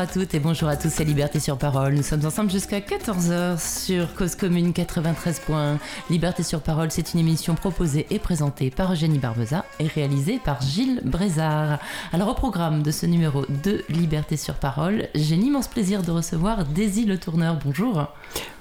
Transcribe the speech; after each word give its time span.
Bonjour 0.00 0.12
à 0.12 0.14
toutes 0.14 0.34
et 0.34 0.40
bonjour 0.40 0.68
à 0.70 0.76
tous, 0.76 0.88
c'est 0.88 1.04
Liberté 1.04 1.40
sur 1.40 1.58
Parole. 1.58 1.92
Nous 1.92 2.02
sommes 2.02 2.24
ensemble 2.24 2.50
jusqu'à 2.50 2.80
14h 2.80 3.58
sur 3.58 4.14
Cause 4.14 4.34
Commune 4.34 4.72
93. 4.72 5.42
Liberté 6.08 6.42
sur 6.42 6.62
Parole, 6.62 6.90
c'est 6.90 7.12
une 7.12 7.20
émission 7.20 7.54
proposée 7.54 8.06
et 8.08 8.18
présentée 8.18 8.70
par 8.70 8.94
Eugénie 8.94 9.18
Barbeza 9.18 9.66
et 9.78 9.86
réalisée 9.86 10.40
par 10.42 10.62
Gilles 10.62 11.02
Brézard. 11.04 11.80
Alors 12.14 12.28
au 12.28 12.34
programme 12.34 12.82
de 12.82 12.90
ce 12.90 13.04
numéro 13.04 13.44
de 13.62 13.84
Liberté 13.90 14.38
sur 14.38 14.54
Parole, 14.54 15.08
j'ai 15.14 15.36
l'immense 15.36 15.68
plaisir 15.68 16.02
de 16.02 16.12
recevoir 16.12 16.64
Daisy 16.64 17.04
Le 17.04 17.18
Tourneur. 17.18 17.58
Bonjour. 17.62 18.06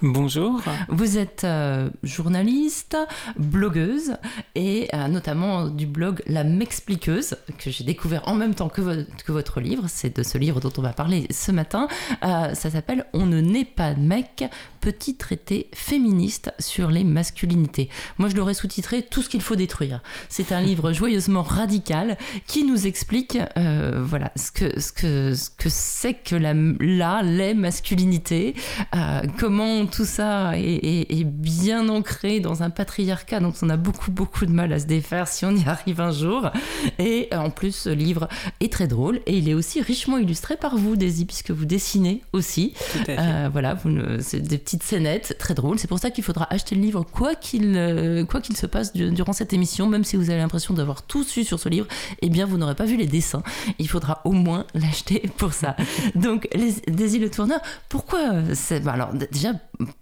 Bonjour. 0.02 0.62
Vous 0.88 1.18
êtes 1.18 1.44
euh, 1.44 1.90
journaliste, 2.04 2.96
blogueuse 3.38 4.14
et 4.56 4.88
euh, 4.94 5.10
notamment 5.10 5.68
du 5.68 5.88
blog 5.88 6.22
La 6.26 6.46
M'expliqueuse 6.46 7.36
que 7.58 7.70
j'ai 7.70 7.84
découvert 7.84 8.26
en 8.26 8.36
même 8.36 8.56
temps 8.56 8.70
que, 8.70 8.82
votre 9.28 9.60
livre. 9.60 9.86
C'est 9.88 10.16
de 10.16 10.24
ce 10.24 10.38
livre 10.38 10.62
dont 10.62 10.72
on 10.78 10.82
va 10.82 10.94
parler 10.94 11.28
ce 11.32 11.52
matin. 11.52 11.90
Euh, 12.24 12.54
ça 12.54 12.70
s'appelle 12.70 13.06
On 13.12 13.26
ne 13.26 13.42
naît 13.42 13.66
pas 13.66 13.94
mec, 13.94 14.46
petit 14.82 15.16
traité 15.16 15.70
féministe 15.74 16.52
sur 16.60 16.90
les 16.90 17.04
masculinités. 17.04 17.90
Moi, 18.18 18.30
je 18.30 18.36
l'aurais 18.36 18.54
sous-titré 18.54 19.02
Tout 19.04 19.22
ce 19.22 19.30
qu'il 19.30 19.42
faut 19.42 19.56
détruire. 19.56 20.02
C'est 20.30 20.52
un 20.52 20.62
livre 20.62 20.92
joyeusement 21.00 21.44
radical 21.44 22.18
qui 22.48 22.64
nous 22.64 22.88
explique 22.88 23.38
euh, 23.58 24.02
voilà, 24.04 24.32
ce 24.36 24.52
que 24.52 24.80
ce 24.80 24.92
que 24.92 25.36
ce 25.36 25.50
que 25.50 25.70
c'est 25.70 26.14
que 26.14 26.36
la, 26.36 26.54
la 26.80 27.22
les 27.24 27.54
masculinités, 27.54 28.56
euh, 28.96 29.22
comment 29.38 29.86
tout 29.86 30.06
ça 30.06 30.58
est, 30.58 31.12
est, 31.12 31.24
bien 31.24 31.90
ancré 31.90 32.40
dans 32.40 32.64
un 32.64 32.70
patriarcat 32.70 33.40
dont 33.40 33.54
on 33.62 33.70
a 33.70 33.78
beaucoup 33.78 34.12
beaucoup 34.12 34.46
de 34.46 34.52
mal 34.52 34.74
à 34.74 34.80
se 34.80 34.86
défaire 34.86 35.28
si 35.28 35.46
on 35.46 35.56
y 35.56 35.66
arrive 35.68 36.02
un 36.02 36.12
jour. 36.12 36.50
Et 36.98 37.30
en 37.34 37.50
plus, 37.50 37.76
ce 37.76 37.90
livre 37.90 38.28
est 38.60 38.72
très 38.72 38.88
drôle 38.88 39.22
et 39.26 39.38
il 39.38 39.50
est 39.50 39.54
aussi 39.54 39.82
richement 39.82 40.18
illustré 40.18 40.58
par 40.58 40.78
vous, 40.78 40.96
Daisy, 40.96 41.26
puisque 41.26 41.52
vous 41.52 41.66
dessinez 41.66 42.22
aussi. 42.34 42.74
Euh, 43.10 43.50
voilà, 43.52 43.78
c'est 44.20 44.42
des 44.42 44.58
petites 44.70 44.84
scénettes 44.84 45.36
très 45.40 45.56
drôles. 45.56 45.80
C'est 45.80 45.88
pour 45.88 45.98
ça 45.98 46.12
qu'il 46.12 46.24
faudra 46.24 46.46
acheter 46.52 46.76
le 46.76 46.82
livre 46.82 47.04
quoi 47.04 47.34
qu'il 47.34 47.74
euh, 47.76 48.24
quoi 48.24 48.40
qu'il 48.40 48.56
se 48.56 48.68
passe 48.68 48.94
durant 48.94 49.34
cette 49.34 49.52
émission, 49.52 49.88
même 49.88 50.04
si 50.04 50.16
vous 50.16 50.30
avez 50.30 50.38
l'impression 50.38 50.76
d'avoir 50.76 51.02
tout 51.02 51.24
su 51.24 51.44
sur 51.44 51.60
ce 51.60 51.70
livre, 51.70 51.88
eh 52.22 52.30
bien 52.30 52.46
vous 52.46 52.60
n'aurez 52.60 52.76
pas 52.76 52.86
vu 52.86 52.96
les 52.96 53.08
dessins. 53.08 53.42
Il 53.80 53.90
faudra 53.90 54.22
au 54.26 54.32
moins 54.32 54.68
l'acheter 54.76 55.28
pour 55.38 55.54
ça. 55.54 55.76
Donc 56.14 56.48
les, 56.54 56.74
Daisy 56.88 57.18
le 57.18 57.32
tourneur, 57.32 57.60
pourquoi 57.88 58.20
c'est 58.54 58.82
bah, 58.82 58.92
alors 58.92 59.12
déjà 59.32 59.54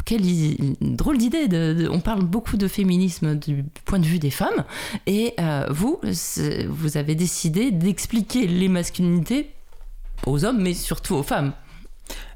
quelle 0.03 0.23
drôle 0.81 1.17
d'idée. 1.17 1.47
De, 1.47 1.87
on 1.89 2.01
parle 2.01 2.23
beaucoup 2.23 2.57
de 2.57 2.67
féminisme 2.67 3.35
du 3.35 3.63
point 3.85 3.99
de 3.99 4.05
vue 4.05 4.19
des 4.19 4.31
femmes, 4.31 4.65
et 5.05 5.33
euh, 5.39 5.65
vous, 5.69 6.01
vous 6.67 6.97
avez 6.97 7.15
décidé 7.15 7.71
d'expliquer 7.71 8.47
les 8.47 8.67
masculinités 8.67 9.51
aux 10.25 10.43
hommes, 10.43 10.61
mais 10.61 10.73
surtout 10.73 11.15
aux 11.15 11.23
femmes. 11.23 11.53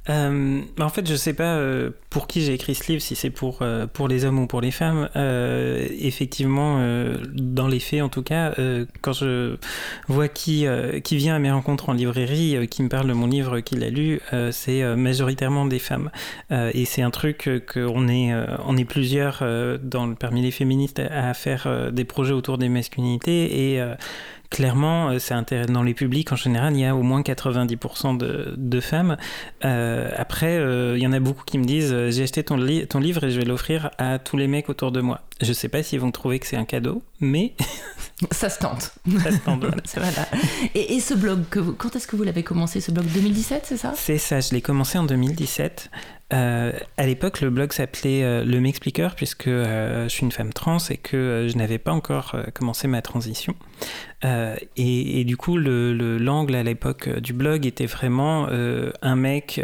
Euh, 0.09 0.61
bah, 0.77 0.85
en 0.85 0.89
fait, 0.89 1.07
je 1.07 1.15
sais 1.15 1.33
pas 1.33 1.57
euh, 1.57 1.91
pour 2.09 2.25
qui 2.25 2.41
j'ai 2.41 2.53
écrit 2.53 2.73
ce 2.73 2.91
livre, 2.91 3.01
si 3.01 3.15
c'est 3.15 3.29
pour, 3.29 3.59
euh, 3.61 3.85
pour 3.85 4.07
les 4.07 4.25
hommes 4.25 4.39
ou 4.39 4.47
pour 4.47 4.61
les 4.61 4.71
femmes. 4.71 5.09
Effectivement, 5.15 6.79
dans 7.33 7.67
les 7.67 7.79
faits, 7.79 8.01
en 8.01 8.09
tout 8.09 8.23
cas, 8.23 8.53
quand 9.01 9.13
je 9.13 9.57
vois 10.07 10.27
qui, 10.27 10.65
qui 11.03 11.15
vient 11.17 11.35
à 11.35 11.39
mes 11.39 11.51
rencontres 11.51 11.89
en 11.89 11.93
librairie, 11.93 12.67
qui 12.67 12.83
me 12.83 12.89
parle 12.89 13.07
de 13.07 13.13
mon 13.13 13.27
livre 13.27 13.59
qu'il 13.59 13.83
a 13.83 13.89
lu, 13.89 14.19
c'est 14.51 14.83
majoritairement 14.95 15.65
des 15.65 15.79
femmes. 15.79 16.09
et 16.51 16.85
c'est 16.85 17.01
un 17.01 17.11
truc 17.11 17.49
qu'on 17.71 18.07
est, 18.07 18.33
on 18.65 18.77
est 18.77 18.85
plusieurs 18.85 19.43
dans, 19.81 20.13
parmi 20.15 20.41
les 20.41 20.51
féministes 20.51 20.99
à 20.99 21.33
faire 21.33 21.91
des 21.91 22.05
projets 22.05 22.33
autour 22.33 22.57
des 22.57 22.69
masculinités 22.69 23.75
et 23.75 23.81
clairement, 24.51 25.09
euh, 25.09 25.17
c'est 25.17 25.33
dans 25.71 25.81
les 25.81 25.95
publics 25.95 26.31
en 26.31 26.35
général, 26.35 26.73
il 26.75 26.81
y 26.81 26.85
a 26.85 26.95
au 26.95 27.01
moins 27.01 27.21
90% 27.21 28.17
de, 28.17 28.79
femmes. 28.79 29.17
Euh, 29.65 30.11
après, 30.15 30.57
euh, 30.57 30.95
il 30.97 31.01
y 31.01 31.07
en 31.07 31.13
a 31.13 31.19
beaucoup 31.19 31.43
qui 31.43 31.57
me 31.57 31.63
disent 31.63 31.95
j'ai 32.09 32.23
acheté 32.23 32.43
ton, 32.43 32.57
ton, 32.87 32.99
livre 32.99 33.23
et 33.23 33.31
je 33.31 33.39
vais 33.39 33.45
l'offrir 33.45 33.89
à 33.97 34.19
tous 34.19 34.37
les 34.37 34.47
mecs 34.47 34.69
autour 34.69 34.91
de 34.91 35.01
moi. 35.01 35.21
Je 35.41 35.53
sais 35.53 35.69
pas 35.69 35.83
s'ils 35.83 35.99
vont 35.99 36.11
trouver 36.11 36.39
que 36.39 36.47
c'est 36.47 36.57
un 36.57 36.65
cadeau, 36.65 37.01
mais 37.19 37.53
ça 38.31 38.49
se 38.49 38.59
tente. 38.59 38.93
Ça 39.23 39.31
se 39.31 39.37
tente. 39.37 39.63
voilà. 39.95 40.27
et, 40.75 40.95
et, 40.95 40.99
ce 40.99 41.13
blog, 41.13 41.43
que 41.49 41.59
quand 41.59 41.95
est-ce 41.95 42.07
que 42.07 42.15
vous 42.15 42.23
l'avez 42.23 42.43
commencé 42.43 42.81
Ce 42.81 42.91
blog? 42.91 43.05
2017, 43.05 43.63
c'est 43.65 43.77
ça? 43.77 43.93
C'est 43.95 44.17
ça. 44.17 44.39
Je 44.39 44.51
l'ai 44.51 44.61
commencé 44.61 44.97
en 44.97 45.03
2017. 45.03 45.89
Euh, 46.33 46.71
à 46.97 47.05
l'époque, 47.05 47.41
le 47.41 47.49
blog 47.49 47.73
s'appelait 47.73 48.23
euh, 48.23 48.45
Le 48.45 48.59
M'expliqueur, 48.61 49.15
puisque 49.15 49.47
euh, 49.47 50.03
je 50.03 50.09
suis 50.09 50.23
une 50.23 50.31
femme 50.31 50.53
trans 50.53 50.77
et 50.89 50.97
que 50.97 51.47
je 51.51 51.57
n'avais 51.57 51.77
pas 51.77 51.91
encore 51.91 52.35
commencé 52.53 52.87
ma 52.87 53.01
transition. 53.01 53.55
Et, 54.23 55.19
et, 55.19 55.23
du 55.23 55.35
coup, 55.35 55.57
l'angle 55.57 56.53
le, 56.53 56.59
à 56.59 56.63
l'époque 56.63 57.09
du 57.09 57.33
blog 57.33 57.65
était 57.65 57.87
vraiment 57.87 58.47
un 58.47 59.15
mec 59.15 59.59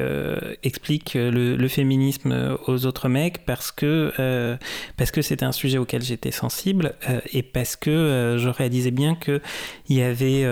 explique 0.64 1.14
le, 1.14 1.56
le, 1.56 1.68
féminisme 1.68 2.58
aux 2.66 2.88
autres 2.88 3.08
mecs 3.08 3.46
parce 3.46 3.72
que 3.72 4.58
parce 4.98 5.12
que 5.12 5.22
c'était 5.22 5.46
un 5.46 5.52
sujet 5.52 5.67
auquel 5.76 6.02
j'étais 6.02 6.32
sensible 6.32 6.96
et 7.34 7.44
parce 7.44 7.76
que 7.76 8.38
je 8.40 8.50
réalisais 8.50 8.92
bien 8.92 9.16
que 9.16 9.42
y 9.90 10.02
avait 10.02 10.46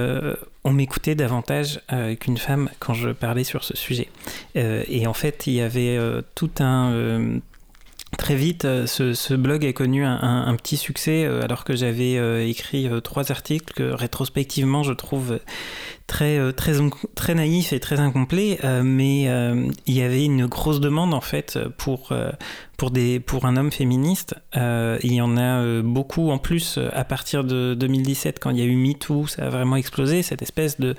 on 0.66 0.74
m'écoutait 0.74 1.14
davantage 1.14 1.80
euh, 1.94 2.16
qu'une 2.16 2.38
femme 2.38 2.70
quand 2.80 2.96
je 2.96 3.12
parlais 3.12 3.44
sur 3.44 3.64
ce 3.64 3.78
sujet. 3.78 4.10
Euh, 4.58 4.84
et 4.90 5.06
en 5.06 5.14
fait, 5.14 5.46
il 5.46 5.54
y 5.54 5.62
avait 5.62 5.96
euh, 5.96 6.22
tout 6.34 6.52
un... 6.60 7.40
Très 8.18 8.36
vite, 8.36 8.62
ce, 8.86 9.34
blog 9.34 9.66
a 9.66 9.74
connu 9.74 10.06
un, 10.06 10.56
petit 10.56 10.78
succès 10.78 11.26
alors 11.26 11.66
que 11.66 11.76
j'avais 11.76 12.50
écrit 12.50 12.90
trois 13.04 13.30
articles 13.30 13.74
que 13.74 13.84
rétrospectivement 13.84 14.84
je 14.84 14.94
trouve 14.94 15.40
très, 16.08 16.54
très, 16.54 16.74
très 17.16 17.36
naïfs 17.36 17.74
et 17.74 17.80
très 17.80 18.00
incomplets, 18.00 18.60
mais 18.84 19.24
il 19.86 19.94
y 19.94 20.02
avait 20.02 20.26
une 20.26 20.46
grosse 20.46 20.80
demande 20.80 21.14
en 21.14 21.22
fait 21.22 21.60
pour, 21.78 22.12
pour, 22.78 22.92
des, 22.92 23.20
pour 23.20 23.46
un 23.46 23.58
homme 23.58 23.72
féministe. 23.72 24.36
Euh, 24.56 24.98
il 25.04 25.14
y 25.14 25.22
en 25.22 25.38
a 25.38 25.62
euh, 25.62 25.82
beaucoup 25.82 26.30
en 26.32 26.38
plus 26.38 26.78
euh, 26.78 26.90
à 26.94 27.04
partir 27.04 27.44
de 27.44 27.74
2017 27.74 28.40
quand 28.40 28.50
il 28.50 28.60
y 28.60 28.62
a 28.62 28.66
eu 28.66 28.76
MeToo, 28.76 29.28
ça 29.28 29.46
a 29.46 29.50
vraiment 29.50 29.76
explosé, 29.76 30.22
cette 30.24 30.42
espèce 30.42 30.80
de, 30.80 30.96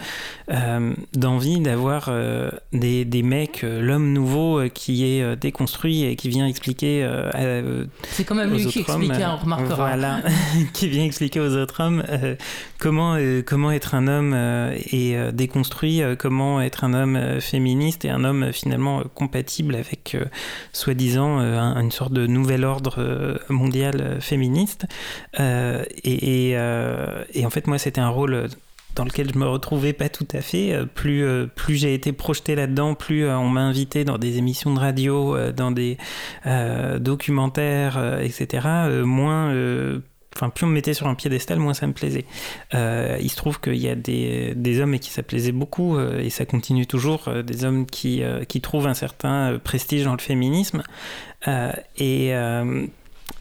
d'envie 1.15 1.61
d'avoir 1.61 2.11
des, 2.73 3.05
des, 3.05 3.23
mecs, 3.23 3.63
l'homme 3.63 4.13
nouveau 4.13 4.63
qui 4.73 5.05
est 5.05 5.37
déconstruit 5.37 6.05
et 6.05 6.17
qui 6.17 6.29
vient 6.29 6.47
expliquer... 6.47 7.09
C'est 8.11 8.25
quand 8.25 8.35
même 8.35 8.53
lui 8.53 8.67
qui 8.67 8.81
expliquait, 8.81 9.27
on 9.27 9.37
remarquera. 9.37 9.77
Voilà, 9.77 10.23
qui 10.73 10.89
vient 10.89 11.05
expliquer 11.05 11.41
aux 11.41 11.57
autres 11.57 11.83
hommes 11.83 12.03
comment, 12.79 13.19
comment 13.45 13.71
être 13.71 13.95
un 13.95 14.09
homme 14.09 14.35
et 14.93 14.96
déconstruit, 15.33 16.03
comment 16.19 16.61
être 16.61 16.85
un 16.85 16.95
homme 16.95 17.41
féministe 17.41 18.05
et 18.05 18.11
un 18.11 18.25
homme 18.25 18.53
finalement 18.53 19.03
compatible 19.15 19.75
avec 19.75 20.17
soi-disant 20.73 21.39
une 21.39 21.91
sorte 21.91 22.13
de 22.13 22.27
nouvel 22.27 22.65
ordre 22.65 22.97
euh, 22.99 23.37
mondial 23.49 24.01
euh, 24.01 24.21
féministe. 24.21 24.87
Euh, 25.41 25.85
et, 26.05 26.51
et, 26.51 27.47
en 27.47 27.51
fait, 27.51 27.67
moi, 27.67 27.79
c'était 27.79 28.01
un 28.01 28.09
rôle 28.09 28.49
dans 28.95 29.05
lequel 29.05 29.33
je 29.33 29.39
me 29.39 29.47
retrouvais 29.47 29.93
pas 29.93 30.09
tout 30.09 30.27
à 30.33 30.41
fait. 30.41 30.75
Plus, 30.95 31.27
plus 31.55 31.77
j'ai 31.77 31.93
été 31.93 32.13
projeté 32.13 32.55
là-dedans, 32.55 32.95
plus 32.95 33.29
on 33.29 33.49
m'a 33.49 33.61
invité 33.61 34.05
dans 34.05 34.17
des 34.17 34.39
émissions 34.39 34.73
de 34.73 34.79
radio, 34.79 35.37
dans 35.53 35.71
des 35.71 35.99
documentaires, 36.99 38.21
etc. 38.23 38.67
moins 39.05 39.53
enfin, 40.37 40.51
plus 40.51 40.65
on 40.65 40.69
me 40.69 40.75
mettait 40.75 40.95
sur 40.95 41.07
un 41.07 41.15
piédestal, 41.15 41.59
moins 41.59 41.75
ça 41.75 41.87
me 41.87 41.93
plaisait. 41.93 42.25
Euh, 42.75 43.17
il 43.21 43.31
se 43.31 43.37
trouve 43.37 43.61
qu'il 43.61 43.77
y 43.77 43.89
a 43.89 43.95
des, 43.95 44.55
des, 44.55 44.81
hommes 44.81 44.95
et 44.95 44.99
qui 44.99 45.11
ça 45.11 45.23
plaisait 45.23 45.53
beaucoup, 45.53 45.97
euh, 45.97 46.21
et 46.21 46.31
ça 46.31 46.45
continue 46.45 46.87
toujours, 46.87 47.29
euh, 47.29 47.43
des 47.43 47.65
hommes 47.65 47.87
qui, 47.87 48.23
qui 48.49 48.61
trouvent 48.61 48.87
un 48.87 48.95
certain 48.95 49.59
prestige 49.63 50.05
dans 50.05 50.13
le 50.13 50.21
féminisme. 50.21 50.83
et 51.99 52.33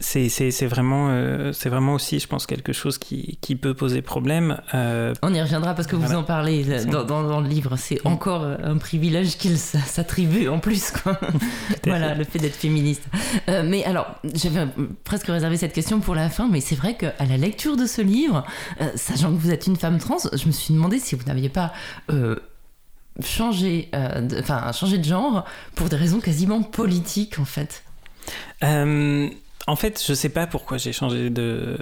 c'est 0.00 0.66
vraiment, 0.66 1.08
euh, 1.08 1.52
c'est 1.52 1.68
vraiment 1.68 1.94
aussi, 1.94 2.18
je 2.18 2.26
pense, 2.26 2.46
quelque 2.46 2.72
chose 2.72 2.98
qui, 2.98 3.38
qui 3.40 3.56
peut 3.56 3.72
poser 3.72 4.02
problème. 4.02 4.60
Euh, 4.74 5.14
On 5.22 5.32
y 5.32 5.40
reviendra 5.40 5.74
parce 5.74 5.88
que 5.88 5.96
vous 5.96 6.14
en 6.14 6.22
parlez 6.22 6.64
dans, 6.84 7.04
dans, 7.04 7.40
le 7.40 7.48
livre. 7.48 7.76
C'est 7.76 8.06
encore 8.06 8.42
un 8.44 8.76
privilège 8.76 9.38
qu'il 9.38 9.58
s'attribue 9.58 10.48
en 10.48 10.58
plus. 10.58 10.90
Quoi. 10.90 11.18
voilà, 11.86 12.14
le 12.14 12.24
fait 12.24 12.38
d'être 12.38 12.56
féministe. 12.56 13.04
Euh, 13.48 13.62
mais 13.64 13.84
alors, 13.84 14.06
j'avais 14.34 14.66
presque 15.04 15.26
réservé 15.26 15.56
cette 15.56 15.72
question 15.72 16.00
pour 16.00 16.14
la 16.14 16.28
fin, 16.28 16.48
mais 16.48 16.60
c'est 16.60 16.76
vrai 16.76 16.96
qu'à 16.96 17.14
la 17.26 17.36
lecture 17.36 17.76
de 17.76 17.86
ce 17.86 18.02
livre, 18.02 18.44
sachant 18.96 19.32
que 19.32 19.38
vous 19.38 19.50
êtes 19.50 19.66
une 19.66 19.76
femme 19.76 19.98
trans, 19.98 20.18
je 20.32 20.46
me 20.46 20.52
suis 20.52 20.74
demandé 20.74 20.98
si 20.98 21.14
vous 21.14 21.24
n'aviez 21.24 21.48
pas 21.48 21.72
changé, 23.24 23.90
enfin, 24.38 24.70
changé 24.72 24.98
de 24.98 25.04
genre 25.04 25.46
pour 25.74 25.88
des 25.88 25.96
raisons 25.96 26.20
quasiment 26.20 26.62
politiques, 26.62 27.38
en 27.38 27.46
fait. 27.46 27.82
En 29.66 29.76
fait, 29.76 30.02
je 30.06 30.14
sais 30.14 30.28
pas 30.28 30.46
pourquoi 30.46 30.78
j'ai 30.78 30.92
changé 30.92 31.30
de. 31.30 31.76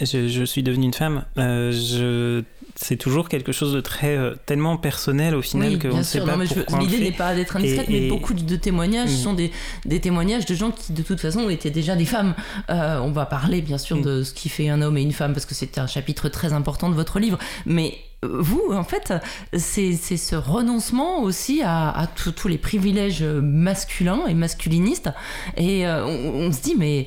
Je, 0.00 0.44
suis 0.44 0.62
devenue 0.62 0.86
une 0.86 0.94
femme. 0.94 1.24
Euh, 1.38 1.72
je 1.72 2.42
c'est 2.76 2.96
toujours 2.96 3.28
quelque 3.28 3.50
chose 3.50 3.72
de 3.74 3.80
très 3.80 4.16
tellement 4.46 4.76
personnel 4.76 5.34
au 5.34 5.42
final 5.42 5.78
qu'on 5.78 5.98
ne 5.98 6.02
sait 6.02 6.20
pas 6.20 6.36
L'idée 6.78 7.00
n'est 7.00 7.12
pas 7.12 7.34
d'être 7.34 7.56
indiscrète, 7.56 7.88
mais 7.88 8.08
beaucoup 8.08 8.32
de 8.32 8.56
témoignages 8.56 9.10
mm. 9.10 9.16
sont 9.16 9.34
des, 9.34 9.50
des, 9.84 10.00
témoignages 10.00 10.46
de 10.46 10.54
gens 10.54 10.70
qui 10.70 10.92
de 10.92 11.02
toute 11.02 11.20
façon 11.20 11.50
étaient 11.50 11.70
déjà 11.70 11.96
des 11.96 12.04
femmes. 12.04 12.34
on 12.68 13.10
va 13.10 13.26
parler 13.26 13.60
bien 13.60 13.78
sûr 13.78 13.96
mm. 13.96 14.02
de 14.02 14.22
ce 14.22 14.32
qui 14.32 14.48
fait 14.48 14.68
un 14.68 14.82
homme 14.82 14.96
et 14.96 15.02
une 15.02 15.12
femme 15.12 15.32
parce 15.32 15.46
que 15.46 15.54
c'est 15.54 15.78
un 15.78 15.86
chapitre 15.86 16.28
très 16.28 16.52
important 16.52 16.88
de 16.88 16.94
votre 16.94 17.18
livre, 17.18 17.38
mais 17.66 17.98
vous, 18.22 18.72
en 18.72 18.84
fait, 18.84 19.14
c'est 19.56 19.94
ce 19.94 20.36
renoncement 20.36 21.22
aussi 21.22 21.62
à, 21.64 22.06
tous 22.14 22.48
les 22.48 22.58
privilèges 22.58 23.22
masculins 23.22 24.26
et 24.28 24.34
masculinistes. 24.34 25.10
Et 25.56 25.86
euh, 25.86 26.04
on, 26.06 26.52
se 26.52 26.60
dit, 26.60 26.74
mais 26.76 27.06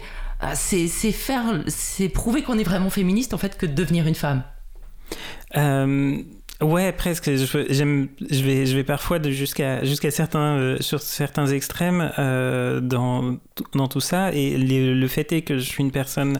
c'est 0.55 0.87
faire, 0.87 1.63
c'est 1.67 2.09
prouver 2.09 2.43
qu'on 2.43 2.57
est 2.57 2.63
vraiment 2.63 2.89
féministe 2.89 3.33
en 3.33 3.37
fait 3.37 3.57
que 3.57 3.65
de 3.65 3.73
devenir 3.73 4.07
une 4.07 4.15
femme. 4.15 4.43
Euh, 5.55 6.17
Ouais, 6.63 6.91
presque. 6.93 7.29
Je, 7.29 7.45
je, 7.45 8.43
vais, 8.43 8.65
je 8.65 8.75
vais 8.75 8.83
parfois 8.83 9.21
jusqu'à 9.21 9.83
jusqu'à 9.83 10.11
certains, 10.11 10.57
euh, 10.57 10.77
sur 10.79 11.01
certains 11.01 11.47
extrêmes 11.47 12.11
euh, 12.19 12.79
dans, 12.79 13.37
dans 13.73 13.87
tout 13.87 13.99
ça. 13.99 14.31
Et 14.33 14.57
le 14.57 15.07
fait 15.07 15.31
est 15.33 15.41
que 15.41 15.57
je 15.57 15.63
suis 15.63 15.83
une 15.83 15.91
personne 15.91 16.39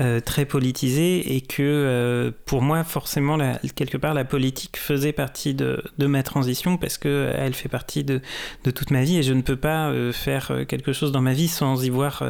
euh, 0.00 0.20
très 0.20 0.44
politisée 0.44 1.34
et 1.36 1.40
que 1.40 2.32
pour 2.44 2.60
moi, 2.60 2.84
forcément, 2.84 3.38
quelque 3.74 3.96
part, 3.96 4.14
la 4.14 4.24
politique 4.24 4.76
faisait 4.76 5.12
partie 5.12 5.54
de, 5.54 5.82
de 5.96 6.06
ma 6.06 6.22
transition 6.22 6.76
parce 6.76 6.98
qu'elle 6.98 7.54
fait 7.54 7.68
partie 7.68 8.04
de, 8.04 8.20
de, 8.64 8.70
toute 8.70 8.90
ma 8.90 9.02
vie 9.02 9.18
et 9.18 9.22
je 9.22 9.32
ne 9.32 9.42
peux 9.42 9.56
pas 9.56 9.92
faire 10.12 10.52
quelque 10.68 10.92
chose 10.92 11.12
dans 11.12 11.22
ma 11.22 11.32
vie 11.32 11.48
sans 11.48 11.82
y 11.84 11.88
voir 11.88 12.22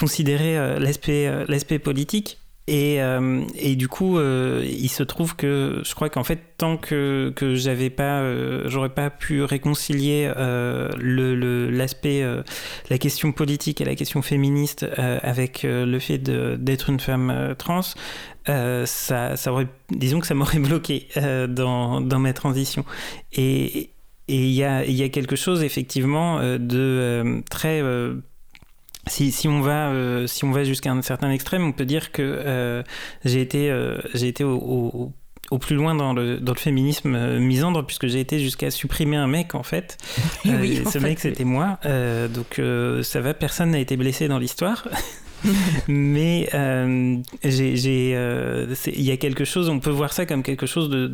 considérer 0.00 0.78
l'aspect 0.78 1.78
politique. 1.78 2.38
Et, 2.70 3.02
euh, 3.02 3.42
et, 3.56 3.74
du 3.74 3.88
coup, 3.88 4.16
euh, 4.16 4.64
il 4.64 4.88
se 4.88 5.02
trouve 5.02 5.34
que 5.34 5.82
je 5.84 5.92
crois 5.92 6.08
qu'en 6.08 6.22
fait, 6.22 6.38
tant 6.56 6.76
que, 6.76 7.32
que 7.34 7.56
j'avais 7.56 7.90
pas, 7.90 8.20
euh, 8.20 8.62
j'aurais 8.68 8.94
pas 8.94 9.10
pu 9.10 9.42
réconcilier 9.42 10.28
l'aspect, 10.28 12.22
le, 12.22 12.44
la 12.88 12.98
question 12.98 13.32
politique 13.32 13.80
et 13.80 13.84
la 13.84 13.96
question 13.96 14.22
féministe 14.22 14.86
avec 14.96 15.62
le 15.64 15.98
fait 15.98 16.18
d'être 16.18 16.90
une 16.90 17.00
femme 17.00 17.56
trans, 17.58 17.80
ça, 18.46 19.36
ça 19.36 19.52
aurait, 19.52 19.66
disons 19.90 20.20
que 20.20 20.28
ça 20.28 20.34
m'aurait 20.34 20.58
bloqué 20.60 21.08
dans, 21.48 22.00
dans 22.00 22.18
ma 22.20 22.32
transition. 22.32 22.84
Et 23.32 23.90
il 24.28 24.50
y 24.50 24.62
a, 24.62 24.84
y 24.84 25.02
a, 25.02 25.08
quelque 25.08 25.34
chose 25.34 25.64
effectivement 25.64 26.38
de 26.40 27.42
très 27.50 27.82
si, 29.10 29.32
si, 29.32 29.48
on 29.48 29.60
va, 29.60 29.88
euh, 29.88 30.26
si 30.26 30.44
on 30.44 30.52
va 30.52 30.64
jusqu'à 30.64 30.90
un 30.90 31.02
certain 31.02 31.30
extrême, 31.30 31.64
on 31.64 31.72
peut 31.72 31.84
dire 31.84 32.12
que 32.12 32.22
euh, 32.22 32.82
j'ai 33.24 33.40
été, 33.40 33.70
euh, 33.70 33.98
j'ai 34.14 34.28
été 34.28 34.44
au, 34.44 35.12
au, 35.50 35.58
plus 35.58 35.74
loin 35.74 35.94
dans 35.94 36.12
le, 36.12 36.38
dans 36.38 36.52
le 36.52 36.58
féminisme 36.58 37.38
misandre, 37.38 37.84
puisque 37.84 38.06
j'ai 38.06 38.20
été 38.20 38.38
jusqu'à 38.38 38.70
supprimer 38.70 39.16
un 39.16 39.26
mec, 39.26 39.54
en 39.54 39.62
fait. 39.62 39.98
oui, 40.44 40.82
ce 40.90 40.98
mec, 40.98 41.18
c'était 41.18 41.44
moi. 41.44 41.78
donc, 41.84 42.60
ça 43.04 43.20
va, 43.20 43.34
personne 43.34 43.70
n'a 43.70 43.80
été 43.80 43.96
blessé 43.96 44.28
dans 44.28 44.38
l'histoire. 44.38 44.86
mais 45.88 46.48
euh, 46.54 47.16
euh, 47.44 48.74
il 48.86 49.02
y 49.02 49.10
a 49.10 49.16
quelque 49.16 49.44
chose, 49.44 49.68
on 49.68 49.80
peut 49.80 49.90
voir 49.90 50.12
ça 50.12 50.26
comme 50.26 50.42
quelque 50.42 50.66
chose 50.66 50.90
de, 50.90 51.06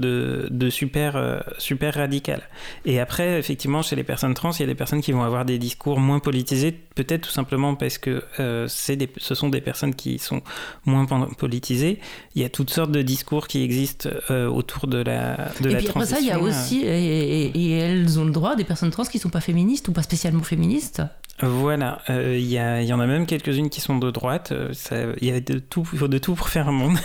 de, 0.51 0.71
super, 0.71 1.17
euh, 1.17 1.39
super 1.59 1.95
radical. 1.95 2.43
Et 2.85 3.01
après, 3.01 3.39
effectivement, 3.39 3.83
chez 3.83 3.97
les 3.97 4.05
personnes 4.05 4.35
trans, 4.35 4.53
il 4.53 4.61
y 4.61 4.63
a 4.63 4.67
des 4.67 4.75
personnes 4.75 5.01
qui 5.01 5.13
vont 5.13 5.23
avoir 5.23 5.45
des 5.45 5.59
discours 5.59 6.01
moins 6.01 6.19
politisés, 6.19 6.73
peut-être 6.73 7.23
tout 7.23 7.31
simplement 7.31 7.75
parce 7.75 7.99
que 7.99 8.23
c'est 8.69 8.97
des, 8.97 9.09
ce 9.17 9.35
sont 9.35 9.49
des 9.49 9.61
personnes 9.61 9.95
qui 9.95 10.19
sont 10.19 10.43
moins 10.85 11.07
politisées. 11.07 12.01
Il 12.35 12.43
y 12.43 12.45
a 12.45 12.49
toutes 12.49 12.71
sortes 12.71 12.93
de 12.93 13.03
discours 13.03 13.47
qui 13.47 13.63
existent 13.63 14.09
autour 14.31 14.87
de 14.87 14.99
la, 14.99 15.51
de 15.61 15.71
et 15.71 15.77
puis 15.77 15.89
Après 15.89 16.07
ça, 16.07 16.21
il 16.21 16.27
y 16.27 16.31
a 16.31 16.41
aussi, 16.41 16.83
et, 16.85 17.47
et, 17.47 17.71
elles 17.73 18.19
ont 18.19 18.25
le 18.25 18.33
droit, 18.33 18.57
des 18.57 18.65
personnes 18.65 18.91
trans 18.91 19.05
qui 19.05 19.19
ne 19.19 19.23
sont 19.23 19.31
pas 19.31 19.41
féministes 19.41 19.89
ou 19.89 19.93
pas 19.93 20.03
spécialement 20.03 20.43
féministes. 20.43 21.03
Voilà, 21.43 22.01
il 22.09 22.41
y, 22.41 22.55
y, 22.55 22.93
en 22.93 23.01
a 23.01 23.07
même 23.07 23.27
quelques-unes 23.27 23.71
qui 23.71 23.81
sont 23.81 23.99
de 23.99 24.11
droite. 24.11 24.53
Euh, 24.53 25.15
il 25.21 25.29
y 25.29 25.33
a 25.33 25.41
de 25.41 25.59
tout, 25.59 25.87
de 25.93 26.19
tout 26.19 26.35
pour 26.35 26.49
faire 26.49 26.69
un 26.69 26.73
monde. 26.73 26.99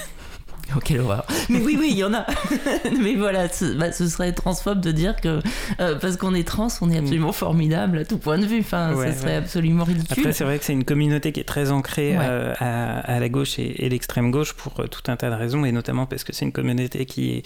Oh, 0.75 0.79
quelle 0.81 1.01
horreur. 1.01 1.25
Mais 1.49 1.59
oui, 1.59 1.75
oui, 1.77 1.89
il 1.91 1.97
y 1.97 2.03
en 2.03 2.13
a. 2.13 2.25
Mais 3.01 3.15
voilà, 3.15 3.49
ce, 3.49 3.73
bah, 3.73 3.91
ce, 3.91 4.07
serait 4.07 4.31
transphobe 4.31 4.79
de 4.79 4.91
dire 4.91 5.17
que 5.19 5.41
euh, 5.81 5.95
parce 5.99 6.15
qu'on 6.15 6.33
est 6.33 6.47
trans, 6.47 6.69
on 6.79 6.89
est 6.89 6.97
absolument 6.97 7.33
formidable 7.33 7.97
à 7.97 8.05
tout 8.05 8.17
point 8.17 8.37
de 8.37 8.45
vue. 8.45 8.59
Enfin, 8.59 8.93
ce 8.95 9.19
serait 9.19 9.35
absolument 9.35 9.83
ridicule. 9.83 10.15
Après, 10.19 10.31
c'est 10.31 10.45
vrai 10.45 10.59
que 10.59 10.63
c'est 10.63 10.71
une 10.71 10.85
communauté 10.85 11.33
qui 11.33 11.41
est 11.41 11.45
très 11.45 11.71
ancrée 11.71 12.15
euh, 12.17 12.53
à, 12.59 13.19
la 13.19 13.27
gauche 13.27 13.59
et, 13.59 13.89
l'extrême 13.89 14.31
gauche 14.31 14.53
pour 14.53 14.75
tout 14.89 15.11
un 15.11 15.17
tas 15.17 15.29
de 15.29 15.35
raisons, 15.35 15.65
et 15.65 15.73
notamment 15.73 16.05
parce 16.05 16.23
que 16.23 16.33
c'est 16.33 16.45
une 16.45 16.53
communauté 16.53 17.05
qui 17.05 17.43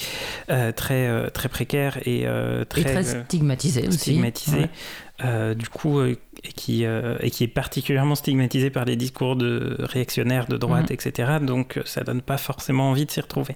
est 0.48 0.74
très, 0.74 1.32
très 1.32 1.50
précaire 1.50 1.98
et 2.06 2.28
très, 2.70 2.82
et 2.82 2.84
très 2.84 3.04
stigmatisée 3.04 3.88
aussi. 3.88 3.98
Stigmatisée. 3.98 4.70
du 5.56 5.70
coup, 5.70 6.00
et 6.44 6.52
qui, 6.52 6.86
euh, 6.86 7.18
et 7.22 7.32
qui 7.32 7.44
est 7.44 7.48
particulièrement 7.48 8.16
stigmatisé 8.16 8.70
par 8.70 8.86
les 8.86 8.96
discours 8.96 9.36
de 9.36 9.78
réactionnaires 9.80 10.48
de 10.48 10.58
droite, 10.58 10.90
mhm. 10.90 10.96
etc. 10.96 11.32
Donc 11.42 11.80
ça 11.86 12.04
donne 12.04 12.22
pas 12.22 12.38
forcément 12.38 12.90
envie 12.90 13.06
de 13.06 13.12
s'y 13.12 13.22
retrouver. 13.22 13.56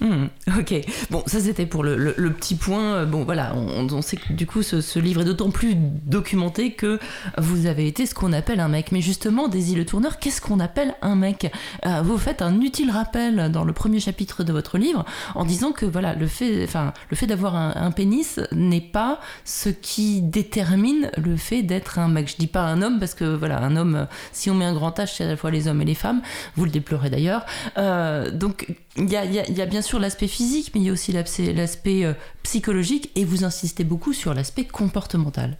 Hmm, 0.00 0.28
ok, 0.58 0.74
bon, 1.10 1.22
ça 1.26 1.40
c'était 1.40 1.66
pour 1.66 1.84
le, 1.84 1.94
le, 1.94 2.32
petit 2.32 2.54
point. 2.54 2.94
Euh, 2.94 3.04
bon, 3.04 3.24
voilà, 3.24 3.54
on, 3.54 3.86
on, 3.92 4.00
sait 4.00 4.16
que 4.16 4.32
du 4.32 4.46
coup 4.46 4.62
ce, 4.62 4.80
ce 4.80 4.98
livre 4.98 5.20
est 5.20 5.24
d'autant 5.26 5.50
plus 5.50 5.74
documenté 5.76 6.72
que 6.72 6.98
vous 7.36 7.66
avez 7.66 7.86
été 7.86 8.06
ce 8.06 8.14
qu'on 8.14 8.32
appelle 8.32 8.60
un 8.60 8.68
mec. 8.68 8.92
Mais 8.92 9.02
justement, 9.02 9.48
Daisy 9.48 9.74
Le 9.74 9.84
Tourneur, 9.84 10.18
qu'est-ce 10.18 10.40
qu'on 10.40 10.58
appelle 10.58 10.94
un 11.02 11.16
mec? 11.16 11.52
Euh, 11.84 12.00
Vous 12.02 12.16
faites 12.16 12.40
un 12.40 12.62
utile 12.62 12.90
rappel 12.90 13.52
dans 13.52 13.64
le 13.64 13.74
premier 13.74 14.00
chapitre 14.00 14.42
de 14.42 14.54
votre 14.54 14.78
livre 14.78 15.04
en 15.34 15.44
disant 15.44 15.72
que 15.72 15.84
voilà, 15.84 16.14
le 16.14 16.26
fait, 16.26 16.64
enfin, 16.64 16.94
le 17.10 17.16
fait 17.16 17.26
d'avoir 17.26 17.54
un, 17.54 17.74
un, 17.76 17.90
pénis 17.90 18.40
n'est 18.52 18.80
pas 18.80 19.20
ce 19.44 19.68
qui 19.68 20.22
détermine 20.22 21.10
le 21.18 21.36
fait 21.36 21.62
d'être 21.62 21.98
un 21.98 22.08
mec. 22.10 22.28
Je 22.28 22.36
dis 22.36 22.46
pas 22.46 22.62
un 22.62 22.82
homme 22.82 22.98
parce 22.98 23.14
que 23.14 23.24
voilà, 23.24 23.62
un 23.62 23.76
homme, 23.76 24.06
si 24.32 24.50
on 24.50 24.54
met 24.54 24.64
un 24.64 24.74
grand 24.74 24.96
H, 24.98 25.14
c'est 25.16 25.24
à 25.24 25.28
la 25.28 25.36
fois 25.36 25.50
les 25.50 25.68
hommes 25.68 25.80
et 25.82 25.84
les 25.84 25.94
femmes. 25.94 26.22
Vous 26.56 26.64
le 26.64 26.70
déplorez 26.70 27.10
d'ailleurs. 27.10 27.44
Euh, 27.78 28.30
donc 28.30 28.66
il 28.96 29.08
y 29.08 29.16
a, 29.16 29.66
bien 29.66 29.82
sûr 29.82 29.98
l'aspect 29.98 30.28
physique, 30.28 30.72
mais 30.74 30.80
il 30.80 30.86
y 30.86 30.90
a 30.90 30.92
aussi 30.92 31.12
l'aspect 31.12 32.04
euh, 32.04 32.12
psychologique, 32.42 33.10
et 33.14 33.24
vous 33.24 33.44
insistez 33.44 33.84
beaucoup 33.84 34.12
sur 34.12 34.34
l'aspect 34.34 34.64
comportemental. 34.64 35.58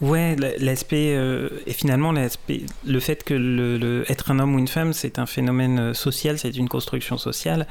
Ouais, 0.00 0.36
l'aspect 0.58 1.14
euh, 1.16 1.48
et 1.66 1.72
finalement 1.72 2.12
l'aspect, 2.12 2.62
le 2.86 3.00
fait 3.00 3.24
que 3.24 3.32
le, 3.32 4.04
être 4.10 4.30
un 4.30 4.38
homme 4.38 4.54
ou 4.54 4.58
une 4.58 4.68
femme, 4.68 4.92
c'est 4.92 5.18
un 5.18 5.24
phénomène 5.24 5.78
euh, 5.78 5.94
social, 5.94 6.38
c'est 6.38 6.56
une 6.56 6.68
construction 6.68 7.16
sociale. 7.16 7.66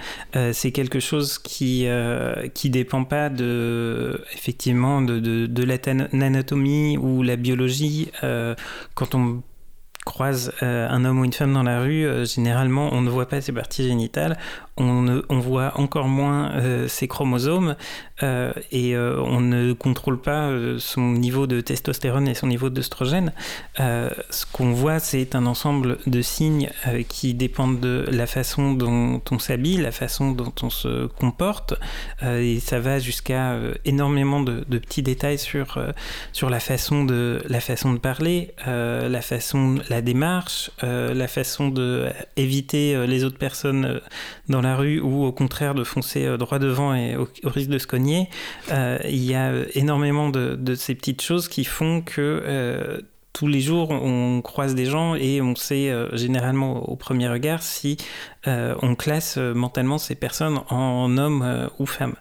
c'est 0.54 0.72
quelque 0.72 1.00
chose 1.00 1.38
qui 1.38 1.88
qui 2.54 2.70
dépend 2.70 3.04
pas 3.04 3.30
de 3.30 4.22
effectivement 4.34 5.02
de, 5.02 5.20
de, 5.20 5.46
de 5.46 5.64
l'anatomie 6.14 6.98
ou 6.98 7.22
la 7.24 7.36
biologie. 7.36 8.12
quand 8.96 9.16
on 9.16 9.44
croise 10.06 10.52
un 10.62 11.04
homme 11.06 11.20
ou 11.20 11.26
une 11.26 11.34
femme 11.34 11.54
dans 11.54 11.64
la 11.64 11.82
rue, 11.82 12.08
généralement, 12.26 12.90
on 12.94 13.02
ne 13.02 13.10
voit 13.10 13.28
pas 13.28 13.42
ses 13.42 13.52
parties 13.52 13.84
génitales, 13.84 14.38
on, 14.78 15.22
on 15.30 15.40
voit 15.40 15.72
encore 15.80 16.08
moins 16.08 16.52
euh, 16.54 16.88
ses 16.88 17.08
chromosomes 17.08 17.76
euh, 18.24 18.52
et 18.72 18.96
euh, 18.96 19.20
on 19.22 19.42
ne 19.42 19.74
contrôle 19.74 20.20
pas 20.20 20.52
son 20.78 21.12
niveau 21.12 21.48
de 21.48 21.62
testostérone 21.62 22.28
et 22.28 22.34
son 22.34 22.48
niveau 22.48 22.70
d'œstrogène. 22.70 23.34
ce 23.78 24.46
qu'on 24.52 24.72
voit, 24.72 25.00
c'est 25.00 25.36
un 25.36 25.46
ensemble 25.46 25.98
de 26.08 26.22
signes 26.22 26.70
qui 27.10 27.34
dépendent 27.34 27.80
de 27.80 28.06
la 28.12 28.28
façon 28.28 28.74
dont 28.74 29.22
on 29.32 29.40
s'habille, 29.40 29.78
la 29.78 29.92
façon 29.92 30.32
dont 30.32 30.54
on 30.62 30.70
se 30.70 31.08
comporte, 31.08 31.74
et 32.24 32.60
ça 32.60 32.80
va 32.80 33.00
jusqu'à 33.00 33.58
énormément 33.86 34.42
de, 34.42 34.64
petits 34.78 35.04
détails 35.04 35.40
sur, 35.40 35.80
sur 36.32 36.50
la, 36.50 36.60
façon 36.60 37.04
de, 37.06 37.42
la 37.48 37.60
façon 37.60 37.94
de 37.94 38.00
parler, 38.00 38.54
la 38.66 39.22
façon, 39.22 39.80
la 39.90 40.02
démarche, 40.02 40.72
la 40.82 41.28
façon 41.28 41.70
de 41.70 42.10
éviter 42.36 43.06
les 43.08 43.24
autres 43.24 43.38
personnes 43.38 44.02
dans 44.50 44.62
la 44.62 44.76
rue 44.76 45.00
ou 45.00 45.26
au 45.26 45.32
contraire 45.32 45.76
de 45.76 45.84
foncer 45.84 46.26
euh, 46.26 46.38
droit 46.38 46.60
devant 46.60 46.94
et 46.94 47.16
au, 47.16 47.28
risque 47.46 47.70
de 47.70 47.78
se 47.78 47.88
cogner, 47.88 48.05
euh, 48.72 49.00
il 49.06 49.24
y 49.24 49.36
a 49.36 49.52
énormément 49.74 50.30
de, 50.30 50.76
ces 50.76 50.96
petites 50.96 51.22
choses 51.22 51.48
qui 51.48 51.64
font 51.64 52.02
que 52.02 52.22
euh, 52.22 53.02
tous 53.34 53.48
les 53.48 53.60
jours, 53.60 53.92
on 53.92 54.42
croise 54.42 54.76
des 54.76 54.86
gens 54.86 55.16
et 55.16 55.42
on 55.42 55.56
sait 55.56 55.92
généralement 56.14 56.88
au 56.90 56.96
premier 56.96 57.28
regard 57.28 57.62
si 57.64 57.98
on 58.46 58.96
classe 58.96 59.36
mentalement 59.38 59.98
ces 59.98 60.16
personnes 60.16 60.62
en 60.70 61.18
hommes 61.18 61.70
ou 61.78 61.86
femmes. 61.86 62.16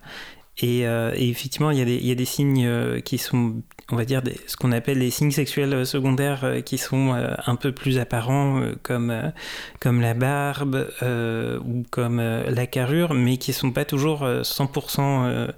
Et, 0.59 0.81
effectivement, 0.81 1.71
il 1.71 1.79
y, 1.79 2.11
a 2.11 2.15
des, 2.17 2.25
signes 2.25 3.01
qui 3.03 3.19
sont 3.19 3.63
on 3.93 3.97
va 3.97 4.05
dire, 4.05 4.23
ce 4.47 4.57
qu'on 4.57 4.73
appelle 4.73 4.99
les 4.99 5.11
signes 5.11 5.31
sexuels 5.31 5.75
euh, 5.75 5.85
secondaires 5.85 6.45
euh, 6.45 6.61
qui 6.61 6.79
sont 6.79 7.13
euh, 7.15 7.35
un 7.47 7.57
peu 7.57 7.73
plus 7.73 7.99
apparents, 7.99 8.63
comme, 8.83 9.33
comme 9.81 10.01
la 10.01 10.15
barbe 10.15 10.89
ou 11.03 11.83
comme 11.91 12.21
la 12.21 12.67
carrure, 12.67 13.15
mais 13.15 13.37
qui 13.37 13.51
ne 13.51 13.55
sont 13.55 13.73
pas 13.73 13.85
toujours 13.85 14.25
100% 14.25 15.51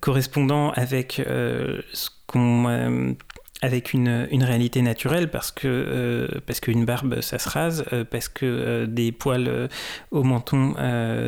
correspondants 0.00 0.70
avec 0.72 1.22
ce 1.24 2.10
qu'on 2.26 3.14
avec 3.62 3.92
une, 3.92 4.26
une, 4.32 4.42
réalité 4.42 4.82
naturelle 4.82 5.30
parce 5.30 5.52
que 5.52 5.68
euh, 5.68 6.40
parce 6.46 6.58
qu'une 6.60 6.84
barbe 6.84 7.20
ça 7.20 7.38
se 7.38 7.48
rase 7.48 7.84
euh, 7.92 8.04
parce 8.04 8.28
que 8.28 8.44
euh, 8.44 8.86
des 8.86 9.12
poils 9.12 9.68
au 10.10 10.24
menton 10.24 10.74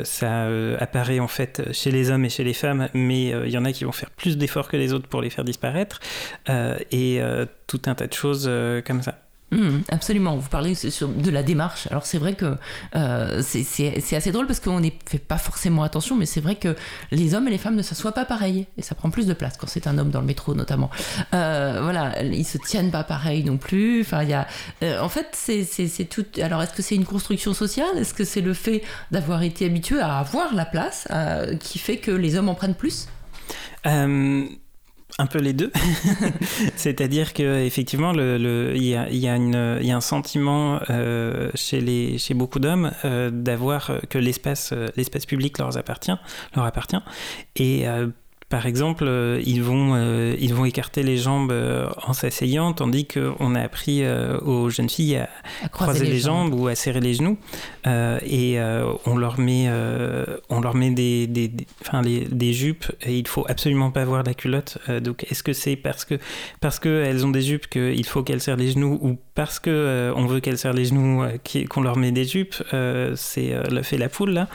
ça 0.05 0.49
apparaît 0.81 1.21
en 1.21 1.29
fait 1.29 1.73
chez 1.73 1.91
les 1.91 2.11
hommes 2.11 2.25
et 2.25 2.29
chez 2.29 2.45
les 2.45 2.53
femmes 2.53 2.89
mais 2.93 3.29
il 3.29 3.51
y 3.51 3.57
en 3.57 3.65
a 3.65 3.73
qui 3.73 3.85
vont 3.85 3.93
faire 3.93 4.11
plus 4.11 4.37
d'efforts 4.37 4.69
que 4.69 4.77
les 4.77 4.93
autres 4.93 5.09
pour 5.09 5.23
les 5.23 5.31
faire 5.31 5.45
disparaître 5.45 6.01
et 6.91 7.21
tout 7.67 7.83
un 7.87 7.95
tas 7.95 8.07
de 8.07 8.13
choses 8.13 8.51
comme 8.85 9.03
ça. 9.03 9.24
Mmh, 9.55 9.83
absolument, 9.89 10.37
vous 10.37 10.49
parlez 10.49 10.75
de 10.75 11.31
la 11.31 11.43
démarche. 11.43 11.87
Alors 11.91 12.07
c'est 12.07 12.19
vrai 12.19 12.35
que 12.35 12.57
euh, 12.97 13.41
c'est 13.43 14.17
assez 14.17 14.33
drôle 14.33 14.47
parce 14.47 14.59
qu'on 14.59 14.81
ne 14.81 14.91
fait 15.07 15.19
pas 15.19 15.39
forcément 15.39 15.85
attention, 15.85 16.17
mais 16.17 16.27
c'est 16.27 16.41
vrai 16.41 16.57
que 16.57 16.75
les 17.13 17.35
hommes 17.35 17.47
et 17.47 17.51
les 17.51 17.59
femmes 17.59 17.77
ne 17.77 17.83
s'assoient 17.83 18.13
pas 18.13 18.25
pareil 18.25 18.67
et 18.77 18.83
ça 18.83 18.95
prend 18.95 19.11
plus 19.11 19.27
de 19.27 19.33
place 19.33 19.57
quand 19.57 19.69
c'est 19.69 19.87
un 19.87 19.97
homme 19.99 20.11
dans 20.11 20.21
le 20.21 20.27
métro 20.27 20.55
notamment. 20.55 20.91
Euh, 21.35 21.79
voilà, 21.83 22.21
ils 22.23 22.45
se 22.45 22.59
tiennent 22.59 22.91
pas 22.91 23.05
pareil 23.05 23.45
non 23.45 23.57
plus. 23.57 24.05
Euh, 24.13 25.01
en 25.01 25.09
fait, 25.09 25.29
c'est 25.33 26.05
tout. 26.05 26.27
Alors 26.41 26.63
est-ce 26.63 26.73
que 26.73 26.83
c'est 26.83 26.97
une 26.97 27.05
construction 27.05 27.55
sociale? 27.55 27.97
Est-ce 27.97 28.15
que 28.15 28.25
c'est 28.25 28.41
le 28.41 28.55
fait 28.55 28.83
d'avoir 29.13 29.43
été 29.43 29.67
habitué 29.67 30.01
à 30.01 30.19
avoir 30.19 30.55
la 30.55 30.65
place 30.65 31.07
qui 31.61 31.79
fait 31.79 31.99
que 31.99 32.11
les 32.11 32.37
hommes 32.37 32.49
en 32.49 32.55
prennent 32.55 32.75
plus? 32.75 33.07
Un 35.19 35.27
peu 35.27 35.39
les 35.39 35.53
deux. 35.53 35.71
C'est-à-dire 36.77 37.33
qu'effectivement, 37.33 38.13
il 38.13 38.19
le, 38.19 38.73
y, 38.77 38.91
y, 38.91 38.97
a 38.97 39.09
y, 39.11 39.91
a 39.91 39.97
un 39.97 40.01
sentiment 40.01 40.81
euh, 40.91 41.51
chez, 41.55 41.81
les, 41.81 42.19
chez 42.19 42.35
beaucoup 42.35 42.59
d'hommes 42.59 42.93
euh, 43.05 43.31
d'avoir 43.31 43.93
que 44.11 44.19
l'espace, 44.19 44.73
euh, 44.73 44.89
l'espace 44.97 45.27
public 45.27 45.59
leur 45.59 45.77
appartient, 45.77 46.17
leur 46.57 46.65
appartient. 46.65 47.01
Et 47.57 47.87
par 48.49 48.67
exemple, 48.67 49.05
euh, 49.07 49.41
ils, 49.45 49.63
vont, 49.63 49.95
euh, 49.95 50.37
ils 50.39 50.55
vont 50.55 50.65
écarter 50.65 51.03
les 51.03 51.17
jambes 51.17 51.51
euh, 51.51 51.89
en 52.07 52.13
s'asseyant, 52.13 52.73
tandis 52.73 53.07
qu'on 53.07 53.55
a 53.55 53.61
appris 53.61 54.05
aux 54.43 54.71
jeunes 54.71 54.91
filles 54.91 55.17
à, 55.17 55.69
croiser, 55.71 56.07
les, 56.07 56.21
jambes. 56.21 56.55
ou 56.55 56.69
à 56.69 56.75
serrer 56.75 57.01
les 57.01 57.15
genoux. 57.15 57.39
et 57.87 58.59
on 59.07 59.17
leur 59.17 59.39
met, 59.41 59.69
on 60.51 60.61
leur 60.61 60.75
met 60.75 60.91
des, 60.91 61.27
des, 61.27 61.51
enfin, 61.81 62.03
des 62.03 62.53
jupes 62.53 62.87
et 63.03 63.19
il 63.19 63.27
faut 63.27 63.45
absolument 63.49 63.91
pas 63.91 64.05
voir 64.05 64.23
la 64.23 64.35
culotte. 64.35 64.79
donc, 65.03 65.25
est-ce 65.31 65.43
que 65.43 65.53
c'est 65.53 65.77
parce 65.77 66.05
que 66.05 66.19
parce 66.61 66.79
qu'elles 66.79 67.25
ont 67.27 67.31
des 67.31 67.43
jupes 67.43 67.69
qu'il 67.69 68.07
faut 68.07 68.23
qu'elles 68.23 68.41
serrent 68.41 68.57
les 68.57 68.71
genoux 68.71 68.99
ou 69.03 69.19
parce 69.35 69.59
qu'on 69.59 70.13
on 70.17 70.27
veut 70.27 70.41
qu'elles 70.41 70.59
serrent 70.59 70.75
les 70.75 70.85
genoux 70.85 71.25
qu'on 71.69 71.83
leur 71.83 71.97
met 71.97 72.13
des 72.13 72.25
jupes 72.25 72.55
C'est 73.17 73.55
le 73.71 73.83
fait 73.83 73.99
la 73.99 74.09
poule 74.09 74.31
là. 74.31 74.49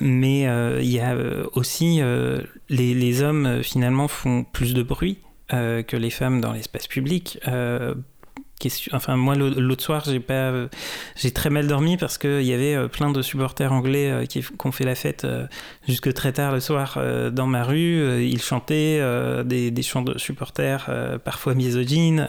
mais 0.00 0.42
il 0.82 0.90
y 0.90 1.00
a 1.00 1.16
aussi 1.54 2.00
les, 2.68 2.94
les 2.94 3.22
hommes 3.22 3.46
euh, 3.46 3.62
finalement 3.62 4.08
font 4.08 4.44
plus 4.44 4.74
de 4.74 4.82
bruit 4.82 5.18
euh, 5.52 5.82
que 5.82 5.96
les 5.96 6.10
femmes 6.10 6.40
dans 6.40 6.52
l'espace 6.52 6.86
public. 6.86 7.38
Euh, 8.64 8.68
enfin, 8.92 9.16
moi, 9.16 9.34
l'autre 9.34 9.82
soir, 9.82 10.04
j'ai 10.06 10.20
pas, 10.20 10.52
j'ai 11.16 11.30
très 11.30 11.50
mal 11.50 11.66
dormi 11.66 11.96
parce 11.96 12.18
qu'il 12.18 12.42
y 12.42 12.52
avait 12.52 12.88
plein 12.88 13.10
de 13.10 13.22
supporters 13.22 13.72
anglais 13.72 14.26
qui, 14.28 14.44
ont 14.64 14.72
fait 14.72 14.84
la 14.84 14.94
fête 14.94 15.26
jusque 15.86 16.12
très 16.12 16.32
tard 16.32 16.52
le 16.52 16.60
soir 16.60 16.98
dans 17.32 17.46
ma 17.46 17.64
rue. 17.64 18.22
Ils 18.24 18.40
chantaient 18.40 19.00
des, 19.44 19.82
chants 19.82 20.02
de 20.02 20.18
supporters, 20.18 20.90
parfois 21.24 21.54
misogynes. 21.54 22.28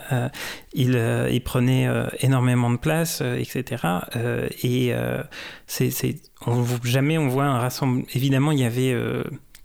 Ils, 0.73 1.41
prenaient 1.43 1.87
énormément 2.19 2.71
de 2.71 2.77
place, 2.77 3.21
etc. 3.21 3.83
et 4.63 4.93
c'est, 5.67 6.15
jamais 6.83 7.17
on 7.17 7.27
voit 7.27 7.45
un 7.45 7.59
rassemblement. 7.59 8.05
Évidemment, 8.13 8.51
il 8.51 8.59
y 8.59 8.65
avait 8.65 8.95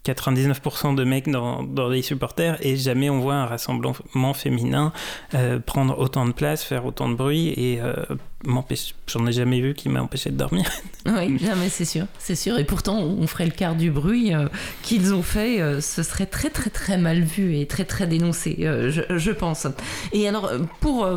99% 0.04 0.94
de 0.94 1.04
mecs 1.04 1.28
dans, 1.28 1.62
dans, 1.62 1.88
les 1.88 2.02
supporters 2.02 2.64
et 2.64 2.76
jamais 2.76 3.10
on 3.10 3.20
voit 3.20 3.34
un 3.34 3.46
rassemblement 3.46 4.34
féminin 4.34 4.92
euh, 5.34 5.58
prendre 5.58 5.98
autant 5.98 6.26
de 6.26 6.32
place, 6.32 6.64
faire 6.64 6.86
autant 6.86 7.08
de 7.08 7.14
bruit 7.14 7.48
et 7.48 7.80
euh, 7.80 7.94
j'en 9.06 9.26
ai 9.26 9.32
jamais 9.32 9.60
vu 9.60 9.74
qui 9.74 9.88
m'a 9.88 10.00
empêché 10.00 10.30
de 10.30 10.36
dormir. 10.36 10.64
Oui, 11.06 11.38
jamais 11.38 11.70
c'est 11.70 11.86
sûr, 11.86 12.04
c'est 12.18 12.34
sûr. 12.34 12.58
Et 12.58 12.64
pourtant, 12.64 12.98
on 12.98 13.26
ferait 13.26 13.46
le 13.46 13.52
quart 13.52 13.74
du 13.74 13.90
bruit 13.90 14.34
euh, 14.34 14.48
qu'ils 14.82 15.14
ont 15.14 15.22
fait, 15.22 15.80
ce 15.80 16.02
serait 16.02 16.26
très 16.26 16.50
très 16.50 16.68
très 16.68 16.98
mal 16.98 17.22
vu 17.22 17.56
et 17.56 17.66
très 17.66 17.86
très 17.86 18.06
dénoncé, 18.06 18.56
je, 18.58 19.00
je, 19.08 19.30
pense. 19.30 19.66
Et 20.12 20.28
alors, 20.28 20.50
pour, 20.80 21.08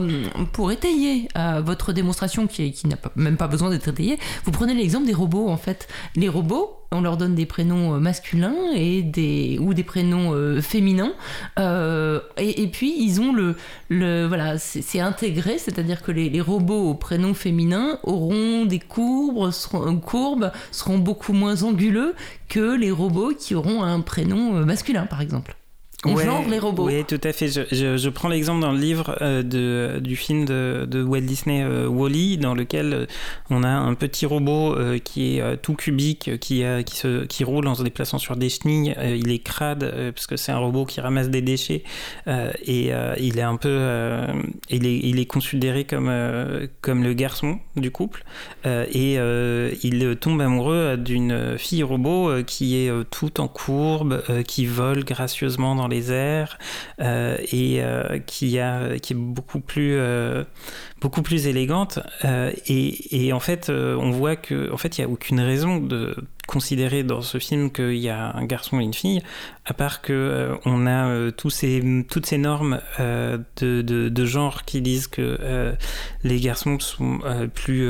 pour 0.54 0.72
étayer 0.72 1.28
votre 1.66 1.92
démonstration 1.92 2.48
qui, 2.48 2.72
qui 2.72 2.88
n'a 2.88 2.96
même 3.18 3.36
pas 3.36 3.50
besoin 3.50 3.70
d'être 3.72 3.90
étayée, 3.90 4.18
vous 4.46 4.52
prenez 4.52 4.74
l'exemple 4.74 5.06
des 5.06 5.14
robots 5.14 5.50
en 5.50 5.58
fait. 5.58 5.90
Les 6.16 6.30
robots, 6.30 6.84
on 6.94 7.02
leur 7.02 7.18
donne 7.18 7.36
des 7.36 7.46
prénoms 7.46 7.96
euh, 7.96 8.00
masculins 8.00 8.56
et 8.76 9.02
des, 9.02 9.58
ou 9.60 9.74
des 9.74 9.84
prénoms 9.84 10.34
euh, 10.34 10.62
féminins. 10.62 11.14
Euh, 11.60 12.20
et, 12.38 12.68
puis, 12.68 12.94
ils 13.00 13.20
ont 13.20 13.34
le. 13.34 13.56
le 13.90 14.26
voilà, 14.26 14.58
c'est 14.58 15.00
intégré, 15.00 15.58
c'est-à-dire 15.58 16.02
que 16.02 16.12
les, 16.12 16.42
robots 16.42 16.90
aux 16.90 16.94
prénoms 17.14 17.36
féminins 17.36 18.00
auront 18.02 18.66
des 18.66 18.80
courbes 18.80 19.52
seront, 19.52 20.00
courbes, 20.00 20.52
seront 20.72 20.98
beaucoup 20.98 21.32
moins 21.32 21.62
anguleux 21.62 22.16
que 22.50 22.76
les 22.76 22.90
robots 22.90 23.34
qui 23.38 23.54
auront 23.54 23.84
un 23.84 24.02
prénom 24.02 24.66
masculin, 24.66 25.06
par 25.06 25.22
exemple. 25.22 25.56
On 26.06 26.18
genre 26.18 26.44
les 26.50 26.60
robots. 26.60 26.86
Oui, 26.88 27.04
tout 27.06 27.20
à 27.24 27.32
fait. 27.32 27.48
Je, 27.48 27.98
je, 27.98 28.10
prends 28.10 28.28
l'exemple 28.28 28.62
dans 28.62 28.72
le 28.72 28.80
livre 28.80 29.16
euh, 29.22 29.42
de, 29.42 30.00
du 30.00 30.16
film 30.16 30.46
de, 30.46 30.86
de 30.90 31.02
Walt 31.02 31.22
Disney 31.22 31.64
euh, 31.64 31.88
Wally, 31.88 32.38
dans 32.38 32.54
lequel 32.54 32.94
euh, 32.94 33.06
on 33.50 33.64
a 33.64 33.70
un 33.70 33.94
petit 33.94 34.26
robot 34.26 34.76
qui 35.04 35.38
est 35.38 35.58
tout 35.58 35.76
cubique, 35.76 36.40
qui, 36.40 36.64
qui, 36.86 36.96
se, 36.96 37.26
qui 37.26 37.44
roule 37.44 37.68
en 37.68 37.76
se 37.76 37.84
déplaçant 37.84 38.18
sur 38.18 38.36
des 38.36 38.50
chenilles. 38.50 38.96
il 39.02 39.32
est 39.32 39.40
crade 39.40 40.12
parce 40.14 40.28
que 40.28 40.36
c'est 40.36 40.52
un 40.52 40.58
robot 40.58 40.86
qui 40.86 41.02
ramasse 41.02 41.30
des 41.30 41.42
déchets 41.42 41.84
et 42.28 42.92
il 43.20 43.38
est 43.38 43.44
un 43.44 43.56
peu, 43.56 43.80
il 44.70 44.86
est, 44.86 44.98
il 44.98 45.20
est 45.20 45.26
considéré 45.26 45.84
comme 45.86 46.12
comme 46.82 47.04
le 47.04 47.14
garçon 47.14 47.60
du 47.76 47.92
couple 47.92 48.24
et 48.66 49.16
il 49.84 50.18
tombe 50.20 50.42
amoureux 50.42 50.98
d'une 50.98 51.58
fille 51.58 51.84
robot 51.84 52.44
qui 52.46 52.78
est 52.78 52.92
tout 53.10 53.40
en 53.40 53.48
courbe, 53.48 54.24
qui 54.48 54.66
vole 54.66 55.04
gracieusement 55.04 55.76
dans 55.76 55.88
les 55.88 55.93
airs 56.02 56.58
euh, 57.00 57.38
et 57.52 57.82
euh, 57.84 58.20
qui, 58.20 58.58
est 58.58 59.14
beaucoup 59.14 59.60
plus, 59.60 59.96
euh, 59.98 60.44
beaucoup 61.02 61.22
plus 61.22 61.48
élégante. 61.48 62.00
Et, 62.68 63.32
en 63.34 63.40
fait, 63.40 63.70
on 63.70 64.12
voit 64.12 64.36
que 64.36 64.72
en 64.72 64.78
fait, 64.78 64.98
il 64.98 65.02
n'y 65.02 65.06
a 65.06 65.10
aucune 65.10 65.40
raison 65.40 65.78
de 65.78 66.16
considérer 66.48 67.04
dans 67.04 67.22
ce 67.22 67.38
film 67.38 67.72
qu'il 67.72 67.96
y 67.96 68.10
a 68.10 68.36
un 68.36 68.46
garçon 68.46 68.80
et 68.80 68.84
une 68.84 68.94
fille, 68.94 69.22
à 69.66 69.74
part 69.74 70.02
que 70.02 70.52
on 70.66 70.86
a 70.88 71.32
tous 71.32 71.50
ces, 71.50 72.06
toutes 72.10 72.26
ces 72.26 72.38
normes 72.38 72.80
de, 73.00 74.26
genre 74.26 74.66
qui 74.66 74.82
disent 74.82 75.08
que 75.08 75.76
les 76.24 76.40
garçons 76.40 76.80
sont 76.80 77.20
plus 77.54 77.88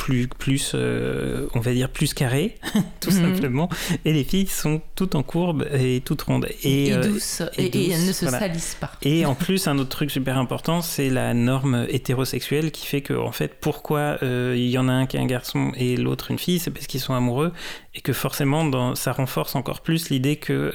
plus, 0.00 0.28
plus 0.28 0.72
euh, 0.74 1.46
on 1.54 1.60
va 1.60 1.74
dire, 1.74 1.90
plus 1.90 2.14
carré, 2.14 2.56
tout 3.00 3.10
mhm. 3.10 3.34
simplement. 3.34 3.68
Et 4.06 4.14
les 4.14 4.24
filles 4.24 4.46
sont 4.46 4.80
toutes 4.94 5.14
en 5.14 5.22
courbe 5.22 5.66
et 5.74 6.00
toutes 6.02 6.22
rondes. 6.22 6.48
Et, 6.64 6.94
euh, 6.94 7.02
douces. 7.02 7.42
Et, 7.58 7.90
elles 7.90 8.06
ne 8.06 8.12
se 8.12 8.26
salissent 8.26 8.78
pas. 8.80 8.92
Et 9.02 9.26
en 9.26 9.34
plus, 9.44 9.68
un 9.68 9.78
autre 9.78 9.90
truc 9.90 10.10
super 10.10 10.38
important, 10.38 10.80
c'est 10.80 11.10
la 11.10 11.34
norme 11.34 11.86
hétérosexuelle 11.90 12.72
qui 12.72 12.86
fait 12.86 13.02
que, 13.02 13.12
en 13.12 13.32
fait, 13.32 13.56
pourquoi 13.60 14.16
euh, 14.22 14.54
il 14.56 14.70
y 14.70 14.78
en 14.78 14.88
a 14.88 14.92
un 14.92 15.04
qui 15.04 15.18
est 15.18 15.20
un 15.20 15.26
garçon 15.26 15.72
et 15.76 15.98
l'autre 15.98 16.30
une 16.30 16.38
fille, 16.38 16.60
c'est 16.60 16.70
parce 16.70 16.86
qu'ils 16.86 17.00
sont 17.00 17.14
amoureux 17.14 17.52
et 17.94 18.00
que 18.00 18.12
forcément, 18.12 18.64
dans, 18.64 18.94
ça 18.94 19.12
renforce 19.12 19.56
encore 19.56 19.80
plus 19.80 20.10
l'idée 20.10 20.36
que 20.36 20.72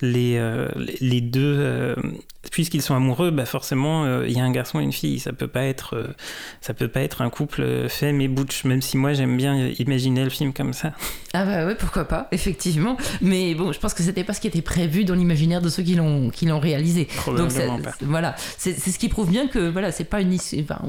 les, 0.00 0.40
les 1.00 1.20
deux 1.20 1.94
puisqu'ils 2.50 2.82
sont 2.82 2.94
amoureux, 2.94 3.30
bah 3.30 3.46
forcément, 3.46 4.04
euh, 4.04 4.26
il 4.26 4.36
y 4.36 4.40
a 4.40 4.44
un 4.44 4.50
garçon 4.50 4.80
et 4.80 4.82
une 4.82 4.92
fille. 4.92 5.18
Ça 5.18 5.32
peut 5.32 5.48
pas 5.48 5.64
être, 5.64 5.94
euh, 5.94 6.08
ça 6.60 6.74
peut 6.74 6.88
pas 6.88 7.00
être 7.00 7.22
un 7.22 7.30
couple 7.30 7.62
euh, 7.62 7.88
femme 7.88 8.20
et 8.20 8.28
butch, 8.28 8.64
même 8.64 8.82
si 8.82 8.96
moi 8.96 9.12
j'aime 9.12 9.36
bien 9.36 9.68
imaginer 9.78 10.24
le 10.24 10.30
film 10.30 10.52
comme 10.52 10.72
ça. 10.72 10.92
Ah 11.34 11.44
bah 11.44 11.66
ouais, 11.66 11.74
pourquoi 11.74 12.06
pas, 12.06 12.26
effectivement. 12.32 12.96
Mais 13.20 13.54
bon, 13.54 13.70
je 13.70 13.78
pense 13.78 13.92
que 13.92 14.02
c'était 14.02 14.24
pas 14.24 14.32
ce 14.32 14.40
qui 14.40 14.46
était 14.46 14.62
prévu 14.62 15.04
dans 15.04 15.14
l'imaginaire 15.14 15.60
de 15.60 15.68
ceux 15.68 15.82
qui 15.82 15.94
l'ont 15.94 16.30
qui 16.30 16.46
l'ont 16.46 16.58
réalisé. 16.58 17.04
Probablement 17.04 17.76
Donc, 17.76 17.84
pas. 17.84 17.94
Voilà, 18.00 18.34
c'est 18.56 18.74
ce 18.74 18.98
qui 18.98 19.10
prouve 19.10 19.28
bien 19.28 19.46
que 19.46 19.68
voilà, 19.68 19.92
c'est 19.92 20.04
pas 20.04 20.22
une, 20.22 20.34
enfin, 20.34 20.80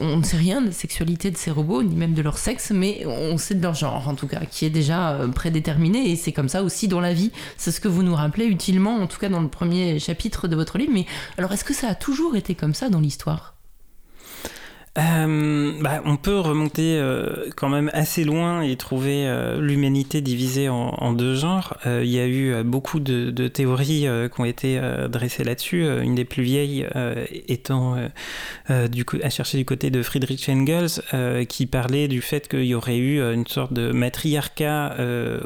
on, 0.00 0.16
ne 0.16 0.24
sait 0.24 0.38
rien 0.38 0.62
de 0.62 0.68
la 0.68 0.72
sexualité 0.72 1.30
de 1.30 1.36
ces 1.36 1.50
robots 1.50 1.82
ni 1.82 1.94
même 1.94 2.14
de 2.14 2.22
leur 2.22 2.38
sexe, 2.38 2.70
mais 2.70 3.04
on 3.06 3.36
sait 3.36 3.54
de 3.54 3.62
leur 3.62 3.74
genre 3.74 4.08
en 4.08 4.14
tout 4.14 4.26
cas, 4.26 4.39
qui 4.46 4.64
est 4.64 4.70
déjà 4.70 5.18
prédéterminé 5.34 6.10
et 6.10 6.16
c'est 6.16 6.32
comme 6.32 6.48
ça 6.48 6.62
aussi 6.62 6.88
dans 6.88 7.00
la 7.00 7.12
vie. 7.12 7.32
C'est 7.56 7.72
ce 7.72 7.80
que 7.80 7.88
vous 7.88 8.02
nous 8.02 8.14
rappelez 8.14 8.46
utilement, 8.46 8.96
en 8.96 9.06
tout 9.06 9.18
cas 9.18 9.28
dans 9.28 9.40
le 9.40 9.48
premier 9.48 9.98
chapitre 9.98 10.48
de 10.48 10.56
votre 10.56 10.78
livre. 10.78 10.92
Mais 10.92 11.06
alors, 11.38 11.52
est-ce 11.52 11.64
que 11.64 11.74
ça 11.74 11.88
a 11.88 11.94
toujours 11.94 12.36
été 12.36 12.54
comme 12.54 12.74
ça 12.74 12.88
dans 12.88 13.00
l'histoire? 13.00 13.54
Euh, 15.00 15.72
bah, 15.80 16.02
On 16.04 16.16
peut 16.16 16.38
remonter 16.38 16.98
euh, 16.98 17.50
quand 17.56 17.68
même 17.68 17.90
assez 17.92 18.24
loin 18.24 18.62
et 18.62 18.76
trouver 18.76 19.26
euh, 19.26 19.60
l'humanité 19.60 20.20
divisée 20.20 20.68
en, 20.68 21.12
deux 21.12 21.34
genres. 21.34 21.76
Il 21.84 22.06
y 22.06 22.20
a 22.20 22.26
eu 22.26 22.62
beaucoup 22.62 23.00
de, 23.00 23.48
théories 23.48 24.06
qui 24.32 24.40
ont 24.40 24.44
été 24.44 24.80
dressées 25.08 25.42
là-dessus. 25.42 25.84
Une 26.02 26.14
des 26.14 26.24
plus 26.24 26.42
vieilles 26.42 26.86
étant 27.48 27.96
à 28.68 29.30
chercher 29.30 29.58
du 29.58 29.64
côté 29.64 29.90
de 29.90 30.02
Friedrich 30.02 30.48
Engels, 30.48 31.46
qui 31.48 31.66
parlait 31.66 32.06
du 32.06 32.22
fait 32.22 32.46
qu'il 32.48 32.64
y 32.64 32.74
aurait 32.74 32.98
eu 32.98 33.20
une 33.20 33.46
sorte 33.46 33.72
de 33.72 33.90
matriarcat 33.90 34.96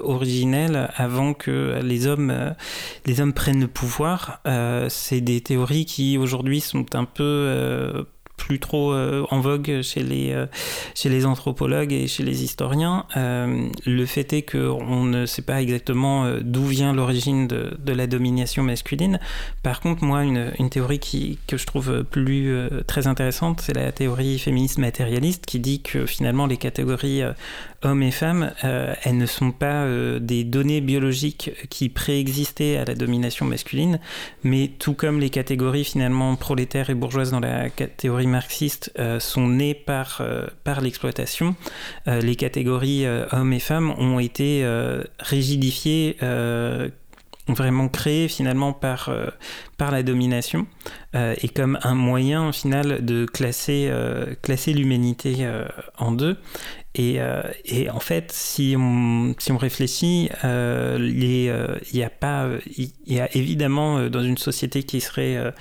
originel 0.03 0.91
avant 0.97 1.33
que 1.33 1.81
les 1.83 2.07
hommes 2.07 3.33
prennent 3.35 3.61
le 3.61 3.69
pouvoir. 3.69 4.43
C'est 4.89 5.23
des 5.23 5.41
théories 5.41 5.87
qui 5.87 6.19
aujourd'hui 6.19 6.61
sont 6.61 6.95
un 6.95 7.05
peu 7.05 8.05
plus 8.37 8.59
trop 8.59 8.93
euh, 8.93 9.25
en 9.31 9.41
vogue 9.41 9.81
chez 9.83 10.03
les, 10.03 10.33
euh, 10.33 10.47
chez 10.95 11.09
les 11.09 11.25
anthropologues 11.27 11.93
et 11.93 12.07
chez 12.07 12.23
les 12.23 12.45
historiens. 12.45 13.07
Euh, 13.17 13.69
le 13.87 14.07
fait 14.07 14.33
est 14.33 14.43
qu'on 14.43 15.05
ne 15.05 15.27
sait 15.27 15.43
pas 15.43 15.63
exactement 15.63 16.31
d'où 16.41 16.65
vient 16.65 16.93
l'origine 16.93 17.47
de, 17.47 17.77
de, 17.79 17.93
la 17.93 18.07
domination 18.07 18.63
masculine. 18.63 19.21
Par 19.63 19.81
contre, 19.81 20.05
moi, 20.05 20.25
une, 20.25 20.53
une 20.59 20.69
théorie 20.69 20.99
qui, 20.99 21.39
que 21.47 21.57
je 21.57 21.67
trouve 21.67 22.05
plus 22.05 22.55
très 22.87 23.07
intéressante, 23.07 23.61
c'est 23.61 23.75
la 23.75 23.93
théorie 23.93 24.39
féministe 24.39 24.79
matérialiste 24.79 25.47
qui 25.47 25.61
dit 25.61 25.81
que 25.81 26.07
finalement 26.07 26.47
les 26.47 26.57
catégories 26.57 27.23
hommes 27.85 28.03
et 28.03 28.11
femmes, 28.11 28.53
elles 28.63 29.17
ne 29.17 29.27
sont 29.27 29.53
pas 29.53 29.87
des 30.21 30.45
données 30.45 30.81
biologiques 30.81 31.51
qui 31.69 31.89
préexistaient 31.89 32.77
à 32.77 32.85
la 32.85 32.95
domination 32.95 33.47
masculine, 33.47 33.99
mais 34.43 34.71
tout 34.79 34.95
comme 34.95 35.21
les 35.21 35.31
catégories 35.31 35.85
finalement 35.85 36.37
prolétaires 36.37 36.91
et 36.91 36.95
bourgeoises 36.95 37.31
dans 37.31 37.41
la 37.41 37.71
théorie 37.71 38.27
marxistes 38.27 38.93
euh, 38.99 39.21
sont 39.21 39.49
nés 39.49 39.75
par, 39.75 40.19
euh, 40.21 40.47
par 40.65 40.81
l'exploitation, 40.81 41.57
euh, 42.09 42.21
les 42.21 42.37
catégories 42.37 43.07
hommes 43.33 43.53
et 43.53 43.61
femmes 43.61 43.91
ont 43.99 44.19
été 44.19 44.65
rigidifiées 45.19 46.17
vraiment 47.49 47.89
créées 47.89 48.29
finalement 48.29 48.73
par, 48.73 49.11
par 49.77 49.91
la 49.91 50.03
domination 50.03 50.67
et 51.15 51.49
comme 51.49 51.79
un 51.83 51.95
moyen 51.95 52.53
final 52.53 53.05
de 53.05 53.27
classer, 53.27 53.93
classer 54.43 54.73
l'humanité 54.73 55.47
en 55.99 56.13
deux. 56.13 56.39
Et, 56.95 57.19
et, 57.67 57.91
en 57.91 58.01
fait, 58.01 58.33
si 58.33 58.77
on, 58.79 59.35
si 59.39 59.53
on 59.53 59.59
réfléchit, 59.59 60.31
il 60.43 61.25
y, 61.93 62.03
a 62.03 62.11
pas, 62.11 62.49
il 62.77 62.93
y 63.07 63.21
a 63.21 63.29
évidemment 63.37 64.09
dans 64.09 64.23
une 64.23 64.39
société 64.39 64.83
qui 64.83 65.01
serait 65.01 65.53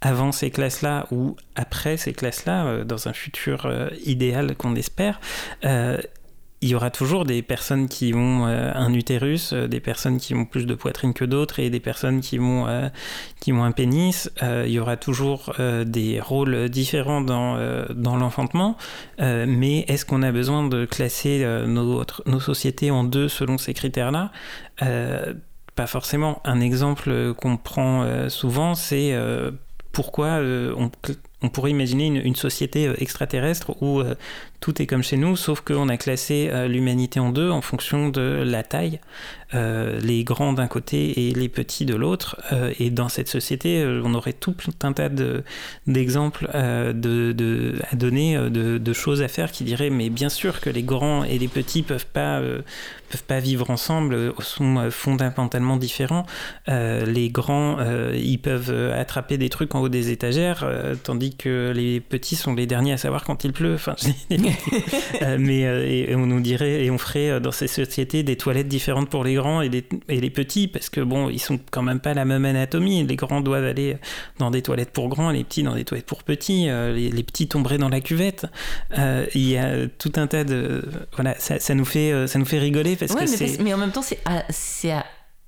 avant 0.00 0.32
ces 0.32 0.50
classes-là 0.50 1.06
ou 1.10 1.36
après 1.56 1.96
ces 1.96 2.12
classes-là, 2.12 2.66
euh, 2.66 2.84
dans 2.84 3.08
un 3.08 3.12
futur 3.12 3.66
euh, 3.66 3.88
idéal 4.04 4.56
qu'on 4.56 4.74
espère, 4.74 5.20
euh, 5.64 5.98
il 6.62 6.68
y 6.68 6.74
aura 6.74 6.90
toujours 6.90 7.24
des 7.24 7.42
personnes 7.42 7.88
qui 7.88 8.12
ont 8.14 8.44
un 8.44 8.92
utérus, 8.92 9.54
des 9.54 9.80
personnes 9.80 10.18
qui 10.18 10.34
ont 10.34 10.44
plus 10.44 10.66
de 10.66 10.74
poitrine 10.74 11.14
que 11.14 11.24
d'autres 11.24 11.58
et 11.58 11.70
des 11.70 11.80
personnes 11.80 12.20
qui 12.20 12.38
ont, 12.38 12.66
qui 13.40 13.52
ont 13.52 13.64
un 13.64 13.72
pénis. 13.72 14.30
il 14.42 14.70
y 14.70 14.78
aura 14.78 14.98
toujours 14.98 15.54
des 15.58 16.20
rôles 16.20 16.68
différents 16.68 17.22
dans, 17.22 17.58
dans 17.94 18.16
l'enfantement. 18.16 18.76
mais 19.18 19.86
est-ce 19.88 20.04
qu'on 20.04 20.22
a 20.22 20.32
besoin 20.32 20.68
de 20.68 20.84
classer 20.84 21.46
nos, 21.66 22.04
sociétés 22.40 22.90
en 22.90 23.04
deux 23.04 23.28
selon 23.28 23.56
ces 23.56 23.72
critères-là? 23.72 24.30
Pas 24.78 25.86
forcément. 25.86 26.42
Un 26.44 26.60
exemple 26.60 27.32
qu'on 27.38 27.56
prend 27.56 28.28
souvent, 28.28 28.74
c'est 28.74 29.14
pourquoi 29.92 30.26
euh, 30.26 30.74
on, 30.76 30.90
on, 31.42 31.48
pourrait 31.48 31.70
imaginer 31.70 32.06
une, 32.06 32.36
société 32.36 32.86
euh, 32.86 32.94
extraterrestre 32.98 33.74
où 33.82 34.00
euh, 34.00 34.14
tout 34.60 34.80
est 34.82 34.86
comme 34.86 35.02
chez 35.02 35.16
nous, 35.16 35.36
sauf 35.36 35.60
qu'on 35.60 35.88
a 35.88 35.96
classé 35.96 36.50
l'humanité 36.68 37.18
en 37.20 37.30
deux 37.30 37.50
en 37.50 37.62
fonction 37.62 38.08
de 38.08 38.42
la 38.44 38.62
taille, 38.62 39.00
les 39.52 40.22
grands 40.22 40.52
d'un 40.52 40.68
côté 40.68 41.28
et 41.28 41.32
les 41.32 41.48
petits 41.48 41.86
de 41.86 41.94
l'autre. 41.94 42.36
et 42.78 42.90
dans 42.90 43.08
cette 43.08 43.28
société, 43.28 43.84
on 44.04 44.14
aurait 44.14 44.32
tout 44.32 44.54
un 44.82 44.92
tas 44.92 45.08
d'exemples 45.86 46.48
de, 46.52 47.78
à 47.90 47.96
donner, 47.96 48.36
de, 48.50 48.92
choses 48.92 49.22
à 49.22 49.28
faire 49.28 49.50
qui 49.50 49.64
diraient, 49.64 49.90
mais 49.90 50.10
bien 50.10 50.28
sûr 50.28 50.60
que 50.60 50.70
les 50.70 50.82
grands 50.82 51.24
et 51.24 51.38
les 51.38 51.48
petits 51.48 51.82
peuvent 51.82 52.06
pas 52.06 52.40
peuvent 53.10 53.24
pas 53.24 53.40
vivre 53.40 53.70
ensemble, 53.70 54.14
euh, 54.14 54.32
sont 54.38 54.78
euh, 54.78 54.90
fondamentalement 54.90 55.76
différents. 55.76 56.24
Euh, 56.68 57.04
les 57.04 57.28
grands, 57.28 57.78
ils 58.14 58.38
peuvent 58.38 58.70
attraper 58.92 59.36
des 59.36 59.48
trucs 59.48 59.74
en 59.74 59.80
haut 59.80 59.88
des 59.88 60.10
étagères, 60.10 60.64
tandis 61.02 61.34
que 61.36 61.72
les 61.74 62.00
petits 62.00 62.36
sont 62.36 62.54
les 62.54 62.66
derniers 62.66 62.92
à 62.92 62.96
savoir 62.96 63.24
quand 63.24 63.44
il 63.44 63.52
pleut. 63.52 63.76
mais 65.38 65.60
et, 65.60 66.14
on 66.14 66.26
nous 66.26 66.40
dirait 66.40 66.84
et 66.84 66.90
on 66.90 66.98
ferait 66.98 67.40
dans 67.40 67.52
ces 67.52 67.68
sociétés 67.68 68.22
des 68.22 68.36
toilettes 68.36 68.68
différentes 68.68 69.08
pour 69.08 69.24
les 69.24 69.34
grands 69.34 69.62
et, 69.62 69.70
et 70.08 70.20
les 70.20 70.30
petits, 70.30 70.68
parce 70.68 70.88
que 70.88 71.00
bon, 71.00 71.28
ils 71.30 71.38
sont 71.38 71.58
quand 71.70 71.82
même 71.82 72.00
pas 72.00 72.14
la 72.14 72.24
même 72.24 72.44
anatomie. 72.44 73.04
Les 73.04 73.16
grands 73.16 73.40
doivent 73.40 73.64
aller 73.64 73.96
dans 74.38 74.50
des 74.50 74.62
toilettes 74.62 74.90
pour 74.90 75.08
grands, 75.08 75.30
les 75.30 75.44
petits 75.44 75.62
dans 75.62 75.74
des 75.74 75.84
toilettes 75.84 76.06
pour 76.06 76.22
petits. 76.22 76.66
Les, 76.66 77.10
les, 77.10 77.22
petits 77.22 77.48
tomberaient 77.48 77.78
dans 77.78 77.88
la 77.88 78.00
cuvette. 78.00 78.46
Il 78.96 79.48
y 79.48 79.56
a 79.56 79.86
tout 79.86 80.12
un 80.16 80.26
tas 80.26 80.44
de 80.44 80.82
voilà, 81.14 81.34
ça, 81.38 81.58
ça 81.58 81.74
nous 81.74 81.84
fait 81.84 82.26
ça 82.26 82.38
nous 82.38 82.44
fait 82.44 82.58
rigoler 82.58 82.96
mais, 83.60 83.74
en 83.74 83.78
même 83.78 83.92
temps, 83.92 84.02
c'est 84.02 84.92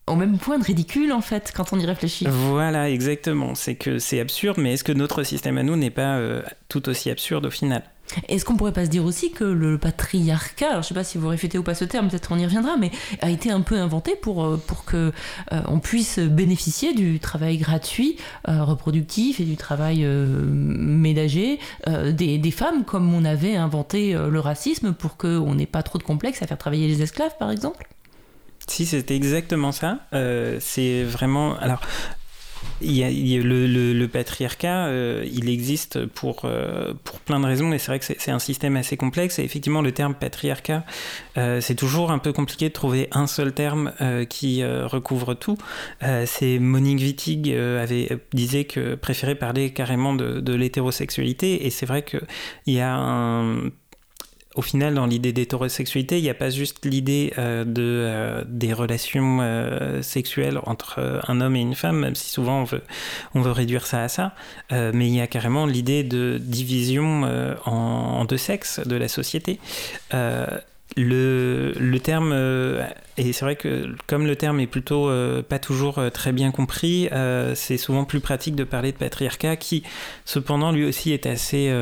au 0.06 0.16
même 0.16 0.38
point 0.38 0.58
de 0.58 0.64
ridicule 0.64 1.12
en 1.12 1.20
fait 1.20 1.52
quand 1.54 1.72
on 1.72 1.78
y 1.78 1.86
réfléchit. 1.86 2.26
Voilà, 2.28 2.90
exactement. 2.90 3.54
C'est 3.54 3.76
que 3.76 3.98
c'est 3.98 4.20
absurde, 4.20 4.58
mais 4.58 4.74
est-ce 4.74 4.84
que 4.84 4.92
notre 4.92 5.22
système 5.22 5.58
à 5.58 5.62
nous 5.62 5.76
n'est 5.76 5.90
pas 5.90 6.16
euh, 6.16 6.42
tout 6.68 6.88
aussi 6.88 7.10
absurde 7.10 7.46
au 7.46 7.50
final? 7.50 7.82
Est-ce 8.28 8.44
qu'on 8.44 8.56
pourrait 8.56 8.72
pas 8.72 8.84
se 8.84 8.90
dire 8.90 9.04
aussi 9.04 9.30
que 9.30 9.44
le 9.44 9.78
patriarcat, 9.78 10.70
alors 10.70 10.82
je 10.82 10.88
sais 10.88 10.94
pas 10.94 11.04
si 11.04 11.18
vous 11.18 11.28
réfutez 11.28 11.58
ou 11.58 11.62
pas 11.62 11.74
ce 11.74 11.84
terme, 11.84 12.08
peut-être 12.08 12.32
on 12.32 12.38
y 12.38 12.44
reviendra, 12.44 12.76
mais 12.76 12.90
a 13.20 13.30
été 13.30 13.50
un 13.50 13.60
peu 13.60 13.76
inventé 13.76 14.16
pour, 14.16 14.44
euh, 14.44 14.56
pour 14.66 14.84
que 14.84 15.12
euh, 15.52 15.62
on 15.68 15.78
puisse 15.78 16.18
bénéficier 16.18 16.94
du 16.94 17.20
travail 17.20 17.58
gratuit, 17.58 18.16
reproductif 18.46 19.40
et 19.40 19.44
du 19.44 19.56
travail 19.56 20.04
ménager 20.04 21.58
des, 21.86 22.38
des, 22.38 22.50
femmes, 22.50 22.84
comme 22.84 23.12
on 23.14 23.24
avait 23.24 23.56
inventé 23.56 24.12
le 24.12 24.40
racisme 24.40 24.92
pour 24.92 25.16
qu'on 25.16 25.54
n'ait 25.54 25.66
pas 25.66 25.82
trop 25.82 25.98
de 25.98 26.02
complexe 26.02 26.42
à 26.42 26.46
faire 26.46 26.58
travailler 26.58 26.88
les 26.88 27.02
esclaves, 27.02 27.36
par 27.38 27.50
exemple? 27.50 27.86
Si, 28.68 28.86
c'était 28.86 29.16
exactement 29.16 29.72
ça. 29.72 29.98
Euh, 30.12 30.58
c'est 30.60 31.02
vraiment. 31.02 31.56
Alors, 31.58 31.80
il 32.82 32.92
y 32.92 33.04
a, 33.38 33.42
le, 33.42 34.06
patriarcat, 34.06 34.86
euh, 34.86 35.24
il 35.32 35.48
existe 35.48 36.06
pour, 36.06 36.42
euh, 36.44 36.92
pour 37.04 37.20
plein 37.20 37.40
de 37.40 37.46
raisons, 37.46 37.72
et 37.72 37.78
c'est 37.78 37.86
vrai 37.86 37.98
que 37.98 38.04
c'est 38.04 38.30
un 38.30 38.38
système 38.38 38.76
assez 38.76 38.96
complexe. 38.96 39.38
Et 39.38 39.44
effectivement, 39.44 39.82
le 39.82 39.92
terme 39.92 40.14
patriarcat, 40.14 40.84
c'est 41.34 41.74
toujours 41.74 42.10
un 42.10 42.18
peu 42.18 42.32
compliqué 42.32 42.68
de 42.68 42.74
trouver 42.74 43.08
un 43.12 43.26
seul 43.26 43.52
terme 43.52 43.92
qui 44.28 44.64
recouvre 44.64 45.34
tout. 45.34 45.56
c'est 46.26 46.58
Monique 46.58 47.00
Wittig 47.00 47.52
avait 47.52 48.18
disait 48.32 48.64
que 48.64 48.94
préférait 48.94 49.34
parler 49.34 49.72
carrément 49.72 50.14
de, 50.14 50.40
de 50.40 50.54
l'hétérosexualité, 50.54 51.66
et 51.66 51.70
c'est 51.70 51.86
vrai 51.86 52.02
qu'il 52.02 52.20
y 52.66 52.80
a 52.80 52.94
un 52.94 53.70
au 54.54 54.62
final, 54.62 54.94
dans 54.94 55.06
l'idée 55.06 55.32
d'hétérosexualité, 55.32 56.18
il 56.18 56.22
n'y 56.22 56.30
a 56.30 56.34
pas 56.34 56.50
juste 56.50 56.84
l'idée 56.84 57.32
euh, 57.38 57.64
de, 57.64 57.82
euh, 57.82 58.44
des 58.46 58.72
relations 58.72 59.38
euh, 59.40 60.02
sexuelles 60.02 60.58
entre 60.64 61.22
un 61.26 61.40
homme 61.40 61.56
et 61.56 61.60
une 61.60 61.74
femme, 61.74 61.98
même 61.98 62.14
si 62.14 62.30
souvent 62.30 62.60
on 62.60 62.64
veut, 62.64 62.82
on 63.34 63.40
veut 63.40 63.52
réduire 63.52 63.86
ça 63.86 64.02
à 64.02 64.08
ça, 64.08 64.34
mais 64.70 65.06
il 65.06 65.14
y 65.14 65.20
a 65.20 65.26
carrément 65.26 65.66
l'idée 65.66 66.02
de 66.02 66.38
division 66.40 67.22
en, 67.64 67.72
en, 67.72 68.24
deux 68.24 68.36
sexes 68.36 68.80
de 68.86 68.96
la 68.96 69.08
société. 69.08 69.58
Le, 70.96 71.72
le, 71.78 72.00
terme, 72.00 72.32
et 73.16 73.32
c'est 73.32 73.44
vrai 73.44 73.56
que 73.56 73.94
comme 74.06 74.26
le 74.26 74.36
terme 74.36 74.60
est 74.60 74.66
plutôt 74.66 75.10
pas 75.48 75.58
toujours 75.58 76.00
très 76.12 76.32
bien 76.32 76.50
compris, 76.50 77.08
c'est 77.54 77.78
souvent 77.78 78.04
plus 78.04 78.20
pratique 78.20 78.54
de 78.54 78.64
parler 78.64 78.92
de 78.92 78.98
patriarcat 78.98 79.56
qui 79.56 79.84
cependant 80.24 80.70
lui 80.70 80.84
aussi 80.84 81.12
est 81.12 81.24
assez, 81.24 81.72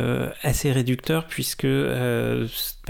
assez 0.42 0.70
réducteur 0.70 1.26
puisque 1.26 1.66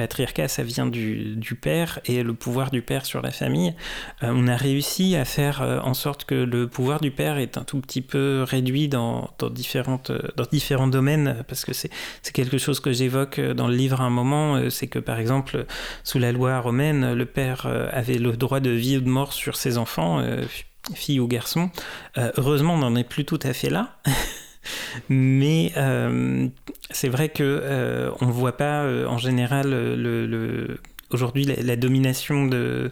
patriarcat, 0.00 0.48
ça 0.48 0.62
vient 0.62 0.86
du, 0.86 1.58
père 1.60 2.00
et 2.06 2.22
le 2.22 2.32
pouvoir 2.32 2.70
du 2.70 2.80
père 2.80 3.04
sur 3.04 3.20
la 3.20 3.30
famille. 3.30 3.74
Euh, 4.22 4.32
on 4.34 4.46
a 4.46 4.56
réussi 4.56 5.14
à 5.14 5.26
faire 5.26 5.60
euh, 5.60 5.78
en 5.80 5.92
sorte 5.92 6.24
que 6.24 6.34
le 6.34 6.68
pouvoir 6.68 7.00
du 7.00 7.10
père 7.10 7.36
est 7.36 7.58
un 7.58 7.64
tout 7.64 7.80
petit 7.82 8.00
peu 8.00 8.42
réduit 8.48 8.88
dans 8.88 9.30
différentes, 9.50 10.08
euh, 10.08 10.22
dans 10.36 10.46
différents 10.50 10.86
domaines, 10.86 11.44
parce 11.48 11.66
que 11.66 11.74
c'est 11.74 11.90
quelque 12.32 12.56
chose 12.56 12.80
que 12.80 12.92
j'évoque 12.92 13.38
dans 13.40 13.68
le 13.68 13.74
livre 13.74 14.00
à 14.00 14.04
un 14.04 14.10
moment, 14.10 14.70
c'est 14.70 14.86
que 14.86 14.98
par 14.98 15.18
exemple, 15.18 15.66
sous 16.02 16.18
la 16.18 16.32
loi 16.32 16.58
romaine, 16.60 17.12
le 17.12 17.26
père 17.26 17.66
avait 17.92 18.18
le 18.18 18.38
droit 18.38 18.60
de 18.60 18.70
vie 18.70 18.96
ou 18.96 19.00
de 19.00 19.08
mort 19.08 19.34
sur 19.34 19.56
ses 19.56 19.76
enfants, 19.76 20.24
filles 20.94 21.20
ou 21.20 21.28
garçons. 21.28 21.70
heureusement, 22.16 22.74
on 22.74 22.78
n'en 22.78 22.96
est 22.96 23.04
plus 23.04 23.26
tout 23.26 23.40
à 23.42 23.52
fait 23.52 23.68
là. 23.68 23.98
Mais 25.08 25.72
euh, 25.76 26.48
c'est 26.90 27.08
vrai 27.08 27.28
que 27.28 27.42
euh, 27.42 28.10
on 28.20 28.26
voit 28.26 28.56
pas 28.56 28.82
euh, 28.82 29.06
en 29.06 29.18
général 29.18 29.70
le, 29.70 30.78
aujourd'hui 31.10 31.44
la, 31.44 31.76
domination 31.76 32.46
de, 32.46 32.90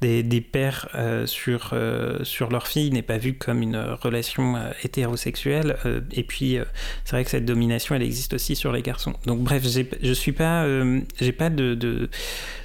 des, 0.00 0.40
pères 0.40 0.88
sur, 1.26 1.74
sur 2.22 2.50
leur 2.50 2.66
fille 2.66 2.90
n'est 2.90 3.02
pas 3.02 3.18
vue 3.18 3.34
comme 3.34 3.62
une 3.62 3.76
relation 3.76 4.56
hétérosexuelle. 4.82 5.76
et 6.12 6.22
puis, 6.22 6.58
c'est 7.04 7.12
vrai 7.12 7.24
que 7.24 7.30
cette 7.30 7.44
domination, 7.44 7.94
elle 7.94 8.02
existe 8.02 8.34
aussi 8.34 8.56
sur 8.56 8.72
les 8.72 8.82
garçons. 8.82 9.14
Donc, 9.26 9.40
bref, 9.40 9.64
je 10.02 10.12
suis 10.12 10.32
pas, 10.32 10.66
j'ai 11.20 11.32
pas 11.32 11.50
de 11.50 12.08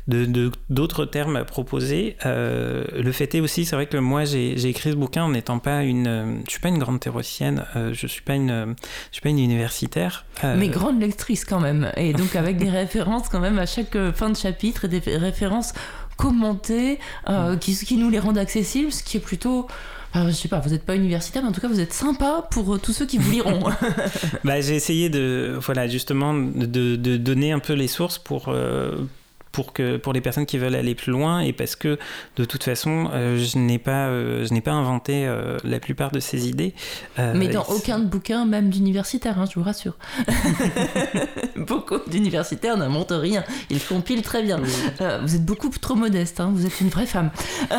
d'autres 0.07 1.05
termes 1.05 1.35
à 1.35 1.45
proposer. 1.45 2.15
le 2.23 3.11
fait 3.11 3.33
est 3.35 3.39
aussi, 3.39 3.65
c'est 3.65 3.75
vrai 3.75 3.87
que 3.87 3.97
moi, 3.97 4.25
j'ai 4.25 4.67
écrit 4.67 4.91
ce 4.91 4.95
bouquin 4.95 5.23
en 5.23 5.29
n'étant 5.29 5.59
pas 5.59 5.83
une, 5.83 6.41
je 6.45 6.51
suis 6.51 6.59
pas 6.59 6.69
une 6.69 6.77
grande 6.77 6.99
théoricienne, 6.99 7.65
je 7.91 8.07
suis 8.07 8.21
pas 8.21 8.35
une, 8.35 8.75
je 9.09 9.13
suis 9.13 9.21
pas 9.21 9.29
une 9.29 9.39
universitaire. 9.39 10.25
Mais 10.43 10.67
grande 10.69 11.01
lectrice 11.01 11.45
quand 11.45 11.59
même, 11.59 11.91
et 11.97 12.13
donc 12.13 12.35
avec 12.35 12.57
des 12.57 12.69
références 12.81 13.29
quand 13.29 13.39
même 13.39 13.59
à 13.59 13.65
chaque 13.65 13.97
fin 14.13 14.29
de 14.29 14.37
chapitre 14.37 14.85
et 14.85 14.87
des 14.87 14.94
références 14.99 15.73
commentées 16.17 16.99
euh, 17.29 17.57
qui, 17.57 17.75
qui 17.75 17.97
nous 17.97 18.09
les 18.09 18.19
rendent 18.19 18.37
accessibles, 18.37 18.91
ce 18.91 19.03
qui 19.03 19.17
est 19.17 19.21
plutôt 19.21 19.67
je 20.23 20.31
sais 20.31 20.47
pas, 20.47 20.59
vous 20.59 20.69
n'êtes 20.69 20.85
pas 20.85 20.95
universitaire, 20.95 21.41
mais 21.41 21.49
en 21.49 21.51
tout 21.51 21.61
cas, 21.61 21.67
vous 21.67 21.79
êtes 21.79 21.93
sympa 21.93 22.47
pour 22.49 22.75
euh, 22.75 22.79
tous 22.79 22.93
ceux 22.93 23.05
qui 23.05 23.17
vous 23.17 23.31
liront. 23.31 23.69
bah, 24.43 24.61
j'ai 24.61 24.75
essayé 24.75 25.09
de, 25.09 25.57
voilà, 25.59 25.87
justement, 25.87 26.33
de, 26.33 26.95
de, 26.95 27.17
donner 27.17 27.51
un 27.51 27.59
peu 27.59 27.73
les 27.73 27.87
sources 27.87 28.17
pour, 28.17 28.45
euh, 28.47 28.95
pour, 29.55 29.71
que, 29.71 29.95
pour 29.95 30.11
les 30.11 30.19
personnes 30.19 30.45
qui 30.45 30.57
veulent 30.57 30.75
aller 30.75 30.95
plus 30.95 31.13
loin 31.13 31.39
et 31.39 31.53
parce 31.53 31.77
que 31.77 31.97
de 32.35 32.43
toute 32.43 32.65
façon, 32.65 33.09
euh, 33.13 33.37
je 33.37 33.57
n'ai 33.57 33.79
pas, 33.79 34.07
euh, 34.07 34.45
je 34.45 34.53
n'ai 34.53 34.59
pas 34.59 34.73
inventé 34.73 35.25
euh, 35.25 35.57
la 35.63 35.79
plupart 35.79 36.11
de 36.11 36.19
ces 36.19 36.49
idées. 36.49 36.73
Mais 37.17 37.47
dans 37.47 37.63
aucun 37.63 37.99
bouquin, 37.99 38.45
même 38.45 38.69
d'universitaire, 38.69 39.39
hein, 39.39 39.45
je 39.49 39.57
vous 39.57 39.63
rassure. 39.65 39.93
beaucoup 41.55 41.99
d'universitaires 42.07 42.75
n'inventent 42.75 43.13
rien. 43.13 43.45
Ils 43.69 43.81
compilent 43.81 44.23
très 44.23 44.43
bien. 44.43 44.59
vous 45.21 45.35
êtes 45.35 45.45
beaucoup 45.45 45.69
trop 45.69 45.95
modeste, 45.95 46.41
hein, 46.41 46.51
vous 46.53 46.65
êtes 46.65 46.81
une 46.81 46.89
vraie 46.89 47.05
femme. 47.05 47.31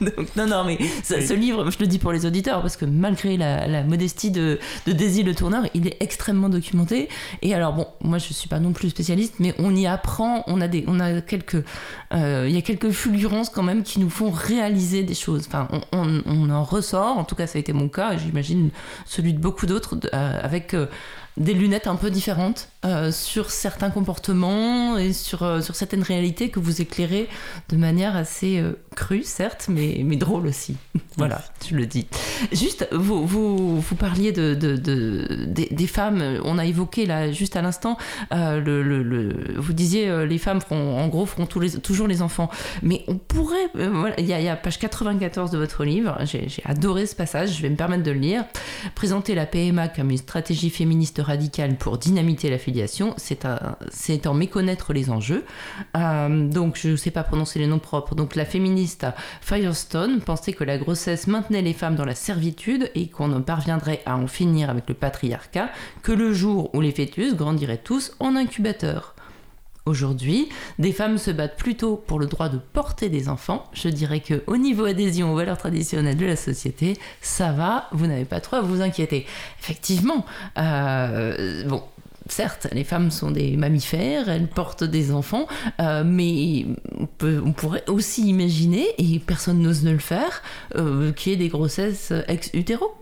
Donc, 0.00 0.34
non, 0.36 0.46
non, 0.46 0.64
mais 0.64 0.78
ce 1.04 1.34
livre, 1.34 1.70
je 1.70 1.78
le 1.80 1.86
dis 1.86 1.98
pour 1.98 2.12
les 2.12 2.24
auditeurs, 2.24 2.62
parce 2.62 2.78
que 2.78 2.86
malgré 2.86 3.36
la, 3.36 3.82
modestie 3.82 4.30
de, 4.30 4.58
de 4.86 4.92
Daisy 4.92 5.22
le 5.22 5.34
tourneur, 5.34 5.64
il 5.74 5.86
est 5.86 5.98
extrêmement 6.00 6.48
documenté. 6.48 7.10
Et 7.42 7.54
alors, 7.54 7.74
bon, 7.74 7.86
moi 8.00 8.16
je 8.16 8.32
suis 8.32 8.48
pas 8.48 8.58
non 8.58 8.72
plus 8.72 8.88
spécialiste, 8.88 9.34
mais 9.38 9.54
on 9.58 9.76
y 9.76 9.86
apprend 9.86 10.29
on 10.46 10.60
a 10.60 10.68
des, 10.68 10.84
on 10.86 11.00
a 11.00 11.20
quelques, 11.20 11.62
euh, 12.12 12.46
il 12.48 12.54
y 12.54 12.58
a 12.58 12.62
quelques 12.62 12.90
fulgurances 12.90 13.50
quand 13.50 13.62
même 13.62 13.82
qui 13.82 14.00
nous 14.00 14.10
font 14.10 14.30
réaliser 14.30 15.02
des 15.02 15.14
choses. 15.14 15.44
Enfin, 15.46 15.68
on, 15.92 16.50
en 16.50 16.64
ressort. 16.64 17.18
En 17.18 17.24
tout 17.24 17.34
cas, 17.34 17.46
ça 17.46 17.58
a 17.58 17.60
été 17.60 17.72
mon 17.72 17.88
cas. 17.88 18.16
J'imagine 18.16 18.70
celui 19.06 19.34
de 19.34 19.38
beaucoup 19.38 19.66
d'autres 19.66 19.96
euh, 20.12 20.40
avec 20.42 20.74
euh, 20.74 20.86
des 21.36 21.54
lunettes 21.54 21.86
un 21.86 21.96
peu 21.96 22.10
différentes 22.10 22.68
sur 23.12 23.50
certains 23.50 23.90
comportements 23.90 24.98
et 24.98 25.12
sur, 25.12 25.62
certaines 25.62 26.02
réalités 26.02 26.50
que 26.50 26.58
vous 26.58 26.82
éclairez 26.82 27.28
de 27.68 27.76
manière 27.76 28.16
assez 28.16 28.62
crue, 28.94 29.22
certes, 29.22 29.66
mais, 29.68 30.02
mais 30.04 30.16
drôle 30.16 30.46
aussi. 30.46 30.76
voilà, 31.16 31.42
tu 31.60 31.74
le 31.74 31.86
dis. 31.86 32.06
Juste, 32.52 32.88
vous, 32.92 33.26
vous, 33.26 33.80
vous 33.80 33.94
parliez 33.94 34.32
de, 34.32 34.54
de, 34.54 34.76
de 34.76 35.46
des, 35.46 35.86
femmes, 35.86 36.40
on 36.44 36.58
a 36.58 36.64
évoqué 36.64 37.06
là 37.06 37.32
juste 37.32 37.56
à 37.56 37.62
l'instant, 37.62 37.96
le, 38.30 38.82
le, 38.82 39.54
vous 39.56 39.72
disiez 39.72 40.26
les 40.26 40.38
femmes 40.38 40.60
feront, 40.60 40.98
en 40.98 41.08
gros 41.08 41.26
feront 41.26 41.46
tous 41.46 41.60
les, 41.60 41.72
toujours 41.72 42.06
les 42.06 42.22
enfants. 42.22 42.50
Mais 42.82 43.04
on 43.08 43.16
pourrait, 43.16 43.70
voilà, 43.74 44.18
il 44.18 44.26
y, 44.26 44.32
a, 44.32 44.40
y 44.40 44.48
a 44.48 44.56
page 44.56 44.78
94 44.78 45.50
de 45.50 45.58
votre 45.58 45.84
livre, 45.84 46.18
j'ai 46.24 46.48
adoré 46.64 47.06
ce 47.06 47.14
passage, 47.14 47.56
je 47.56 47.62
vais 47.62 47.70
me 47.70 47.76
permettre 47.76 48.02
de 48.02 48.10
le 48.10 48.18
lire. 48.18 48.44
Présenter 48.94 49.34
la 49.34 49.46
PMA 49.46 49.88
comme 49.88 50.10
une 50.10 50.18
stratégie 50.18 50.70
féministe 50.70 51.20
radicale 51.24 51.76
pour 51.76 51.98
dynamiter 51.98 52.50
la 52.50 52.58
filiation, 52.58 53.14
c'est 53.16 54.26
en 54.26 54.34
méconnaître 54.34 54.92
les 54.92 55.10
enjeux. 55.10 55.44
Euh, 55.96 56.48
donc, 56.48 56.78
je 56.80 56.90
ne 56.90 56.96
sais 56.96 57.10
pas 57.10 57.22
prononcer 57.22 57.58
les 57.58 57.66
noms 57.66 57.78
propres. 57.78 58.14
Donc, 58.14 58.36
la 58.36 58.44
féministe 58.44 58.89
Firestone 59.40 60.20
pensait 60.20 60.52
que 60.52 60.64
la 60.64 60.78
grossesse 60.78 61.26
maintenait 61.26 61.62
les 61.62 61.72
femmes 61.72 61.96
dans 61.96 62.04
la 62.04 62.14
servitude 62.14 62.90
et 62.94 63.08
qu'on 63.08 63.28
ne 63.28 63.40
parviendrait 63.40 64.02
à 64.06 64.16
en 64.16 64.26
finir 64.26 64.70
avec 64.70 64.88
le 64.88 64.94
patriarcat 64.94 65.70
que 66.02 66.12
le 66.12 66.32
jour 66.32 66.74
où 66.74 66.80
les 66.80 66.92
fœtus 66.92 67.34
grandiraient 67.34 67.78
tous 67.78 68.12
en 68.20 68.36
incubateur. 68.36 69.14
Aujourd'hui, 69.86 70.48
des 70.78 70.92
femmes 70.92 71.16
se 71.16 71.30
battent 71.30 71.56
plutôt 71.56 71.96
pour 71.96 72.18
le 72.18 72.26
droit 72.26 72.48
de 72.48 72.58
porter 72.58 73.08
des 73.08 73.28
enfants. 73.28 73.64
Je 73.72 73.88
dirais 73.88 74.20
que 74.20 74.42
au 74.46 74.56
niveau 74.56 74.84
adhésion 74.84 75.32
aux 75.32 75.36
valeurs 75.36 75.56
traditionnelles 75.56 76.18
de 76.18 76.26
la 76.26 76.36
société, 76.36 76.98
ça 77.22 77.50
va, 77.52 77.88
vous 77.92 78.06
n'avez 78.06 78.26
pas 78.26 78.40
trop 78.40 78.56
à 78.56 78.60
vous 78.60 78.82
inquiéter. 78.82 79.26
Effectivement, 79.58 80.26
euh, 80.58 81.64
bon, 81.66 81.82
certes, 82.30 82.68
les 82.72 82.84
femmes 82.84 83.10
sont 83.10 83.30
des 83.30 83.56
mammifères, 83.56 84.28
elles 84.28 84.48
portent 84.48 84.84
des 84.84 85.12
enfants, 85.12 85.46
euh, 85.80 86.02
mais 86.04 86.66
on, 87.22 87.52
pourrait 87.52 87.84
aussi 87.88 88.28
imaginer, 88.28 88.86
et 88.98 89.18
personne 89.18 89.60
n'ose 89.60 89.84
ne 89.84 89.92
le 89.92 89.98
faire, 89.98 90.42
euh, 90.76 91.12
qu'il 91.12 91.32
y 91.32 91.34
ait 91.34 91.38
des 91.38 91.48
grossesses 91.48 92.12
ex-utéro. 92.28 92.94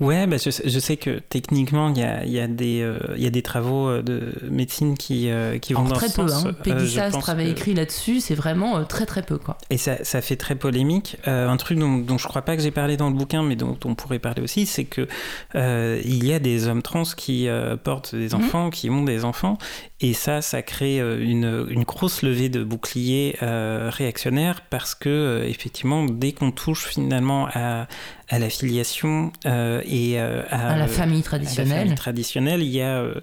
Ouais, 0.00 0.26
bah 0.26 0.38
je, 0.38 0.50
je, 0.50 0.78
sais 0.78 0.96
que 0.96 1.18
techniquement, 1.18 1.90
il 1.90 1.98
y 1.98 2.02
a, 2.02 2.24
y, 2.24 2.40
a 2.40 2.46
des, 2.46 2.80
euh, 2.80 2.98
y 3.18 3.26
a 3.26 3.30
des 3.30 3.42
travaux 3.42 3.86
euh, 3.86 4.02
de 4.02 4.32
médecine 4.50 4.96
qui, 4.96 5.30
euh, 5.30 5.58
qui 5.58 5.74
vont 5.74 5.84
dans 5.84 5.94
très 5.94 6.08
ce 6.08 6.22
peu, 6.22 6.28
sens. 6.28 6.46
Hein. 6.46 6.54
Peggy 6.64 6.98
travaille 7.20 7.50
écrit 7.50 7.74
là-dessus, 7.74 8.20
c'est 8.20 8.34
vraiment 8.34 8.82
très 8.84 9.04
très 9.04 9.22
peu. 9.22 9.36
Quoi. 9.36 9.58
Et 9.68 9.76
ça, 9.76 10.02
ça 10.02 10.22
fait 10.22 10.36
très 10.36 10.54
polémique. 10.54 11.18
un 11.26 11.56
truc 11.58 11.78
dont, 11.78 11.98
dont 11.98 12.16
je 12.16 12.26
crois 12.26 12.42
pas 12.42 12.56
que 12.56 12.62
j'ai 12.62 12.70
parlé 12.70 12.96
dans 12.96 13.10
le 13.10 13.14
bouquin, 13.14 13.42
mais 13.42 13.56
dont, 13.56 13.76
on 13.84 13.94
pourrait 13.94 14.18
parler 14.18 14.42
aussi, 14.42 14.64
c'est 14.64 14.84
que 14.84 15.06
il 15.54 16.24
y 16.24 16.32
a 16.32 16.38
des 16.38 16.66
hommes 16.66 16.82
trans 16.82 17.02
qui 17.02 17.48
portent 17.84 18.14
des 18.14 18.30
mhm. 18.30 18.34
enfants, 18.36 18.70
qui 18.70 18.88
ont 18.88 19.04
des 19.04 19.26
enfants, 19.26 19.58
et 20.00 20.14
ça, 20.14 20.40
ça 20.40 20.62
crée 20.62 20.98
une, 20.98 21.66
une 21.68 21.82
grosse 21.82 22.22
levée 22.22 22.48
de 22.48 22.64
boucliers 22.64 23.36
réactionnaires 23.40 24.62
parce 24.70 24.94
que, 24.94 25.44
effectivement, 25.46 26.06
dès 26.06 26.32
qu'on 26.32 26.52
touche 26.52 26.86
finalement 26.86 27.48
à, 27.52 27.86
à 28.30 28.38
la 28.38 28.48
filiation 28.48 29.32
et 29.90 30.20
euh, 30.20 30.42
à, 30.50 30.76
la 30.76 30.86
famille 30.86 31.22
traditionnelle. 31.22 31.94
traditionnelle, 31.94 32.62
il 32.62 32.70
y 32.70 32.80
a 32.80 33.00
euh, 33.00 33.14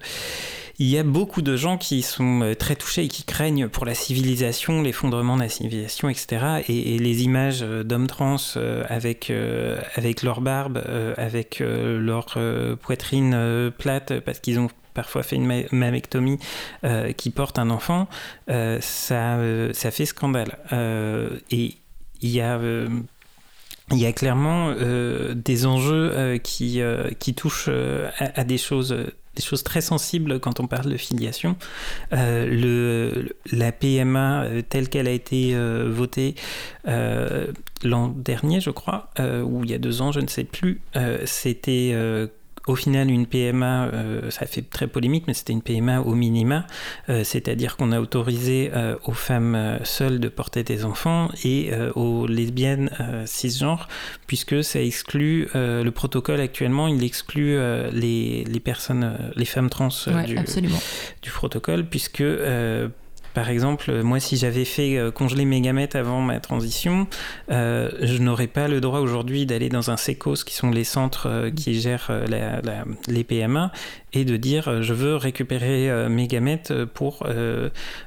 il 0.79 0.87
y 0.87 0.97
a 0.99 1.03
beaucoup 1.03 1.41
de 1.41 1.55
gens 1.55 1.77
qui 1.77 2.03
sont 2.03 2.41
euh, 2.41 2.53
très 2.53 2.75
touchés 2.75 3.05
et 3.05 3.07
qui 3.07 3.23
craignent 3.23 3.67
pour 3.67 3.85
la 3.85 3.95
civilisation, 3.95 4.83
l'effondrement 4.83 5.35
de 5.35 5.41
la 5.41 5.49
civilisation, 5.49 6.09
etc. 6.09 6.61
Et, 6.67 6.99
les 6.99 7.23
images 7.23 7.61
d'hommes 7.61 8.07
trans 8.07 8.35
avec, 8.87 9.31
avec 9.95 10.23
leur 10.23 10.41
barbe, 10.41 10.83
avec 11.17 11.59
leur 11.61 12.37
poitrine 12.81 13.71
plate, 13.77 14.19
parce 14.19 14.39
qu'ils 14.39 14.59
ont 14.59 14.67
parfois 14.93 15.23
fait 15.23 15.37
une 15.37 15.65
mammectomie, 15.71 16.37
qui 17.15 17.29
portent 17.29 17.59
un 17.59 17.69
enfant, 17.69 18.07
ça, 18.47 19.39
ça 19.73 19.91
fait 19.91 20.05
scandale. 20.05 20.57
et 21.51 21.75
il 22.21 22.29
y 22.29 22.41
a 22.41 22.59
il 23.91 23.99
y 23.99 24.05
a 24.05 24.11
clairement 24.11 24.73
euh, 24.77 25.33
des 25.33 25.65
enjeux 25.65 26.11
euh, 26.13 26.37
qui, 26.37 26.81
euh, 26.81 27.09
qui 27.19 27.33
touchent 27.33 27.69
à, 28.19 28.43
des 28.43 28.57
choses 28.57 28.95
des 29.35 29.43
choses 29.43 29.63
très 29.63 29.81
sensibles 29.81 30.39
quand 30.39 30.59
on 30.59 30.65
parle 30.65 30.91
de 30.91 30.97
filiation. 30.97 31.55
le, 32.11 33.35
la 33.51 33.71
PMA 33.71 34.47
telle 34.67 34.89
qu'elle 34.89 35.07
a 35.07 35.11
été 35.11 35.55
votée 35.85 36.33
l'an 37.83 38.07
dernier, 38.07 38.61
je 38.61 38.71
crois, 38.71 39.11
ou 39.19 39.63
il 39.63 39.69
y 39.69 39.75
a 39.75 39.77
deux 39.77 40.01
ans, 40.01 40.11
je 40.11 40.21
ne 40.21 40.27
sais 40.27 40.43
plus, 40.43 40.81
c'était 41.25 41.93
au 42.67 42.75
final, 42.75 43.09
une 43.09 43.25
PMA, 43.25 43.85
euh, 43.85 44.29
ça 44.29 44.45
fait 44.45 44.61
très 44.61 44.87
polémique, 44.87 45.23
mais 45.27 45.33
c'était 45.33 45.53
une 45.53 45.61
PMA 45.61 46.01
au 46.01 46.13
minima, 46.13 46.67
euh, 47.09 47.23
c'est-à-dire 47.23 47.77
qu'on 47.77 47.91
a 47.91 47.99
autorisé 47.99 48.71
euh, 48.73 48.95
aux 49.05 49.13
femmes 49.13 49.79
seules 49.83 50.19
de 50.19 50.27
porter 50.27 50.63
des 50.63 50.85
enfants 50.85 51.29
et 51.43 51.71
aux 51.95 52.27
lesbiennes 52.27 52.89
cisgenres, 53.25 53.87
puisque 54.27 54.63
ça 54.63 54.81
exclut, 54.81 55.47
le 55.53 55.89
protocole 55.89 56.39
actuellement, 56.39 56.87
il 56.87 57.03
exclut 57.03 57.57
les, 57.91 58.43
les, 58.43 58.59
personnes, 58.59 59.17
les 59.35 59.45
femmes 59.45 59.69
trans 59.69 59.89
du, 60.25 60.35
du, 61.21 61.31
protocole, 61.31 61.85
puisque 61.85 62.23
par 63.37 63.51
exemple, 63.51 64.01
moi, 64.01 64.19
si 64.19 64.35
j'avais 64.35 64.65
fait 64.65 64.97
euh, 64.97 65.11
congeler 65.11 65.45
mes 65.45 65.61
gamètes 65.61 65.95
avant 65.95 66.21
ma 66.21 66.39
transition, 66.39 67.05
euh, 67.51 67.91
je 68.01 68.17
n'aurais 68.17 68.47
pas 68.47 68.67
le 68.67 68.81
droit 68.81 68.99
aujourd'hui 68.99 69.45
d'aller 69.45 69.69
dans 69.69 69.91
un 69.91 69.95
SECOS, 69.95 70.37
qui 70.43 70.55
sont 70.55 70.71
les 70.71 70.83
centres 70.83 71.27
euh, 71.29 71.51
qui 71.51 71.79
gèrent 71.79 72.11
les 73.07 73.23
PMA, 73.23 73.71
et 74.13 74.25
de 74.25 74.37
dire 74.37 74.81
je 74.81 74.91
veux 74.91 75.15
récupérer 75.15 76.09
mes 76.09 76.25
gamètes 76.25 76.73
pour 76.95 77.27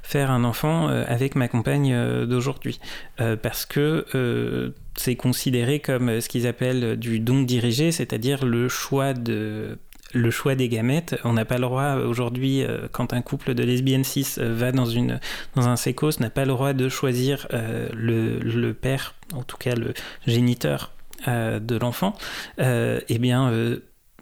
faire 0.03 0.33
un 0.33 0.43
enfant 0.43 0.89
avec 0.89 1.37
ma 1.37 1.47
compagne 1.47 2.27
d'aujourd'hui. 2.27 2.81
parce 3.17 3.67
que 3.67 4.73
c'est 4.97 5.15
considéré 5.15 5.79
comme 5.79 6.21
ce 6.21 6.29
qu'ils 6.29 6.49
appellent 6.49 6.97
du 6.97 7.21
don 7.21 7.43
dirigé, 7.43 7.93
c'est-à-dire 7.93 8.45
le 8.45 8.69
choix 8.69 9.13
de 9.13 9.79
le 10.15 10.31
choix 10.31 10.55
des 10.55 10.69
gamètes. 10.69 11.17
On 11.25 11.33
n'a 11.33 11.45
pas 11.45 11.57
le 11.57 11.63
droit 11.63 11.95
aujourd'hui, 11.95 12.63
euh, 12.63 12.89
quand 12.91 13.13
un 13.13 13.23
couple 13.23 13.55
de 13.55 13.63
lesbiennes 13.63 14.05
cis 14.05 14.27
euh, 14.39 14.55
va 14.55 14.73
dans, 14.73 14.87
une, 14.87 15.21
dans 15.55 15.69
un 15.69 15.77
sécos, 15.77 16.21
n'a 16.21 16.31
pas 16.31 16.45
le 16.45 16.53
droit 16.53 16.73
de 16.73 16.89
choisir 16.89 17.47
euh, 17.53 17.89
le, 17.93 18.39
le, 18.39 18.75
père, 18.75 19.15
en 19.35 19.43
tout 19.43 19.57
cas 19.57 19.75
le 19.75 19.95
géniteur 20.27 20.93
de 21.27 21.77
l'enfant. 21.77 22.15
eh 22.59 23.19
bien, 23.19 23.53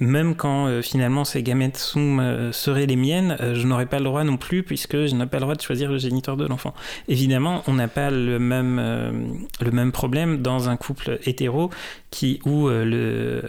même 0.00 0.34
quand 0.34 0.82
finalement 0.82 1.24
ces 1.24 1.44
gamètes 1.44 1.76
sont, 1.76 2.50
seraient 2.50 2.86
les 2.86 2.96
miennes, 2.96 3.36
je 3.38 3.64
n'aurais 3.68 3.86
pas 3.86 3.98
le 3.98 4.04
droit 4.04 4.24
non 4.24 4.36
plus 4.36 4.64
puisque 4.64 5.06
je 5.06 5.14
n'ai 5.14 5.26
pas 5.26 5.36
le 5.36 5.42
droit 5.42 5.54
de 5.54 5.62
choisir 5.62 5.92
le 5.92 5.98
géniteur 5.98 6.36
de 6.36 6.44
l'enfant. 6.44 6.74
Évidemment, 7.06 7.62
on 7.68 7.74
n'a 7.74 7.86
pas 7.86 8.10
le 8.10 8.40
même, 8.40 9.46
le 9.60 9.70
même 9.70 9.92
problème 9.92 10.42
dans 10.42 10.68
un 10.68 10.76
couple 10.76 11.20
hétéro 11.24 11.70
qui, 12.10 12.40
où 12.44 12.66
le, 12.68 13.44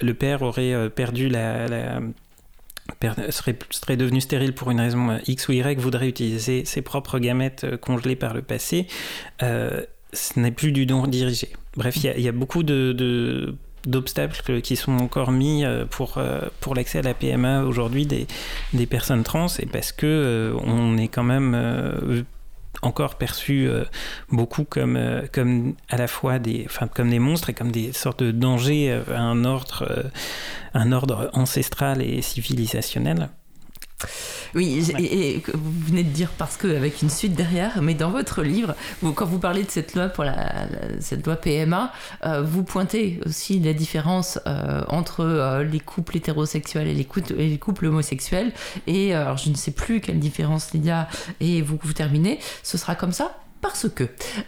le 0.00 0.14
père 0.14 0.42
aurait 0.42 0.90
perdu 0.90 1.28
la, 1.28 1.66
serait, 3.30 3.58
serait, 3.70 3.96
devenu 3.96 4.20
stérile 4.20 4.52
pour 4.52 4.70
une 4.70 4.80
raison 4.80 5.10
euh, 5.10 5.18
X 5.26 5.48
ou 5.48 5.52
Y, 5.52 5.78
voudrait 5.78 6.08
utiliser 6.08 6.64
ses 6.64 6.82
propres 6.82 7.18
gamètes 7.18 7.64
euh, 7.64 7.76
congelées 7.76 8.16
par 8.16 8.34
le 8.34 8.42
passé, 8.42 8.86
euh, 9.42 9.82
ce 10.12 10.38
n'est 10.38 10.50
plus 10.50 10.72
du 10.72 10.86
don 10.86 11.06
dirigé. 11.06 11.50
Bref, 11.76 11.96
il 11.96 12.20
y, 12.20 12.28
a 12.28 12.32
beaucoup 12.32 12.62
de, 12.62 13.54
d'obstacles 13.84 14.62
qui 14.62 14.76
sont 14.76 14.96
encore 14.96 15.30
mis 15.30 15.62
pour, 15.90 16.18
l'accès 16.74 17.00
à 17.00 17.02
la 17.02 17.12
PMA 17.12 17.64
aujourd'hui 17.64 18.06
des, 18.06 18.26
des, 18.72 18.86
personnes 18.86 19.24
trans 19.24 19.48
et 19.58 19.66
parce 19.66 19.92
que 19.92 20.54
on 20.64 20.96
est 20.96 21.08
quand 21.08 21.24
même 21.24 22.24
encore 22.82 23.16
perçus 23.16 23.68
euh, 23.68 23.84
beaucoup 24.30 24.64
comme, 24.64 24.96
euh, 24.96 25.26
comme 25.32 25.74
à 25.88 25.96
la 25.96 26.08
fois 26.08 26.38
des, 26.38 26.64
enfin, 26.66 26.88
comme 26.88 27.10
des 27.10 27.18
monstres 27.18 27.50
et 27.50 27.54
comme 27.54 27.72
des 27.72 27.92
sortes 27.92 28.22
de 28.22 28.30
dangers 28.30 28.90
euh, 28.90 29.02
à 29.14 29.20
un 29.20 29.44
ordre, 29.44 30.10
un 30.74 30.92
ordre 30.92 31.30
ancestral 31.32 32.02
et 32.02 32.22
civilisationnel. 32.22 33.28
Oui, 34.54 34.84
et, 34.98 35.42
vous 35.52 35.72
venez 35.86 36.02
de 36.02 36.10
dire 36.10 36.30
parce 36.36 36.56
que 36.56 36.66
avec 36.68 37.02
une 37.02 37.10
suite 37.10 37.34
derrière, 37.34 37.80
mais 37.82 37.94
dans 37.94 38.10
votre 38.10 38.42
livre, 38.42 38.74
quand 39.14 39.24
vous 39.24 39.38
parlez 39.38 39.62
de 39.62 39.70
cette 39.70 39.94
loi 39.94 40.08
pour 40.08 40.24
la, 40.24 40.66
cette 41.00 41.26
loi 41.26 41.36
PMA, 41.36 41.92
euh, 42.24 42.42
vous 42.42 42.62
pointez 42.62 43.20
aussi 43.26 43.58
la 43.60 43.72
différence 43.72 44.38
euh, 44.46 44.82
entre 44.88 45.20
euh, 45.20 45.64
les 45.64 45.80
couples 45.80 46.16
hétérosexuels 46.16 46.88
et 46.88 46.94
les, 46.94 47.04
couples, 47.04 47.32
et 47.38 47.48
les 47.48 47.58
couples 47.58 47.86
homosexuels. 47.86 48.52
Et 48.86 49.14
alors, 49.14 49.36
je 49.36 49.50
ne 49.50 49.54
sais 49.54 49.72
plus 49.72 50.00
quelle 50.00 50.18
différence 50.18 50.68
il 50.74 50.84
y 50.84 50.90
a. 50.90 51.08
Et 51.40 51.62
vous, 51.62 51.78
vous 51.82 51.92
terminez. 51.92 52.38
Ce 52.62 52.78
sera 52.78 52.94
comme 52.94 53.12
ça? 53.12 53.36
Parce 53.60 53.88
que 53.88 54.04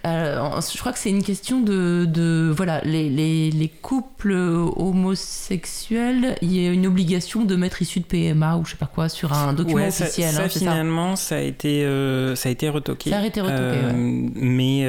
euh, 0.07 0.61
je 0.61 0.79
crois 0.79 0.93
que 0.93 0.99
c'est 0.99 1.11
une 1.11 1.23
question 1.23 1.61
de, 1.61 2.53
voilà 2.55 2.81
les, 2.85 3.09
les, 3.09 3.69
couples 3.69 4.33
homosexuels 4.33 6.37
il 6.43 6.55
y 6.55 6.67
a 6.67 6.71
une 6.71 6.87
obligation 6.87 7.45
de 7.45 7.57
mettre 7.57 7.83
issu 7.83 8.01
de 8.01 8.05
PMA 8.05 8.57
ou 8.57 8.65
je 8.65 8.73
sais 8.73 8.77
pas 8.77 8.87
quoi 8.87 9.09
sur 9.09 9.33
un 9.33 9.53
document 9.53 9.87
officiel 9.87 10.33
ça, 10.33 10.45
hein, 10.45 10.49
finalement 10.49 11.17
ça. 11.17 11.37
a 11.37 11.41
été 11.41 11.85
euh, 11.85 12.35
ça 12.35 12.49
a 12.49 12.53
été 12.53 12.69
retoqué 12.69 13.11
ça 13.11 13.19
a 13.19 13.27
été 13.27 13.41
retoqué 13.41 13.63
euh, 13.63 13.93
mais 13.95 14.81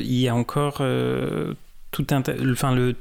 il 0.00 0.20
y 0.20 0.28
a 0.28 0.34
encore 0.34 0.82
tout 1.90 2.06
un 2.10 2.22
enfin 2.52 2.74
le 2.74 2.96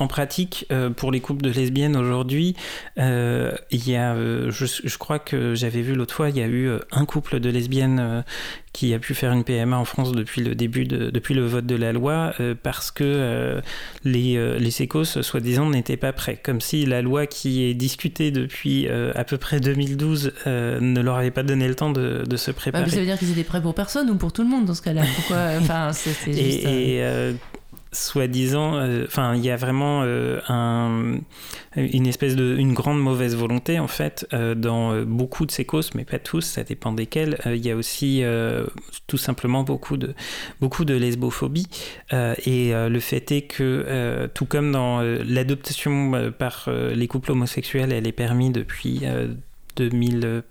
en 0.00 0.06
pratique, 0.06 0.66
euh, 0.70 0.90
pour 0.90 1.10
les 1.10 1.20
couples 1.20 1.42
de 1.42 1.50
lesbiennes 1.50 1.96
aujourd'hui, 1.96 2.54
euh, 2.98 3.52
il 3.70 3.88
y 3.88 3.96
a, 3.96 4.14
euh, 4.14 4.50
je, 4.50 4.98
crois 4.98 5.18
que 5.18 5.54
j'avais 5.54 5.82
vu 5.82 5.94
l'autre 5.94 6.14
fois, 6.14 6.30
il 6.30 6.36
y 6.36 6.42
a 6.42 6.46
eu 6.46 6.70
un 6.92 7.04
couple 7.04 7.40
de 7.40 7.50
lesbiennes 7.50 8.24
qui 8.72 8.94
a 8.94 8.98
pu 8.98 9.14
faire 9.14 9.32
une 9.32 9.44
PMA 9.44 9.76
en 9.76 9.84
France 9.84 10.12
depuis 10.12 10.42
le 10.42 10.54
début, 10.54 10.84
de, 10.84 11.10
depuis 11.10 11.34
le 11.34 11.44
vote 11.46 11.66
de 11.66 11.74
la 11.74 11.92
loi, 11.92 12.32
parce 12.62 12.90
que 12.90 13.60
les, 14.04 14.58
les 14.58 14.70
sécos, 14.70 15.04
soi-disant, 15.04 15.68
n'étaient 15.70 15.96
pas 15.96 16.12
prêts. 16.12 16.38
Comme 16.42 16.60
si 16.60 16.86
la 16.86 17.02
loi 17.02 17.26
qui 17.26 17.64
est 17.64 17.74
discutée 17.74 18.30
depuis 18.30 18.88
à 18.88 19.24
peu 19.24 19.36
près 19.36 19.58
2012 19.60 20.32
ne 20.46 21.00
leur 21.00 21.16
avait 21.16 21.30
pas 21.30 21.42
donné 21.42 21.66
le 21.66 21.74
temps 21.74 21.90
de, 21.90 22.24
de 22.26 22.36
se 22.36 22.50
préparer. 22.50 22.84
Bah, 22.84 22.90
ça 22.90 22.98
veut 22.98 23.06
dire 23.06 23.18
qu'ils 23.18 23.32
étaient 23.32 23.44
prêts 23.44 23.62
pour 23.62 23.74
personne 23.74 24.10
ou 24.10 24.16
pour 24.16 24.32
tout 24.32 24.42
le 24.42 24.48
monde 24.48 24.64
dans 24.64 24.74
ce 24.74 24.82
cas-là 24.82 25.02
Pourquoi 25.16 25.38
Enfin, 25.60 25.92
c'est 25.92 26.32
juste. 26.32 26.64
Et, 26.64 27.34
soi-disant, 27.92 28.76
euh, 28.76 29.04
enfin, 29.06 29.34
il 29.34 29.44
y 29.44 29.50
a 29.50 29.56
vraiment 29.56 30.02
euh, 30.04 30.40
un, 30.48 31.18
une 31.76 32.06
espèce 32.06 32.36
de, 32.36 32.56
une 32.56 32.74
grande 32.74 33.00
mauvaise 33.00 33.34
volonté 33.34 33.78
en 33.78 33.88
fait 33.88 34.26
euh, 34.32 34.54
dans 34.54 35.02
beaucoup 35.02 35.46
de 35.46 35.50
ces 35.50 35.64
causes, 35.64 35.90
mais 35.94 36.04
pas 36.04 36.18
tous, 36.18 36.42
ça 36.42 36.64
dépend 36.64 36.92
desquels. 36.92 37.38
Il 37.46 37.64
y 37.64 37.70
a 37.70 37.76
aussi 37.76 38.22
tout 39.06 39.16
simplement 39.16 39.62
beaucoup 39.62 39.96
de, 39.96 40.14
beaucoup 40.60 40.84
de 40.84 40.94
lesbophobie 40.94 41.66
et 42.12 42.72
le 42.72 43.00
fait 43.00 43.32
est 43.32 43.42
que 43.42 44.28
tout 44.34 44.46
comme 44.46 44.72
dans 44.72 45.00
l'adoption 45.00 46.32
par 46.38 46.68
les 46.70 47.06
couples 47.06 47.32
homosexuels, 47.32 47.92
elle 47.92 48.06
est 48.06 48.12
permise 48.12 48.52
depuis 48.52 49.02
2000 49.76 50.42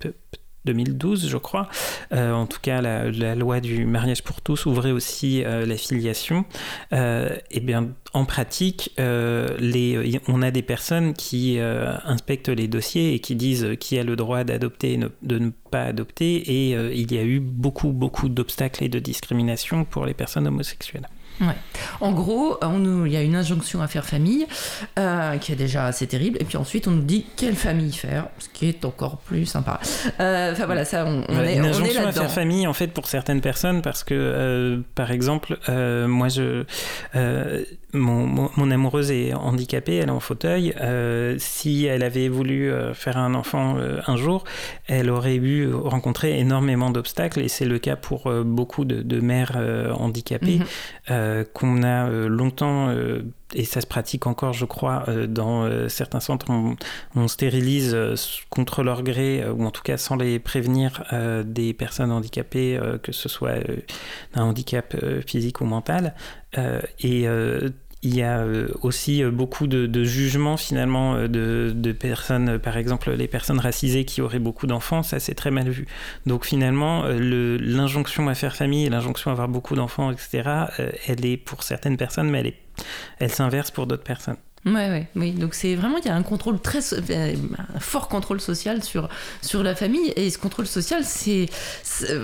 2012, 0.68 1.30
je 1.30 1.38
crois. 1.38 1.70
Euh, 2.14 2.34
en 2.34 2.46
tout 2.46 2.60
cas, 2.62 2.82
la, 2.82 3.36
loi 3.36 3.60
du 3.60 3.86
mariage 3.86 4.24
pour 4.24 4.42
tous 4.42 4.66
ouvrait 4.66 4.92
aussi 4.92 5.44
euh, 5.44 5.66
la 5.66 5.78
filiation. 5.78 6.46
Euh, 6.94 7.36
et 7.50 7.60
bien, 7.60 7.90
en 8.14 8.26
pratique, 8.26 8.94
on 8.98 10.42
a 10.42 10.52
des 10.52 10.62
personnes 10.62 11.14
qui 11.14 11.60
inspectent 11.60 12.50
les 12.50 12.68
dossiers 12.68 13.14
et 13.14 13.20
qui 13.20 13.36
disent 13.36 13.76
qui 13.80 13.98
a 14.00 14.04
le 14.04 14.16
droit 14.16 14.44
d'adopter 14.44 14.94
et 14.94 15.00
de 15.22 15.40
ne 15.40 15.50
pas 15.72 15.84
adopter. 15.84 16.36
Et 16.36 16.72
il 16.72 17.14
y 17.14 17.18
a 17.18 17.24
eu 17.24 17.40
beaucoup, 17.40 17.92
beaucoup 17.92 18.30
d'obstacles 18.30 18.84
et 18.84 18.90
de 18.90 19.00
discrimination 19.00 19.86
pour 19.86 20.06
les 20.06 20.14
personnes 20.14 20.48
homosexuelles. 20.48 21.08
Ouais. 21.42 21.56
En 22.02 22.12
gros, 22.12 22.58
il 23.06 23.12
y 23.12 23.18
a 23.18 23.22
une 23.22 23.36
injonction 23.36 23.82
à 23.82 23.88
faire 23.88 24.06
famille, 24.06 24.48
euh, 24.98 25.38
qui 25.38 25.52
est 25.52 25.56
déjà 25.56 25.86
assez 25.86 26.08
terrible, 26.08 26.38
et 26.42 26.46
puis 26.46 26.58
ensuite 26.58 26.88
on 26.88 26.92
nous 26.92 27.04
dit 27.04 27.26
quelle 27.36 27.56
famille 27.56 27.94
faire, 27.94 28.28
ce 28.40 28.48
qui 28.50 28.68
est 28.68 28.86
encore 28.86 29.18
plus 29.18 29.46
sympa. 29.46 29.80
Euh, 30.20 30.52
enfin 30.52 30.66
voilà, 30.66 30.86
ça, 30.86 31.06
on, 31.06 31.22
est 31.44 31.56
Une 31.56 31.66
injonction 31.66 32.06
à 32.06 32.12
faire 32.12 32.32
famille, 32.32 32.66
en 32.68 32.74
fait, 32.74 32.88
pour 32.88 33.08
certaines 33.08 33.42
personnes, 33.42 33.82
parce 33.82 34.04
que, 34.04 34.14
euh, 34.16 34.80
par 34.96 35.12
exemple, 35.12 35.58
moi, 36.08 36.28
je 36.30 36.66
mon, 37.94 38.50
mon, 38.56 38.72
amoureuse 38.72 39.12
est 39.12 39.34
handicapée, 39.34 39.96
elle 39.96 40.10
est 40.10 40.12
en 40.12 40.20
fauteuil. 40.20 40.74
Euh, 40.82 41.36
si 41.40 41.86
elle 41.86 42.04
avait 42.04 42.28
voulu 42.28 42.70
euh, 42.70 42.94
faire 42.94 43.18
un 43.18 43.34
enfant 43.34 43.78
euh, 43.78 44.02
un 44.08 44.18
jour, 44.18 44.44
elle 44.88 45.10
aurait 45.10 45.38
eu 45.38 45.74
rencontré 45.74 46.38
énormément 46.38 46.90
d'obstacles 46.90 47.40
et 47.40 47.48
c'est 47.48 47.66
le 47.66 47.80
cas 47.80 47.96
pour 47.96 48.32
beaucoup 48.44 48.84
de, 48.86 49.20
mères 49.22 49.58
handicapées 50.00 50.60
mhm. 51.10 51.46
qu'on 51.54 51.84
a 51.84 52.10
longtemps 52.28 52.94
et 53.54 53.64
ça 53.64 53.82
se 53.82 53.88
pratique 53.88 54.28
encore, 54.28 54.54
je 54.54 54.66
crois, 54.66 55.06
dans 55.28 55.90
certains 55.90 56.20
centres, 56.20 56.48
on, 57.16 57.28
stérilise 57.28 57.96
contre 58.50 58.84
leur 58.84 59.04
gré, 59.04 59.48
ou 59.50 59.66
en 59.66 59.72
tout 59.72 59.82
cas 59.84 59.98
sans 59.98 60.16
les 60.16 60.40
prévenir, 60.40 61.04
des 61.46 61.74
personnes 61.74 62.12
handicapées, 62.12 62.80
que 63.04 63.12
ce 63.12 63.30
soit 63.30 63.60
d'un 64.34 64.44
handicap 64.44 64.96
physique 65.26 65.62
ou 65.62 65.66
mental. 65.66 66.14
et 67.00 67.28
il 68.08 68.16
y 68.16 68.24
a 68.24 68.40
euh, 68.40 68.70
aussi 68.84 69.22
euh, 69.22 69.32
beaucoup 69.32 69.68
de, 69.68 70.04
jugements 70.06 70.56
finalement 70.56 71.16
euh, 71.16 71.28
de, 71.28 71.92
personnes, 71.92 72.58
par 72.58 72.78
exemple 72.78 73.12
les 73.12 73.28
personnes 73.28 73.60
racisées 73.60 74.06
qui 74.06 74.22
auraient 74.22 74.40
beaucoup 74.40 74.66
d'enfants, 74.66 75.04
ça 75.04 75.20
c'est 75.20 75.36
très 75.36 75.52
mal 75.52 75.70
vu. 75.70 75.88
Donc 76.26 76.46
finalement, 76.46 77.04
l'injonction 77.08 78.30
à 78.30 78.36
faire 78.36 78.56
famille, 78.56 78.88
l'injonction 78.90 79.32
à 79.32 79.34
avoir 79.34 79.50
beaucoup 79.50 79.76
d'enfants, 79.76 80.12
etc., 80.12 80.50
elle 81.08 81.26
est 81.26 81.38
pour 81.38 81.64
certaines 81.64 81.98
personnes, 81.98 82.30
mais 82.30 82.40
elle, 82.40 82.54
elle 83.20 83.32
s'inverse 83.32 83.72
pour 83.72 83.88
d'autres 83.88 84.04
personnes. 84.04 84.38
Ouais, 84.74 84.90
ouais, 84.90 85.08
oui. 85.16 85.32
Donc 85.32 85.54
c'est 85.54 85.76
vraiment, 85.76 85.98
il 85.98 86.06
y 86.06 86.10
a 86.10 86.16
un 86.16 86.24
contrôle 86.24 86.60
très, 86.60 86.80
euh, 86.94 87.36
un 87.76 87.80
fort 87.80 88.10
contrôle 88.10 88.42
social 88.42 88.84
sur, 88.84 89.08
sur 89.42 89.64
la 89.64 89.76
famille. 89.76 90.12
Et 90.16 90.30
ce 90.30 90.38
contrôle 90.38 90.68
social, 90.68 91.04
c'est, 91.06 91.46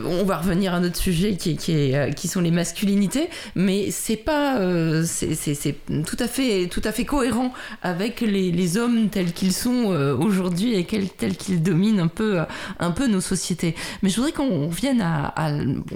on 0.06 0.24
va 0.24 0.38
revenir 0.38 0.74
à 0.74 0.80
notre 0.80 0.98
sujet 0.98 1.38
qui, 1.38 1.52
est, 1.52 1.96
euh, 1.96 2.12
qui 2.12 2.28
sont 2.28 2.42
les 2.42 2.52
masculinités, 2.52 3.30
mais 3.56 3.92
c'est 3.92 4.18
pas, 4.18 4.58
euh, 4.58 5.06
c'est 5.06 5.76
tout 6.06 6.18
à 6.20 6.28
fait, 6.28 6.68
tout 6.68 6.82
à 6.84 6.92
fait 6.92 7.06
cohérent 7.06 7.54
avec 7.82 8.22
les, 8.22 8.78
hommes 8.78 9.10
tels 9.10 9.34
qu'ils 9.34 9.54
sont 9.54 9.86
aujourd'hui 10.20 10.74
et 10.74 10.86
tels 10.86 11.38
qu'ils 11.38 11.62
dominent 11.62 12.00
un 12.00 12.08
peu, 12.08 12.40
un 12.80 12.92
peu 12.92 13.08
nos 13.08 13.22
sociétés. 13.22 13.76
Mais 14.02 14.10
je 14.10 14.16
voudrais 14.16 14.32
qu'on 14.32 14.68
vienne 14.68 15.02
à, 15.02 15.34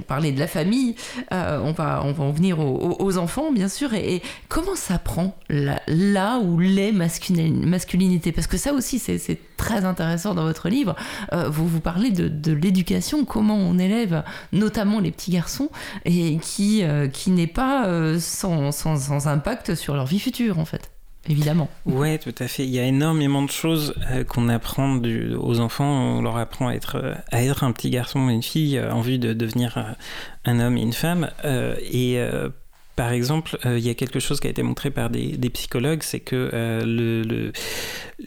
parler 0.08 0.32
de 0.32 0.40
la 0.40 0.48
famille. 0.48 0.96
on 1.32 1.72
va, 1.72 2.04
on 2.04 2.12
va 2.12 2.24
en 2.24 2.32
venir 2.32 2.60
aux, 2.60 3.18
enfants, 3.18 3.52
bien 3.52 3.68
sûr. 3.68 3.94
Et, 3.94 4.16
et 4.16 4.22
comment 4.48 4.76
ça 4.76 5.00
prend 5.00 5.36
là, 5.50 6.37
ou 6.40 6.60
les 6.60 6.92
masculinités 6.92 8.32
Parce 8.32 8.48
que 8.48 8.58
ça 8.58 8.74
aussi, 8.74 9.00
c'est 9.00 9.40
très 9.58 9.86
intéressant 9.86 10.36
dans 10.36 10.44
votre 10.44 10.70
livre. 10.70 10.96
Euh, 11.34 11.50
vous 11.50 11.68
vous 11.68 11.82
parlez 11.82 12.12
de, 12.12 12.54
l'éducation, 12.54 13.26
comment 13.26 13.56
on 13.56 13.78
élève 13.78 14.24
notamment 14.54 15.00
les 15.00 15.12
petits 15.12 15.32
garçons, 15.32 15.70
et 16.06 16.38
qui, 16.38 16.84
euh, 16.84 17.08
qui 17.08 17.32
n'est 17.32 17.48
pas 17.48 17.88
euh, 17.88 18.20
sans, 18.20 19.28
impact 19.28 19.76
sur 19.76 19.96
leur 19.96 20.06
vie 20.06 20.20
future, 20.20 20.60
en 20.60 20.66
fait 20.66 20.92
évidemment. 21.30 21.68
Oui, 21.86 22.18
tout 22.20 22.34
à 22.40 22.48
fait. 22.48 22.64
Il 22.64 22.70
y 22.70 22.80
a 22.80 22.86
énormément 22.86 23.42
de 23.42 23.50
choses 23.50 23.94
qu'on 24.30 24.48
apprend 24.48 24.98
aux 24.98 25.60
enfants. 25.60 26.16
On 26.16 26.22
leur 26.22 26.38
apprend 26.38 26.70
à 26.70 26.74
être, 26.74 27.18
à 27.34 27.44
être 27.44 27.66
un 27.66 27.74
petit 27.74 27.90
garçon 27.90 28.22
ou 28.22 28.30
une 28.30 28.42
fille 28.42 28.80
en 28.80 29.02
vue 29.02 29.18
de 29.18 29.34
devenir 29.34 29.98
un 30.46 30.60
homme 30.62 30.78
et 30.78 30.82
une 30.82 30.94
femme. 30.94 31.30
et 31.44 32.18
par 32.98 33.12
exemple, 33.12 33.60
euh, 33.66 33.78
il 33.78 33.86
y 33.86 33.92
a 33.92 33.94
quelque 33.94 34.20
chose 34.20 34.40
qui 34.40 34.48
a 34.48 34.50
été 34.50 34.64
montré 34.64 34.90
par 34.90 35.12
des, 35.12 35.50
psychologues, 35.52 36.02
c'est 36.02 36.20
que 36.20 36.50
euh, 36.52 36.82
le, 36.84 37.52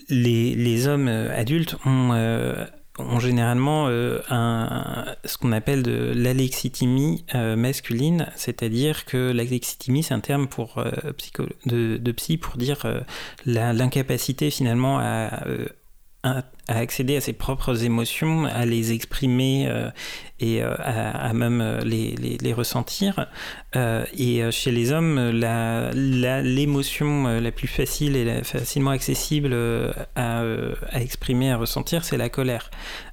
les, 0.08 0.86
hommes 0.86 1.08
euh, 1.08 1.36
adultes 1.36 1.76
ont 1.84 3.18
généralement 3.18 3.88
un, 3.88 5.06
ce 5.24 5.38
qu'on 5.38 5.50
appelle 5.50 5.82
de 5.82 6.12
l'alexithymie 6.14 7.24
masculine, 7.34 8.28
c'est-à-dire 8.36 9.06
que 9.06 9.32
l'alexithymie, 9.32 10.04
c'est 10.04 10.14
un 10.14 10.20
terme 10.20 10.46
pour, 10.46 10.84
de, 11.66 12.12
psy 12.12 12.36
pour 12.36 12.56
dire 12.56 12.86
l'incapacité 13.46 14.50
finalement 14.50 15.00
à, 15.00 15.42
accéder 16.76 17.16
à 17.16 17.20
ses 17.20 17.32
propres 17.32 17.84
émotions, 17.84 18.44
à 18.44 18.64
les 18.64 18.92
exprimer 18.92 19.66
euh, 19.68 19.90
et 20.38 20.62
euh, 20.62 20.72
à, 20.78 21.32
même 21.34 21.60
euh, 21.60 21.80
les, 21.80 22.14
les, 22.40 22.52
ressentir. 22.52 23.26
et 23.74 24.42
chez 24.50 24.70
les 24.70 24.90
hommes, 24.92 25.18
l'émotion 25.94 27.24
la, 27.26 27.40
la, 27.40 27.52
plus 27.52 27.68
facile 27.68 28.16
et 28.16 28.42
facilement 28.42 28.90
accessible 28.90 29.54
à, 30.14 30.40
à, 30.40 31.00
exprimer, 31.00 31.50
à 31.50 31.56
ressentir, 31.56 32.04
c'est 32.04 32.16
la 32.16 32.28
colère. 32.30 32.70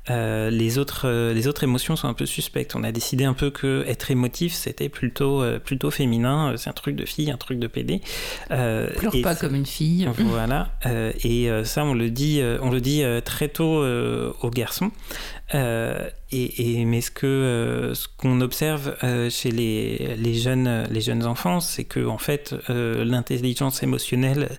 les, 0.10 0.78
autres, 0.78 1.32
les 1.34 1.48
autres 1.48 1.63
émotions 1.63 1.96
sont 1.96 2.08
un 2.08 2.13
peu 2.13 2.26
suspectes. 2.26 2.76
On 2.76 2.84
a 2.84 2.91
décidé 2.91 3.26
un 3.26 3.34
peu 3.34 3.50
que 3.50 3.84
être 3.88 4.10
émotif, 4.10 4.54
c'était 4.54 4.89
plutôt, 4.89 5.43
plutôt 5.63 5.91
féminin. 5.91 6.54
C'est 6.58 6.70
un 6.70 6.74
truc 6.74 6.96
de 6.96 7.06
fille, 7.06 7.30
un 7.30 7.38
truc 7.38 7.60
de 7.60 7.67
PD. 7.67 8.02
Pleure 8.48 9.22
pas 9.22 9.36
comme 9.36 9.56
une 9.56 9.65
fille. 9.65 10.08
Voilà. 10.17 10.70
et 11.24 11.50
ça, 11.65 11.84
on 11.84 11.93
le 11.93 12.10
dit, 12.10 12.41
on 12.62 12.70
le 12.70 12.80
dit 12.82 13.04
très 13.26 13.47
tôt 13.48 13.84
euh, 13.84 14.32
aux 14.42 14.50
garçons. 14.50 14.92
Euh, 15.54 16.10
et, 16.34 16.84
mais 16.84 17.00
ce 17.00 17.10
que 17.10 17.26
euh, 17.26 17.94
ce 17.94 18.10
qu'on 18.18 18.42
observe 18.42 18.98
chez 19.30 19.50
les, 19.50 20.16
les, 20.18 20.34
jeunes 20.34 20.86
les 20.92 21.00
jeunes 21.00 21.26
enfants, 21.26 21.62
c'est 21.62 21.86
que 21.86 22.06
en 22.06 22.18
fait 22.18 22.54
l'intelligence 22.68 23.82
émotionnelle, 23.82 24.50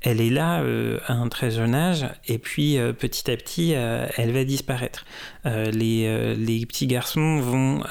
elle 0.00 0.20
est 0.20 0.30
là 0.30 0.64
à 1.06 1.12
un 1.12 1.28
très 1.28 1.52
jeune 1.52 1.76
âge, 1.76 2.06
et 2.26 2.38
puis 2.38 2.76
petit 2.98 3.30
à 3.30 3.36
petit, 3.36 3.70
elle 3.72 4.32
va 4.32 4.42
disparaître. 4.42 5.04
les, 5.44 6.34
les 6.34 6.66
petits 6.66 6.88
garçons 6.88 7.38
vont 7.38 7.82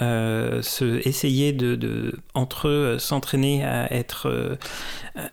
se 0.62 1.08
essayer 1.08 1.54
de, 1.54 1.76
de 1.76 2.20
entre 2.34 2.68
eux 2.68 3.00
s'entraîner 3.00 3.64
à 3.64 3.94
être 3.94 4.58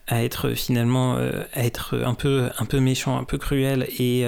à 0.07 0.23
être 0.23 0.51
finalement 0.51 1.17
à 1.17 1.65
être 1.65 2.01
un 2.05 2.15
peu 2.15 2.49
un 2.59 2.65
peu 2.65 2.79
méchant, 2.79 3.19
un 3.19 3.25
peu 3.25 3.39
cruel 3.39 3.89
et 3.99 4.25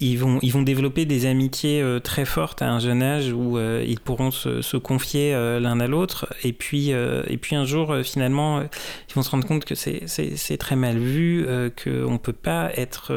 ils 0.00 0.18
vont, 0.18 0.38
ils 0.40 0.52
vont 0.52 0.62
développer 0.62 1.04
des 1.04 1.26
amitiés 1.26 1.82
euh, 1.82 2.00
très 2.00 2.24
fortes 2.24 2.62
à 2.62 2.70
un 2.70 2.80
jeune 2.80 3.02
âge 3.02 3.32
où 3.32 3.58
euh, 3.58 3.84
ils 3.86 4.00
pourront 4.00 4.30
se, 4.30 4.76
confier 4.78 5.34
euh, 5.34 5.60
l'un 5.60 5.78
à 5.78 5.86
l'autre. 5.86 6.26
Et 6.42 6.54
puis, 6.54 6.90
et 6.90 7.36
puis 7.36 7.54
un 7.54 7.64
jour, 7.64 7.94
finalement, 8.02 8.62
ils 8.62 9.14
vont 9.14 9.22
se 9.22 9.30
rendre 9.30 9.46
compte 9.46 9.64
que 9.64 9.74
c'est 9.74 10.56
très 10.58 10.76
mal 10.76 10.98
vu, 10.98 11.46
qu'on 11.82 12.12
ne 12.12 12.18
peut 12.18 12.32
pas 12.32 12.70
être 12.76 13.12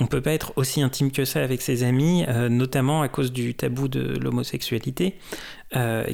on 0.00 0.06
peut 0.06 0.20
pas 0.20 0.32
être 0.32 0.52
aussi 0.56 0.82
intime 0.82 1.12
que 1.12 1.24
ça 1.24 1.42
avec 1.42 1.62
ses 1.62 1.84
amis, 1.84 2.24
notamment 2.50 3.02
à 3.02 3.08
cause 3.08 3.32
du 3.32 3.54
tabou 3.54 3.88
de 3.88 4.18
l'homosexualité, 4.18 5.14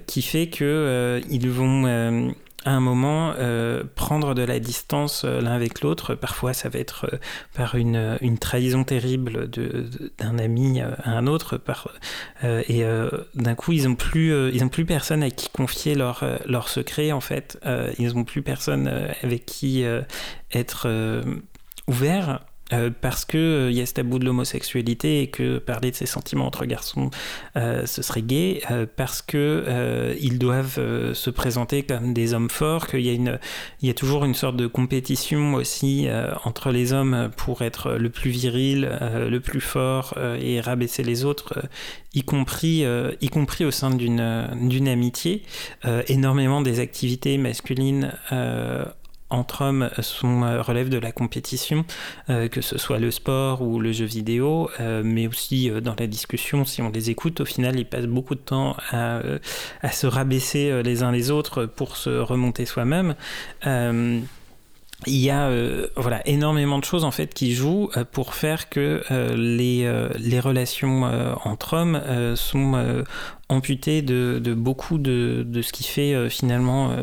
qui 0.07 0.23
fait 0.23 0.49
que 0.49 1.21
ils 1.29 1.49
vont 1.49 2.33
à 2.65 2.73
un 2.73 2.81
moment 2.81 3.33
euh, 3.39 3.85
prendre 3.95 4.35
de 4.35 4.43
la 4.43 4.59
distance 4.59 5.25
euh, 5.25 5.41
l'un 5.41 5.53
avec 5.53 5.81
l'autre. 5.81 6.15
Parfois, 6.15 6.53
ça 6.53 6.69
va 6.69 6.79
être 6.79 7.07
euh, 7.13 7.19
par 7.55 7.75
une, 7.75 8.19
une, 8.21 8.39
trahison 8.39 8.85
terrible 8.85 9.49
d'un 10.19 10.39
ami 10.39 10.81
à 10.81 11.11
un 11.11 11.27
autre. 11.27 11.57
Par, 11.57 11.89
et 12.43 12.85
d'un 13.35 13.55
coup, 13.55 13.73
ils 13.73 13.85
n'ont 13.85 13.95
plus, 13.95 14.33
plus 14.71 14.85
personne 14.85 15.23
à 15.23 15.31
qui 15.31 15.51
confier 15.51 15.95
leur, 15.95 16.25
leur 16.47 16.69
secret, 16.69 17.13
en 17.13 17.21
fait. 17.21 17.59
ils 17.99 18.15
n'ont 18.15 18.25
plus 18.25 18.43
personne 18.43 18.89
avec 19.23 19.45
qui 19.45 19.85
être 20.53 20.89
ouvert 21.87 22.41
euh, 22.73 22.91
parce 23.01 23.25
qu'il 23.25 23.41
il 23.41 23.45
euh, 23.45 23.71
y 23.73 23.81
a 23.81 23.87
ce 23.87 23.95
tabou 23.95 24.19
de 24.19 24.25
l'homosexualité 24.25 25.23
et 25.23 25.27
que 25.29 25.59
parler 25.59 25.91
de 25.91 25.97
ses 25.97 26.07
sentiments 26.07 26.47
entre 26.47 26.65
garçons, 26.67 27.11
euh, 27.57 27.87
ce 27.87 28.03
serait 28.03 28.23
gay, 28.23 28.63
parce 28.97 29.23
que 29.23 30.17
ils 30.21 30.39
doivent 30.39 30.81
se 31.15 31.31
présenter 31.31 31.83
comme 31.83 32.13
des 32.13 32.35
hommes 32.35 32.51
forts, 32.51 32.87
qu'il 32.87 33.01
y, 33.01 33.09
a 33.09 33.13
une, 33.13 33.39
il 33.83 33.89
y 33.89 33.91
a 33.91 33.95
toujours 33.95 34.25
une 34.25 34.35
sorte 34.35 34.57
de 34.57 34.67
compétition 34.67 35.55
aussi 35.55 36.09
entre 36.45 36.71
les 36.71 36.93
hommes 36.93 37.31
pour 37.37 37.63
être 37.63 37.93
le 37.93 38.11
plus 38.11 38.31
viril, 38.31 38.91
le 39.01 39.39
plus 39.41 39.61
fort 39.61 40.15
et 40.41 40.61
rabaisser 40.61 41.03
les 41.03 41.25
autres, 41.25 41.63
y, 42.15 42.23
compris, 42.23 42.85
y 43.21 43.29
compris 43.29 43.65
au 43.65 43.71
sein 43.71 43.91
d'une, 43.91 44.49
d'une 44.69 44.89
amitié. 44.89 45.43
énormément 46.09 46.61
des 46.61 46.81
activités 46.81 47.39
masculines 47.39 48.13
entre 49.31 49.63
hommes 49.63 49.91
sont, 50.01 50.43
euh, 50.43 50.61
relèvent 50.61 50.89
de 50.89 50.99
la 50.99 51.13
compétition, 51.13 51.85
euh, 52.29 52.49
que 52.49 52.61
ce 52.61 52.79
soit 52.79 52.99
le 52.99 53.11
sport 53.11 53.63
ou 53.63 53.81
le 53.81 53.93
jeu 53.93 54.05
vidéo, 54.05 54.71
euh, 54.81 55.03
mais 55.05 55.27
aussi 55.27 55.71
dans 55.83 55.95
la 55.99 56.07
discussion, 56.07 56.65
si 56.65 56.83
on 56.83 56.91
les 56.91 57.11
écoute, 57.11 57.41
au 57.41 57.45
final, 57.45 57.79
ils 57.79 57.87
passent 57.87 58.07
beaucoup 58.07 58.35
de 58.35 58.41
temps 58.41 58.77
à, 58.91 59.21
se 59.93 60.07
rabaisser 60.07 60.83
les 60.83 61.03
uns 61.03 61.13
les 61.13 61.31
autres 61.31 61.67
pour 61.67 61.97
se 61.97 62.11
remonter 62.11 62.67
soi-même. 62.67 63.15
il 63.65 64.23
y 65.07 65.31
a 65.31 65.51
voilà 65.97 66.27
énormément 66.27 66.79
de 66.79 66.85
choses 66.85 67.05
en 67.05 67.11
fait 67.11 67.33
qui 67.33 67.55
jouent 67.55 67.91
pour 68.13 68.35
faire 68.35 68.69
que 68.69 69.03
les, 69.37 70.41
relations 70.41 71.03
entre 71.45 71.75
hommes 71.75 72.01
sont 72.37 73.05
amputées 73.49 74.03
de, 74.03 74.55
beaucoup 74.55 74.99
de, 74.99 75.63
ce 75.63 75.73
qui 75.73 75.85
fait 75.85 76.29
finalement 76.29 76.95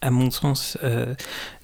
à 0.00 0.10
mon 0.10 0.30
sens, 0.30 0.78
euh, 0.84 1.14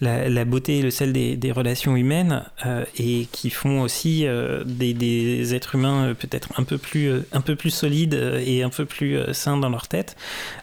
la, 0.00 0.44
beauté 0.44 0.78
et 0.78 0.82
le 0.82 0.90
sel 0.90 1.12
des, 1.12 1.52
relations 1.52 1.96
humaines 1.96 2.44
euh, 2.66 2.84
et 2.98 3.26
qui 3.30 3.50
font 3.50 3.82
aussi 3.82 4.26
euh, 4.26 4.64
des, 4.64 5.54
êtres 5.54 5.76
humains 5.76 6.14
peut-être 6.18 6.48
un, 6.56 6.64
peu 6.64 6.78
plus, 6.78 7.22
un 7.32 7.40
peu 7.40 7.54
plus 7.54 7.70
solides 7.70 8.14
et 8.44 8.62
un 8.62 8.70
peu 8.70 8.84
plus 8.84 9.18
sains 9.32 9.56
dans 9.56 9.68
leur 9.68 9.88
tête. 9.88 10.16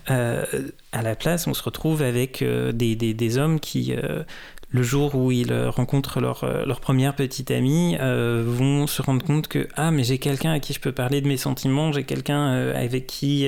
à 0.07 1.01
la 1.01 1.15
place, 1.15 1.47
on 1.47 1.53
se 1.53 1.63
retrouve 1.63 2.01
avec 2.01 2.43
des, 2.43 3.37
hommes 3.37 3.59
qui 3.59 3.93
le 4.73 4.83
jour 4.83 5.15
où 5.15 5.31
ils 5.31 5.53
rencontrent 5.53 6.19
leur, 6.19 6.45
leur 6.65 6.79
première 6.79 7.15
petite 7.15 7.51
amie, 7.51 7.97
vont 7.97 8.87
se 8.87 9.01
rendre 9.01 9.25
compte 9.25 9.47
que 9.47 9.67
ah 9.75 9.91
mais 9.91 10.03
j'ai 10.03 10.17
quelqu'un 10.17 10.51
à 10.51 10.59
qui 10.59 10.73
je 10.73 10.79
peux 10.79 10.91
parler 10.91 11.21
de 11.21 11.27
mes 11.27 11.37
sentiments, 11.37 11.91
j'ai 11.91 12.03
quelqu'un 12.03 12.71
avec 12.73 13.07
qui 13.07 13.47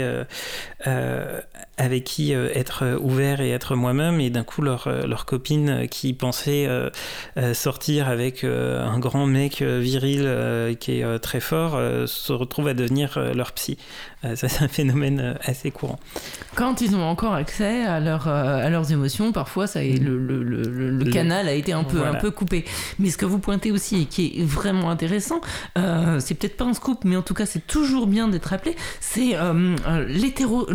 avec 1.78 2.04
qui 2.04 2.32
être 2.32 3.00
ouvert 3.02 3.42
et 3.42 3.50
être 3.52 3.76
moi-même 3.76 4.20
et 4.20 4.30
d'un 4.30 4.44
coup 4.44 4.62
leur, 4.62 4.88
leur 5.08 5.26
copine 5.26 5.88
qui 5.90 6.14
pensait 6.14 6.68
sortir 7.54 8.08
avec 8.08 8.44
un 8.44 9.00
grand 9.00 9.26
mec 9.26 9.62
viril 9.62 10.76
qui 10.80 11.00
est 11.00 11.20
très 11.20 11.40
fort 11.40 11.80
se 12.08 12.34
retrouve 12.34 12.68
à 12.68 12.74
devenir 12.74 13.18
leur 13.34 13.52
psy. 13.54 13.78
ça 14.36 14.48
c'est 14.48 14.64
un 14.64 14.68
phénomène 14.68 15.36
assez 15.44 15.72
courant. 15.72 16.00
Quand 16.56 16.82
ils 16.82 16.96
ont 16.96 17.04
encore 17.04 17.34
accès 17.34 17.84
à, 17.86 18.00
leur, 18.00 18.28
à 18.28 18.70
leurs 18.70 18.92
émotions, 18.92 19.32
parfois 19.32 19.68
ça 19.68 19.84
est, 19.84 19.98
le, 19.98 20.18
le, 20.18 20.44
le, 20.44 21.12
canal 21.12 21.48
a 21.48 21.54
été 21.54 21.74
un 21.74 21.84
peu, 21.84 22.06
un 22.06 22.16
peu 22.16 22.32
coupé. 22.32 22.66
Mais 23.00 23.10
ce 23.10 23.18
que 23.18 23.26
vous 23.26 23.40
pointez 23.40 23.72
aussi 23.72 24.02
et 24.02 24.06
qui 24.06 24.40
est 24.40 24.46
vraiment 24.46 24.90
intéressant, 24.90 25.42
c'est 25.76 26.36
peut-être 26.36 26.58
pas 26.58 26.66
un 26.66 26.74
scoop, 26.74 27.04
mais 27.04 27.16
en 27.16 27.22
tout 27.22 27.34
cas 27.34 27.46
c'est 27.46 27.66
toujours 27.66 28.08
bien 28.08 28.28
d'être 28.28 28.54
appelé, 28.54 28.76
c'est 29.00 29.36
l'hétéro, 30.08 30.68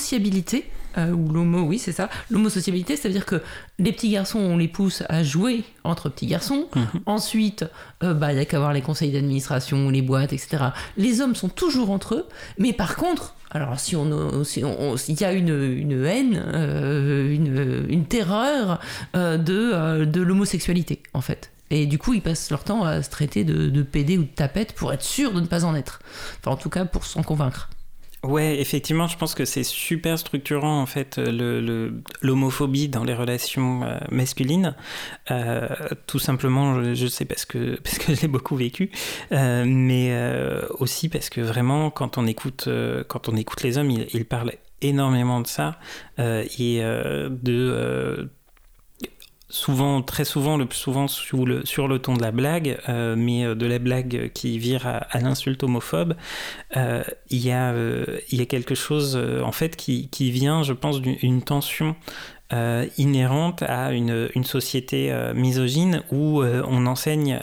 l'homosociabilité. 0.00 0.64
Euh, 0.98 1.12
ou 1.12 1.28
l'homo, 1.28 1.60
oui, 1.60 1.78
c'est 1.78 1.92
ça. 1.92 2.10
L'homosociabilité, 2.30 2.96
c'est-à-dire 2.96 3.24
que 3.24 3.40
les 3.78 3.92
petits 3.92 4.10
garçons, 4.10 4.40
on 4.40 4.56
les 4.56 4.66
pousse 4.66 5.04
à 5.08 5.22
jouer 5.22 5.62
entre 5.84 6.08
petits 6.08 6.26
garçons. 6.26 6.66
Mhm. 6.74 6.86
Ensuite, 7.06 7.64
euh, 8.02 8.12
bah, 8.12 8.32
il 8.32 8.36
n'y 8.36 8.40
a 8.40 8.44
qu'à 8.44 8.58
voir 8.58 8.72
les 8.72 8.82
conseils 8.82 9.12
d'administration, 9.12 9.88
les 9.88 10.02
boîtes, 10.02 10.32
etc. 10.32 10.64
Les 10.96 11.20
hommes 11.20 11.36
sont 11.36 11.48
toujours 11.48 11.90
entre 11.90 12.16
eux, 12.16 12.26
mais 12.58 12.72
par 12.72 12.96
contre, 12.96 13.36
alors 13.52 13.78
si 13.78 13.94
on, 13.94 14.42
si 14.42 14.62
y 14.62 15.24
a 15.24 15.32
une, 15.32 15.48
une 15.48 16.04
haine, 16.04 16.42
euh, 16.54 17.32
une, 17.32 17.86
une, 17.88 18.06
terreur 18.06 18.80
de, 19.14 20.04
de 20.04 20.20
l'homosexualité, 20.20 21.04
en 21.14 21.20
fait. 21.20 21.52
Et 21.70 21.86
du 21.86 21.98
coup, 21.98 22.14
ils 22.14 22.22
passent 22.22 22.50
leur 22.50 22.64
temps 22.64 22.82
à 22.82 23.00
se 23.00 23.10
traiter 23.10 23.44
de, 23.44 23.70
de 23.70 23.82
PD 23.82 24.18
ou 24.18 24.22
de 24.22 24.28
tapette 24.28 24.72
pour 24.72 24.92
être 24.92 25.04
sûr 25.04 25.32
de 25.32 25.40
ne 25.40 25.46
pas 25.46 25.64
en 25.64 25.76
être. 25.76 26.00
Enfin, 26.40 26.50
en 26.50 26.56
tout 26.56 26.68
cas, 26.68 26.84
pour 26.84 27.04
s'en 27.04 27.22
convaincre. 27.22 27.70
Ouais, 28.22 28.60
effectivement, 28.60 29.06
je 29.06 29.16
pense 29.16 29.34
que 29.34 29.46
c'est 29.46 29.62
super 29.62 30.18
structurant 30.18 30.82
en 30.82 30.84
fait 30.84 31.18
l'homophobie 32.20 32.82
le, 32.82 32.88
dans 32.88 33.02
les 33.02 33.14
relations 33.14 33.82
euh, 33.82 33.98
masculines. 34.10 34.76
Euh, 35.30 35.66
tout 36.06 36.18
simplement, 36.18 36.94
je, 36.94 37.06
sais 37.06 37.24
parce 37.24 37.46
que 37.46 37.80
parce 37.84 37.96
que 37.98 38.14
je 38.14 38.20
l'ai 38.20 38.28
beaucoup 38.28 38.56
vécu, 38.56 38.90
euh, 39.32 39.64
mais 39.66 40.14
aussi 40.78 41.08
parce 41.08 41.30
que 41.30 41.40
vraiment, 41.40 41.90
quand 41.90 42.18
on 42.18 42.26
écoute 42.26 42.68
quand 43.08 43.30
on 43.30 43.36
écoute 43.36 43.62
les 43.62 43.78
hommes, 43.78 43.90
ils, 43.90 44.06
ils 44.12 44.26
parlent 44.26 44.52
énormément 44.82 45.40
de 45.40 45.46
ça 45.46 45.78
et 46.18 46.80
de 46.80 48.30
souvent, 49.50 50.00
très 50.00 50.24
souvent, 50.24 50.56
le 50.56 50.64
plus 50.64 50.78
souvent 50.78 51.08
sur 51.08 51.44
le, 51.44 51.98
ton 51.98 52.14
de 52.14 52.22
la 52.22 52.30
blague, 52.30 52.78
euh, 52.88 53.14
mais 53.16 53.44
euh, 53.44 53.54
de 53.54 53.66
la 53.66 53.78
blague 53.78 54.30
qui 54.32 54.58
vire 54.58 54.86
à, 54.86 55.18
l'insulte 55.20 55.62
homophobe, 55.62 56.14
euh, 56.76 57.02
il, 57.28 57.44
y 57.44 57.52
a, 57.52 58.46
quelque 58.46 58.74
chose 58.74 59.16
en 59.16 59.52
fait 59.52 59.76
qui 59.76 60.30
vient, 60.30 60.62
je 60.62 60.72
pense, 60.72 61.00
d'une 61.02 61.42
tension 61.42 61.96
inhérente 62.98 63.62
à 63.62 63.92
une, 63.92 64.28
société 64.44 65.12
misogyne 65.34 66.02
où 66.10 66.42
on 66.42 66.86
enseigne 66.86 67.40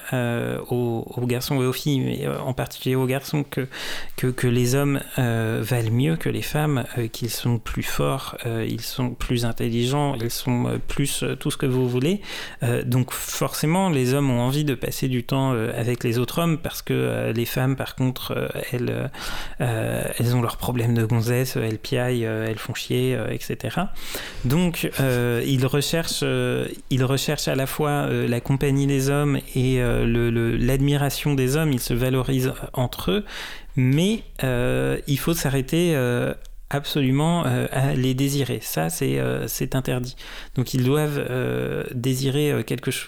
aux, 0.70 1.06
garçons 1.24 1.62
et 1.62 1.66
aux 1.66 1.74
filles, 1.74 2.00
mais 2.00 2.28
en 2.28 2.54
particulier 2.54 2.96
aux 2.96 3.06
garçons, 3.06 3.44
que 3.44 4.48
les 4.48 4.76
hommes 4.76 5.00
valent 5.16 5.92
mieux 5.92 6.16
que 6.18 6.30
les 6.30 6.42
femmes, 6.42 6.84
qu'ils 7.12 7.30
sont 7.30 7.60
plus 7.60 7.84
forts, 7.84 8.38
ils 8.46 8.82
sont 8.82 9.12
plus 9.12 9.46
intelligents, 9.46 10.16
ils 10.16 10.32
sont 10.32 10.80
plus 10.88 11.24
tout 11.40 11.52
ce 11.52 11.58
que 11.58 11.66
vous 11.66 11.88
voulez. 11.88 12.22
donc 12.86 13.14
forcément, 13.14 13.90
les 13.90 14.14
hommes 14.14 14.30
ont 14.30 14.42
envie 14.42 14.66
de 14.66 14.76
passer 14.76 15.08
du 15.08 15.24
temps 15.24 15.52
avec 15.52 16.04
les 16.04 16.20
autres 16.20 16.40
hommes 16.40 16.58
parce 16.58 16.82
que 16.82 17.32
les 17.34 17.46
femmes, 17.46 17.76
par 17.76 17.96
contre, 17.96 18.50
elles, 18.72 19.10
elles 19.60 20.36
ont 20.36 20.42
leurs 20.42 20.58
problèmes 20.58 20.96
de 20.96 21.06
gonzesse, 21.06 21.56
elles 21.56 21.80
piaillent, 21.80 22.24
elles 22.24 22.58
font 22.58 22.74
chier, 22.74 23.18
etc. 23.30 23.78
Donc, 24.46 24.90
ils 25.00 25.66
recherchent, 25.66 26.24
ils 26.90 27.04
recherchent 27.04 27.48
à 27.48 27.56
la 27.56 27.68
fois 27.68 28.08
la 28.10 28.40
compagnie 28.40 28.88
des 28.88 29.10
hommes 29.10 29.40
et 29.56 29.80
l'admiration 29.80 31.34
des 31.34 31.56
hommes. 31.56 31.72
Ils 31.72 31.80
se 31.80 31.94
valorisent 31.94 32.54
entre 32.74 33.12
eux, 33.12 33.26
mais 33.76 34.24
il 34.44 35.20
faut 35.20 35.34
s'arrêter 35.34 35.96
absolument 36.70 37.44
à 37.44 37.94
les 37.94 38.14
désirer. 38.14 38.60
Ça, 38.62 38.90
c'est 38.90 39.76
interdit. 39.76 40.16
Donc 40.56 40.74
ils 40.74 40.84
doivent 40.84 41.28
désirer 41.94 42.64
quelque 42.66 42.92
chose. 42.92 43.08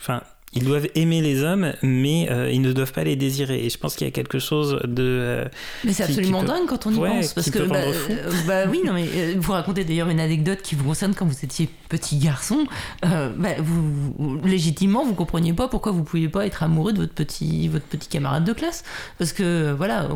Ils 0.54 0.64
doivent 0.64 0.88
aimer 0.96 1.22
les 1.22 1.44
hommes, 1.44 1.74
mais 1.84 2.28
euh, 2.32 2.50
ils 2.52 2.62
ne 2.62 2.74
doivent 2.74 2.92
pas 2.92 3.04
les 3.04 3.16
désirer. 3.16 3.66
Et 3.66 3.70
je 3.70 3.78
pense 3.78 3.96
qu'il 3.96 4.08
y 4.08 4.08
a 4.08 4.12
quelque 4.12 4.40
chose 4.40 4.80
de. 4.84 5.04
Euh, 5.04 5.46
mais 5.84 5.94
c'est 5.94 6.04
absolument 6.04 6.44
dingue 6.44 6.66
quand 6.68 6.88
on 6.88 6.92
y 6.92 6.96
pense, 6.96 7.34
parce 7.34 7.52
que 7.52 7.60
bah, 7.60 7.78
euh, 7.78 8.32
bah, 8.48 8.64
oui, 8.70 8.82
non 8.84 8.94
mais 8.94 9.36
vous 9.36 9.52
racontez 9.52 9.84
d'ailleurs 9.84 10.10
une 10.10 10.20
anecdote 10.20 10.62
qui 10.64 10.74
vous 10.74 10.84
concerne 10.84 11.14
quand 11.14 11.26
vous 11.26 11.46
étiez 11.46 11.70
petit 11.88 12.18
garçon. 12.18 12.66
Bah, 13.04 13.50
vous, 13.60 14.40
légitimement, 14.44 15.06
vous 15.06 15.14
compreniez 15.14 15.54
pas 15.54 15.68
pourquoi 15.68 15.92
vous 15.92 16.04
pouviez 16.04 16.30
pas 16.30 16.46
être 16.46 16.64
amoureux 16.64 16.94
de 16.94 17.00
votre 17.00 17.14
petit 17.14 17.68
votre 17.68 17.86
petit 17.86 18.08
camarade 18.08 18.44
de 18.44 18.54
classe, 18.54 18.84
parce 19.18 19.34
que 19.34 19.72
voilà, 19.72 20.10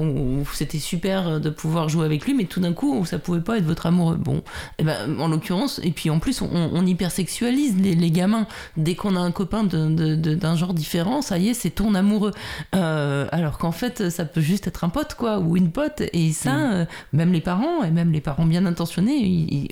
c'était 0.54 0.80
super 0.80 1.40
de 1.40 1.50
pouvoir 1.50 1.90
jouer 1.90 2.06
avec 2.06 2.26
lui, 2.26 2.34
mais 2.34 2.46
tout 2.46 2.60
d'un 2.60 2.74
coup, 2.74 3.06
ça 3.06 3.20
pouvait 3.20 3.42
pas 3.42 3.58
être 3.58 3.66
votre 3.66 3.86
amoureux. 3.86 4.16
Bon, 4.16 4.38
et 4.38 4.42
eh 4.80 4.84
ben 4.84 5.20
en 5.20 5.28
l'occurrence, 5.28 5.80
et 5.84 5.92
puis 5.92 6.10
en 6.10 6.20
plus, 6.20 6.42
on, 6.42 6.50
on 6.52 6.86
hypersexualise 6.86 7.76
les, 7.80 7.96
les, 7.96 8.12
gamins 8.12 8.48
dès 8.78 8.96
qu'on 8.96 9.16
a 9.16 9.20
un 9.20 9.32
copain 9.32 9.64
de 9.64 10.23
d'un 10.28 10.56
genre 10.56 10.74
différent, 10.74 11.22
ça 11.22 11.38
y 11.38 11.50
est, 11.50 11.54
c'est 11.54 11.70
ton 11.70 11.96
amoureux. 11.96 12.32
Euh, 12.76 13.28
alors 13.32 13.58
qu'en 13.58 13.72
fait, 13.72 14.10
ça 14.10 14.26
peut 14.26 14.42
juste 14.42 14.68
être 14.68 14.84
un 14.84 14.90
pote, 14.90 15.16
quoi, 15.16 15.40
ou 15.40 15.58
une 15.58 15.72
pote. 15.72 16.02
Et 16.14 16.32
ça, 16.32 16.54
mm. 16.54 16.74
euh, 16.74 16.86
même 17.12 17.34
les 17.34 17.42
parents, 17.42 17.84
et 17.84 17.92
même 17.92 18.12
les 18.12 18.22
parents 18.22 18.46
bien 18.46 18.66
intentionnés, 18.66 19.18
il 19.18 19.68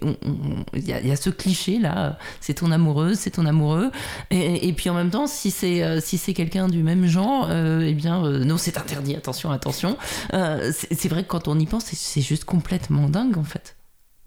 y, 0.74 1.12
a 1.12 1.16
ce 1.16 1.30
cliché-là, 1.30 2.18
c'est 2.40 2.56
ton 2.56 2.72
amoureuse, 2.72 3.18
c'est 3.20 3.32
ton 3.32 3.46
amoureux. 3.46 3.92
Et, 4.30 4.74
puis 4.74 4.90
en 4.90 4.94
même 4.94 5.10
temps, 5.10 5.28
si 5.28 5.52
c'est 5.52 5.84
euh, 5.84 6.00
si 6.02 6.18
c'est 6.18 6.34
quelqu'un 6.34 6.68
du 6.68 6.84
même 6.84 7.06
genre, 7.06 7.50
eh 7.52 7.94
bien, 7.94 8.22
non, 8.22 8.58
c'est 8.58 8.78
interdit, 8.78 9.16
attention, 9.16 9.52
attention. 9.52 9.98
c'est 10.32 11.10
vrai 11.10 11.24
que 11.24 11.30
quand 11.30 11.48
on 11.48 11.60
y 11.60 11.66
pense, 11.66 11.86
c'est 11.86 12.22
juste 12.22 12.46
complètement 12.46 13.10
dingue, 13.10 13.38
en 13.38 13.44
fait. 13.44 13.76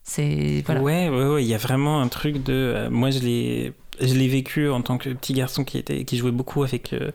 C'est. 0.05 0.63
Ouais, 0.69 1.09
ouais, 1.09 1.43
il 1.43 1.49
y 1.49 1.55
a 1.55 1.59
vraiment 1.59 2.01
un 2.01 2.09
truc 2.09 2.43
de. 2.45 2.89
moi, 2.91 3.11
je 3.11 3.21
l'ai 3.21 3.73
je 4.01 4.15
l'ai 4.15 4.29
vécu 4.29 4.71
en 4.71 4.83
tant 4.83 4.99
que 4.99 5.11
petit 5.11 5.33
garçon 5.33 5.65
qui 5.65 5.79
était 5.79 6.05
qui 6.05 6.17
jouait 6.17 6.31
beaucoup 6.31 6.63
avec 6.63 6.93
euh, 6.93 7.11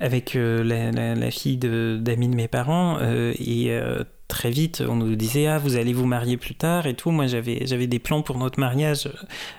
avec 0.00 0.36
euh, 0.36 0.62
la, 0.64 1.14
la, 1.14 1.30
fille 1.30 1.56
d'amis 1.56 2.28
de, 2.28 2.34
mes 2.34 2.48
parents 2.48 2.98
euh, 3.00 3.32
et 3.38 3.78
très 4.26 4.50
vite, 4.50 4.82
on 4.86 4.96
nous 4.96 5.14
disait 5.16 5.46
ah 5.46 5.58
vous 5.58 5.76
allez 5.76 5.92
vous 5.92 6.06
marier 6.06 6.36
plus 6.36 6.54
tard 6.54 6.86
et 6.86 6.94
tout. 6.94 7.10
Moi 7.10 7.26
j'avais 7.26 7.66
j'avais 7.66 7.86
des 7.86 7.98
plans 7.98 8.22
pour 8.22 8.38
notre 8.38 8.58
mariage 8.58 9.08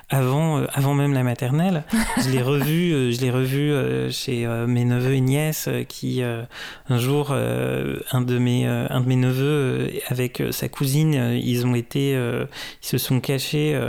avant 0.10 0.60
euh, 0.60 0.66
avant 0.74 0.94
même 0.94 1.14
la 1.14 1.24
maternelle. 1.24 1.84
je 2.24 2.30
l'ai 2.30 2.42
revu 2.42 2.94
euh, 2.94 3.12
je 3.12 3.22
l'ai 3.22 3.32
revu 3.32 3.72
euh, 3.72 4.12
chez 4.12 4.48
mes 4.68 4.86
neveux 4.86 5.14
et 5.14 5.22
nièces 5.22 5.70
qui 5.88 6.22
un 6.24 6.98
jour 6.98 7.32
un 7.32 8.22
de 8.22 8.38
mes 8.38 8.66
un 8.66 9.02
de 9.02 9.08
mes 9.08 9.16
neveux 9.16 9.92
avec 10.08 10.42
sa 10.52 10.70
cousine 10.70 11.40
ils 11.42 11.66
ont 11.66 11.76
été 11.76 12.12
ils 12.12 12.88
se 12.88 12.98
sont 12.98 13.20
cachés 13.20 13.80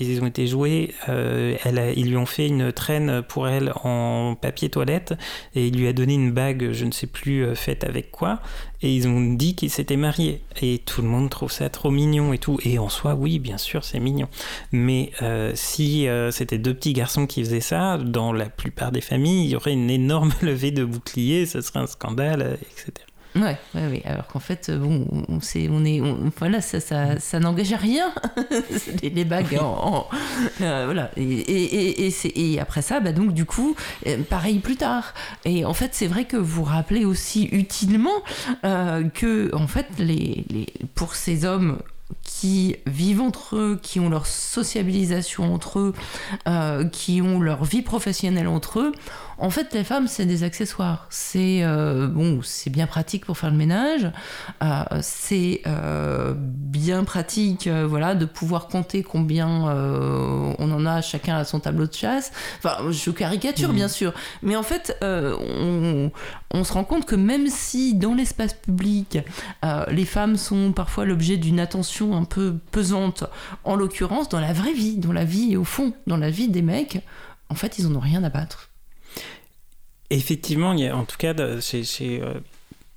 ils 0.00 0.22
ont 0.22 0.26
été 0.26 0.46
joués. 0.46 0.94
elle 1.06 1.92
ils 1.96 2.08
lui 2.08 2.16
ont 2.16 2.26
fait 2.26 2.46
une 2.46 2.72
traîne 2.72 3.22
pour 3.22 3.48
elle 3.48 3.72
en 3.84 4.34
papier 4.34 4.68
toilette 4.70 5.14
et 5.54 5.66
il 5.66 5.76
lui 5.76 5.88
a 5.88 5.92
donné 5.92 6.14
une 6.14 6.32
bague 6.32 6.72
je 6.72 6.84
ne 6.84 6.92
sais 6.92 7.06
plus 7.06 7.54
faite 7.54 7.84
avec 7.84 8.10
quoi 8.10 8.40
et 8.80 8.94
ils 8.94 9.08
ont 9.08 9.20
dit 9.34 9.54
qu'ils 9.54 9.70
s'étaient 9.70 9.96
mariés. 9.96 10.40
Et 10.62 10.78
tout 10.78 11.02
le 11.02 11.08
monde 11.08 11.30
trouve 11.30 11.50
ça 11.50 11.68
trop 11.68 11.90
mignon 11.90 12.32
et 12.32 12.38
tout. 12.38 12.58
Et 12.64 12.78
en 12.78 12.88
soi, 12.88 13.14
oui, 13.14 13.38
bien 13.38 13.58
sûr, 13.58 13.82
c'est 13.84 13.98
mignon. 13.98 14.28
Mais 14.70 15.10
euh, 15.22 15.52
si 15.58 16.08
euh, 16.08 16.30
c'était 16.30 16.58
deux 16.58 16.74
petits 16.74 16.92
garçons 16.92 17.26
qui 17.26 17.42
faisaient 17.44 17.60
ça, 17.60 17.98
dans 17.98 18.32
la 18.32 18.48
plupart 18.48 18.92
des 18.92 19.00
familles, 19.00 19.44
il 19.44 19.50
y 19.50 19.56
aurait 19.56 19.72
une 19.72 19.90
énorme 19.90 20.32
levée 20.42 20.70
de 20.70 20.84
boucliers, 20.84 21.46
ce 21.46 21.60
serait 21.60 21.80
un 21.80 21.86
scandale, 21.86 22.58
etc. 22.62 22.92
Ouais, 23.36 23.56
ouais, 23.74 23.86
ouais. 23.86 24.02
Alors 24.04 24.26
qu'en 24.26 24.38
fait, 24.38 24.70
bon, 24.70 25.06
on, 25.28 25.40
sait, 25.40 25.68
on 25.70 25.84
est, 25.84 26.00
voilà, 26.38 26.60
ça, 26.60 26.80
ça, 26.80 27.40
n'engage 27.40 27.72
à 27.72 27.76
rien. 27.76 28.12
les, 29.02 29.24
bagues, 29.24 29.58
en, 29.60 30.08
euh, 30.60 30.82
voilà. 30.86 31.10
Et, 31.16 31.22
et, 31.22 32.06
et, 32.06 32.52
et, 32.54 32.60
après 32.60 32.82
ça, 32.82 33.00
bah 33.00 33.12
donc 33.12 33.34
du 33.34 33.44
coup, 33.44 33.76
euh, 34.06 34.18
pareil 34.28 34.58
plus 34.58 34.76
tard. 34.76 35.14
Et 35.44 35.64
en 35.64 35.74
fait, 35.74 35.90
c'est 35.92 36.06
vrai 36.06 36.24
que 36.24 36.36
vous 36.36 36.64
rappelez 36.64 37.04
aussi 37.04 37.48
utilement 37.52 38.22
euh, 38.64 39.04
que, 39.08 39.54
en 39.54 39.66
fait, 39.66 39.86
les, 39.98 40.44
les, 40.50 40.66
pour 40.94 41.14
ces 41.14 41.44
hommes 41.44 41.78
qui 42.22 42.76
vivent 42.86 43.20
entre 43.20 43.56
eux, 43.56 43.80
qui 43.82 44.00
ont 44.00 44.08
leur 44.08 44.26
sociabilisation 44.26 45.52
entre 45.52 45.78
eux, 45.78 45.94
euh, 46.46 46.84
qui 46.84 47.20
ont 47.22 47.40
leur 47.40 47.64
vie 47.64 47.82
professionnelle 47.82 48.48
entre 48.48 48.80
eux, 48.80 48.92
en 49.40 49.50
fait, 49.50 49.72
les 49.72 49.84
femmes, 49.84 50.08
c'est 50.08 50.26
des 50.26 50.42
accessoires. 50.42 51.06
C'est 51.10 51.60
euh, 51.62 52.08
bon, 52.08 52.40
c'est 52.42 52.70
bien 52.70 52.88
pratique 52.88 53.24
pour 53.24 53.38
faire 53.38 53.50
le 53.50 53.56
ménage. 53.56 54.10
Euh, 54.64 54.82
c'est 55.00 55.62
euh, 55.66 56.34
bien 56.36 57.04
pratique, 57.04 57.68
voilà, 57.68 58.16
de 58.16 58.24
pouvoir 58.24 58.66
compter 58.66 59.04
combien 59.04 59.48
on 59.48 60.72
en 60.72 60.86
a 60.86 61.00
chacun 61.02 61.36
à 61.36 61.44
son 61.44 61.60
tableau 61.60 61.86
de 61.86 61.94
chasse. 61.94 62.32
Enfin, 62.58 62.90
je 62.90 63.10
caricature, 63.10 63.72
bien 63.72 63.88
sûr, 63.88 64.12
mais 64.42 64.56
en 64.56 64.62
fait, 64.64 64.96
on, 65.02 66.10
on, 66.52 66.64
se 66.64 66.72
rend 66.72 66.84
compte 66.84 67.06
que 67.06 67.14
même 67.14 67.46
si 67.48 67.94
dans 67.94 68.14
l'espace 68.14 68.54
public, 68.54 69.18
les 69.88 70.04
femmes 70.04 70.36
sont 70.36 70.72
parfois 70.72 71.04
l'objet 71.04 71.36
d'une 71.36 71.60
attention 71.60 72.16
un 72.16 72.24
peu 72.24 72.56
pesante, 72.72 73.24
en 73.64 73.76
l'occurrence, 73.76 74.28
dans 74.28 74.40
la 74.40 74.52
vraie 74.52 74.72
vie, 74.72 74.96
dans 74.96 75.12
la 75.12 75.24
vie 75.24 75.56
au 75.56 75.64
fond, 75.64 75.92
dans 76.06 76.16
la 76.16 76.30
vie 76.30 76.48
des 76.48 76.62
mecs, 76.62 77.02
en 77.50 77.54
fait, 77.54 77.78
ils 77.78 77.86
en 77.86 77.94
ont 77.94 78.00
rien 78.00 78.24
à 78.24 78.30
battre. 78.30 78.67
Effectivement, 80.10 80.72
il 80.72 80.80
y 80.80 80.86
a, 80.86 80.96
en 80.96 81.04
tout 81.04 81.18
cas, 81.18 81.34
chez, 81.60 81.84
chez, 81.84 82.22
euh, 82.22 82.34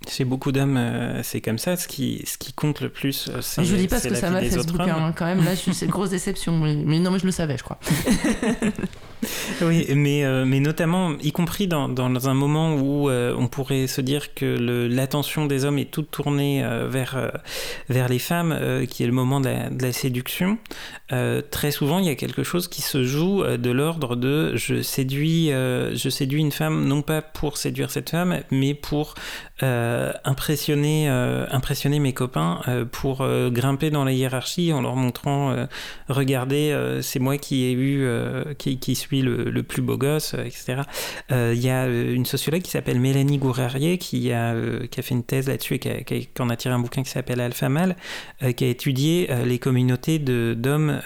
chez 0.08 0.24
beaucoup 0.24 0.52
d'hommes, 0.52 0.78
euh, 0.78 1.22
c'est 1.24 1.42
comme 1.42 1.58
ça. 1.58 1.76
Ce 1.76 1.88
qui, 1.88 2.24
ce 2.26 2.38
qui 2.38 2.54
compte 2.54 2.82
le 2.82 2.90
plus, 2.90 3.30
euh, 3.30 3.42
c'est. 3.42 3.64
Je 3.64 3.72
vous 3.72 3.78
dis 3.78 3.88
pas 3.88 4.00
ce 4.00 4.08
que 4.08 4.16
ça 4.16 4.30
m'a 4.30 4.40
fait 4.40 4.52
ce 4.52 4.66
bouquin, 4.66 4.96
hein, 4.96 5.14
quand 5.16 5.26
même. 5.26 5.44
Là, 5.44 5.56
c'est 5.56 5.86
une 5.86 5.92
grosse 5.92 6.12
déception. 6.12 6.58
Mais, 6.58 7.00
non, 7.00 7.12
mais 7.12 7.20
je 7.20 7.26
le 7.26 7.32
savais, 7.32 7.58
je 7.58 7.64
crois. 7.64 7.80
oui, 9.62 9.88
mais, 9.96 10.24
mais 10.46 10.60
notamment, 10.60 11.14
y 11.22 11.32
compris 11.32 11.68
dans, 11.68 11.90
dans 11.90 12.30
un 12.30 12.34
moment 12.34 12.76
où 12.76 13.10
on 13.10 13.48
pourrait 13.48 13.88
se 13.88 14.02
dire 14.02 14.34
que 14.34 14.46
l'attention 14.90 15.46
des 15.46 15.66
hommes 15.66 15.78
est 15.78 15.92
toute 15.92 16.12
tournée 16.12 16.64
vers, 16.88 17.32
vers 17.90 18.10
les 18.10 18.20
femmes, 18.20 18.58
qui 18.90 19.04
est 19.04 19.08
le 19.08 19.12
moment 19.12 19.40
de 19.40 19.50
la, 19.82 19.92
séduction. 19.92 20.58
très 21.52 21.72
souvent, 21.72 22.00
il 22.00 22.06
y 22.06 22.10
a 22.10 22.16
quelque 22.16 22.44
chose 22.44 22.68
qui 22.68 22.82
se 22.82 23.04
joue 23.04 23.44
de 23.44 23.72
l'ordre 23.72 24.16
de 24.16 24.56
je 24.56 24.82
séduis, 24.82 25.50
je 25.50 26.10
séduis 26.10 26.42
une 26.42 26.52
femme 26.52 26.86
non 26.86 27.02
pas 27.02 27.22
pour 27.22 27.58
séduire 27.58 27.92
cette 27.92 28.10
femme, 28.10 28.40
mais 28.50 28.74
pour 28.74 29.16
euh, 29.64 30.12
impressionner, 30.24 31.08
euh, 31.08 31.46
impressionner 31.52 32.00
mes 32.00 32.14
copains 32.14 32.62
euh, 32.68 32.84
pour 32.84 33.24
grimper 33.52 33.92
dans 33.92 34.04
la 34.04 34.12
hiérarchie 34.12 34.74
en 34.74 34.82
leur 34.82 34.96
montrant 34.96 35.56
regardez, 36.10 36.76
c'est 37.02 37.20
moi 37.20 37.38
qui 37.38 37.64
ai 37.66 37.74
eu, 37.74 38.08
qui, 38.58 38.80
qui, 38.80 38.96
suis 38.96 39.11
le, 39.20 39.64
plus 39.64 39.82
beau 39.82 39.98
gosse, 39.98 40.34
etc. 40.34 40.84
Il 41.30 41.62
y 41.62 41.70
a 41.70 41.88
une 41.88 42.26
sociologue 42.26 42.62
qui 42.62 42.72
s'appelle 42.72 43.00
Mélanie 43.00 43.38
Gourarier 43.38 43.98
qui 43.98 44.32
a, 44.32 44.52
a 44.52 45.02
fait 45.02 45.14
une 45.14 45.24
thèse 45.24 45.50
là-dessus 45.50 45.76
et 45.76 45.80
qui, 45.80 46.28
qui, 46.28 46.42
en 46.42 46.50
a 46.50 46.56
tiré 46.56 46.74
un 46.74 46.80
bouquin 46.80 47.04
qui 47.04 47.10
s'appelle 47.10 47.42
Alpha 47.42 47.68
Mal, 47.68 47.96
qui 48.56 48.64
a 48.64 48.68
étudié 48.68 49.30
les 49.46 49.60
communautés 49.60 50.20
d'hommes 50.20 51.02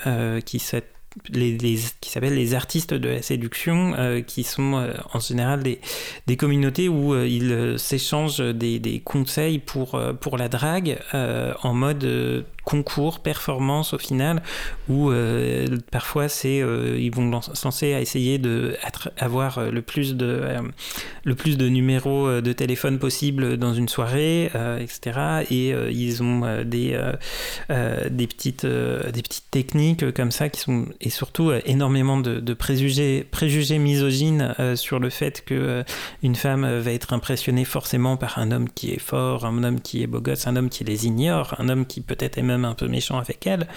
qui 0.46 0.60
s'appellent 0.60 2.36
les 2.36 2.54
artistes 2.54 2.94
de 2.94 3.10
la 3.10 3.22
séduction, 3.22 3.94
euh, 3.98 4.22
qui 4.22 4.44
sont 4.44 4.76
euh, 4.76 4.94
en 5.14 5.20
général 5.20 5.64
des, 5.64 6.38
communautés 6.38 6.90
où 6.90 7.14
euh, 7.14 7.28
ils 7.28 7.80
s'échangent 7.80 8.40
des, 8.40 9.02
conseils 9.04 9.60
pour 9.60 9.98
la 10.38 10.50
drague 10.50 11.00
en 11.14 11.74
mode 11.74 12.46
concours, 12.66 13.20
performance 13.20 13.94
au 13.94 13.98
final, 13.98 14.42
où 14.90 15.12
parfois 15.92 16.28
c'est 16.28 16.58
ils 16.58 17.12
vont 17.14 17.42
se 17.42 17.64
lancer 17.64 17.94
à 17.94 18.02
essayer 18.02 18.38
de 18.38 18.76
avoir 19.18 19.72
le 19.72 19.82
plus 19.82 20.16
de 20.16 20.42
le 21.24 21.36
plus 21.36 21.58
de 21.58 21.70
numéros 21.70 22.42
de 22.42 22.54
téléphone 22.54 23.00
possible 23.00 23.58
dans 23.58 23.74
une 23.74 23.88
soirée, 23.88 24.52
etc. 24.80 25.46
Et 25.52 25.70
ils 25.92 26.24
ont 26.24 26.64
des 26.64 27.00
des 27.70 28.28
petites 28.28 28.66
des 28.66 29.22
petites 29.22 29.52
techniques 29.52 30.12
comme 30.14 30.32
ça 30.32 30.50
qui 30.50 30.60
sont 30.60 30.88
et 31.02 31.10
surtout 31.10 31.52
énormément 31.66 32.18
de, 32.18 32.54
préjugés 32.54 33.26
préjugés 33.30 33.78
misogynes 33.78 34.54
sur 34.76 35.00
le 35.00 35.10
fait 35.10 35.44
que 35.46 35.84
une 36.24 36.36
femme 36.36 36.80
va 36.80 36.92
être 36.92 37.14
impressionnée 37.14 37.66
forcément 37.66 38.18
par 38.18 38.40
un 38.40 38.52
homme 38.52 38.70
qui 38.70 38.92
est 38.92 39.00
fort, 39.00 39.46
un 39.46 39.64
homme 39.64 39.82
qui 39.82 40.04
est 40.04 40.08
beau 40.08 40.22
gosse, 40.22 40.48
un 40.48 40.56
homme 40.56 40.70
qui 40.70 40.84
les 40.84 41.06
ignore, 41.06 41.56
un 41.60 41.70
homme 41.70 41.86
qui 41.86 42.02
peut-être 42.02 42.38
est 42.38 42.44
un 42.64 42.76
peu 42.76 42.88
méchant 42.88 43.18
avec 43.18 43.46
elle. 43.46 43.68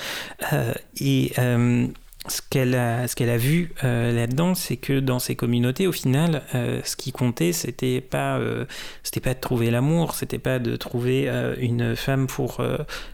Euh, 0.52 0.72
et 1.00 1.32
euh, 1.38 1.88
ce 2.30 2.40
qu'elle 2.48 2.74
a, 2.74 3.08
ce 3.08 3.16
qu'elle 3.16 3.30
a 3.30 3.36
vu 3.36 3.72
euh, 3.84 4.12
là-dedans, 4.12 4.54
c'est 4.54 4.76
que 4.76 5.00
dans 5.00 5.18
ces 5.18 5.34
communautés, 5.34 5.86
au 5.86 5.92
final, 5.92 6.42
euh, 6.54 6.80
ce 6.84 6.96
qui 6.96 7.12
comptait, 7.12 7.52
c'était 7.52 8.00
pas, 8.00 8.38
euh, 8.38 8.64
c'était 9.02 9.20
pas 9.20 9.34
de 9.34 9.40
trouver 9.40 9.70
l'amour, 9.70 10.14
c'était 10.14 10.38
pas 10.38 10.58
de 10.58 10.76
trouver 10.76 11.30
une 11.60 11.96
femme 11.96 12.26
pour 12.26 12.62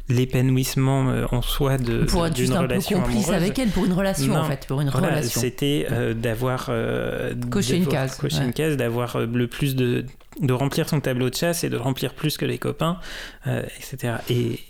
l'épanouissement 0.08 1.12
en 1.30 1.42
soi 1.42 1.78
de 1.78 2.04
pour 2.04 2.26
être 2.26 2.36
juste 2.36 2.54
un 2.54 2.66
peu 2.66 2.78
complice 2.80 3.28
avec 3.28 3.58
elle 3.58 3.68
pour 3.68 3.84
une 3.84 3.92
relation 3.92 4.34
en 4.34 4.44
fait, 4.44 4.66
pour 4.66 4.80
une 4.80 4.88
relation. 4.88 5.40
C'était 5.40 5.86
d'avoir 6.14 6.70
coché 7.50 7.76
une 7.76 7.86
case, 7.86 8.16
cocher 8.16 8.42
une 8.42 8.52
case, 8.52 8.76
d'avoir 8.76 9.18
le 9.18 9.46
plus 9.46 9.76
de 9.76 10.04
de 10.40 10.52
remplir 10.52 10.88
son 10.88 11.00
tableau 11.00 11.30
de 11.30 11.34
chasse 11.34 11.64
et 11.64 11.68
de 11.68 11.76
remplir 11.76 12.14
plus 12.14 12.36
que 12.36 12.44
les 12.44 12.58
copains, 12.58 12.98
etc. 13.46 14.16
Et 14.28 14.60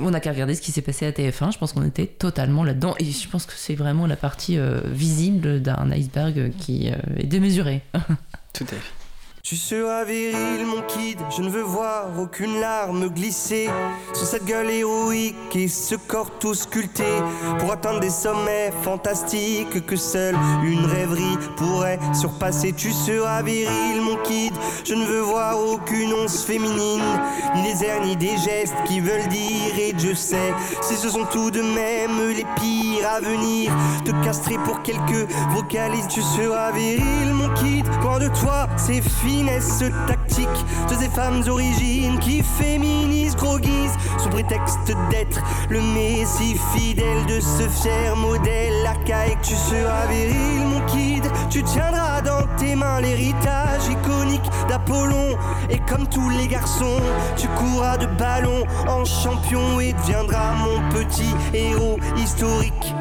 on 0.00 0.10
n'a 0.10 0.20
qu'à 0.20 0.32
regarder 0.32 0.54
ce 0.54 0.62
qui 0.62 0.72
s'est 0.72 0.82
passé 0.82 1.06
à 1.06 1.10
TF1. 1.10 1.52
Je 1.52 1.58
pense 1.58 1.72
qu'on 1.72 1.84
était 1.84 2.06
totalement 2.06 2.64
là-dedans. 2.64 2.94
Et 2.98 3.04
je 3.04 3.28
pense 3.28 3.46
que 3.46 3.52
c'est 3.54 3.74
vraiment 3.74 4.06
la 4.06 4.16
partie 4.16 4.58
euh, 4.58 4.80
visible 4.84 5.60
d'un 5.60 5.90
iceberg 5.90 6.52
qui 6.58 6.90
euh, 6.90 6.96
est 7.16 7.26
démesuré. 7.26 7.82
Tout 8.52 8.64
à 8.64 8.66
fait. 8.66 9.03
Tu 9.46 9.56
seras 9.56 10.04
viril, 10.04 10.64
mon 10.64 10.80
kid, 10.80 11.18
je 11.28 11.42
ne 11.42 11.50
veux 11.50 11.60
voir 11.60 12.06
aucune 12.18 12.60
larme 12.60 13.10
glisser 13.10 13.68
sur 14.14 14.26
cette 14.26 14.46
gueule 14.46 14.70
héroïque 14.70 15.54
et 15.54 15.68
ce 15.68 15.96
corps 15.96 16.30
tout 16.38 16.54
sculpté 16.54 17.04
pour 17.58 17.70
atteindre 17.70 18.00
des 18.00 18.08
sommets 18.08 18.72
fantastiques 18.80 19.84
que 19.84 19.96
seule 19.96 20.34
une 20.64 20.86
rêverie 20.86 21.36
pourrait 21.58 21.98
surpasser. 22.14 22.72
Tu 22.72 22.90
seras 22.90 23.42
viril, 23.42 24.00
mon 24.00 24.16
kid, 24.22 24.54
je 24.82 24.94
ne 24.94 25.04
veux 25.04 25.20
voir 25.20 25.58
aucune 25.60 26.14
once 26.14 26.42
féminine, 26.42 27.04
ni 27.54 27.64
les 27.64 27.84
airs 27.84 28.00
ni 28.00 28.16
des 28.16 28.38
gestes 28.38 28.72
qui 28.86 29.00
veulent 29.00 29.28
dire. 29.28 29.78
Et 29.78 29.92
je 29.98 30.14
sais, 30.14 30.54
si 30.80 30.96
ce 30.96 31.10
sont 31.10 31.26
tout 31.26 31.50
de 31.50 31.60
même 31.60 32.30
les 32.34 32.46
pires 32.56 33.10
à 33.10 33.20
venir, 33.20 33.70
te 34.06 34.10
castrer 34.24 34.56
pour 34.64 34.80
quelques 34.80 35.28
vocalises. 35.50 36.08
Tu 36.08 36.22
seras 36.22 36.72
viril, 36.72 37.34
mon 37.34 37.52
kid, 37.52 37.84
quand 38.00 38.18
de 38.18 38.28
toi 38.28 38.68
c'est 38.78 39.02
fini 39.02 39.33
tactique 40.06 40.48
de 40.90 40.94
ces 40.94 41.08
femmes 41.08 41.42
origines 41.48 42.18
qui 42.20 42.42
féminisent, 42.42 43.36
gros 43.36 43.58
sous 44.18 44.28
prétexte 44.28 44.92
d'être 45.10 45.40
le 45.68 45.80
messie 45.80 46.56
fidèle 46.74 47.26
de 47.26 47.40
ce 47.40 47.68
fier 47.68 48.16
modèle 48.16 48.86
archaïque. 48.86 49.40
Tu 49.42 49.54
seras 49.54 50.06
viril, 50.06 50.66
mon 50.66 50.80
kid, 50.86 51.24
tu 51.50 51.62
tiendras 51.62 52.20
dans 52.22 52.46
tes 52.56 52.74
mains 52.74 53.00
l'héritage 53.00 53.88
iconique 53.90 54.48
d'Apollon. 54.68 55.36
Et 55.70 55.78
comme 55.88 56.06
tous 56.08 56.30
les 56.30 56.48
garçons, 56.48 57.00
tu 57.36 57.48
courras 57.48 57.96
de 57.96 58.06
ballon 58.06 58.64
en 58.88 59.04
champion 59.04 59.80
et 59.80 59.92
deviendras 59.92 60.54
mon 60.54 60.90
petit 60.90 61.34
héros 61.52 61.98
historique. 62.16 62.94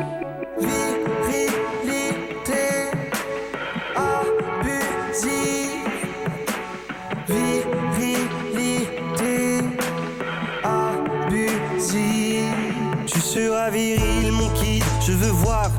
Mon 14.32 14.50
kid. 14.50 14.84
Je 15.06 15.14
veux 15.14 15.32
voir 15.32 15.72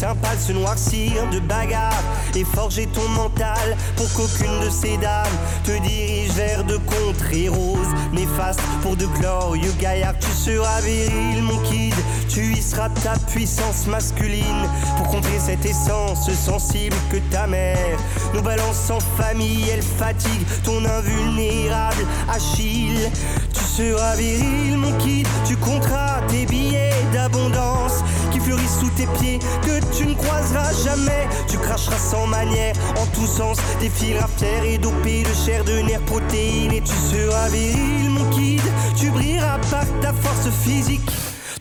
teint 0.00 0.14
pâle 0.14 0.38
se 0.38 0.52
noircir 0.52 1.28
de 1.30 1.40
bagarre 1.40 2.02
et 2.34 2.44
forger 2.44 2.86
ton 2.86 3.06
mental 3.08 3.76
pour 3.96 4.10
qu'aucune 4.14 4.64
de 4.64 4.70
ces 4.70 4.96
dames 4.96 5.26
te 5.62 5.72
dirige 5.86 6.30
vers 6.30 6.64
de 6.64 6.78
contrées 6.78 7.48
roses 7.48 7.94
néfastes 8.12 8.62
pour 8.80 8.96
de 8.96 9.04
glorieux 9.04 9.72
gaillards. 9.78 10.18
Tu 10.18 10.30
seras 10.30 10.80
viril, 10.80 11.42
mon 11.42 11.58
kid. 11.58 11.94
Tu 12.28 12.52
y 12.52 12.62
seras 12.62 12.88
ta 12.88 13.12
puissance 13.30 13.86
masculine 13.86 14.68
pour 14.96 15.08
contrer 15.08 15.38
cette 15.38 15.66
essence 15.66 16.30
sensible 16.32 16.96
que 17.10 17.18
ta 17.30 17.46
mère 17.46 17.98
nous 18.32 18.42
balance 18.42 18.90
en 18.90 19.00
famille. 19.20 19.68
Elle 19.70 19.82
fatigue 19.82 20.46
ton 20.64 20.82
invulnérable 20.84 22.06
Achille. 22.28 23.10
Tu 23.52 23.64
seras 23.64 24.16
viril, 24.16 24.78
mon 24.78 24.96
kid. 24.98 25.28
Tu 25.44 25.56
compteras 25.56 26.22
tes 26.28 26.46
billets 26.46 26.94
d'abondance 27.12 28.02
qui 28.30 28.40
fleurissent 28.40 28.78
sous 28.78 28.90
tes 28.90 29.06
pieds 29.18 29.38
que 29.62 29.89
tu 29.96 30.06
ne 30.06 30.14
croiseras 30.14 30.72
jamais. 30.84 31.28
Tu 31.48 31.58
cracheras 31.58 31.98
sans 31.98 32.26
manière 32.26 32.74
en 33.00 33.06
tous 33.14 33.26
sens 33.26 33.58
des 33.80 33.88
fils 33.88 34.16
et 34.64 34.78
dopés 34.78 35.22
de 35.22 35.34
chair, 35.44 35.64
de 35.64 35.80
nerfs, 35.80 36.04
protéines. 36.06 36.72
Et 36.72 36.82
tu 36.82 36.94
seras 36.94 37.48
viril, 37.48 38.10
mon 38.10 38.28
kid. 38.30 38.62
Tu 38.96 39.10
brilleras 39.10 39.58
par 39.70 39.86
ta 40.00 40.12
force 40.12 40.48
physique. 40.64 41.10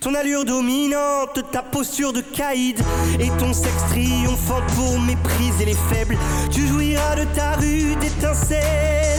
Ton 0.01 0.13
allure 0.15 0.45
dominante, 0.45 1.39
ta 1.51 1.61
posture 1.61 2.13
de 2.13 2.21
caïd 2.21 2.79
et 3.19 3.29
ton 3.37 3.51
sexe 3.51 3.83
triomphant 3.89 4.61
pour 4.75 4.99
mépriser 4.99 5.65
les 5.65 5.75
faibles. 5.89 6.17
Tu 6.51 6.65
jouiras 6.67 7.15
de 7.15 7.25
ta 7.35 7.55
rue 7.55 7.95
d'étincelles. 7.99 9.09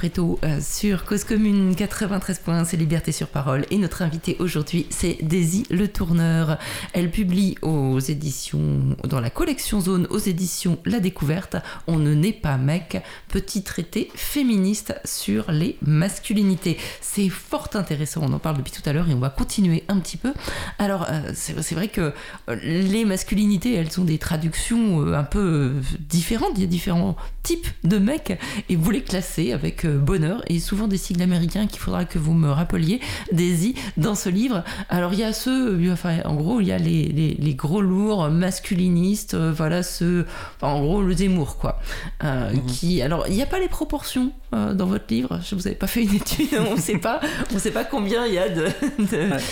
Préto 0.00 0.38
euh, 0.44 0.60
sur 0.62 1.04
Cause 1.04 1.24
Commune 1.24 1.76
93 1.76 2.40
c'est 2.64 2.78
Liberté 2.78 3.12
sur 3.12 3.28
Parole. 3.28 3.66
Et 3.70 3.76
notre 3.76 4.00
invité 4.00 4.34
aujourd'hui, 4.38 4.86
c'est 4.88 5.18
Daisy 5.20 5.66
Le 5.68 5.88
Tourneur. 5.88 6.56
Elle 6.94 7.10
publie 7.10 7.58
aux 7.60 7.98
éditions, 7.98 8.96
dans 9.06 9.20
la 9.20 9.28
collection 9.28 9.78
Zone, 9.78 10.06
aux 10.08 10.18
éditions 10.18 10.78
La 10.86 11.00
Découverte, 11.00 11.56
On 11.86 11.98
ne 11.98 12.14
naît 12.14 12.32
pas 12.32 12.56
mec, 12.56 13.02
petit 13.28 13.62
traité 13.62 14.10
féministe 14.14 14.94
sur 15.04 15.52
les 15.52 15.76
masculinités. 15.82 16.78
C'est 17.02 17.28
fort 17.28 17.68
intéressant, 17.74 18.22
on 18.24 18.32
en 18.32 18.38
parle 18.38 18.56
depuis 18.56 18.72
tout 18.72 18.88
à 18.88 18.94
l'heure 18.94 19.10
et 19.10 19.12
on 19.12 19.20
va 19.20 19.28
continuer 19.28 19.84
un 19.88 19.98
petit 19.98 20.16
peu. 20.16 20.32
Alors, 20.78 21.08
euh, 21.10 21.32
c'est 21.34 21.74
vrai 21.74 21.88
que 21.88 22.14
euh, 22.48 22.56
les 22.62 23.04
masculinités, 23.04 23.74
elles 23.74 24.00
ont 24.00 24.04
des 24.04 24.16
traductions 24.16 25.12
un 25.12 25.24
peu 25.24 25.74
différentes, 26.08 26.52
il 26.54 26.62
y 26.62 26.64
a 26.64 26.68
différents 26.68 27.16
types 27.42 27.68
de 27.84 27.98
mecs 27.98 28.38
et 28.70 28.76
vous 28.76 28.90
les 28.90 29.02
classez 29.02 29.52
avec 29.52 29.84
bonheur 29.98 30.42
et 30.48 30.60
souvent 30.60 30.88
des 30.88 30.96
sigles 30.96 31.22
américains 31.22 31.66
qu'il 31.66 31.80
faudra 31.80 32.04
que 32.04 32.18
vous 32.18 32.34
me 32.34 32.50
rappeliez, 32.50 33.00
Daisy, 33.32 33.74
dans 33.96 34.14
ce 34.14 34.28
livre. 34.28 34.64
Alors 34.88 35.12
il 35.12 35.20
y 35.20 35.24
a 35.24 35.32
ceux, 35.32 35.80
enfin 35.92 36.18
en 36.24 36.34
gros 36.34 36.60
il 36.60 36.68
y 36.68 36.72
a 36.72 36.78
les, 36.78 37.08
les, 37.08 37.54
gros 37.54 37.80
lourds 37.80 38.30
masculinistes, 38.30 39.34
voilà 39.34 39.82
ceux, 39.82 40.26
en 40.62 40.80
gros 40.80 41.02
le 41.02 41.14
Zemmour 41.14 41.56
quoi, 41.56 41.80
mhm. 42.22 42.64
qui, 42.66 43.02
alors 43.02 43.26
il 43.28 43.34
n'y 43.34 43.42
a 43.42 43.46
pas 43.46 43.58
les 43.58 43.68
proportions 43.68 44.32
dans 44.52 44.86
votre 44.86 45.06
livre, 45.10 45.40
je 45.44 45.54
vous 45.54 45.66
avais 45.66 45.76
pas 45.76 45.86
fait 45.86 46.02
une 46.04 46.14
étude, 46.14 46.48
on 46.70 46.76
ne 46.76 46.80
sait 46.80 46.98
pas, 46.98 47.20
on 47.54 47.58
sait 47.58 47.70
pas 47.70 47.84
combien 47.84 48.26
il 48.26 48.34
y 48.34 48.38
a 48.38 48.48
de, 48.48 48.66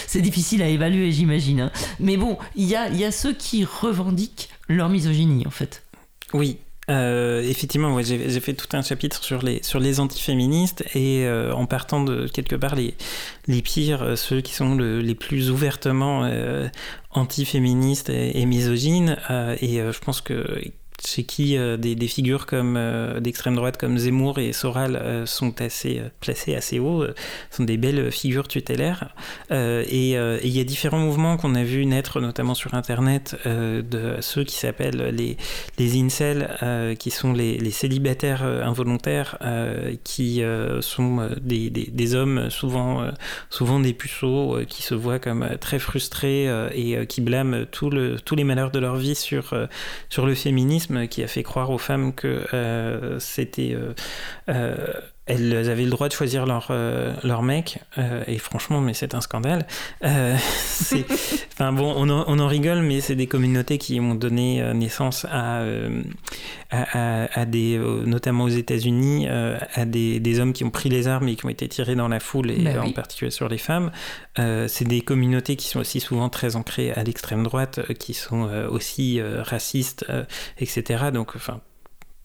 c'est 0.06 0.20
difficile 0.20 0.62
à 0.62 0.68
évaluer 0.68 1.12
j'imagine, 1.12 1.60
hein. 1.60 1.70
mais 2.00 2.16
bon 2.16 2.38
il 2.56 2.66
y 2.66 2.76
a, 2.76 2.88
y 2.88 3.04
a 3.04 3.12
ceux 3.12 3.32
qui 3.32 3.64
revendiquent 3.64 4.48
leur 4.68 4.88
misogynie 4.88 5.46
en 5.46 5.50
fait. 5.50 5.82
Oui, 6.34 6.58
euh, 6.90 7.42
effectivement, 7.42 7.94
ouais, 7.94 8.04
j'ai 8.04 8.40
fait 8.40 8.54
tout 8.54 8.74
un 8.76 8.82
chapitre 8.82 9.22
sur 9.22 9.42
les, 9.42 9.62
sur 9.62 9.78
les 9.78 10.00
antiféministes 10.00 10.84
et 10.94 11.26
euh, 11.26 11.52
en 11.52 11.66
partant 11.66 12.02
de 12.02 12.26
quelque 12.28 12.56
part 12.56 12.74
les, 12.74 12.94
les 13.46 13.60
pires, 13.60 14.02
euh, 14.02 14.16
ceux 14.16 14.40
qui 14.40 14.54
sont 14.54 14.76
les 14.76 15.14
plus 15.14 15.50
ouvertement 15.50 16.28
antiféministes 17.10 18.10
et, 18.10 18.40
et 18.40 18.46
misogynes. 18.46 19.16
et 19.60 19.76
je 19.78 19.98
pense 19.98 20.20
que 20.20 20.60
chez 21.06 21.22
qui 21.22 21.56
euh, 21.56 21.76
des, 21.76 21.96
figures 22.08 22.46
comme 22.46 22.76
euh, 22.76 23.20
d'extrême 23.20 23.54
droite 23.54 23.76
comme 23.76 23.98
Zemmour 23.98 24.38
et 24.38 24.52
Soral 24.52 24.96
euh, 24.96 25.26
sont 25.26 25.60
assez 25.60 26.02
placées 26.20 26.54
assez 26.54 26.78
haut, 26.78 27.04
sont 27.50 27.64
des 27.64 27.76
belles 27.76 28.10
figures 28.10 28.48
tutélaires. 28.48 29.14
et 29.50 30.12
il 30.12 30.50
y 30.50 30.60
a 30.60 30.64
différents 30.64 30.98
mouvements 30.98 31.36
qu'on 31.36 31.54
a 31.54 31.62
vu 31.62 31.86
naître, 31.86 32.20
notamment 32.20 32.54
sur 32.54 32.74
Internet, 32.74 33.36
de 33.44 34.16
ceux 34.20 34.44
qui 34.44 34.56
s'appellent 34.56 35.14
les, 35.14 35.36
les 35.78 36.00
incels, 36.00 36.96
qui 36.98 37.10
sont 37.10 37.32
les, 37.32 37.70
célibataires 37.70 38.42
involontaires, 38.42 39.38
qui 40.04 40.42
sont 40.80 41.28
des, 41.40 41.70
des, 41.70 41.90
des, 41.90 42.14
hommes 42.14 42.50
souvent, 42.50 43.06
souvent 43.50 43.80
des 43.80 43.92
puceaux, 43.92 44.58
qui 44.68 44.82
se 44.82 44.94
voient 44.94 45.18
comme 45.18 45.48
très 45.60 45.78
frustrés 45.78 46.48
et 46.74 47.06
qui 47.06 47.20
blâment 47.20 47.66
tout 47.70 47.90
le, 47.90 48.18
tous 48.20 48.34
les 48.34 48.44
malheurs 48.44 48.70
de 48.70 48.78
leur 48.78 48.96
vie 48.96 49.14
sur, 49.14 49.54
sur 50.08 50.26
le 50.26 50.34
féminisme 50.34 50.87
qui 51.10 51.22
a 51.22 51.28
fait 51.28 51.42
croire 51.42 51.70
aux 51.70 51.78
femmes 51.78 52.14
que 52.14 52.46
euh, 52.54 53.18
c'était 53.18 53.74
euh, 53.74 53.94
euh, 54.48 54.92
elles 55.28 55.68
avaient 55.68 55.84
le 55.84 55.90
droit 55.90 56.08
de 56.08 56.12
choisir 56.12 56.46
leur, 56.46 56.68
euh, 56.70 57.12
leur 57.22 57.42
mec, 57.42 57.78
euh, 57.98 58.24
et 58.26 58.38
franchement, 58.38 58.80
mais 58.80 58.94
c'est 58.94 59.14
un 59.14 59.20
scandale. 59.20 59.66
Euh, 60.02 60.34
enfin 61.52 61.72
bon, 61.72 61.92
on 61.96 62.08
en, 62.08 62.24
on 62.26 62.38
en, 62.38 62.46
rigole, 62.46 62.80
mais 62.80 63.00
c'est 63.00 63.14
des 63.14 63.26
communautés 63.26 63.76
qui 63.76 64.00
ont 64.00 64.14
donné 64.14 64.62
naissance 64.72 65.26
à, 65.30 65.62
à, 66.70 67.40
à, 67.40 67.44
des, 67.44 67.78
notamment 67.78 68.44
aux 68.44 68.48
États-Unis, 68.48 69.28
à 69.28 69.84
des, 69.84 70.18
des, 70.18 70.40
hommes 70.40 70.54
qui 70.54 70.64
ont 70.64 70.70
pris 70.70 70.88
les 70.88 71.08
armes 71.08 71.28
et 71.28 71.36
qui 71.36 71.44
ont 71.44 71.50
été 71.50 71.68
tirés 71.68 71.94
dans 71.94 72.08
la 72.08 72.20
foule, 72.20 72.50
et 72.50 72.58
bah 72.58 72.82
en 72.82 72.92
particulier 72.92 73.30
sur 73.30 73.48
les 73.48 73.58
femmes. 73.58 73.90
c'est 74.36 74.88
des 74.88 75.02
communautés 75.02 75.56
qui 75.56 75.68
sont 75.68 75.80
aussi 75.80 76.00
souvent 76.00 76.30
très 76.30 76.56
ancrées 76.56 76.92
à 76.92 77.04
l'extrême 77.04 77.42
droite, 77.42 77.80
qui 77.98 78.14
sont 78.14 78.48
aussi 78.70 79.20
racistes, 79.22 80.06
etc. 80.58 81.10
Donc, 81.12 81.36
enfin, 81.36 81.60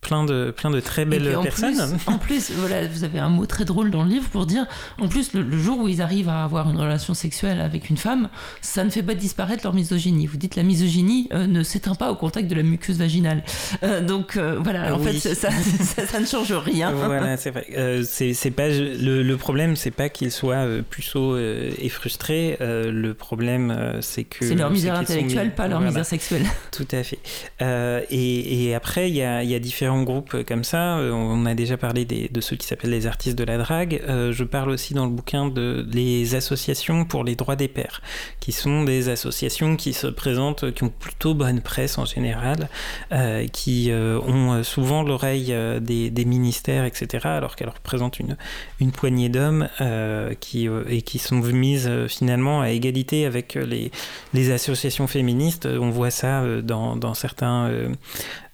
plein 0.04 0.24
de, 0.24 0.52
plein 0.56 0.70
de 0.70 0.78
très 0.80 1.04
belles 1.04 1.36
personnes. 1.42 1.98
en 2.06 2.18
plus, 2.18 2.52
voilà, 2.52 2.86
vous 2.86 3.02
avez 3.02 3.18
un 3.18 3.30
mot 3.30 3.46
très 3.46 3.64
drôle 3.64 3.90
dans 3.90 4.04
le 4.04 4.10
livre 4.10 4.28
pour 4.28 4.46
dire, 4.46 4.66
en 5.00 5.08
plus, 5.08 5.32
le, 5.32 5.58
jour 5.58 5.80
où 5.80 5.88
ils 5.88 6.02
arrivent 6.02 6.28
à 6.28 6.44
avoir 6.44 6.70
une 6.70 6.76
relation 6.76 7.14
sexuelle 7.14 7.60
avec 7.60 7.90
une 7.90 7.96
femme, 7.96 8.28
ça 8.60 8.84
ne 8.84 8.90
fait 8.90 9.02
pas 9.02 9.14
disparaître 9.14 9.64
leur 9.64 9.72
misogynie. 9.72 10.26
Vous 10.26 10.36
dites 10.36 10.56
la 10.56 10.62
misogynie 10.62 11.28
euh, 11.32 11.46
ne 11.46 11.62
s'éteint 11.62 11.94
pas 11.94 12.10
au 12.10 12.16
contact 12.16 12.48
de 12.48 12.54
la 12.54 12.62
muqueuse 12.62 12.98
vaginale. 12.98 13.42
Euh, 13.82 14.02
donc 14.02 14.36
euh, 14.36 14.58
voilà, 14.62 14.94
en 14.94 14.98
fait, 14.98 15.18
ça, 15.18 15.50
ça, 15.50 16.20
ne 16.20 16.26
change 16.26 16.52
rien. 16.52 16.92
Voilà, 17.04 17.36
c'est 17.36 17.50
vrai. 17.50 17.66
c'est 18.04 18.50
pas 18.50 18.68
le, 18.68 19.22
le 19.22 19.36
problème, 19.36 19.76
c'est 19.76 19.90
pas 19.90 20.08
qu'ils 20.08 20.30
soient 20.30 20.66
puceaux 20.88 21.36
et 21.38 21.88
frustrés. 21.88 22.56
le 22.60 23.12
problème, 23.12 23.98
c'est 24.00 24.24
que 24.24 24.44
c'est 24.44 24.54
leur 24.54 24.70
misère 24.70 24.96
intellectuelle, 24.96 25.54
pas 25.54 25.66
leur 25.66 25.80
misère 25.80 26.04
sexuelle. 26.04 26.44
Tout 26.72 26.86
à 26.92 27.02
fait. 27.02 27.18
Et, 28.10 28.66
et, 28.66 28.74
après, 28.74 29.08
il 29.08 29.16
y 29.16 29.22
a, 29.22 29.42
y 29.42 29.54
a 29.54 29.58
différents 29.58 29.93
groupe 30.02 30.44
comme 30.44 30.64
ça. 30.64 30.98
Euh, 30.98 31.12
on 31.12 31.46
a 31.46 31.54
déjà 31.54 31.76
parlé 31.76 32.04
de 32.04 32.40
ceux 32.40 32.56
qui 32.56 32.66
s'appellent 32.66 32.90
les 32.90 33.06
artistes 33.06 33.36
de 33.36 33.44
la 33.44 33.58
drague. 33.58 34.02
Euh, 34.08 34.32
je 34.32 34.44
parle 34.44 34.70
aussi 34.70 34.94
dans 34.94 35.04
le 35.04 35.12
bouquin 35.12 35.48
de 35.48 35.86
les 35.92 36.34
associations 36.34 37.04
pour 37.04 37.24
les 37.24 37.36
droits 37.36 37.56
des 37.56 37.68
pères, 37.68 38.02
qui 38.40 38.52
sont 38.52 38.84
des 38.84 39.08
associations 39.08 39.76
qui 39.76 39.92
se 39.92 40.06
présentent, 40.06 40.72
qui 40.72 40.84
ont 40.84 40.90
plutôt 40.90 41.34
bonne 41.34 41.60
presse 41.60 41.98
en 41.98 42.04
général, 42.04 42.68
euh, 43.12 43.46
qui 43.48 43.90
ont 43.92 44.62
souvent 44.62 45.02
l'oreille 45.02 45.54
des, 45.80 46.24
ministères, 46.24 46.84
etc., 46.84 47.26
alors 47.26 47.56
qu'elles 47.56 47.68
représentent 47.68 48.18
une, 48.18 48.36
poignée 48.92 49.28
d'hommes 49.28 49.68
qui, 50.40 50.68
et 50.88 51.02
qui 51.02 51.18
sont 51.18 51.36
mises 51.36 51.90
finalement 52.08 52.60
à 52.60 52.70
égalité 52.70 53.26
avec 53.26 53.54
les, 53.54 54.50
associations 54.50 55.06
féministes. 55.06 55.66
On 55.66 55.90
voit 55.90 56.10
ça 56.10 56.44
dans 56.62 57.14
certains 57.14 57.70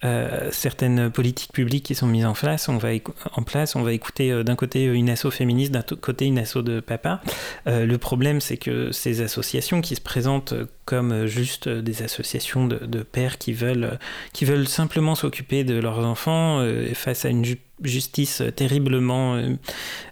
euh, 0.03 0.48
certaines 0.51 1.11
politiques 1.11 1.53
publiques 1.53 1.84
qui 1.84 1.94
sont 1.94 2.07
mises 2.07 2.24
en 2.24 2.32
place. 2.32 2.68
On 2.68 2.78
va, 2.78 2.88
en 3.34 3.42
place, 3.42 3.76
on 3.76 3.82
va 3.82 3.92
écouter 3.92 4.32
euh, 4.32 4.42
d'un 4.42 4.57
côté 4.57 4.84
une 4.84 5.11
asso 5.11 5.30
féministe, 5.30 5.72
d'un 5.72 5.82
côté 5.82 6.24
une 6.24 6.38
asso 6.38 6.59
de 6.59 6.80
papa. 6.80 7.20
Euh, 7.66 7.84
le 7.84 7.98
problème, 7.98 8.40
c'est 8.40 8.57
que 8.57 8.92
ces 8.92 9.20
associations 9.20 9.82
qui 9.82 9.96
se 9.96 10.01
présentent 10.01 10.55
comme 10.86 11.26
juste 11.26 11.68
des 11.68 12.03
associations 12.03 12.66
de, 12.66 13.03
pères 13.03 13.38
qui 13.38 13.53
veulent, 13.53 13.98
qui 14.32 14.44
veulent 14.44 14.66
simplement 14.66 15.14
s'occuper 15.14 15.62
de 15.64 15.78
leurs 15.78 16.05
enfants 16.05 16.66
face 16.94 17.24
à 17.24 17.28
une 17.28 17.44
justice 17.82 18.42
terriblement 18.57 19.34
euh, 19.34 19.57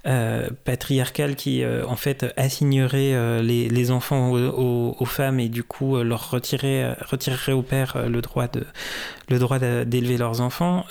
euh, 0.07 0.49
patriarcale 0.64 1.36
qui 1.36 1.62
euh, 1.62 1.84
en 1.86 1.97
fait 1.97 2.26
assignerait 2.36 3.43
les, 3.43 3.68
les, 3.68 3.91
enfants 3.91 4.30
aux, 4.32 5.05
femmes 5.05 5.41
et 5.41 5.49
du 5.49 5.62
coup 5.62 5.97
leur 6.03 6.30
retirer, 6.30 6.93
retirerait 7.01 7.53
au 7.53 7.62
père 7.62 8.09
le 8.09 8.20
droit 8.20 8.49
de 8.49 8.64
le 9.29 9.39
droit 9.39 9.59
d'élever 9.59 10.16
leurs 10.16 10.41
enfants. 10.41 10.85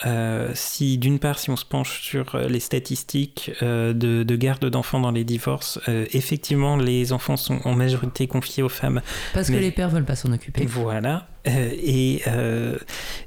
si 0.54 0.98
d'une 0.98 1.20
part 1.20 1.40
si 1.40 1.50
on 1.50 1.56
se 1.56 1.66
penche 1.66 2.02
sur 2.02 2.38
les 2.38 2.60
statistiques 2.60 3.52
de, 3.62 3.94
de, 3.94 4.36
garde 4.36 4.66
d'enfants 4.66 5.00
dans 5.00 5.12
les 5.12 5.24
divorces, 5.24 5.80
effectivement 5.88 6.76
les 6.76 7.14
enfants 7.14 7.38
sont 7.38 7.60
en 7.66 7.74
majorité 7.74 8.28
confiés 8.28 8.64
aux 8.64 8.70
femmes. 8.70 9.02
Parce 9.34 9.50
que 9.50 9.56
les 9.56 9.72
pères 9.72 9.90
veulent 9.90 10.06
pas 10.06 10.16
s'en 10.16 10.32
occuper. 10.32 10.66
Voilà. 10.66 11.28
Euh, 11.48 11.72
et, 11.82 12.22
euh, 12.28 12.78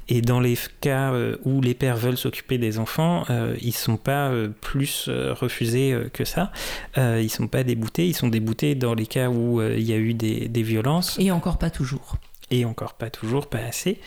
et 0.07 0.21
dans 0.21 0.39
les 0.39 0.57
cas 0.79 1.11
euh, 1.13 1.37
où 1.43 1.61
les 1.61 1.73
pères 1.73 1.97
veulent 1.97 2.17
s'occuper 2.17 2.57
des 2.57 2.79
enfants, 2.79 3.23
ils 3.61 3.67
ne 3.67 3.71
sont 3.71 3.97
pas 3.97 4.31
plus 4.61 5.09
refusés 5.09 5.95
que 6.13 6.25
ça. 6.25 6.51
ils 6.97 7.23
ne 7.23 7.27
sont 7.27 7.47
pas 7.47 7.63
déboutés. 7.63 8.07
Ils 8.07 8.15
sont 8.15 8.27
déboutés 8.27 8.75
dans 8.75 8.93
les 8.93 9.07
cas 9.07 9.29
où 9.29 9.61
il 9.61 9.83
y 9.83 9.93
a 9.93 9.97
eu 9.97 10.13
des, 10.13 10.47
des 10.47 10.63
violences. 10.63 11.17
Et 11.19 11.31
encore 11.31 11.57
pas 11.57 11.69
toujours 11.69 12.17
et 12.51 12.65
encore 12.65 12.93
pas 12.93 13.09
toujours, 13.09 13.47
pas 13.47 13.59
assez. 13.59 13.97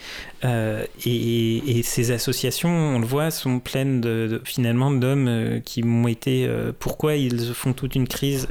Euh, 0.45 0.85
et, 1.05 1.81
ces 1.83 2.11
associations, 2.11 2.69
on 2.69 2.99
le 2.99 3.05
voit, 3.05 3.31
sont 3.31 3.59
pleines 3.59 4.01
de, 4.01 4.41
finalement 4.45 4.91
d'hommes 4.91 5.27
euh, 5.27 5.59
qui 5.59 5.83
ont 5.83 6.07
été. 6.07 6.45
Euh, 6.47 6.71
pourquoi 6.77 7.15
ils 7.15 7.53
font 7.53 7.73
toute 7.73 7.95
une 7.95 8.07
crise 8.07 8.47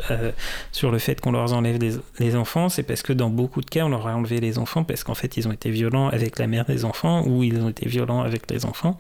sur 0.72 0.90
le 0.90 0.98
fait 0.98 1.20
qu'on 1.20 1.32
leur 1.32 1.52
enlève 1.52 1.78
les, 2.18 2.36
enfants? 2.36 2.68
C'est 2.68 2.82
parce 2.82 3.02
que 3.02 3.12
dans 3.12 3.30
beaucoup 3.30 3.60
de 3.60 3.70
cas, 3.70 3.84
on 3.84 3.88
leur 3.88 4.06
a 4.06 4.14
enlevé 4.14 4.40
les 4.40 4.58
enfants 4.58 4.84
parce 4.84 5.04
qu'en 5.04 5.14
fait, 5.14 5.36
ils 5.36 5.46
ont 5.46 5.52
été 5.52 5.70
violents 5.70 6.08
avec 6.08 6.38
la 6.38 6.46
mère 6.46 6.64
des 6.64 6.84
enfants 6.84 7.24
ou 7.26 7.42
ils 7.44 7.60
ont 7.60 7.68
été 7.68 7.88
violents 7.88 8.22
avec 8.22 8.50
les 8.50 8.66
enfants. 8.66 8.98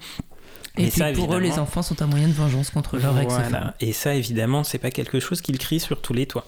Et 0.76 0.88
puis 0.88 1.02
pour 1.14 1.32
eux, 1.34 1.38
les 1.38 1.60
enfants 1.60 1.82
sont 1.82 2.02
un 2.02 2.06
moyen 2.06 2.26
de 2.26 2.32
vengeance 2.32 2.70
contre 2.70 2.98
leur 2.98 3.16
ex-femme. 3.18 3.72
Et 3.80 3.92
ça, 3.92 4.14
évidemment, 4.14 4.64
c'est 4.64 4.78
pas 4.78 4.90
quelque 4.90 5.20
chose 5.20 5.40
qu'ils 5.40 5.58
crient 5.58 5.78
sur 5.78 6.00
tous 6.00 6.12
les 6.12 6.26
toits. 6.26 6.46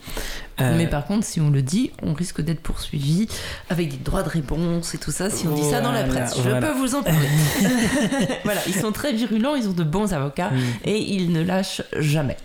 Euh, 0.60 0.76
Mais 0.76 0.88
par 0.88 1.06
contre, 1.06 1.24
si 1.24 1.40
on 1.40 1.50
le 1.50 1.62
dit, 1.62 1.92
on 2.02 2.12
risque 2.12 2.40
d'être 2.40 2.60
poursuivi 2.60 3.28
avec 3.70 3.90
des 3.90 3.96
droits 3.98 4.24
de 4.24 4.28
réponse 4.28 4.94
et 4.94 4.98
tout 4.98 5.12
ça. 5.12 5.30
Si 5.30 5.46
on 5.46 5.54
dit 5.54 5.62
ça 5.62 5.80
dans 5.80 5.92
la 5.92 6.02
presse, 6.02 6.36
je 6.42 6.50
peux 6.50 6.72
vous 6.72 6.96
en 6.96 7.04
parler. 7.04 7.28
voilà, 8.44 8.60
ils 8.66 8.74
sont 8.74 8.90
très 8.90 9.12
virulents, 9.12 9.54
ils 9.54 9.68
ont 9.68 9.72
de 9.74 9.84
bons 9.84 10.12
avocats 10.12 10.50
mm. 10.50 10.60
et 10.86 10.98
ils 10.98 11.30
ne 11.30 11.42
lâchent 11.42 11.82
jamais. 11.98 12.36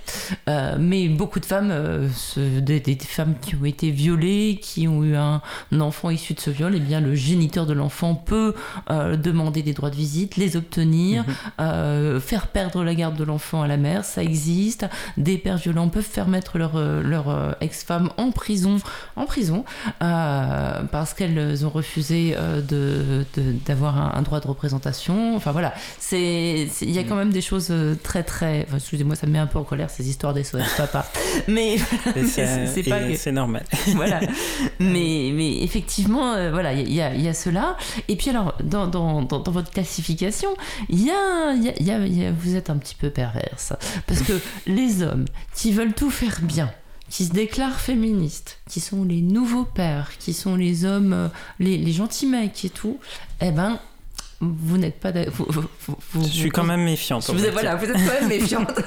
Euh, 0.50 0.76
mais 0.80 1.08
beaucoup 1.08 1.40
de 1.40 1.46
femmes, 1.46 1.70
euh, 1.72 2.08
des, 2.38 2.98
femmes 3.02 3.36
qui 3.42 3.56
ont 3.56 3.66
été 3.66 3.90
violées, 3.90 4.60
qui 4.62 4.88
ont 4.88 5.04
eu 5.04 5.16
un, 5.16 5.42
enfant 5.80 6.12
issu 6.12 6.36
de 6.36 6.40
ce 6.40 6.52
viol, 6.52 6.76
et 6.76 6.78
eh 6.78 6.80
bien 6.80 7.02
le 7.02 7.16
géniteur 7.16 7.66
de 7.66 7.74
l'enfant 7.74 8.14
peut 8.14 8.54
demander 8.90 9.64
des 9.64 9.74
droits 9.74 9.90
de 9.90 9.96
visite, 9.96 10.36
les 10.36 10.58
obtenir. 10.58 11.24
Mm-hmm. 11.24 11.71
Euh, 11.72 12.20
faire 12.20 12.48
perdre 12.48 12.84
la 12.84 12.94
garde 12.96 13.16
de 13.16 13.24
l'enfant 13.24 13.62
à 13.62 13.68
la 13.68 13.78
mère, 13.78 14.06
ça 14.06 14.24
existe. 14.24 14.86
Des 15.18 15.38
pères 15.38 15.58
violents 15.58 15.90
peuvent 15.90 16.04
faire 16.04 16.28
mettre 16.28 16.58
leur, 16.58 16.76
euh, 16.76 17.02
leur 17.02 17.30
euh, 17.30 17.52
ex-femme 17.62 18.10
en 18.18 18.32
prison, 18.32 18.78
en 19.16 19.26
prison 19.26 19.64
parce 20.00 21.14
qu'elles 21.14 21.66
ont 21.66 21.70
refusé 21.70 22.36
de, 22.68 23.26
d'avoir 23.66 24.18
un, 24.18 24.22
droit 24.22 24.40
de 24.40 24.48
représentation. 24.48 25.36
Enfin 25.36 25.52
voilà, 25.52 25.74
c'est, 26.00 26.68
il 26.82 26.92
y 26.92 27.00
a 27.00 27.04
quand 27.04 27.16
même 27.16 27.32
des 27.32 27.42
choses 27.42 27.74
très 28.04 28.24
très. 28.24 28.68
excusez-moi, 28.74 29.16
ça 29.16 29.28
me 29.28 29.34
met 29.34 29.40
un 29.40 29.48
peu 29.48 29.60
en 29.60 29.64
colère 29.64 29.90
ces 29.90 30.10
histoires 30.10 30.34
des 30.34 30.44
SOS 30.44 30.62
papa. 30.78 31.06
Mais 31.48 31.78
c'est, 32.26 32.84
pas 32.90 33.00
c'est 33.16 33.32
normal. 33.32 33.64
voilà. 33.96 34.20
Mais, 34.80 35.32
mais 35.34 35.62
effectivement, 35.64 36.50
voilà, 36.50 36.74
il 36.74 36.92
y 36.92 37.02
a, 37.02 37.14
y 37.14 37.28
a, 37.28 37.34
cela. 37.34 37.78
Et 38.08 38.16
puis 38.16 38.30
alors, 38.30 38.58
dans, 38.64 38.88
dans, 38.88 39.22
dans, 39.22 39.52
votre 39.52 39.72
classification, 39.72 40.50
il 40.90 41.04
y 41.04 41.12
a 41.12 41.54
vous 42.40 42.56
êtes 42.56 42.70
un 42.70 42.78
petit 42.78 42.96
peu 42.96 43.10
perverse. 43.10 43.74
Parce 44.08 44.22
que 44.22 44.40
les 44.66 45.04
hommes 45.04 45.26
qui 45.56 45.72
veulent 45.72 45.94
tout 45.94 46.10
faire 46.10 46.40
bien, 46.42 46.72
qui 47.10 47.26
se 47.26 47.32
déclarent 47.32 47.80
féministes, 47.80 48.60
qui 48.70 48.80
sont 48.80 49.04
les 49.04 49.22
nouveaux 49.22 49.66
pères, 49.66 50.18
qui 50.18 50.34
sont 50.34 50.56
les 50.56 50.86
hommes, 50.86 51.14
euh, 51.14 51.28
les, 51.60 51.78
les 51.78 51.92
gentils 51.92 52.26
mecs 52.26 52.64
et 52.66 52.70
tout, 52.70 53.00
eh 53.42 53.52
ben, 53.52 53.80
vous 54.42 54.78
n'êtes 54.78 55.00
pas. 55.00 55.12
je 55.14 56.28
suis 56.28 56.50
quand 56.50 56.64
même 56.64 56.84
méfiante. 56.84 57.30
Vous 57.30 57.46
êtes, 57.46 57.54
voilà, 57.54 57.76
vous 57.76 57.86
êtes 57.86 57.94
quand 57.94 58.20
même 58.22 58.28
méfiante. 58.28 58.72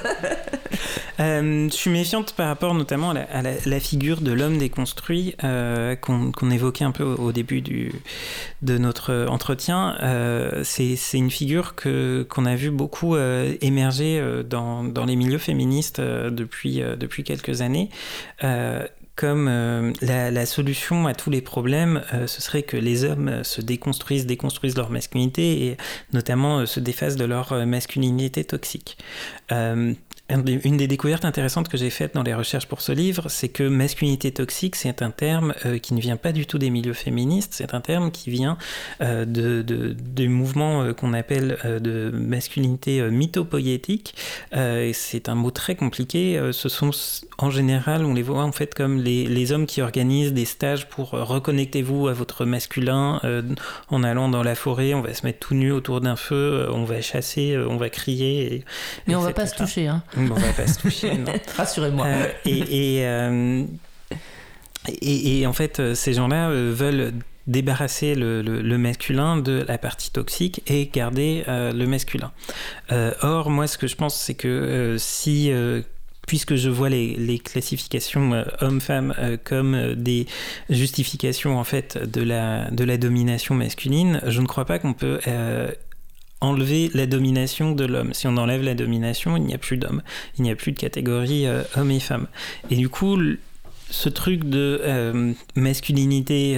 euh, 1.19 1.69
je 1.69 1.73
suis 1.73 1.89
méfiante 1.89 2.33
par 2.33 2.47
rapport 2.47 2.73
notamment 2.73 3.11
à 3.11 3.41
la, 3.41 3.79
figure 3.79 4.21
de 4.21 4.31
l'homme 4.31 4.57
déconstruit 4.57 5.35
euh, 5.43 5.95
qu'on 5.95 6.51
évoquait 6.51 6.83
un 6.83 6.91
peu 6.91 7.03
au, 7.03 7.31
début 7.31 7.61
du, 7.61 7.93
de 8.61 8.77
notre 8.77 9.27
entretien. 9.29 9.97
Euh, 10.01 10.61
C'est 10.63 10.97
une 11.13 11.31
figure 11.31 11.75
qu'on 11.75 12.45
a 12.45 12.55
vu 12.55 12.69
beaucoup 12.69 13.15
euh, 13.15 13.55
émerger 13.61 14.21
dans, 14.47 14.83
dans, 14.83 15.05
les 15.05 15.15
milieux 15.15 15.37
féministes 15.37 16.01
depuis, 16.01 16.81
depuis 16.97 17.23
quelques 17.23 17.61
années 17.61 17.89
comme 19.15 19.47
euh, 19.47 19.93
la, 20.01 20.45
solution 20.45 21.07
à 21.07 21.13
tous 21.13 21.29
les 21.29 21.41
problèmes, 21.41 22.03
euh, 22.13 22.27
ce 22.27 22.41
serait 22.41 22.63
que 22.63 22.75
les 22.75 23.05
hommes 23.05 23.43
se 23.43 23.61
déconstruisent, 23.61 24.25
déconstruisent 24.25 24.75
leur 24.75 24.89
masculinité 24.89 25.67
et 25.67 25.77
notamment 26.11 26.59
euh, 26.59 26.65
se 26.65 26.79
défassent 26.81 27.15
de 27.15 27.25
leur 27.25 27.65
masculinité 27.65 28.43
toxique. 28.43 28.97
Une 30.29 30.77
des 30.77 30.87
découvertes 30.87 31.25
intéressantes 31.25 31.69
que 31.69 31.77
j'ai 31.77 31.89
faites 31.89 32.15
dans 32.15 32.23
les 32.23 32.33
recherches 32.33 32.67
pour 32.67 32.81
ce 32.81 32.91
livre, 32.91 33.29
c'est 33.29 33.49
que 33.49 33.63
masculinité 33.63 34.31
toxique, 34.31 34.75
c'est 34.75 35.01
un 35.01 35.11
terme 35.11 35.53
qui 35.81 35.93
ne 35.93 36.01
vient 36.01 36.17
pas 36.17 36.31
du 36.31 36.45
tout 36.45 36.57
des 36.57 36.69
milieux 36.69 36.93
féministes, 36.93 37.53
c'est 37.53 37.73
un 37.73 37.81
terme 37.81 38.11
qui 38.11 38.31
vient 38.31 38.57
de, 38.99 39.25
de, 39.25 39.93
des 39.93 40.27
mouvements 40.27 40.93
qu'on 40.93 41.13
appelle 41.13 41.57
de 41.63 42.09
masculinité 42.11 43.01
mythopoïétique. 43.09 44.15
c'est 44.51 45.29
un 45.29 45.35
mot 45.35 45.51
très 45.51 45.75
compliqué. 45.75 46.39
ce 46.51 46.69
sont 46.69 46.91
en 47.37 47.49
général, 47.49 48.05
on 48.05 48.13
les 48.13 48.21
voit 48.21 48.43
en 48.43 48.51
fait 48.51 48.73
comme 48.73 48.99
les, 49.01 49.51
hommes 49.51 49.65
qui 49.65 49.81
organisent 49.81 50.33
des 50.33 50.45
stages 50.45 50.87
pour 50.87 51.13
euh, 51.13 51.23
reconnectez-vous 51.23 52.07
à 52.07 52.13
votre 52.13 52.45
masculin 52.45 53.19
euh, 53.23 53.43
en 53.89 54.03
allant 54.03 54.29
dans 54.29 54.41
la 54.41 54.55
forêt, 54.55 54.93
on 54.93 55.01
va 55.01 55.13
se 55.13 55.25
mettre 55.25 55.39
tout 55.39 55.53
nu 55.53 55.71
autour 55.71 56.01
d'un 56.01 56.15
feu, 56.15 56.35
euh, 56.35 56.71
on 56.71 56.83
va 56.83 57.01
chasser, 57.01 57.57
on 57.57 57.77
va 57.77 57.89
crier. 57.89 58.63
Mais 59.05 59.15
on 59.15 59.21
va 59.21 59.33
pas 59.33 59.45
se 59.45 59.55
toucher, 59.55 59.87
hein. 59.87 60.03
On 60.17 60.25
va 60.25 60.53
pas 60.53 60.67
se 60.67 60.79
toucher, 60.79 61.11
Rassurez-moi. 61.57 62.07
et, 62.45 63.01
et, 65.01 65.47
en 65.47 65.53
fait, 65.53 65.95
ces 65.95 66.13
gens-là 66.13 66.49
veulent 66.49 67.13
débarrasser 67.47 68.15
le, 68.15 68.77
masculin 68.77 69.37
de 69.37 69.63
la 69.67 69.77
partie 69.77 70.11
toxique 70.11 70.61
et 70.67 70.87
garder 70.87 71.43
le 71.47 71.85
masculin. 71.85 72.31
or, 73.21 73.49
moi, 73.49 73.67
ce 73.67 73.77
que 73.77 73.87
je 73.87 73.95
pense, 73.95 74.15
c'est 74.15 74.35
que 74.35 74.95
si 74.99 75.51
puisque 76.25 76.55
je 76.55 76.69
vois 76.69 76.89
les, 76.89 77.39
classifications 77.43 78.33
euh, 78.33 78.43
hommes-femmes 78.61 79.13
euh, 79.19 79.37
comme 79.41 79.75
euh, 79.75 79.95
des 79.95 80.25
justifications 80.69 81.57
en 81.59 81.63
fait 81.63 81.97
de 81.97 82.21
la, 82.21 82.69
de 82.71 82.83
la 82.83 82.97
domination 82.97 83.55
masculine, 83.55 84.21
je 84.25 84.41
ne 84.41 84.47
crois 84.47 84.65
pas 84.65 84.79
qu'on 84.79 84.93
peut 84.93 85.19
enlever 86.45 86.89
la 86.93 87.05
domination 87.05 87.71
de 87.71 87.85
l'homme. 87.85 88.13
Si 88.13 88.27
on 88.27 88.37
enlève 88.37 88.63
la 88.63 88.75
domination, 88.75 89.37
il 89.37 89.43
n'y 89.43 89.53
a 89.53 89.57
plus 89.57 89.77
d'hommes, 89.77 90.01
il 90.37 90.43
n'y 90.43 90.51
a 90.51 90.55
plus 90.55 90.71
de 90.71 90.79
catégorie 90.79 91.45
hommes 91.75 91.91
et 91.91 91.99
femmes. 91.99 92.27
Et 92.69 92.75
du 92.75 92.89
coup, 92.89 93.17
ce 93.89 94.09
truc 94.09 94.43
de 94.43 95.35
masculinité 95.55 96.57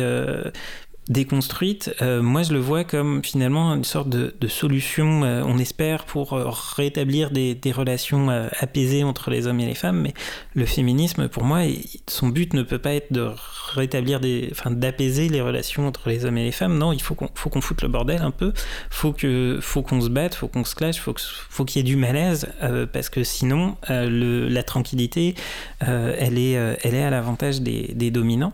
déconstruite, 1.09 1.95
euh, 2.01 2.21
moi 2.21 2.43
je 2.43 2.53
le 2.53 2.59
vois 2.59 2.83
comme 2.83 3.23
finalement 3.23 3.73
une 3.73 3.83
sorte 3.83 4.09
de, 4.09 4.47
solution, 4.47 5.23
euh, 5.23 5.41
on 5.45 5.57
espère, 5.57 6.05
pour 6.05 6.33
euh, 6.33 6.49
rétablir 6.75 7.31
des, 7.31 7.57
relations 7.67 8.29
apaisées 8.59 9.03
entre 9.03 9.29
les 9.29 9.45
hommes 9.45 9.59
et 9.59 9.65
les 9.65 9.75
femmes. 9.75 9.99
Mais 10.01 10.13
le 10.55 10.65
féminisme, 10.65 11.27
pour 11.27 11.43
moi, 11.43 11.59
son 12.07 12.29
but 12.29 12.53
ne 12.53 12.63
peut 12.63 12.79
pas 12.79 12.93
être 12.93 13.11
de 13.11 13.29
rétablir 13.73 14.21
enfin, 14.51 14.71
d'apaiser 14.71 15.27
les 15.27 15.41
relations 15.41 15.85
entre 15.85 16.07
les 16.07 16.25
hommes 16.25 16.37
et 16.37 16.45
les 16.45 16.53
femmes. 16.53 16.77
Non, 16.77 16.93
il 16.93 17.01
faut 17.01 17.13
qu'on, 17.13 17.29
faut 17.35 17.51
foute 17.59 17.81
le 17.81 17.89
bordel 17.89 18.21
un 18.21 18.31
peu. 18.31 18.53
Faut 18.89 19.11
que, 19.11 19.59
faut 19.61 19.81
qu'on 19.81 19.99
se 19.99 20.07
batte, 20.07 20.33
faut 20.33 20.47
qu'on 20.47 20.63
se 20.63 20.75
clash, 20.75 20.99
faut, 20.99 21.13
faut 21.17 21.65
qu'il 21.65 21.79
y 21.79 21.81
ait 21.81 21.91
du 21.91 21.97
malaise, 21.97 22.47
parce 22.93 23.09
que 23.09 23.23
sinon, 23.23 23.75
la 23.89 24.63
tranquillité, 24.63 25.35
elle 25.81 26.39
est, 26.39 26.51
elle 26.51 26.95
est 26.95 27.03
à 27.03 27.09
l'avantage 27.09 27.61
des 27.61 28.11
dominants. 28.11 28.53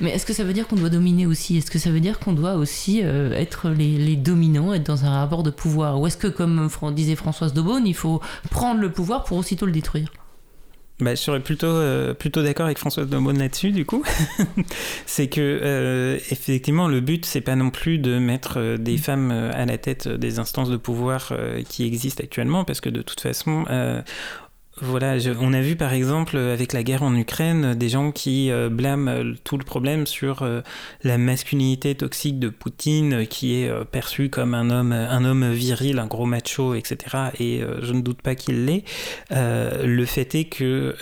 Mais 0.00 0.10
est-ce 0.10 0.26
que 0.26 0.32
ça 0.32 0.44
veut 0.44 0.52
dire 0.52 0.66
qu'on 0.66 0.76
doit 0.76 0.90
dominer 0.90 1.26
aussi? 1.26 1.56
Est-ce 1.56 1.70
que 1.70 1.78
ça 1.78 1.90
veut 1.90 2.00
dire 2.00 2.18
qu'on 2.18 2.32
doit 2.32 2.54
aussi 2.54 3.00
euh, 3.02 3.32
être 3.32 3.70
les, 3.70 4.16
dominants, 4.16 4.72
être 4.72 4.86
dans 4.86 5.04
un 5.04 5.10
rapport 5.10 5.42
de 5.42 5.50
pouvoir? 5.50 6.00
Ou 6.00 6.06
est-ce 6.06 6.16
que, 6.16 6.28
comme 6.28 6.68
disait 6.92 7.16
Françoise 7.16 7.52
Daubonne, 7.52 7.86
il 7.86 7.94
faut 7.94 8.20
prendre 8.50 8.80
le 8.80 8.90
pouvoir 8.90 9.24
pour 9.24 9.38
aussitôt 9.38 9.66
le 9.66 9.72
détruire? 9.72 10.08
Bah, 10.98 11.14
je 11.14 11.20
serais 11.20 11.40
plutôt, 11.40 11.66
euh, 11.66 12.14
plutôt 12.14 12.42
d'accord 12.42 12.64
avec 12.64 12.78
Françoise 12.78 13.06
Daubonne 13.06 13.38
là-dessus, 13.38 13.70
du 13.70 13.84
coup. 13.84 14.02
c'est 15.06 15.28
que, 15.28 15.40
euh, 15.40 16.16
effectivement, 16.30 16.88
le 16.88 17.00
but, 17.00 17.26
c'est 17.26 17.42
pas 17.42 17.54
non 17.54 17.68
plus 17.68 17.98
de 17.98 18.18
mettre 18.18 18.76
des 18.78 18.94
mm. 18.94 18.98
femmes 18.98 19.30
à 19.30 19.66
la 19.66 19.76
tête 19.76 20.08
des 20.08 20.38
instances 20.38 20.70
de 20.70 20.78
pouvoir 20.78 21.34
qui 21.68 21.84
existent 21.84 22.24
actuellement, 22.24 22.64
parce 22.64 22.80
que 22.80 22.88
de 22.88 23.02
toute 23.02 23.20
façon, 23.20 23.66
voilà, 24.82 25.16
on 25.40 25.54
a 25.54 25.62
vu 25.62 25.74
par 25.74 25.94
exemple 25.94 26.36
avec 26.36 26.74
la 26.74 26.82
guerre 26.82 27.02
en 27.02 27.14
Ukraine 27.14 27.74
des 27.74 27.88
gens 27.88 28.12
qui 28.12 28.50
euh, 28.50 28.68
blâment 28.68 29.08
euh, 29.08 29.32
tout 29.42 29.56
le 29.56 29.64
problème 29.64 30.06
sur 30.06 30.42
euh, 30.42 30.60
la 31.02 31.16
masculinité 31.16 31.94
toxique 31.94 32.38
de 32.38 32.50
Poutine 32.50 33.26
qui 33.26 33.54
est 33.54 33.84
perçu 33.86 34.28
comme 34.28 34.52
un 34.52 34.68
homme, 34.70 35.52
viril, 35.52 35.98
un 35.98 36.06
gros 36.06 36.26
macho, 36.26 36.74
etc. 36.74 36.98
Et 37.40 37.62
je 37.80 37.92
ne 37.92 38.02
doute 38.02 38.20
pas 38.20 38.34
qu'il 38.34 38.66
l'est. 38.66 38.84
le 39.30 40.04
fait 40.04 40.34
est 40.34 40.44
que 40.44 40.94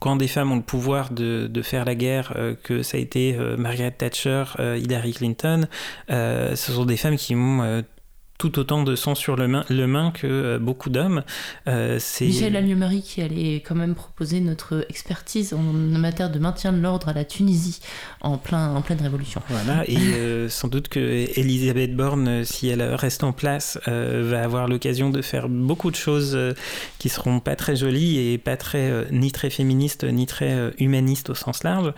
quand 0.00 0.16
des 0.16 0.28
femmes 0.28 0.52
ont 0.52 0.56
le 0.56 0.62
pouvoir 0.62 1.10
de, 1.10 1.46
de 1.48 1.62
faire 1.62 1.84
la 1.84 1.94
guerre, 1.94 2.34
que 2.62 2.82
ça 2.82 2.96
a 2.96 3.00
été 3.00 3.36
Margaret 3.58 3.92
Thatcher, 3.92 4.44
Hillary 4.58 5.12
Clinton, 5.12 5.68
ce 6.08 6.54
sont 6.54 6.84
des 6.84 6.96
femmes 6.96 7.16
qui 7.16 7.34
ont 7.34 7.82
tout 8.42 8.58
autant 8.58 8.82
de 8.82 8.96
sang 8.96 9.14
sur 9.14 9.36
le 9.36 9.46
main, 9.46 9.64
le 9.70 9.86
main 9.86 10.10
que 10.10 10.26
euh, 10.26 10.58
beaucoup 10.58 10.90
d'hommes. 10.90 11.22
Euh, 11.68 12.00
Michel 12.20 12.56
Alliot-Marie 12.56 13.02
qui 13.02 13.22
allait 13.22 13.62
quand 13.64 13.76
même 13.76 13.94
proposer 13.94 14.40
notre 14.40 14.84
expertise 14.88 15.54
en 15.54 15.62
matière 15.62 16.28
de 16.28 16.40
maintien 16.40 16.72
de 16.72 16.80
l'ordre 16.80 17.08
à 17.08 17.12
la 17.12 17.24
Tunisie 17.24 17.78
en, 18.20 18.38
plein, 18.38 18.74
en 18.74 18.82
pleine 18.82 19.00
révolution. 19.00 19.42
Voilà, 19.48 19.88
et 19.88 19.96
euh, 19.96 20.48
sans 20.48 20.66
doute 20.66 20.88
que 20.88 20.98
Elisabeth 21.38 21.94
Borne, 21.94 22.44
si 22.44 22.66
elle 22.66 22.82
reste 22.82 23.22
en 23.22 23.32
place, 23.32 23.78
va 23.86 24.42
avoir 24.42 24.66
l'occasion 24.66 25.10
de 25.10 25.22
faire 25.22 25.48
beaucoup 25.48 25.92
de 25.92 25.96
choses 25.96 26.36
qui 26.98 27.08
seront 27.08 27.38
pas 27.38 27.54
très 27.54 27.76
jolies 27.76 28.32
et 28.32 28.38
pas 28.38 28.56
très 28.56 29.06
ni 29.12 29.30
très 29.30 29.50
féministes 29.50 30.02
ni 30.02 30.26
très 30.26 30.72
humanistes 30.78 31.30
au 31.30 31.34
sens 31.34 31.62
large. 31.62 31.92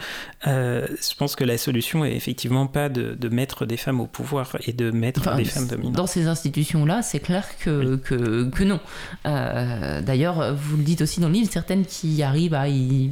je 0.44 1.14
pense 1.16 1.36
que 1.36 1.44
la 1.44 1.56
solution 1.56 2.04
est 2.04 2.14
effectivement 2.14 2.66
pas 2.66 2.90
de, 2.90 3.14
de 3.14 3.28
mettre 3.30 3.64
des 3.64 3.78
femmes 3.78 4.00
au 4.00 4.06
pouvoir 4.06 4.58
et 4.66 4.74
de 4.74 4.90
mettre 4.90 5.34
des 5.36 5.46
femmes 5.46 5.68
dominantes. 5.68 5.94
Dans 5.94 6.06
ces 6.06 6.28
institutions-là, 6.34 7.02
c'est 7.02 7.20
clair 7.20 7.46
que, 7.58 7.96
que, 7.96 8.64
non. 8.64 8.80
Euh, 9.26 10.00
d'ailleurs, 10.02 10.54
vous 10.54 10.76
le 10.76 10.82
dites 10.82 11.02
aussi 11.02 11.20
dans 11.20 11.28
le 11.28 11.34
livre, 11.34 11.50
certaines 11.50 11.86
qui 11.86 12.22
arrivent 12.22 12.54
à 12.54 12.68
y 12.68 13.10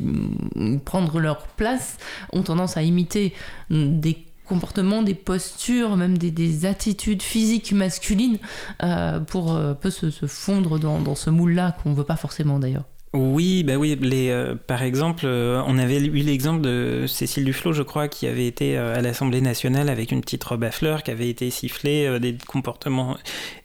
prendre 0.85 1.21
leur 1.21 1.47
place 1.47 1.97
ont 2.33 2.43
tendance 2.43 2.77
à 2.77 2.83
imiter 2.83 3.33
des 3.71 4.27
comportements, 4.53 5.03
des 5.03 5.15
postures, 5.15 5.97
même 5.97 6.19
des, 6.19 6.67
attitudes 6.67 7.23
physiques 7.23 7.73
masculines 7.73 8.39
euh, 8.83 9.21
pour 9.21 9.55
euh, 9.55 9.75
peu 9.75 9.91
se, 9.91 10.11
fondre 10.27 10.79
dans, 10.79 11.01
dans 11.01 11.15
ce 11.15 11.31
moule-là 11.31 11.77
qu'on 11.83 11.91
ne 11.91 11.95
veut 11.95 12.05
pas 12.05 12.17
forcément 12.17 12.59
d'ailleurs. 12.59 12.85
Oui, 13.15 13.63
bah 13.63 13.77
oui. 13.77 13.95
Les, 14.01 14.31
euh, 14.31 14.55
par 14.55 14.83
exemple, 14.83 15.25
euh, 15.27 15.63
on 15.67 15.77
avait 15.77 15.99
eu 15.99 16.23
l'exemple 16.23 16.63
de 16.63 17.05
Cécile 17.07 17.45
Duflot, 17.45 17.75
je 17.75 17.83
crois, 17.83 18.09
qui 18.09 18.27
avait 18.27 18.47
été 18.47 18.79
euh, 18.79 18.97
à 18.97 19.03
l'Assemblée 19.03 19.43
nationale 19.43 19.91
avec 19.91 20.13
une 20.13 20.23
petite 20.23 20.43
robe 20.45 20.65
à 20.65 20.71
fleurs, 20.71 21.03
qui 21.03 21.11
avait 21.11 21.29
été 21.29 21.51
sifflée, 21.51 22.19
des 22.21 22.39
comportements 22.47 23.19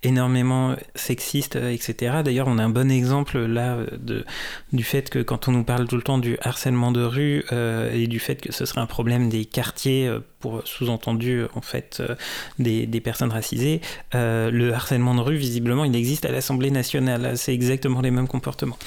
énormément 0.03 0.75
sexistes, 0.95 1.55
etc. 1.55 2.17
D'ailleurs, 2.25 2.49
on 2.49 2.57
a 2.57 2.63
un 2.63 2.69
bon 2.69 2.91
exemple 2.91 3.39
là 3.39 3.77
de, 3.97 4.25
du 4.73 4.83
fait 4.83 5.09
que 5.09 5.19
quand 5.19 5.47
on 5.47 5.53
nous 5.53 5.63
parle 5.63 5.87
tout 5.87 5.95
le 5.95 6.01
temps 6.01 6.17
du 6.17 6.37
harcèlement 6.41 6.91
de 6.91 7.03
rue 7.03 7.45
et 7.93 8.07
du 8.07 8.19
fait 8.19 8.41
que 8.41 8.51
ce 8.51 8.65
serait 8.65 8.81
un 8.81 8.85
problème 8.85 9.29
des 9.29 9.45
quartiers 9.45 10.11
pour 10.39 10.61
sous-entendu 10.65 11.43
en 11.55 11.61
fait 11.61 12.01
des, 12.59 13.01
personnes 13.01 13.31
racisées, 13.31 13.81
le 14.13 14.71
harcèlement 14.71 15.15
de 15.15 15.21
rue, 15.21 15.35
visiblement, 15.35 15.85
il 15.85 15.95
existe 15.95 16.25
à 16.25 16.31
l'Assemblée 16.31 16.71
nationale. 16.71 17.37
C'est 17.37 17.53
exactement 17.53 18.01
les 18.01 18.11
mêmes 18.11 18.27
comportements. 18.27 18.77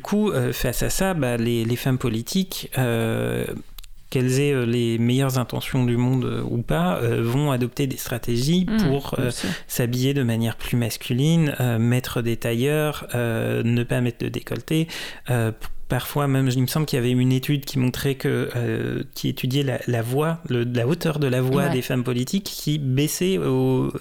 Coup, 0.00 0.30
euh, 0.30 0.52
face 0.52 0.82
à 0.82 0.90
ça, 0.90 1.14
bah, 1.14 1.36
les, 1.36 1.76
femmes 1.76 1.98
politiques, 1.98 2.70
euh, 2.78 3.44
qu'elles 4.10 4.40
aient 4.40 4.52
euh, 4.52 4.66
les 4.66 4.98
meilleures 4.98 5.38
intentions 5.38 5.84
du 5.84 5.96
monde 5.96 6.44
ou 6.48 6.62
pas, 6.62 7.00
vont 7.00 7.50
adopter 7.52 7.86
des 7.86 7.96
stratégies 7.96 8.66
mmh, 8.68 8.88
pour 8.88 9.16
s'habiller 9.66 10.14
de 10.14 10.22
manière 10.22 10.56
plus 10.56 10.76
masculine, 10.76 11.54
mettre 11.78 12.22
des 12.22 12.36
tailleurs, 12.36 13.06
ne 13.14 13.82
pas 13.82 14.00
mettre 14.00 14.24
de 14.24 14.28
décolleté. 14.28 14.88
Parfois, 15.88 16.28
même, 16.28 16.48
il 16.54 16.62
me 16.62 16.68
semble 16.68 16.86
qu'il 16.86 16.98
y 16.98 17.00
avait 17.00 17.10
une 17.10 17.32
étude 17.32 17.64
qui 17.64 17.78
montrait 17.78 18.14
que, 18.14 19.04
qui 19.14 19.28
étudiait 19.28 19.80
la, 19.86 20.02
voix, 20.02 20.38
la 20.48 20.86
hauteur 20.86 21.18
de 21.18 21.26
la 21.26 21.40
voix 21.40 21.68
des 21.68 21.82
femmes 21.82 22.04
politiques 22.04 22.44
qui 22.44 22.78
baissait 22.78 23.38
au, 23.38 23.92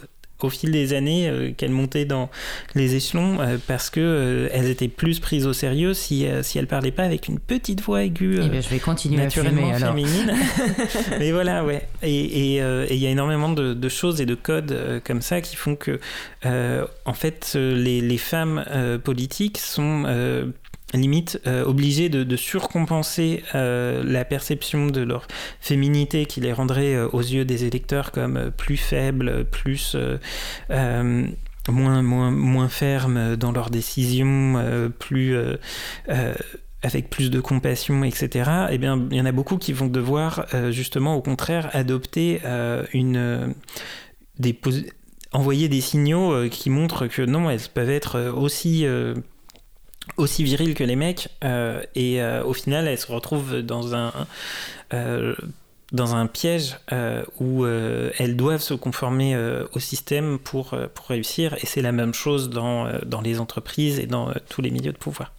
au 0.43 0.49
fil 0.49 0.71
des 0.71 0.93
années 0.93 1.27
euh, 1.29 1.51
qu'elles 1.55 1.71
montaient 1.71 2.05
dans 2.05 2.29
les 2.75 2.95
échelons 2.95 3.39
euh, 3.39 3.57
parce 3.67 3.89
que 3.89 3.99
euh, 3.99 4.49
elles 4.51 4.69
étaient 4.69 4.87
plus 4.87 5.19
prises 5.19 5.45
au 5.45 5.53
sérieux 5.53 5.93
si, 5.93 6.25
si 6.41 6.57
elles 6.57 6.67
parlaient 6.67 6.91
pas 6.91 7.03
avec 7.03 7.27
une 7.27 7.39
petite 7.39 7.81
voix 7.81 8.03
aiguë. 8.03 8.39
Eh 8.43 8.49
ben, 8.49 8.61
je 8.61 8.69
vais 8.69 8.79
continuer 8.79 9.17
naturellement 9.17 9.71
à 9.71 9.75
fumer, 9.75 10.05
féminine. 10.05 10.33
Mais 11.19 11.31
voilà, 11.31 11.63
ouais. 11.63 11.87
Et 12.03 12.57
il 12.57 12.97
y 12.97 13.07
a 13.07 13.09
énormément 13.09 13.49
de, 13.49 13.73
de, 13.73 13.89
choses 13.89 14.21
et 14.21 14.25
de 14.25 14.35
codes 14.35 15.01
comme 15.05 15.21
ça 15.21 15.41
qui 15.41 15.55
font 15.55 15.75
que, 15.75 15.99
en 16.43 17.13
fait, 17.13 17.53
les, 17.55 18.01
les 18.01 18.17
femmes 18.17 18.63
politiques 19.03 19.57
sont 19.57 20.05
limite 20.93 21.39
euh, 21.45 21.63
obligés 21.65 22.09
de, 22.09 22.35
surcompenser 22.35 23.43
euh, 23.53 24.03
la 24.03 24.25
perception 24.25 24.87
de 24.87 25.01
leur 25.01 25.27
féminité 25.59 26.25
qui 26.25 26.41
les 26.41 26.53
rendrait 26.53 26.95
euh, 26.95 27.07
aux 27.09 27.21
yeux 27.21 27.45
des 27.45 27.65
électeurs 27.65 28.11
comme 28.11 28.51
plus 28.55 28.77
faibles, 28.77 29.45
plus 29.45 29.95
moins, 30.69 32.01
moins, 32.01 32.31
moins 32.31 32.69
fermes 32.69 33.35
dans 33.35 33.51
leurs 33.51 33.69
décisions, 33.69 34.91
plus 34.97 35.37
avec 36.81 37.09
plus 37.09 37.29
de 37.29 37.39
compassion, 37.39 38.03
etc. 38.03 38.49
Eh 38.71 38.77
bien, 38.77 39.05
il 39.11 39.17
y 39.17 39.21
en 39.21 39.25
a 39.25 39.31
beaucoup 39.31 39.57
qui 39.57 39.73
vont 39.73 39.87
devoir 39.87 40.47
justement, 40.71 41.15
au 41.15 41.21
contraire, 41.21 41.69
adopter 41.73 42.39
une 42.93 43.53
des 44.39 44.57
envoyer 45.31 45.69
des 45.69 45.81
signaux 45.81 46.49
qui 46.49 46.71
montrent 46.71 47.05
que 47.05 47.21
non, 47.21 47.51
elles 47.51 47.59
peuvent 47.71 47.91
être 47.91 48.33
aussi 48.35 48.85
aussi 50.17 50.43
viril 50.43 50.73
que 50.73 50.83
les 50.83 50.95
mecs 50.95 51.29
euh, 51.43 51.81
et 51.95 52.21
euh, 52.21 52.43
au 52.43 52.53
final 52.53 52.87
elles 52.87 52.97
se 52.97 53.11
retrouvent 53.11 53.61
dans 53.61 53.95
un 53.95 54.11
euh, 54.93 55.35
piège 56.31 56.77
où 57.39 57.65
elles 57.65 58.35
doivent 58.35 58.61
se 58.61 58.73
conformer 58.73 59.35
au 59.73 59.79
système 59.79 60.37
pour, 60.37 60.75
pour 60.93 61.05
réussir 61.07 61.55
et 61.55 61.65
c'est 61.65 61.81
la 61.81 61.91
même 61.91 62.13
chose 62.13 62.49
dans, 62.49 62.87
dans 63.05 63.21
les 63.21 63.39
entreprises 63.39 63.99
et 63.99 64.05
dans 64.05 64.31
tous 64.49 64.61
les 64.61 64.71
milieux 64.71 64.91
de 64.91 64.97
pouvoir. 64.97 65.31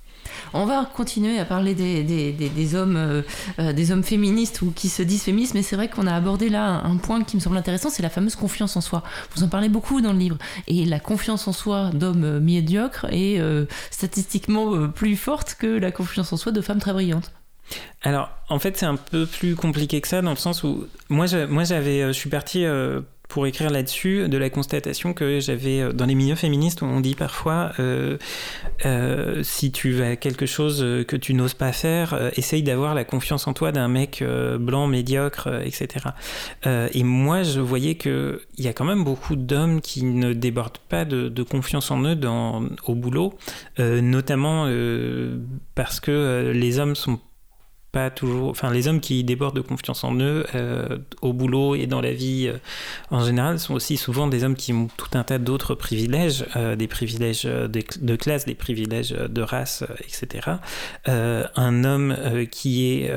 On 0.53 0.67
va 0.67 0.85
continuer 0.85 1.39
à 1.39 1.45
parler 1.45 1.75
des, 1.75 2.03
des, 2.03 2.75
hommes, 2.75 2.97
euh, 2.97 3.23
euh, 3.59 3.73
des 3.73 3.93
hommes 3.93 4.03
féministes 4.03 4.63
ou 4.63 4.73
qui 4.73 4.89
se 4.89 5.03
disent 5.03 5.23
féministes, 5.23 5.55
mais 5.55 5.63
c'est 5.63 5.77
vrai 5.77 5.89
qu'on 5.89 6.07
a 6.07 6.15
abordé 6.15 6.49
là 6.49 6.83
un, 6.85 6.97
point 6.97 7.23
qui 7.23 7.37
me 7.37 7.41
semble 7.41 7.57
intéressant, 7.57 7.91
c'est 7.91 8.03
la 8.03 8.11
fameuse 8.11 8.37
confiance 8.37 8.77
en 8.77 8.81
soi. 8.81 9.03
Vous 9.35 9.43
en 9.43 9.49
parlez 9.49 9.69
beaucoup 9.69 10.01
dans 10.01 10.13
le 10.13 10.19
livre. 10.19 10.39
Et 10.67 10.85
la 10.85 11.01
confiance 11.01 11.47
en 11.49 11.53
soi 11.53 11.91
d'hommes 11.93 12.25
euh, 12.25 12.41
médiocres 12.41 13.07
est 13.11 13.41
statistiquement 13.91 14.89
plus 14.89 15.17
forte 15.17 15.57
que 15.59 15.67
la 15.67 15.91
confiance 15.91 16.33
en 16.33 16.37
soi 16.37 16.53
de 16.53 16.61
femmes 16.61 16.79
très 16.79 16.93
brillantes. 16.93 17.33
Alors, 18.03 18.31
en 18.49 18.59
fait, 18.59 18.77
c'est 18.77 18.87
un 18.87 18.97
peu 18.97 19.27
plus 19.27 19.55
compliqué 19.55 20.01
que 20.01 20.09
ça, 20.09 20.23
dans 20.23 20.31
le 20.31 20.37
sens 20.37 20.65
où 20.65 20.87
moi, 21.09 21.27
je 21.27 22.13
suis 22.13 22.31
parti 22.31 22.65
pour 23.31 23.47
écrire 23.47 23.71
là-dessus 23.71 24.29
de 24.29 24.37
la 24.37 24.51
constatation 24.51 25.15
que 25.15 25.41
j'avais 25.41 25.81
euh, 25.81 25.93
dans 25.93 26.05
les 26.05 26.15
milieux 26.15 26.35
féministes 26.35 26.83
où 26.83 26.85
on 26.85 27.01
dit 27.01 27.15
parfois 27.15 27.73
euh, 27.79 28.19
euh, 28.85 29.43
si 29.43 29.73
tu 29.73 30.03
as 30.03 30.17
quelque 30.17 30.45
chose 30.45 30.85
que 31.07 31.17
tu 31.17 31.33
n'oses 31.33 31.55
pas 31.55 31.73
faire, 31.73 32.31
essaye 32.37 32.63
d'avoir 32.63 32.95
la 32.95 33.05
confiance 33.05 33.47
en 33.47 33.53
toi 33.53 33.73
d'un 33.73 33.89
mec 33.89 34.25
blanc, 34.59 34.89
médiocre, 34.89 35.49
etc. 35.65 36.07
et 36.65 37.05
moi, 37.05 37.43
je 37.45 37.61
voyais 37.61 37.95
qu'il 37.95 38.41
y 38.59 38.67
a 38.67 38.73
quand 38.73 38.85
même 38.85 39.05
beaucoup 39.05 39.37
d'hommes 39.37 39.81
qui 39.81 40.05
ne 40.05 40.33
débordent 40.33 40.79
pas 40.89 41.05
de, 41.05 41.29
de, 41.29 41.43
confiance 41.43 41.91
en 41.91 42.03
eux 42.03 42.17
dans, 42.17 42.65
au 42.87 42.95
boulot, 42.95 43.35
notamment 43.79 44.69
parce 45.75 46.01
que 46.01 46.51
les 46.53 46.79
hommes 46.79 46.97
sont 46.97 47.21
pas 47.93 48.11
toujours. 48.11 48.51
Enfin, 48.51 48.71
les 48.71 48.89
hommes 48.89 49.01
qui 49.01 49.25
débordent 49.25 49.57
de 49.57 49.61
confiance 49.61 50.05
en 50.05 50.15
eux 50.21 50.47
euh, 50.55 50.99
au 51.23 51.33
boulot 51.33 51.75
et 51.75 51.87
dans 51.87 52.01
la 52.01 52.13
vie 52.13 52.49
euh, 52.49 52.59
en 53.11 53.25
général 53.25 53.59
sont 53.59 53.75
aussi 53.75 53.97
souvent 53.97 54.27
des 54.27 54.45
hommes 54.45 54.55
qui 54.55 54.73
ont 54.73 54.89
tout 54.97 55.11
un 55.19 55.25
tas 55.25 55.39
d'autres 55.39 55.75
privilèges, 55.75 56.45
euh, 56.57 56.77
des 56.77 56.87
privilèges 56.87 57.45
de, 57.45 57.83
de, 58.01 58.17
classe, 58.17 58.45
des 58.45 58.55
privilèges 58.55 59.11
de 59.11 59.43
race, 59.43 59.85
etc. 60.01 60.53
un 61.07 61.85
homme 61.85 62.17
qui 62.51 62.87
est 62.87 63.11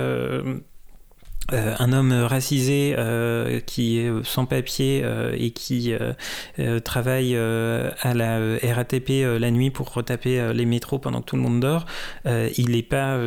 euh, 1.52 1.76
un 1.78 1.92
homme 1.92 2.14
racisé 2.14 2.96
euh, 2.98 3.60
qui 3.66 4.00
est 4.00 4.10
sans 4.24 4.46
papier 4.46 5.02
euh, 5.04 5.36
et 5.38 5.52
qui 5.52 5.94
travaille 6.84 7.36
à 7.36 8.14
la 8.14 8.40
RATP 8.64 9.10
la 9.40 9.52
nuit 9.52 9.70
pour 9.70 9.94
retaper 9.94 10.54
les 10.54 10.66
métros 10.66 11.00
pendant 11.00 11.22
que 11.22 11.26
tout 11.26 11.36
le 11.36 11.42
monde 11.42 11.60
dort, 11.60 11.86
il 12.26 12.76
est 12.76 12.84
pas, 12.84 13.18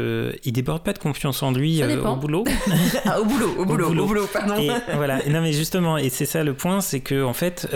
il 0.45 0.53
déborde 0.53 0.83
pas 0.83 0.93
de 0.93 0.99
confiance 0.99 1.43
en 1.43 1.53
lui 1.53 1.83
au 1.83 2.17
boulot. 2.17 2.45
ah, 3.05 3.21
au 3.21 3.25
boulot, 3.25 3.55
au 3.59 3.65
boulot, 3.65 3.91
au 3.91 4.07
boulot, 4.07 4.27
pardon. 4.33 4.57
Et, 4.57 4.71
voilà, 4.95 5.21
non 5.29 5.41
mais 5.41 5.53
justement, 5.53 5.99
et 5.99 6.09
c'est 6.09 6.27
ça 6.27 6.45
le 6.45 6.55
point, 6.55 6.81
c'est 6.81 7.01
que 7.01 7.25
en 7.25 7.35
fait, 7.35 7.69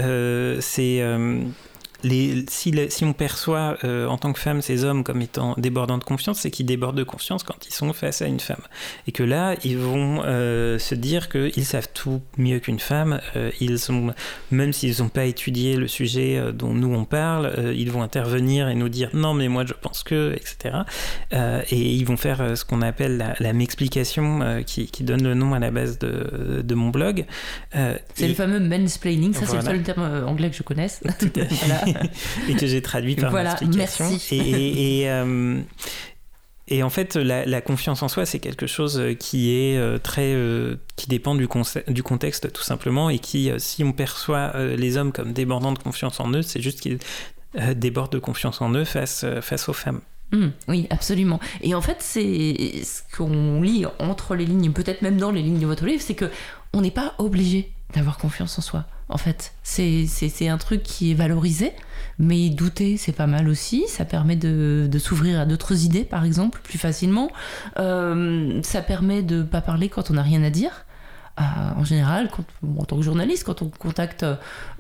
c'est 0.61 1.03
si, 2.03 3.05
on 3.05 3.13
perçoit 3.13 3.79
euh, 3.85 4.07
en 4.07 4.19
tant 4.19 4.33
que 4.33 4.39
femme 4.39 4.63
ces 4.63 4.85
hommes 4.85 5.05
comme 5.05 5.23
étant 5.23 5.55
débordants 5.59 5.99
de 5.99 6.05
confiance, 6.05 6.41
c'est 6.41 6.51
qu'ils 6.51 6.67
débordent 6.67 6.97
de 6.97 7.05
confiance 7.05 7.43
quand 7.43 7.67
ils 7.67 7.73
sont 7.73 7.93
face 7.93 8.23
à 8.23 8.27
une 8.27 8.41
femme. 8.41 8.63
Et 9.07 9.13
que 9.13 9.23
là, 9.23 9.55
ils 9.65 9.79
vont 9.79 10.23
euh, 10.25 10.79
se 10.79 10.95
dire 10.95 11.29
qu'ils 11.29 11.65
savent 11.65 11.89
tout 11.93 12.23
mieux 12.37 12.59
qu'une 12.59 12.79
femme. 12.79 13.21
Euh, 13.37 13.51
ils 13.61 13.79
sont, 13.79 14.15
même 14.51 14.73
s'ils 14.73 15.03
n'ont 15.03 15.09
pas 15.09 15.25
étudié 15.25 15.77
le 15.77 15.89
sujet 15.89 16.41
dont 16.53 16.73
nous 16.73 16.95
on 16.95 17.05
parle, 17.05 17.75
ils 17.77 17.91
vont 17.91 18.03
intervenir 18.03 18.69
et 18.69 18.75
nous 18.75 18.89
dire 18.89 19.11
non, 19.13 19.35
mais 19.35 19.49
moi 19.49 19.65
je 19.67 19.75
pense 19.75 20.03
que, 20.03 20.35
etc. 20.35 20.79
et 21.33 21.95
ils 21.95 22.05
vont 22.05 22.17
faire 22.17 22.57
ce 22.57 22.65
qu'on 22.65 22.83
appelle 22.83 23.17
la, 23.17 23.35
la 23.41 23.53
m'explication 23.53 24.63
qui, 24.67 24.89
donne 25.01 25.23
le 25.23 25.35
nom 25.35 25.55
à 25.55 25.59
la 25.59 25.71
base 25.71 25.99
de, 25.99 26.63
de 26.63 26.75
mon 26.75 26.91
blog. 26.91 27.25
c'est 27.73 28.29
le 28.29 28.35
fameux 28.35 28.61
mansplaining, 28.61 29.33
ça 29.33 29.47
c'est 29.47 29.57
le 29.57 29.63
seul 29.63 29.83
terme 29.83 30.25
anglais 30.27 30.51
que 30.51 30.57
je 30.57 30.63
connaisse. 30.63 31.01
voilà. 31.35 31.85
et 32.49 32.55
que 32.55 32.67
j'ai 32.67 32.83
traduit 32.83 33.17
par 33.17 33.31
voilà, 33.31 33.57
Merci. 33.75 34.35
Et, 34.35 35.01
et, 35.01 35.11
euh, 35.11 35.61
et, 36.69 36.83
en 36.83 36.91
fait, 36.91 37.17
la, 37.17 37.61
confiance 37.61 38.03
en 38.03 38.09
soi, 38.09 38.27
c'est 38.27 38.39
quelque 38.39 38.67
chose 38.67 39.03
qui 39.19 39.55
est 39.55 39.77
euh, 39.77 39.99
très, 39.99 40.33
euh, 40.35 40.77
qui 40.97 41.09
dépend 41.09 41.35
du, 41.35 41.49
du, 41.89 42.03
contexte 42.03 42.53
tout 42.53 42.63
simplement, 42.63 43.11
et 43.11 43.19
qui, 43.19 43.51
si 43.59 43.85
on 43.85 43.93
perçoit 43.93 44.53
les 44.77 44.97
hommes 44.97 45.13
comme 45.13 45.33
débordant 45.33 45.73
de 45.73 45.79
confiance 45.79 46.21
en 46.21 46.31
eux, 46.33 46.43
c'est 46.43 46.61
juste 46.61 46.81
qu'ils 46.81 46.99
débordent 47.75 48.13
de 48.13 48.19
confiance 48.19 48.61
en 48.61 48.73
eux 48.75 48.85
face, 48.85 49.25
face 49.41 49.69
aux 49.69 49.73
femmes. 49.73 50.01
Mmh, 50.33 50.47
oui, 50.69 50.87
absolument. 50.91 51.41
Et 51.61 51.75
en 51.75 51.81
fait, 51.81 51.97
c'est 51.99 52.85
ce 52.85 53.03
qu'on 53.17 53.61
lit 53.63 53.85
entre 53.99 54.37
les 54.37 54.47
lignes, 54.47 54.73
peut-être 54.73 55.03
même 55.03 55.17
dans 55.17 55.33
les 55.33 55.43
lignes 55.43 55.59
de 55.59 55.67
votre 55.67 55.85
livre, 55.85 56.03
c'est 56.03 56.15
que 56.15 56.31
on 56.73 56.83
n'est 56.83 56.93
pas 56.93 57.15
obligé 57.19 57.73
d'avoir 57.95 58.19
confiance 58.19 58.59
en 58.59 58.63
soi. 58.63 58.85
En 59.11 59.19
fait, 59.19 59.55
c'est 59.65 60.49
un 60.49 60.59
truc 60.59 60.85
qui 60.85 61.11
est 61.11 61.15
valorisé, 61.15 61.73
mais 62.19 62.49
douter, 62.49 62.97
c'est 62.97 63.13
pas 63.13 63.27
mal 63.27 63.49
aussi. 63.49 63.85
Ça 63.89 64.05
permet 64.05 64.37
de, 64.37 64.89
s'ouvrir 64.99 65.41
à 65.41 65.47
d'autres 65.47 65.85
idées, 65.85 66.05
par 66.05 66.25
exemple, 66.25 66.61
plus 66.63 66.79
facilement. 66.79 67.31
Euh, 67.79 68.61
ça 68.63 68.83
permet 68.83 69.23
de 69.23 69.43
pas 69.43 69.61
parler 69.61 69.89
quand 69.89 70.11
on 70.11 70.15
n'a 70.15 70.23
rien 70.23 70.43
à 70.45 70.51
dire 70.51 70.87
en 71.81 71.85
général, 71.85 72.29
en 72.79 72.85
tant 72.85 72.97
que 72.97 73.03
journaliste, 73.03 73.45
quand 73.45 73.63
on 73.63 73.69
contacte 73.69 74.27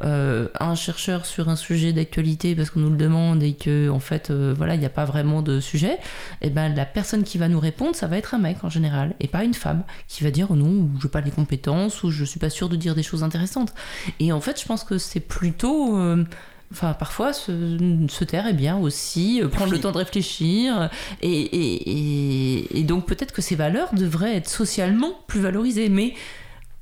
euh, 0.04 0.48
un 0.58 0.74
chercheur 0.74 1.24
sur 1.24 1.48
un 1.48 1.56
sujet 1.56 1.92
d'actualité 1.92 2.54
parce 2.54 2.70
qu'on 2.70 2.80
nous 2.80 2.90
le 2.90 2.96
demande 2.96 3.42
et 3.42 3.54
que 3.54 3.88
en 3.88 4.00
fait, 4.00 4.30
euh, 4.30 4.54
voilà, 4.56 4.74
il 4.74 4.80
n'y 4.80 4.86
a 4.86 4.90
pas 4.90 5.06
vraiment 5.06 5.42
de 5.42 5.60
sujet, 5.60 5.94
et 5.94 6.48
eh 6.48 6.50
ben 6.50 6.74
la 6.74 6.84
personne 6.84 7.22
qui 7.22 7.38
va 7.38 7.48
nous 7.48 7.60
répondre, 7.60 7.94
ça 7.94 8.06
va 8.06 8.18
être 8.18 8.34
un 8.34 8.38
mec 8.38 8.62
en 8.62 8.68
général 8.68 9.14
et 9.20 9.28
pas 9.28 9.44
une 9.44 9.54
femme 9.54 9.82
qui 10.08 10.22
va 10.22 10.30
dire 10.30 10.48
oh 10.50 10.56
non, 10.56 10.88
je 10.98 11.06
n'ai 11.06 11.10
pas 11.10 11.20
les 11.20 11.30
compétences 11.30 12.02
ou 12.02 12.10
je 12.10 12.24
suis 12.24 12.40
pas 12.40 12.50
sûr 12.50 12.68
de 12.68 12.76
dire 12.76 12.94
des 12.94 13.02
choses 13.02 13.22
intéressantes. 13.24 13.72
Et 14.18 14.32
en 14.32 14.40
fait, 14.40 14.60
je 14.60 14.66
pense 14.66 14.84
que 14.84 14.98
c'est 14.98 15.20
plutôt 15.20 15.98
euh, 15.98 16.24
Enfin, 16.72 16.92
parfois, 16.92 17.32
se, 17.32 18.24
taire 18.24 18.46
est 18.46 18.52
bien 18.52 18.76
aussi, 18.78 19.42
prendre 19.50 19.72
le 19.72 19.80
temps 19.80 19.90
de 19.90 19.98
réfléchir. 19.98 20.88
Et, 21.20 21.40
et, 21.40 22.78
et 22.78 22.84
donc, 22.84 23.06
peut-être 23.06 23.32
que 23.32 23.42
ces 23.42 23.56
valeurs 23.56 23.92
devraient 23.92 24.36
être 24.36 24.48
socialement 24.48 25.10
plus 25.26 25.40
valorisées. 25.40 25.88
Mais 25.88 26.14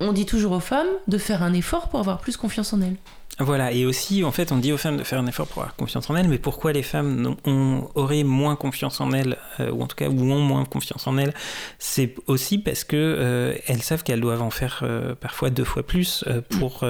on 0.00 0.12
dit 0.12 0.26
toujours 0.26 0.52
aux 0.52 0.60
femmes 0.60 0.88
de 1.06 1.18
faire 1.18 1.42
un 1.42 1.52
effort 1.52 1.88
pour 1.88 2.00
avoir 2.00 2.18
plus 2.18 2.36
confiance 2.36 2.72
en 2.72 2.80
elles. 2.80 2.96
Voilà, 3.40 3.70
et 3.72 3.86
aussi, 3.86 4.24
en 4.24 4.32
fait, 4.32 4.50
on 4.50 4.56
dit 4.56 4.72
aux 4.72 4.76
femmes 4.76 4.96
de 4.96 5.04
faire 5.04 5.20
un 5.20 5.26
effort 5.26 5.46
pour 5.46 5.62
avoir 5.62 5.76
confiance 5.76 6.10
en 6.10 6.16
elles, 6.16 6.28
mais 6.28 6.38
pourquoi 6.38 6.72
les 6.72 6.82
femmes 6.82 7.36
ont, 7.44 7.88
auraient 7.94 8.24
moins 8.24 8.56
confiance 8.56 9.00
en 9.00 9.12
elles, 9.12 9.36
euh, 9.60 9.70
ou 9.70 9.82
en 9.82 9.86
tout 9.86 9.94
cas, 9.94 10.08
ou 10.08 10.20
ont 10.32 10.40
moins 10.40 10.64
confiance 10.64 11.06
en 11.06 11.18
elles 11.18 11.32
C'est 11.78 12.14
aussi 12.26 12.58
parce 12.58 12.82
que 12.82 12.96
euh, 12.96 13.54
elles 13.68 13.82
savent 13.82 14.02
qu'elles 14.02 14.20
doivent 14.20 14.42
en 14.42 14.50
faire 14.50 14.80
euh, 14.82 15.14
parfois 15.14 15.50
deux 15.50 15.64
fois 15.64 15.84
plus 15.84 16.24
pour, 16.48 16.84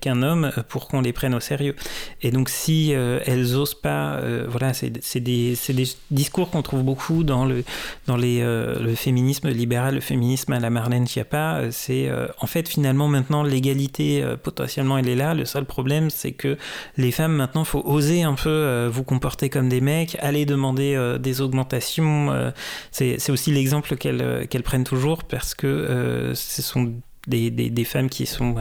qu'un 0.00 0.22
homme 0.22 0.50
pour 0.68 0.88
qu'on 0.88 1.00
les 1.00 1.12
prenne 1.12 1.34
au 1.34 1.40
sérieux. 1.40 1.74
Et 2.22 2.30
donc 2.30 2.48
si 2.48 2.94
euh, 2.94 3.20
elles 3.26 3.54
osent 3.54 3.74
pas, 3.74 4.14
euh, 4.14 4.46
voilà, 4.48 4.72
c'est 4.72 4.90
des, 5.20 5.56
des, 5.68 5.88
discours 6.10 6.50
qu'on 6.50 6.62
trouve 6.62 6.82
beaucoup 6.82 7.24
dans, 7.24 7.44
le, 7.44 7.64
dans 8.06 8.16
les, 8.16 8.40
euh, 8.40 8.78
le 8.80 8.94
féminisme 8.94 9.48
libéral, 9.50 9.94
le 9.94 10.00
féminisme 10.00 10.52
à 10.52 10.60
la 10.60 10.70
Marlène 10.70 11.06
Schiappa. 11.06 11.70
C'est 11.70 12.10
en 12.40 12.46
fait 12.46 12.68
finalement 12.68 13.08
maintenant 13.08 13.42
l'égalité 13.42 14.24
potentiellement 14.42 14.98
elle 14.98 15.08
est 15.08 15.16
là. 15.16 15.34
Le 15.34 15.44
seul 15.44 15.64
problème 15.64 16.10
c'est 16.10 16.32
que 16.32 16.56
les 16.96 17.10
femmes 17.10 17.34
maintenant 17.34 17.64
faut 17.64 17.82
oser 17.84 18.22
un 18.22 18.34
peu 18.34 18.88
vous 18.90 19.04
comporter 19.04 19.48
comme 19.48 19.68
des 19.68 19.80
mecs, 19.80 20.16
aller 20.20 20.46
demander 20.46 21.16
des 21.20 21.40
augmentations. 21.40 22.52
c'est 22.90 23.30
aussi 23.30 23.52
l'exemple 23.52 23.96
qu'elles 23.96 24.46
qu'elles 24.48 24.62
prennent 24.62 24.84
toujours 24.84 25.24
parce 25.24 25.54
que 25.54 26.32
ce 26.34 26.62
sont 26.62 26.92
des, 27.26 27.50
des, 27.50 27.84
femmes 27.84 28.08
qui 28.08 28.26
sont, 28.26 28.56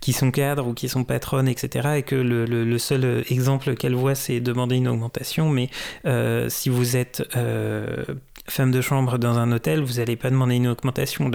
qui 0.00 0.12
sont 0.12 0.30
cadres 0.30 0.66
ou 0.66 0.74
qui 0.74 0.88
sont 0.88 1.04
patronnes, 1.04 1.48
etc. 1.48 1.88
Et 1.98 2.02
que 2.02 2.14
le, 2.14 2.44
le, 2.44 2.78
seul 2.78 3.24
exemple 3.30 3.74
qu'elles 3.74 3.94
voient, 3.94 4.14
c'est 4.14 4.40
demander 4.40 4.76
une 4.76 4.88
augmentation. 4.88 5.48
Mais 5.48 5.68
si 6.48 6.68
vous 6.68 6.96
êtes 6.96 7.22
femme 8.52 8.70
de 8.70 8.82
chambre 8.82 9.18
dans 9.18 9.38
un 9.38 9.50
hôtel, 9.50 9.80
vous 9.80 9.94
n'allez 9.94 10.16
pas 10.16 10.28
demander 10.28 10.56
une 10.56 10.68
augmentation. 10.68 11.30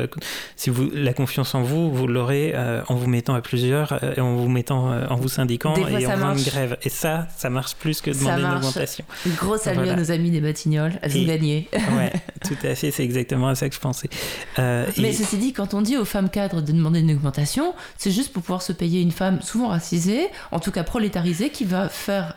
Si 0.55 0.69
vous 0.69 0.89
la 0.93 1.13
confiance 1.13 1.55
en 1.55 1.63
vous, 1.63 1.91
vous 1.91 2.07
l'aurez 2.07 2.51
euh, 2.53 2.83
en 2.87 2.95
vous 2.95 3.07
mettant 3.07 3.33
à 3.33 3.41
plusieurs 3.41 3.93
euh, 4.03 4.13
et 4.15 4.21
en 4.21 4.35
vous 4.35 4.47
mettant, 4.47 4.91
euh, 4.91 5.07
en 5.09 5.15
vous 5.15 5.27
syndiquant 5.27 5.73
et 5.75 6.05
en 6.05 6.11
faisant 6.11 6.35
une 6.35 6.43
grève. 6.43 6.77
Et 6.83 6.89
ça, 6.89 7.27
ça 7.35 7.49
marche 7.49 7.75
plus 7.75 8.01
que 8.01 8.11
demander 8.11 8.43
une 8.43 8.57
augmentation. 8.57 9.03
Une 9.25 9.33
grosse 9.33 9.61
salut 9.61 9.89
à 9.89 9.95
nos 9.95 10.11
amis 10.11 10.29
des 10.29 10.41
Batignolles, 10.41 10.99
elles 11.01 11.17
ont 11.17 11.25
gagné. 11.25 11.67
ouais, 11.73 12.13
tout 12.47 12.57
à 12.63 12.75
fait, 12.75 12.91
c'est 12.91 13.03
exactement 13.03 13.47
à 13.47 13.55
ça 13.55 13.67
que 13.67 13.75
je 13.75 13.79
pensais. 13.79 14.09
Mais 14.57 15.11
ceci 15.11 15.37
dit, 15.37 15.53
quand 15.53 15.73
on 15.73 15.81
dit 15.81 15.97
aux 15.97 16.05
femmes 16.05 16.29
cadres 16.29 16.61
de 16.61 16.71
demander 16.71 16.99
une 16.99 17.11
augmentation, 17.11 17.73
c'est 17.97 18.11
juste 18.11 18.31
pour 18.31 18.43
pouvoir 18.43 18.61
se 18.61 18.73
payer 18.73 19.01
une 19.01 19.11
femme 19.11 19.41
souvent 19.41 19.69
racisée, 19.69 20.27
en 20.51 20.59
tout 20.59 20.71
cas 20.71 20.83
prolétarisée, 20.83 21.49
qui 21.49 21.65
va 21.65 21.89
faire 21.89 22.35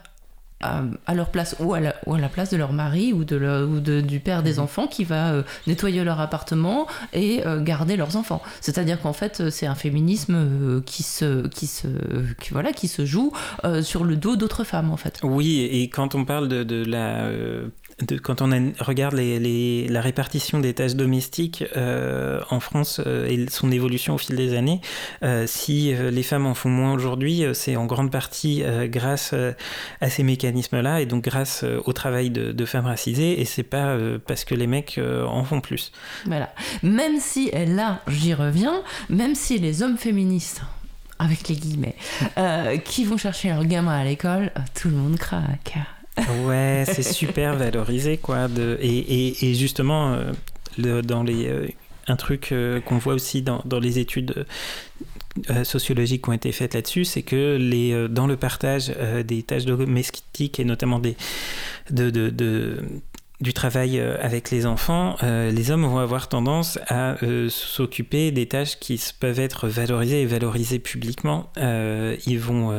à, 0.60 1.14
leur 1.14 1.30
place 1.30 1.56
ou 1.58 1.74
à, 1.74 1.80
la, 1.80 1.94
ou 2.06 2.14
à 2.14 2.18
la 2.18 2.28
place 2.28 2.50
de 2.50 2.56
leur 2.56 2.72
mari 2.72 3.12
ou, 3.12 3.24
de, 3.24 3.64
ou 3.64 3.80
de, 3.80 4.00
du 4.00 4.20
père 4.20 4.42
des 4.42 4.54
mhm. 4.54 4.60
enfants 4.60 4.86
qui 4.86 5.04
va 5.04 5.32
euh, 5.32 5.42
nettoyer 5.66 6.04
leur 6.04 6.20
appartement 6.20 6.86
et 7.12 7.46
euh, 7.46 7.60
garder 7.60 7.96
leurs 7.96 8.16
enfants. 8.16 8.42
C'est-à-dire 8.60 9.00
qu'en 9.00 9.12
fait, 9.12 9.50
c'est 9.50 9.66
un 9.66 9.74
féminisme 9.74 10.34
euh, 10.36 10.80
qui, 10.84 11.02
se, 11.02 11.46
qui, 11.48 11.66
se, 11.66 11.88
qui, 12.40 12.50
voilà, 12.50 12.72
qui 12.72 12.88
se 12.88 13.06
joue 13.06 13.32
sur 13.82 14.04
le 14.04 14.16
dos 14.16 14.36
d'autres 14.36 14.64
femmes, 14.64 14.90
en 14.90 14.96
fait. 14.96 15.20
Oui, 15.22 15.60
et 15.60 15.88
quand 15.88 16.14
on 16.14 16.24
parle 16.24 16.48
de, 16.48 16.64
de 16.64 16.84
la 16.84 17.30
quand 18.22 18.42
on 18.42 18.72
regarde 18.78 19.14
la 19.14 20.00
répartition 20.00 20.60
des 20.60 20.74
tâches 20.74 20.94
domestiques 20.94 21.64
euh, 21.76 22.40
en 22.50 22.60
France 22.60 23.00
euh, 23.06 23.28
et 23.28 23.46
son 23.50 23.70
évolution 23.70 24.14
au 24.14 24.18
fil 24.18 24.36
des 24.36 24.56
années, 24.56 24.80
euh, 25.22 25.46
si 25.46 25.92
les 25.92 26.22
femmes 26.22 26.46
en 26.46 26.54
font 26.54 26.68
moins 26.68 26.92
aujourd'hui, 26.92 27.44
c'est 27.54 27.76
en 27.76 27.86
grande 27.86 28.10
partie 28.10 28.62
grâce 28.84 29.34
à 30.00 30.10
ces 30.10 30.22
mécanismes-là 30.22 31.00
et 31.00 31.06
donc 31.06 31.24
grâce 31.24 31.64
au 31.84 31.92
travail 31.92 32.30
de, 32.30 32.64
femmes 32.64 32.86
racisées 32.86 33.40
et 33.40 33.44
c'est 33.44 33.64
pas 33.64 33.96
parce 34.26 34.44
que 34.44 34.54
les 34.54 34.66
mecs 34.66 35.00
en 35.26 35.42
font 35.44 35.60
plus. 35.60 35.92
Voilà. 36.26 36.52
Même 36.82 37.18
si, 37.18 37.50
là, 37.50 38.00
j'y 38.06 38.34
reviens, 38.34 38.82
même 39.08 39.34
si 39.34 39.58
les 39.58 39.82
hommes 39.82 39.98
féministes 39.98 40.62
avec 41.18 41.48
les 41.48 41.56
guillemets, 41.56 41.96
qui 42.84 43.04
vont 43.04 43.16
chercher 43.16 43.48
leurs 43.48 43.64
gamins 43.64 43.98
à 43.98 44.04
l'école, 44.04 44.52
tout 44.74 44.88
le 44.88 44.96
monde 44.96 45.18
craque. 45.18 45.78
Ouais, 46.18 46.84
c'est 46.86 47.02
super 47.02 47.56
valorisé, 47.56 48.18
quoi. 48.18 48.48
De, 48.48 48.78
et, 48.80 49.48
et, 49.48 49.54
justement, 49.54 50.16
euh, 50.78 51.02
dans 51.02 51.22
les, 51.22 51.46
euh, 51.48 51.68
un 52.08 52.16
truc 52.16 52.52
euh, 52.52 52.80
qu'on 52.80 52.98
voit 52.98 53.14
aussi 53.14 53.42
dans, 53.42 53.62
dans 53.64 53.80
les 53.80 53.98
études 53.98 54.46
sociologiques 55.62 56.24
qui 56.24 56.28
ont 56.30 56.32
été 56.32 56.50
faites 56.50 56.74
là-dessus, 56.74 57.04
c'est 57.04 57.22
que 57.22 57.56
les, 57.56 58.08
dans 58.08 58.26
le 58.26 58.36
partage 58.36 58.92
des 59.24 59.44
tâches 59.44 59.64
domestiques 59.64 60.58
et 60.58 60.64
notamment 60.64 60.98
des, 60.98 61.16
de, 61.90 62.10
de, 62.10 62.30
de 62.30 62.82
du 63.40 63.54
travail 63.54 63.98
avec 63.98 64.50
les 64.50 64.66
enfants, 64.66 65.16
les 65.22 65.70
hommes 65.70 65.86
vont 65.86 65.98
avoir 65.98 66.28
tendance 66.28 66.80
à 66.88 67.16
s'occuper 67.48 68.32
des 68.32 68.46
tâches 68.46 68.78
qui 68.80 69.00
peuvent 69.18 69.38
être 69.38 69.68
valorisées 69.68 70.22
et 70.22 70.26
valorisées 70.26 70.80
publiquement. 70.80 71.50
ils 71.56 72.38
vont 72.40 72.72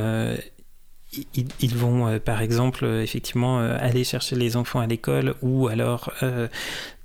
ils, 1.62 1.76
vont 1.76 2.07
euh, 2.07 2.20
par 2.20 2.41
exemple 2.41 2.86
euh, 2.86 3.03
effectivement 3.03 3.59
euh, 3.59 3.76
aller 3.80 4.03
chercher 4.03 4.36
les 4.36 4.55
enfants 4.55 4.80
à 4.80 4.88
l'école 4.88 5.36
ou 5.41 5.68
alors 5.68 6.14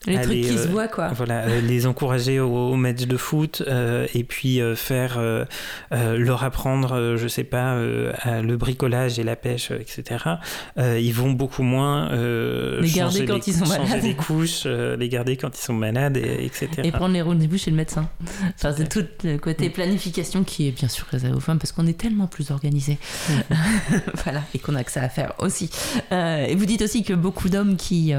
les 0.06 0.20
trucs 0.20 0.40
qui 0.42 0.58
se 0.58 0.68
voient, 0.68 0.88
quoi. 0.88 1.08
Voilà, 1.08 1.60
les 1.60 1.86
encourager 1.86 2.38
au, 2.40 2.74
match 2.76 3.06
de 3.06 3.16
foot 3.16 3.62
et 4.14 4.24
puis 4.24 4.60
faire 4.76 5.18
leur 5.90 6.44
apprendre, 6.44 7.16
je 7.16 7.28
sais 7.28 7.44
pas, 7.44 7.76
le 7.76 8.56
bricolage 8.56 9.18
et 9.18 9.24
la 9.24 9.36
pêche, 9.36 9.70
etc. 9.70 10.24
ils 10.78 11.12
vont 11.12 11.30
beaucoup 11.30 11.62
moins 11.62 12.10
les 12.12 12.90
garder 12.90 13.24
quand 13.24 13.46
ils 13.46 13.54
sont 13.54 13.66
malades, 13.66 13.86
changer 13.88 14.00
les 14.00 14.14
couches, 14.14 14.64
les 14.64 15.08
garder 15.08 15.36
quand 15.36 15.56
ils 15.56 15.62
sont 15.62 15.74
malades, 15.74 16.16
et, 16.16 16.44
etc. 16.44 16.68
Et 16.84 16.92
prendre 16.92 17.14
les 17.14 17.22
rendez-vous 17.22 17.58
chez 17.58 17.70
le 17.70 17.76
médecin. 17.76 18.08
Enfin, 18.54 18.74
c'est 18.76 18.88
tout 18.88 19.04
le 19.24 19.38
côté 19.38 19.70
planification 19.70 20.44
qui 20.44 20.68
est 20.68 20.72
bien 20.72 20.88
sûr 20.88 21.06
réservé 21.10 21.36
aux 21.36 21.40
femmes 21.40 21.58
parce 21.58 21.72
qu'on 21.72 21.86
est 21.86 21.98
tellement 21.98 22.26
plus 22.26 22.50
organisé. 22.50 22.98
voilà, 24.24 24.42
et 24.54 24.58
qu'on 24.58 24.74
a 24.74 24.84
que 24.84 24.92
ça 24.92 25.02
à 25.02 25.08
faire 25.08 25.32
aussi. 25.38 25.70
et 26.10 26.54
vous 26.54 26.66
dites 26.66 26.82
aussi 26.82 27.02
que 27.02 27.14
beaucoup 27.14 27.48
d'hommes 27.48 27.76
qui, 27.76 28.12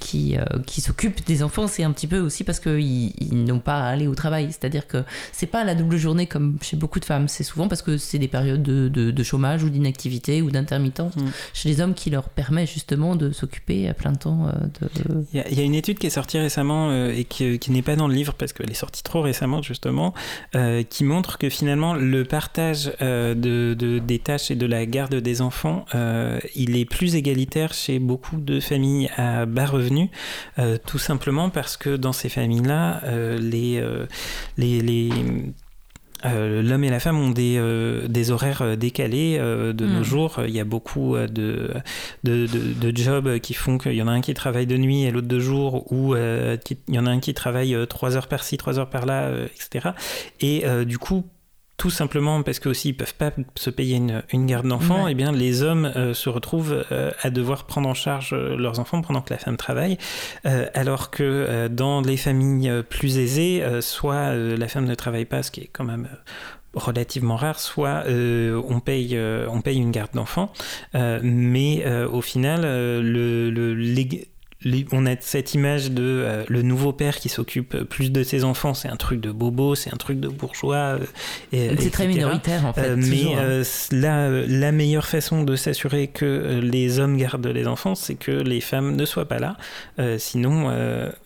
qui, 0.00 0.36
qui 0.66 0.80
s'occupent 0.80 1.21
des 1.26 1.42
enfants, 1.42 1.66
c'est 1.66 1.84
un 1.84 1.92
petit 1.92 2.06
peu 2.06 2.18
aussi 2.18 2.44
parce 2.44 2.60
qu'ils 2.60 3.12
ils, 3.20 3.44
n'ont 3.44 3.60
pas 3.60 3.80
à 3.80 3.88
aller 3.88 4.06
au 4.06 4.14
travail. 4.14 4.48
C'est-à-dire 4.50 4.86
que 4.86 5.04
c'est 5.32 5.46
pas 5.46 5.64
la 5.64 5.74
double 5.74 5.96
journée 5.96 6.26
comme 6.26 6.58
chez 6.60 6.76
beaucoup 6.76 7.00
de 7.00 7.04
femmes. 7.04 7.28
C'est 7.28 7.44
souvent 7.44 7.68
parce 7.68 7.82
que 7.82 7.96
c'est 7.96 8.18
des 8.18 8.28
périodes 8.28 8.62
de, 8.62 8.88
de, 8.88 9.22
chômage 9.22 9.62
ou 9.62 9.70
d'inactivité 9.70 10.42
ou 10.42 10.50
d'intermittence 10.50 11.16
mm. 11.16 11.30
chez 11.54 11.68
les 11.68 11.80
hommes 11.80 11.94
qui 11.94 12.10
leur 12.10 12.28
permet 12.28 12.66
justement 12.66 13.16
de 13.16 13.30
s'occuper 13.30 13.88
à 13.88 13.94
plein 13.94 14.14
temps 14.14 14.48
euh, 14.48 14.52
de. 14.80 15.24
Il 15.32 15.58
y, 15.58 15.60
a 15.60 15.64
une 15.64 15.74
étude 15.74 15.98
qui 15.98 16.06
est 16.06 16.10
sortie 16.10 16.38
récemment 16.38 16.90
euh, 16.90 17.12
et 17.14 17.24
qui, 17.24 17.58
qui 17.58 17.70
n'est 17.70 17.82
pas 17.82 17.96
dans 17.96 18.08
le 18.08 18.14
livre 18.14 18.34
parce 18.34 18.52
qu'elle 18.52 18.70
est 18.70 18.74
sortie 18.74 19.02
trop 19.02 19.22
récemment 19.22 19.62
justement, 19.62 20.12
euh, 20.54 20.82
qui 20.82 21.04
montre 21.04 21.38
que 21.38 21.48
finalement 21.48 21.94
le 21.94 22.24
partage 22.24 22.92
de, 23.00 23.34
de, 23.34 23.98
des 23.98 24.18
tâches 24.18 24.50
et 24.50 24.56
de 24.56 24.66
la 24.66 24.86
garde 24.86 25.14
des 25.14 25.40
enfants, 25.40 25.84
il 26.54 26.76
est 26.76 26.84
plus 26.84 27.14
égalitaire 27.14 27.72
chez 27.72 27.98
beaucoup 27.98 28.36
de 28.36 28.60
familles 28.60 29.10
à 29.16 29.46
bas 29.46 29.66
revenus, 29.66 30.08
tout 30.86 30.98
simplement 30.98 31.11
simplement 31.12 31.50
parce 31.50 31.76
que 31.76 31.96
dans 31.96 32.14
ces 32.14 32.30
familles-là, 32.30 33.02
euh, 33.04 33.38
les, 33.38 33.78
euh, 33.78 34.06
les, 34.56 34.80
les 34.80 35.10
euh, 36.24 36.62
l'homme 36.62 36.84
et 36.84 36.90
la 36.90 37.00
femme 37.00 37.18
ont 37.18 37.30
des, 37.30 37.60
des 38.08 38.30
horaires 38.30 38.76
décalés 38.78 39.38
de 39.38 39.86
nos 39.86 40.00
mm. 40.00 40.04
jours. 40.04 40.40
Il 40.46 40.54
y 40.54 40.60
a 40.60 40.64
beaucoup 40.64 41.16
de, 41.16 41.70
de, 42.24 42.46
de, 42.46 42.96
jobs 42.96 43.38
qui 43.40 43.52
font 43.52 43.76
qu'il 43.76 43.94
y 43.94 44.02
en 44.02 44.08
a 44.08 44.12
un 44.12 44.22
qui 44.22 44.32
travaille 44.32 44.66
de 44.66 44.78
nuit 44.78 45.02
et 45.02 45.10
l'autre 45.10 45.28
de 45.28 45.40
jour, 45.40 45.92
ou 45.92 46.14
il 46.14 46.94
y 46.94 46.98
en 46.98 47.06
a 47.06 47.10
un 47.10 47.20
qui 47.20 47.34
travaille 47.34 47.76
trois 47.88 48.16
heures 48.16 48.28
par-ci, 48.28 48.56
trois 48.56 48.78
heures 48.78 48.88
par-là, 48.88 49.32
etc. 49.54 49.90
Et 50.40 50.64
du 50.86 50.96
coup, 50.98 51.24
tout 51.82 51.90
simplement 51.90 52.44
parce 52.44 52.60
que 52.60 52.68
aussi 52.68 52.90
ils 52.90 52.96
peuvent 52.96 53.16
pas 53.16 53.32
se 53.56 53.68
payer 53.68 53.96
une, 53.96 54.22
une 54.32 54.46
garde 54.46 54.68
d'enfants, 54.68 55.08
et 55.08 55.10
eh 55.10 55.14
bien 55.16 55.32
les 55.32 55.64
hommes 55.64 55.86
euh, 55.96 56.14
se 56.14 56.28
retrouvent 56.28 56.84
euh, 56.92 57.10
à 57.22 57.30
devoir 57.30 57.64
prendre 57.64 57.88
en 57.88 57.94
charge 57.94 58.34
euh, 58.34 58.56
leurs 58.56 58.78
enfants 58.78 59.02
pendant 59.02 59.20
que 59.20 59.34
la 59.34 59.38
femme 59.38 59.56
travaille, 59.56 59.98
alors 60.44 61.10
que 61.10 61.66
dans 61.66 62.00
les 62.00 62.16
familles 62.16 62.72
plus 62.88 63.18
aisées, 63.18 63.64
soit 63.80 64.32
la 64.32 64.68
femme 64.68 64.84
ne 64.84 64.94
travaille 64.94 65.24
pas, 65.24 65.42
ce 65.42 65.50
qui 65.50 65.62
est 65.62 65.70
quand 65.72 65.82
même 65.82 66.08
relativement 66.74 67.34
rare, 67.34 67.58
soit 67.58 68.04
on, 68.06 68.78
paye, 68.78 69.18
on 69.48 69.60
paye 69.60 69.78
une 69.78 69.90
garde 69.90 70.12
d'enfants, 70.14 70.52
mais 70.94 71.84
au 72.04 72.20
final, 72.20 72.62
le, 72.62 73.50
le 73.50 73.74
on 74.92 75.06
a 75.06 75.14
cette 75.20 75.54
image 75.54 75.90
de 75.90 76.02
euh, 76.02 76.44
le 76.48 76.62
nouveau 76.62 76.92
père 76.92 77.16
qui 77.16 77.28
s'occupe 77.28 77.76
plus 77.84 78.10
de 78.10 78.22
ses 78.22 78.44
enfants, 78.44 78.74
c'est 78.74 78.88
un 78.88 78.96
truc 78.96 79.20
de 79.20 79.30
bobo, 79.30 79.74
c'est 79.74 79.92
un 79.92 79.96
truc 79.96 80.20
de 80.20 80.28
bourgeois. 80.28 80.98
Euh, 81.54 81.74
c'est 81.78 81.90
très 81.90 82.06
minoritaire 82.06 82.66
en 82.66 82.72
fait. 82.72 82.90
Euh, 82.90 82.96
mais 82.96 83.34
la, 83.90 84.28
la, 84.30 84.72
meilleure 84.72 85.06
façon 85.06 85.42
de 85.42 85.56
s'assurer 85.56 86.08
que 86.08 86.60
les 86.62 86.98
hommes 86.98 87.16
gardent 87.16 87.46
les 87.46 87.66
enfants, 87.66 87.94
c'est 87.94 88.14
que 88.14 88.30
les 88.30 88.60
femmes 88.60 88.96
ne 88.96 89.04
soient 89.04 89.28
pas 89.28 89.38
là. 89.38 89.56
sinon, 90.18 90.62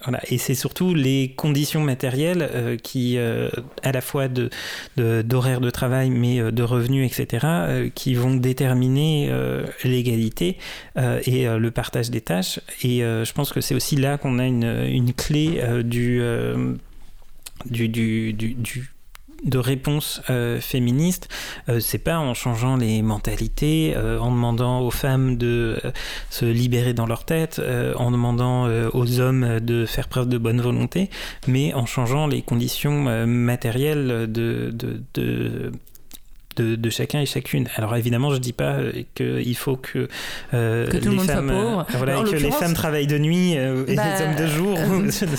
voilà. 0.02 0.20
Et 0.28 0.38
c'est 0.38 0.54
surtout 0.54 0.94
les 0.94 1.32
conditions 1.36 1.80
matérielles 1.80 2.78
qui, 2.82 3.18
à 3.18 3.92
la 3.92 4.00
fois 4.00 4.28
de, 4.28 4.50
d'horaire 4.96 5.60
de, 5.60 5.70
travail, 5.70 6.10
mais 6.10 6.50
de 6.52 6.62
revenus, 6.62 7.06
etc., 7.06 7.46
qui 7.94 8.14
vont 8.14 8.34
déterminer 8.34 9.30
l'égalité 9.84 10.58
et 10.96 11.46
le 11.46 11.70
partage 11.70 12.10
des 12.10 12.20
tâches. 12.20 12.60
Et 12.82 13.02
je 13.26 13.32
pense 13.32 13.52
que 13.52 13.60
c'est 13.60 13.74
aussi 13.74 13.96
là 13.96 14.16
qu'on 14.16 14.38
a 14.38 14.46
une, 14.46 14.64
une 14.64 15.12
clé 15.12 15.58
euh, 15.58 15.82
euh, 15.94 16.74
du, 17.66 17.88
du, 17.88 18.32
du, 18.32 18.54
du, 18.54 18.90
de 19.44 19.58
réponse 19.58 20.22
euh, 20.30 20.60
féministe, 20.60 21.28
c'est 21.80 21.98
pas 21.98 22.18
en 22.18 22.32
changeant 22.32 22.76
les 22.76 23.02
mentalités, 23.02 23.94
en 23.96 24.30
demandant 24.30 24.80
aux 24.80 24.90
femmes 24.90 25.36
de 25.36 25.78
se 26.30 26.46
libérer 26.46 26.94
dans 26.94 27.06
leur 27.06 27.24
tête, 27.24 27.60
en 27.96 28.10
demandant 28.10 28.66
aux 28.92 29.20
hommes 29.20 29.60
de 29.60 29.84
faire 29.84 30.08
preuve 30.08 30.28
de 30.28 30.38
bonne 30.38 30.60
volonté, 30.60 31.10
mais 31.46 31.74
en 31.74 31.86
changeant 31.86 32.26
les 32.26 32.42
conditions 32.42 33.26
matérielles 33.26 34.30
de, 34.32 34.70
de, 34.72 35.02
de, 35.14 35.72
chacun 36.90 37.20
et 37.20 37.26
chacune. 37.26 37.68
Alors 37.76 37.94
évidemment, 37.96 38.32
je 38.32 38.38
dis 38.38 38.52
pas 38.52 38.78
qu'il 39.14 39.56
faut 39.56 39.76
que, 39.76 40.08
que 40.52 40.86
tout 40.90 40.96
les 40.96 41.00
le 41.00 41.10
monde 41.12 41.26
femmes, 41.26 41.48
soit 41.48 41.86
Voilà, 41.98 42.22
que 42.22 42.36
les 42.36 42.50
femmes 42.50 42.74
travaillent 42.74 43.06
de 43.06 43.18
nuit 43.18 43.52
et 43.52 43.84
les 43.86 43.96
bah, 43.96 44.02
hommes 44.22 44.36
de 44.36 44.46
jour. 44.46 44.78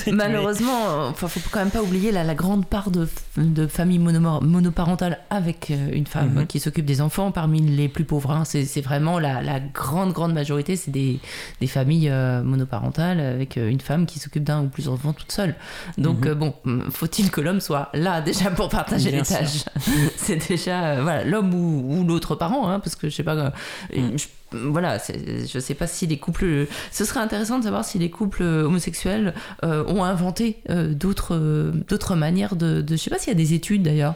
malheureusement, 0.13 1.09
il 1.09 1.15
faut 1.15 1.39
quand 1.51 1.59
même 1.59 1.72
pas 1.72 1.82
oublier 1.82 2.11
la, 2.11 2.24
la 2.24 2.36
grande 2.36 2.65
part 2.65 2.91
de, 2.91 3.07
de 3.38 3.68
familles 3.68 3.99
monoparentales 3.99 5.20
avec 5.30 5.72
une 5.91 6.07
femme 6.07 6.34
mhm. 6.34 6.47
qui 6.47 6.59
s'occupe 6.59 6.86
des 6.86 7.01
enfants 7.01 7.32
parmi 7.32 7.61
les 7.61 7.89
plus 7.89 8.03
pauvres. 8.03 8.32
Hein. 8.32 8.43
C'est 8.45 8.82
vraiment 8.82 9.20
la, 9.20 9.41
la, 9.41 9.59
grande, 9.59 10.13
grande 10.13 10.34
majorité, 10.34 10.76
c'est 10.76 10.91
des, 10.91 11.20
des, 11.61 11.68
familles 11.68 12.11
monoparentales 12.43 13.20
avec 13.20 13.57
une 13.57 13.82
femme 13.82 14.05
qui 14.05 14.20
s'occupe 14.20 14.43
d'un 14.43 14.63
ou 14.63 14.68
plusieurs 14.68 14.93
enfants 14.93 15.13
toute 15.13 15.32
seule. 15.32 15.55
Donc 15.97 16.26
mhm. 16.26 16.34
bon, 16.34 16.53
faut-il 16.91 17.32
que 17.32 17.41
l'homme 17.41 17.61
soit 17.61 17.89
là 17.93 18.22
déjà 18.22 18.49
pour 18.51 18.70
partager 18.70 19.11
les 19.11 19.22
tâches? 19.22 19.65
C'est 20.18 20.47
déjà 20.49 20.86
euh, 20.86 21.03
voilà 21.08 21.24
l'homme 21.24 21.53
ou, 21.53 22.03
l'autre 22.03 22.36
parent, 22.36 22.70
hein, 22.70 22.82
parce 22.82 22.97
que 22.97 23.08
je 23.10 23.16
sais 23.16 23.24
pas. 23.24 23.36
Euh, 23.36 23.49
mm. 23.95 24.18
voilà, 24.51 24.97
je 24.97 25.60
sais 25.60 25.74
pas 25.74 25.88
si 25.88 26.05
les 26.05 26.18
couples. 26.18 26.68
Ce 26.91 27.05
serait 27.05 27.22
intéressant 27.22 27.60
de 27.60 27.64
savoir 27.64 27.86
si 27.86 27.97
les 27.97 28.10
couples 28.10 28.43
homosexuels 28.43 29.34
euh, 29.64 29.86
ont 29.88 30.03
inventé 30.03 30.62
d'autres 30.70 31.72
d'autres 31.88 32.16
manières 32.16 32.58
de, 32.58 32.84
Je 32.89 32.97
sais 32.97 33.10
pas 33.10 33.20
s'il 33.20 33.30
y 33.30 33.36
a 33.36 33.39
des 33.39 33.53
études 33.53 33.84
d'ailleurs, 33.84 34.16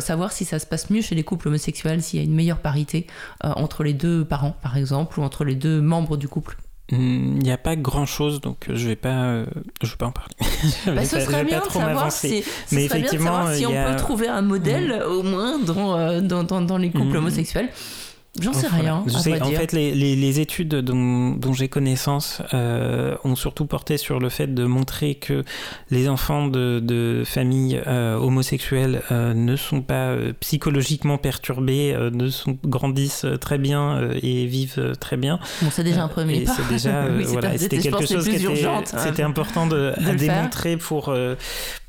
savoir 0.00 0.32
si 0.32 0.46
ça 0.46 0.58
se 0.58 0.66
passe 0.66 0.88
mieux 0.88 1.02
chez 1.02 1.14
les 1.14 1.24
couples 1.24 1.48
homosexuels, 1.48 2.02
s'il 2.02 2.20
y 2.20 2.22
a 2.22 2.24
une 2.24 2.34
meilleure 2.34 2.60
parité 2.60 3.06
entre 3.42 3.84
les 3.84 3.92
deux 3.92 4.24
parents, 4.24 4.56
par 4.62 4.78
exemple, 4.78 5.20
ou 5.20 5.22
entre 5.22 5.44
les 5.44 5.54
deux 5.54 5.82
membres 5.82 6.16
du 6.16 6.28
couple. 6.28 6.56
Il 6.98 7.42
n'y 7.42 7.50
a 7.50 7.58
pas 7.58 7.76
grand 7.76 8.06
chose, 8.06 8.40
donc 8.40 8.66
je 8.72 8.88
vais 8.88 8.96
pas, 8.96 9.24
euh, 9.24 9.46
je 9.82 9.90
vais 9.90 9.96
pas 9.96 10.06
en 10.06 10.12
parler. 10.12 10.34
Bah, 10.86 11.04
ce 11.04 11.20
serait 11.20 11.44
bien 11.44 11.60
de 11.60 11.70
savoir 11.70 12.12
si, 12.12 12.44
Mais 12.72 12.84
effectivement, 12.84 13.52
si 13.52 13.66
on 13.66 13.70
peut 13.70 13.96
trouver 13.96 14.28
un 14.28 14.42
modèle, 14.42 15.00
mm. 15.00 15.10
au 15.10 15.22
moins 15.22 15.58
dans, 15.58 15.98
euh, 15.98 16.20
dans, 16.20 16.44
dans, 16.44 16.60
dans 16.60 16.78
les 16.78 16.90
couples 16.90 17.14
mm. 17.14 17.16
homosexuels. 17.16 17.68
J'en 18.40 18.52
sais 18.52 18.66
rien. 18.66 19.04
en 19.06 19.50
fait, 19.50 19.72
les, 19.72 19.94
les, 19.94 20.40
études 20.40 20.74
dont, 20.74 21.30
dont 21.30 21.52
j'ai 21.52 21.68
connaissance 21.68 22.42
euh, 22.52 23.14
ont 23.22 23.36
surtout 23.36 23.66
porté 23.66 23.96
sur 23.96 24.18
le 24.18 24.28
fait 24.28 24.52
de 24.52 24.64
montrer 24.64 25.14
que 25.14 25.44
les 25.90 26.08
enfants 26.08 26.48
de, 26.48 26.80
de 26.80 27.22
familles 27.24 27.80
euh, 27.86 28.16
homosexuelles 28.16 29.02
euh, 29.12 29.34
ne 29.34 29.54
sont 29.54 29.82
pas 29.82 30.16
psychologiquement 30.40 31.16
perturbés, 31.16 31.96
ne 32.12 32.28
sont, 32.28 32.58
grandissent 32.64 33.26
très 33.40 33.58
bien 33.58 34.10
et 34.20 34.46
vivent 34.46 34.94
très 34.98 35.16
bien. 35.16 35.38
Bon, 35.62 35.68
c'est 35.70 35.84
déjà 35.84 36.02
un 36.02 36.08
premier 36.08 36.40
pas. 36.40 36.54
C'est 36.56 36.68
déjà, 36.68 37.06
voilà, 37.08 37.58
c'était 37.58 37.78
quelque 37.78 38.06
chose 38.06 38.28
qui 38.28 38.36
était, 38.36 38.64
c'était 38.96 39.22
important 39.22 39.66
de, 39.66 39.92
à 40.04 40.14
démontrer 40.14 40.76
pour, 40.76 41.14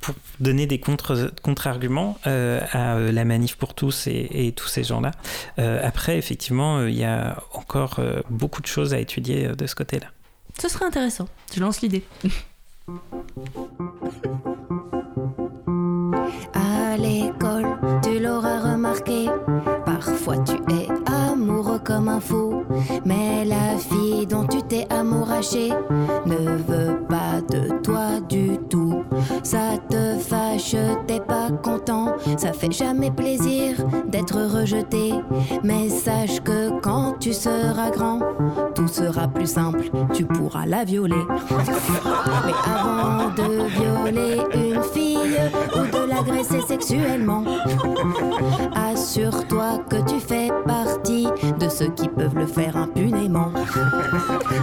pour 0.06 0.16
donner 0.40 0.68
des 0.68 0.80
contre-arguments 0.80 2.18
à 2.24 3.00
la 3.00 3.26
manif 3.26 3.56
pour 3.56 3.74
tous 3.74 4.08
et, 4.08 4.28
et 4.32 4.52
tous 4.52 4.68
ces 4.68 4.84
gens-là. 4.84 5.12
après, 5.58 6.18
effectivement, 6.18 6.78
euh, 6.78 6.90
il 6.90 6.98
y 6.98 7.04
a 7.04 7.38
encore 7.54 7.96
euh, 8.00 8.22
beaucoup 8.30 8.62
de 8.62 8.68
choses 8.68 8.94
à 8.94 9.00
étudier 9.00 9.48
euh, 9.48 9.56
de 9.56 9.68
ce 9.68 9.76
côté-là. 9.76 10.08
Ce 10.60 10.70
serait 10.70 10.86
intéressant. 10.86 11.28
Je 11.54 11.60
lance 11.60 11.82
l'idée. 11.82 12.04
À 16.54 16.98
l'école, 16.98 17.78
tu 18.02 18.20
l'auras 18.20 18.74
remarqué, 18.74 19.28
parfois 19.86 20.38
tu 20.40 20.54
es 20.74 20.88
amoureux 21.46 21.80
comme 21.84 22.08
un 22.08 22.20
fou, 22.20 22.64
mais 23.06 23.46
la 23.46 23.78
fille 23.78 24.26
dont 24.26 24.48
tu 24.48 24.64
t'es 24.64 24.88
amouraché 24.92 25.70
ne 26.26 26.36
veut 26.36 27.04
pas 27.08 27.40
de 27.52 27.82
toi 27.84 28.20
du 28.28 28.58
tout. 28.68 29.04
Ça 29.44 29.78
te 29.88 30.18
fâche, 30.18 30.76
t'es 31.06 31.20
pas 31.20 31.52
content, 31.64 32.16
ça 32.38 32.52
fait 32.52 32.72
jamais 32.72 33.12
plaisir 33.12 33.76
d'être 34.08 34.42
rejeté, 34.42 35.14
mais 35.64 35.88
sache 35.90 36.42
que 36.42 36.80
quand 36.82 37.14
tu 37.20 37.32
seras 37.32 37.92
grand, 37.92 38.22
tout 38.74 38.88
sera 38.88 39.28
plus 39.28 39.52
simple, 39.52 39.92
tu 40.14 40.26
pourras 40.26 40.66
la 40.66 40.84
violer. 40.84 41.16
Mais 42.46 42.54
avant 42.66 43.30
de 43.30 43.68
violer 43.70 44.42
une 44.54 44.84
fille 44.84 45.38
ou 45.76 45.80
de 45.80 46.10
l'agresser 46.10 46.62
sexuellement, 46.68 47.44
assure-toi 48.76 49.80
que 49.90 49.98
tu 50.10 50.20
fais 50.20 50.50
partie 50.66 51.28
de 51.60 51.70
ceux 51.70 51.90
qui 51.90 52.08
peuvent 52.08 52.36
le 52.36 52.46
faire 52.46 52.78
impunément. 52.78 53.52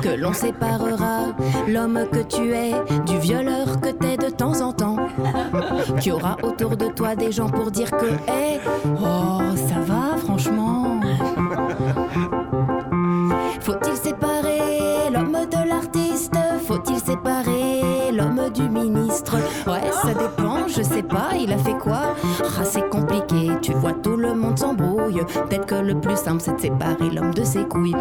Que 0.03 0.17
l'on 0.21 0.33
séparera 0.33 1.27
l'homme 1.69 2.07
que 2.11 2.23
tu 2.23 2.53
es 2.53 2.73
du 3.07 3.19
violeur 3.19 3.81
que 3.81 3.91
t'es 3.91 4.17
de 4.17 4.31
temps 4.31 4.61
en 4.61 4.73
temps. 4.73 4.97
Tu 6.01 6.11
auras 6.13 6.37
autour 6.43 6.77
de 6.77 6.87
toi 6.87 7.15
des 7.17 7.33
gens 7.33 7.49
pour 7.49 7.71
dire 7.71 7.91
que, 7.91 8.07
hé, 8.07 8.61
oh, 9.01 9.41
ça 9.57 9.81
va 9.81 10.17
franchement. 10.19 11.01
Faut-il 13.61 13.97
séparer 13.97 15.11
l'homme 15.13 15.39
de 15.51 15.69
l'artiste? 15.69 16.02
Du 18.63 18.69
ministre 18.69 19.37
Ouais, 19.67 19.91
ça 19.91 20.15
dépend, 20.15 20.69
je 20.69 20.83
sais 20.83 21.03
pas, 21.03 21.31
il 21.39 21.53
a 21.53 21.59
fait 21.59 21.77
quoi? 21.79 22.15
Ah, 22.41 22.65
c'est 22.65 22.89
compliqué, 22.89 23.51
tu 23.61 23.73
vois, 23.73 23.93
tout 23.93 24.17
le 24.17 24.35
monde 24.35 24.59
s'embrouille. 24.59 25.21
Peut-être 25.49 25.67
que 25.67 25.75
le 25.77 26.01
plus 26.01 26.17
simple, 26.17 26.41
c'est 26.41 26.57
de 26.57 26.61
séparer 26.61 27.11
l'homme 27.11 27.35
de 27.35 27.45
ses 27.45 27.65
couilles. 27.65 27.93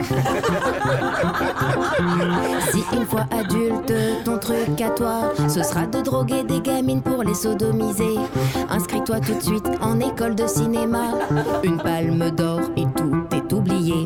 si 2.72 2.84
une 2.96 3.06
fois 3.06 3.26
adulte, 3.32 3.94
ton 4.24 4.38
truc 4.38 4.80
à 4.82 4.90
toi, 4.90 5.34
ce 5.48 5.64
sera 5.64 5.86
de 5.86 6.02
droguer 6.02 6.44
des 6.44 6.62
gamines 6.62 7.02
pour 7.02 7.24
les 7.24 7.34
sodomiser. 7.34 8.16
Inscris-toi 8.70 9.20
tout 9.20 9.34
de 9.34 9.42
suite 9.42 9.68
en 9.82 10.00
école 10.00 10.36
de 10.36 10.48
cinéma. 10.48 11.12
Une 11.64 11.78
palme 11.78 12.32
d'or 12.32 12.62
et 12.78 12.86
tout 12.96 13.24
est 13.36 13.52
oublié. 13.54 14.06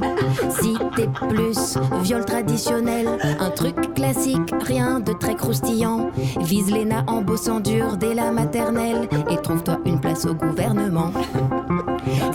Si 0.65 0.73
t'es 0.95 1.07
plus 1.07 1.77
viol 2.01 2.25
traditionnel, 2.25 3.07
un 3.39 3.49
truc 3.51 3.93
classique, 3.93 4.51
rien 4.63 4.99
de 4.99 5.13
très 5.13 5.35
croustillant. 5.35 6.09
Vise 6.39 6.71
l'ENA 6.71 7.03
en 7.05 7.21
bossant 7.21 7.59
dur 7.59 7.97
dès 7.97 8.15
la 8.15 8.31
maternelle 8.31 9.07
et 9.29 9.37
trouve-toi 9.37 9.77
une 9.85 10.01
place 10.01 10.25
au 10.25 10.33
gouvernement. 10.33 11.11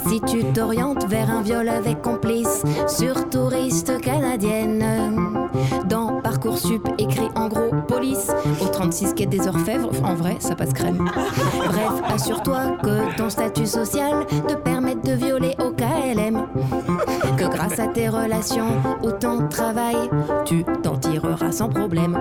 Si 0.07 0.21
tu 0.21 0.45
t'orientes 0.53 1.09
vers 1.09 1.29
un 1.29 1.43
viol 1.43 1.69
avec 1.69 2.03
complice 2.03 2.63
sur 2.87 3.29
touriste 3.31 4.01
canadienne, 4.01 4.85
dans 5.89 6.21
Parcoursup 6.21 6.89
écrit 6.99 7.29
en 7.35 7.49
gros 7.49 7.71
police 7.89 8.31
au 8.61 8.67
36 8.67 9.15
quai 9.15 9.27
des 9.27 9.49
Orfèvres, 9.49 9.91
en 10.05 10.15
vrai 10.15 10.37
ça 10.39 10.55
passe 10.55 10.73
crème. 10.73 11.11
Bref, 11.67 12.15
assure-toi 12.15 12.77
que 12.83 13.17
ton 13.17 13.29
statut 13.29 13.67
social 13.67 14.25
te 14.47 14.55
permette 14.55 15.05
de 15.05 15.15
violer 15.15 15.57
au 15.59 15.71
KLM. 15.71 16.47
Que 17.41 17.47
grâce 17.47 17.79
à 17.79 17.87
tes 17.87 18.11
relations 18.11 18.83
ou 19.03 19.13
ton 19.13 19.49
travail, 19.49 19.97
tu 20.45 20.63
t'en 20.83 20.99
tireras 20.99 21.51
sans 21.51 21.71
problème. 21.71 22.19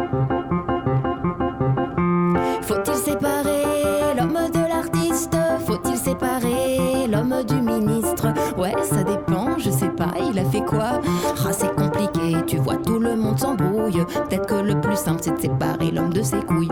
Faut-il 2.61 2.93
séparer 2.93 4.15
l'homme 4.17 4.39
de 4.53 4.59
l'artiste? 4.59 5.36
Faut-il 5.67 5.97
séparer 5.97 7.05
l'homme 7.11 7.43
du 7.45 7.55
ministre? 7.55 8.28
Ouais, 8.57 8.74
ça 8.82 9.03
dépend, 9.03 9.57
je 9.57 9.70
sais 9.70 9.89
pas, 9.89 10.13
il 10.32 10.39
a 10.39 10.45
fait 10.45 10.63
quoi? 10.63 11.01
Ah, 11.45 11.51
c'est 11.51 11.76
compliqué, 11.76 12.38
tu 12.47 12.55
vois, 12.55 12.78
tout 12.78 12.99
le 12.99 13.17
monde 13.17 13.38
s'embrouille. 13.38 14.05
Peut-être 14.30 14.45
que 14.45 14.55
le 14.55 14.80
plus 14.80 14.95
simple, 14.95 15.20
c'est 15.22 15.36
de 15.36 15.41
séparer 15.41 15.91
l'homme 15.91 16.13
de 16.13 16.22
ses 16.22 16.39
couilles. 16.39 16.72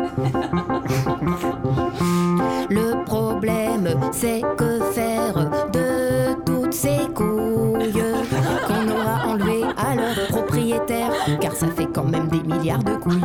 le 2.69 3.03
problème, 3.03 3.89
c'est 4.13 4.41
que 4.55 4.79
faire 4.93 5.49
de 5.73 6.33
toutes 6.45 6.71
ces 6.73 7.09
couilles 7.13 7.36
qu'on 7.91 8.88
aura 8.89 9.27
enlevées 9.27 9.63
à 9.77 9.95
leur 9.95 10.27
propriétaire, 10.27 11.11
car 11.39 11.53
ça 11.53 11.67
fait 11.67 11.88
quand 11.93 12.05
même 12.05 12.27
des 12.27 12.41
milliards 12.41 12.83
de 12.83 12.95
couilles. 12.95 13.21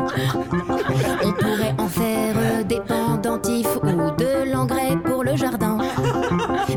On 1.24 1.32
pourrait 1.32 1.74
en 1.78 1.88
faire 1.88 2.64
des 2.64 2.80
pendentifs 2.80 3.76
ou 3.82 4.10
de 4.16 4.52
l'engrais 4.52 4.96
pour 5.04 5.24
le 5.24 5.36
jardin. 5.36 5.78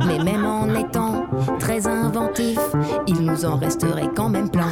Mais 0.07 0.19
même 0.23 0.45
en 0.45 0.67
étant 0.75 1.25
très 1.59 1.87
inventif, 1.87 2.59
il 3.07 3.21
nous 3.21 3.45
en 3.45 3.57
resterait 3.57 4.09
quand 4.15 4.29
même 4.29 4.49
plein. 4.49 4.69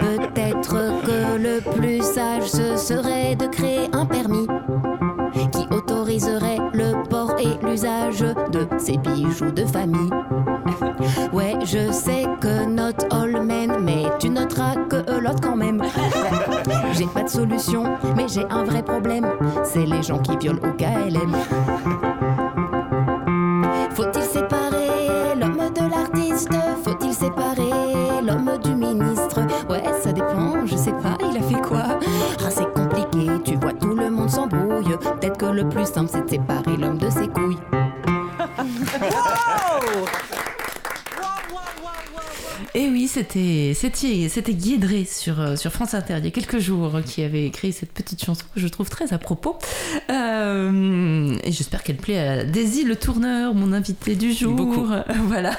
Peut-être 0.00 0.76
que 1.04 1.38
le 1.38 1.60
plus 1.60 2.02
sage 2.02 2.44
ce 2.44 2.76
serait 2.76 3.34
de 3.36 3.46
créer 3.46 3.88
un 3.92 4.06
permis 4.06 4.46
qui 5.52 5.66
autoriserait 5.74 6.58
le 6.72 7.08
port 7.08 7.27
et 7.40 7.66
l'usage 7.66 8.20
de 8.20 8.68
ces 8.78 8.96
bijoux 8.98 9.50
de 9.50 9.64
famille. 9.64 10.10
Ouais, 11.32 11.54
je 11.64 11.90
sais 11.92 12.24
que 12.40 12.66
notre 12.66 13.06
all 13.14 13.42
mais 13.80 14.04
tu 14.18 14.28
noteras 14.30 14.74
que 14.88 14.96
l'autre 15.20 15.40
quand 15.42 15.56
même. 15.56 15.82
J'ai 16.92 17.06
pas 17.06 17.22
de 17.22 17.28
solution, 17.28 17.84
mais 18.16 18.26
j'ai 18.28 18.44
un 18.50 18.64
vrai 18.64 18.82
problème. 18.82 19.26
C'est 19.64 19.86
les 19.86 20.02
gens 20.02 20.18
qui 20.18 20.36
violent 20.36 20.60
au 20.62 20.72
KLM. 20.72 21.32
Faut-il 23.94 24.22
séparer 24.22 25.34
l'homme 25.38 25.70
de 25.74 25.90
l'artiste? 25.90 26.50
Faut-il 26.84 27.12
séparer 27.12 27.70
l'homme 28.22 28.50
du 28.62 28.74
ministre? 28.74 29.40
Ouais, 29.68 29.82
ça 30.02 30.12
dépend, 30.12 30.64
je 30.66 30.76
sais 30.76 30.92
pas, 30.92 31.16
il 31.20 31.36
a 31.36 31.42
fait 31.42 31.60
quoi? 31.60 31.98
Ah, 32.44 32.50
c'est 32.50 32.72
compliqué, 32.72 33.28
tu 33.44 33.56
vois, 33.56 33.72
tout 33.72 33.94
le 33.94 34.10
monde 34.10 34.30
s'embrouille. 34.30 34.96
Peut-être 34.98 35.37
le 35.58 35.68
plus 35.68 35.86
simple, 35.86 36.08
c'est 36.12 36.24
de 36.24 36.30
séparer 36.30 36.76
l'homme 36.76 36.98
de 36.98 37.10
ses 37.10 37.26
couilles. 37.26 37.58
wow 39.00 40.47
c'était 43.08 43.72
c'était 43.74 44.54
Guédré 44.54 45.04
sur, 45.04 45.40
euh, 45.40 45.56
sur 45.56 45.72
France 45.72 45.94
Inter 45.94 46.16
il 46.18 46.24
y 46.24 46.28
a 46.28 46.30
quelques 46.30 46.58
jours 46.58 47.00
qui 47.04 47.22
avait 47.22 47.46
écrit 47.46 47.72
cette 47.72 47.92
petite 47.92 48.24
chanson 48.24 48.44
que 48.54 48.60
je 48.60 48.68
trouve 48.68 48.88
très 48.88 49.12
à 49.12 49.18
propos. 49.18 49.58
Euh, 50.10 51.36
et 51.42 51.50
j'espère 51.50 51.82
qu'elle 51.82 51.96
plaît 51.96 52.18
à 52.18 52.44
Daisy 52.44 52.84
Le 52.84 52.96
Tourneur, 52.96 53.54
mon 53.54 53.72
invité 53.72 54.14
du 54.14 54.32
jour. 54.32 54.54
Beaucoup. 54.54 54.86
Voilà. 55.26 55.52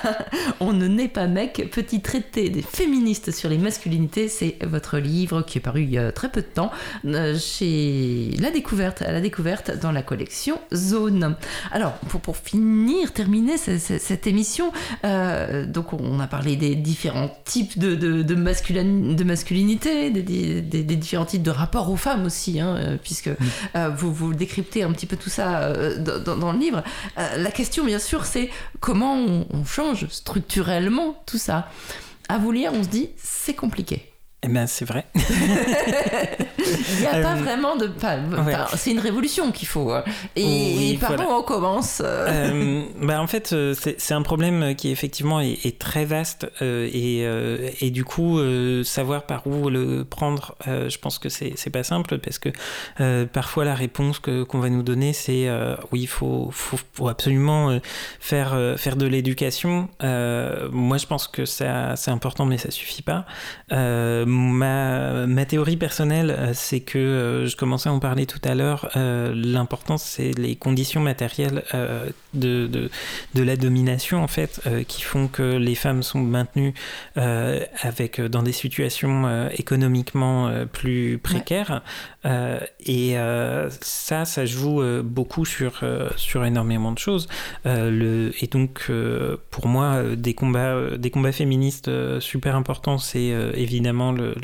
On 0.59 0.73
ne 0.73 0.87
naît 0.87 1.07
pas 1.07 1.27
mec, 1.27 1.69
petit 1.71 2.01
traité 2.01 2.49
des 2.49 2.61
féministes 2.61 3.31
sur 3.31 3.49
les 3.49 3.57
masculinités. 3.57 4.27
C'est 4.27 4.57
votre 4.63 4.97
livre 4.97 5.41
qui 5.41 5.57
est 5.57 5.61
paru 5.61 5.83
il 5.83 5.91
y 5.91 5.97
a 5.97 6.11
très 6.11 6.29
peu 6.29 6.41
de 6.41 6.47
temps 6.47 6.71
euh, 7.05 7.37
chez 7.37 8.31
La 8.39 8.51
Découverte, 8.51 9.01
à 9.01 9.11
La 9.11 9.21
Découverte 9.21 9.77
dans 9.79 9.91
la 9.91 10.01
collection 10.01 10.59
Zone. 10.73 11.35
Alors, 11.71 11.93
pour, 12.09 12.21
pour 12.21 12.37
finir, 12.37 13.11
terminer 13.11 13.57
cette, 13.57 14.01
cette 14.01 14.27
émission, 14.27 14.71
euh, 15.03 15.65
donc 15.65 15.93
on 15.93 16.19
a 16.19 16.27
parlé 16.27 16.55
des 16.55 16.75
différents 16.75 17.08
types 17.45 17.77
de, 17.77 17.95
de, 17.95 18.21
de, 18.21 18.35
masculin, 18.35 19.13
de 19.13 19.23
masculinité, 19.23 20.09
des, 20.09 20.21
des, 20.21 20.61
des, 20.61 20.95
différents 20.95 21.25
types 21.25 21.43
de 21.43 21.51
rapports 21.51 21.89
aux 21.89 21.95
femmes 21.95 22.25
aussi, 22.25 22.59
hein, 22.59 22.75
euh, 22.77 22.97
puisque 23.01 23.29
euh, 23.75 23.89
vous, 23.89 24.13
vous 24.13 24.33
décryptez 24.33 24.83
un 24.83 24.91
petit 24.91 25.05
peu 25.05 25.17
tout 25.17 25.29
ça 25.29 25.63
euh, 25.63 25.97
dans, 25.97 26.37
dans, 26.37 26.51
le 26.51 26.59
livre. 26.59 26.83
Euh, 27.17 27.37
la 27.37 27.51
question, 27.51 27.85
bien 27.85 27.99
sûr, 27.99 28.25
c'est 28.25 28.49
comment 28.79 29.15
on, 29.15 29.47
on 29.51 29.65
change 29.65 30.07
structurellement 30.09 31.21
tout 31.25 31.37
ça. 31.37 31.69
À 32.27 32.37
vous 32.37 32.51
lire, 32.51 32.71
on 32.73 32.83
se 32.83 32.89
dit, 32.89 33.09
c'est 33.17 33.53
compliqué. 33.53 34.08
Eh 34.41 34.47
ben, 34.47 34.67
c'est 34.67 34.85
vrai. 34.85 35.05
Il 36.91 36.99
n'y 37.01 37.05
a 37.07 37.21
pas 37.21 37.35
vraiment 37.35 37.75
de. 37.75 37.85
Ouais. 37.87 38.53
c'est 38.75 38.91
une 38.91 38.99
révolution 38.99 39.51
qu'il 39.51 39.67
faut. 39.67 39.91
hein. 39.91 40.03
Et, 40.35 40.43
Oui, 40.43 40.91
et 40.93 40.97
par 40.97 41.13
voilà. 41.15 41.27
où 41.29 41.33
on 41.39 41.43
commence 41.43 42.01
euh, 42.03 42.27
Euh, 42.51 42.83
bah, 43.01 43.21
en 43.21 43.27
fait, 43.27 43.51
euh, 43.53 43.73
c'est 43.97 44.13
un 44.13 44.21
problème 44.21 44.75
qui 44.75 44.91
effectivement 44.91 45.39
est, 45.41 45.65
est 45.65 45.79
très 45.79 46.05
vaste 46.05 46.49
euh, 46.61 46.87
et, 46.91 47.21
euh, 47.25 47.69
et 47.81 47.89
du 47.91 48.03
coup, 48.03 48.39
euh, 48.39 48.83
savoir 48.83 49.23
par 49.23 49.45
où 49.47 49.69
le 49.69 50.03
prendre, 50.05 50.55
euh, 50.67 50.89
je 50.89 50.97
pense 50.99 51.17
que 51.19 51.29
c'est 51.29 51.69
pas 51.71 51.83
simple 51.83 52.17
parce 52.19 52.39
que 52.39 52.49
euh, 53.01 53.25
parfois 53.25 53.65
la 53.65 53.75
réponse 53.75 54.19
que- 54.19 54.43
qu'on 54.43 54.59
va 54.59 54.69
nous 54.69 54.83
donner, 54.83 55.13
c'est 55.13 55.47
euh, 55.47 55.75
oui, 55.91 56.01
il 56.01 56.07
faut, 56.07 56.49
faut, 56.51 56.77
faut 56.93 57.07
absolument 57.07 57.69
euh, 57.71 57.79
faire, 58.19 58.53
euh, 58.53 58.77
faire 58.77 58.95
de 58.95 59.05
l'éducation. 59.05 59.89
Euh, 60.03 60.69
moi, 60.71 60.97
je 60.97 61.07
pense 61.07 61.27
que 61.27 61.45
c'est 61.45 61.67
important, 62.07 62.45
mais 62.45 62.57
ça 62.57 62.71
suffit 62.71 63.01
pas. 63.01 63.25
Ma, 64.29 65.25
ma 65.25 65.45
théorie 65.45 65.75
personnelle, 65.75 66.29
euh, 66.31 66.51
c'est 66.53 66.79
que 66.79 66.97
euh, 66.97 67.47
je 67.47 67.55
commençais 67.57 67.89
à 67.89 67.93
en 67.93 67.99
parler 67.99 68.25
tout 68.25 68.39
à 68.43 68.53
l'heure. 68.55 68.89
euh, 68.95 69.33
L'important, 69.35 69.97
c'est 69.97 70.31
les 70.37 70.55
conditions 70.55 71.01
matérielles 71.01 71.63
de, 72.33 72.67
de, 72.67 72.89
de 73.33 73.43
la 73.43 73.55
domination, 73.55 74.23
en 74.23 74.27
fait, 74.27 74.61
qui 74.87 75.01
font 75.01 75.27
que 75.27 75.57
les 75.57 75.75
femmes 75.75 76.03
sont 76.03 76.19
maintenues 76.19 76.73
avec, 77.15 78.21
dans 78.21 78.43
des 78.43 78.51
situations 78.51 79.49
économiquement 79.51 80.51
plus 80.71 81.17
précaires. 81.17 81.81
Euh, 82.25 82.59
et 82.81 83.17
euh, 83.17 83.69
ça, 83.81 84.25
ça 84.25 84.45
joue 84.45 84.81
euh, 84.81 85.01
beaucoup 85.01 85.45
sur, 85.45 85.81
sur 86.17 86.45
énormément 86.45 86.91
de 86.91 86.97
choses. 86.99 87.27
Et 87.65 88.47
donc, 88.51 88.91
pour 89.51 89.67
moi, 89.67 90.03
des 90.15 90.33
combats, 90.33 90.97
des 90.97 91.11
combats 91.11 91.31
féministes 91.31 91.89
super 92.19 92.55
importants, 92.55 92.97
c'est 92.97 93.27
évidemment 93.55 94.11
le, 94.11 94.35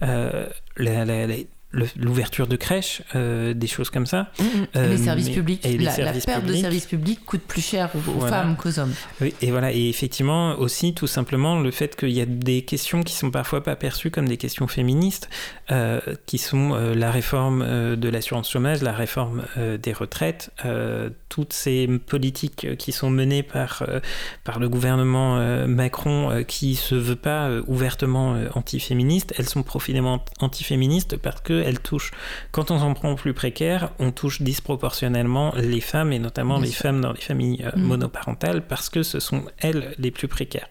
la- 0.00 1.26
l'ouverture 1.72 2.46
de 2.48 2.56
crèches, 2.56 3.02
euh, 3.14 3.54
des 3.54 3.66
choses 3.68 3.90
comme 3.90 4.06
ça. 4.06 4.30
Mm, 4.38 4.42
mm. 4.42 4.66
Euh, 4.76 4.88
les 4.88 4.98
services 4.98 5.28
mais- 5.28 5.34
publics, 5.34 5.64
et 5.64 5.78
les 5.78 5.84
la, 5.84 5.90
la 5.90 5.96
services 5.96 6.26
perte 6.26 6.44
de 6.46 6.54
services 6.54 6.86
publics 6.86 7.24
coûte 7.24 7.42
plus 7.42 7.62
cher 7.64 7.90
aux, 7.94 7.98
aux 8.10 8.14
Voilà. 8.14 8.42
femmes 8.42 8.56
qu'aux 8.56 8.78
hommes. 8.80 8.92
Oui, 9.20 9.34
et 9.40 9.50
voilà, 9.50 9.72
et 9.72 9.88
effectivement 9.88 10.58
aussi 10.58 10.94
tout 10.94 11.06
simplement 11.06 11.60
le 11.60 11.70
fait 11.70 11.94
qu'il 11.96 12.10
y 12.10 12.20
a 12.20 12.26
des 12.26 12.62
questions 12.62 13.02
qui 13.02 13.14
sont 13.14 13.30
parfois 13.30 13.62
pas 13.62 13.76
perçues 13.76 14.10
comme 14.10 14.28
des 14.28 14.36
questions 14.36 14.66
féministes, 14.66 15.28
euh, 15.70 16.00
qui 16.26 16.38
sont 16.38 16.72
euh, 16.74 16.94
la 16.94 17.10
réforme 17.12 17.62
euh, 17.62 17.94
de 17.96 18.08
l'assurance 18.08 18.50
chômage, 18.50 18.82
la 18.82 18.92
réforme 18.92 19.44
euh, 19.56 19.76
des 19.78 19.92
retraites, 19.92 20.50
euh, 20.64 21.10
toutes 21.28 21.52
ces 21.52 21.86
politiques 21.86 22.76
qui 22.78 22.90
sont 22.90 23.10
menées 23.10 23.44
par 23.44 23.82
euh, 23.88 24.00
par 24.42 24.58
le 24.58 24.68
gouvernement 24.68 25.38
euh, 25.38 25.66
Macron, 25.68 26.30
euh, 26.30 26.42
qui 26.42 26.74
se 26.74 26.96
veut 26.96 27.14
pas 27.16 27.48
euh, 27.48 27.62
ouvertement 27.68 28.34
euh, 28.34 28.48
antiféministe, 28.54 29.32
elles 29.38 29.48
sont 29.48 29.62
profondément 29.62 30.24
antiféministes 30.40 31.16
parce 31.16 31.40
que 31.40 31.59
elles 31.62 31.80
touchent, 31.80 32.10
quand 32.52 32.70
on 32.70 32.78
s'en 32.78 32.94
prend 32.94 33.12
aux 33.12 33.16
plus 33.16 33.34
précaires, 33.34 33.90
on 33.98 34.10
touche 34.12 34.42
disproportionnellement 34.42 35.52
les 35.56 35.80
femmes 35.80 36.12
et 36.12 36.18
notamment 36.18 36.56
Bien 36.58 36.66
les 36.66 36.72
sûr. 36.72 36.82
femmes 36.82 37.00
dans 37.00 37.12
les 37.12 37.20
familles 37.20 37.62
euh, 37.64 37.70
Mm. 37.76 37.82
monoparentales 37.82 38.62
parce 38.66 38.88
que 38.88 39.02
ce 39.02 39.20
sont 39.20 39.44
elles 39.58 39.94
les 39.98 40.10
plus 40.10 40.28
précaires. 40.28 40.68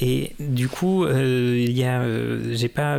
Et 0.00 0.34
du 0.38 0.68
coup, 0.68 1.04
euh, 1.04 1.56
il 1.58 1.72
y 1.76 1.84
a, 1.84 2.00
euh, 2.00 2.54
j'ai 2.54 2.68
pas, 2.68 2.96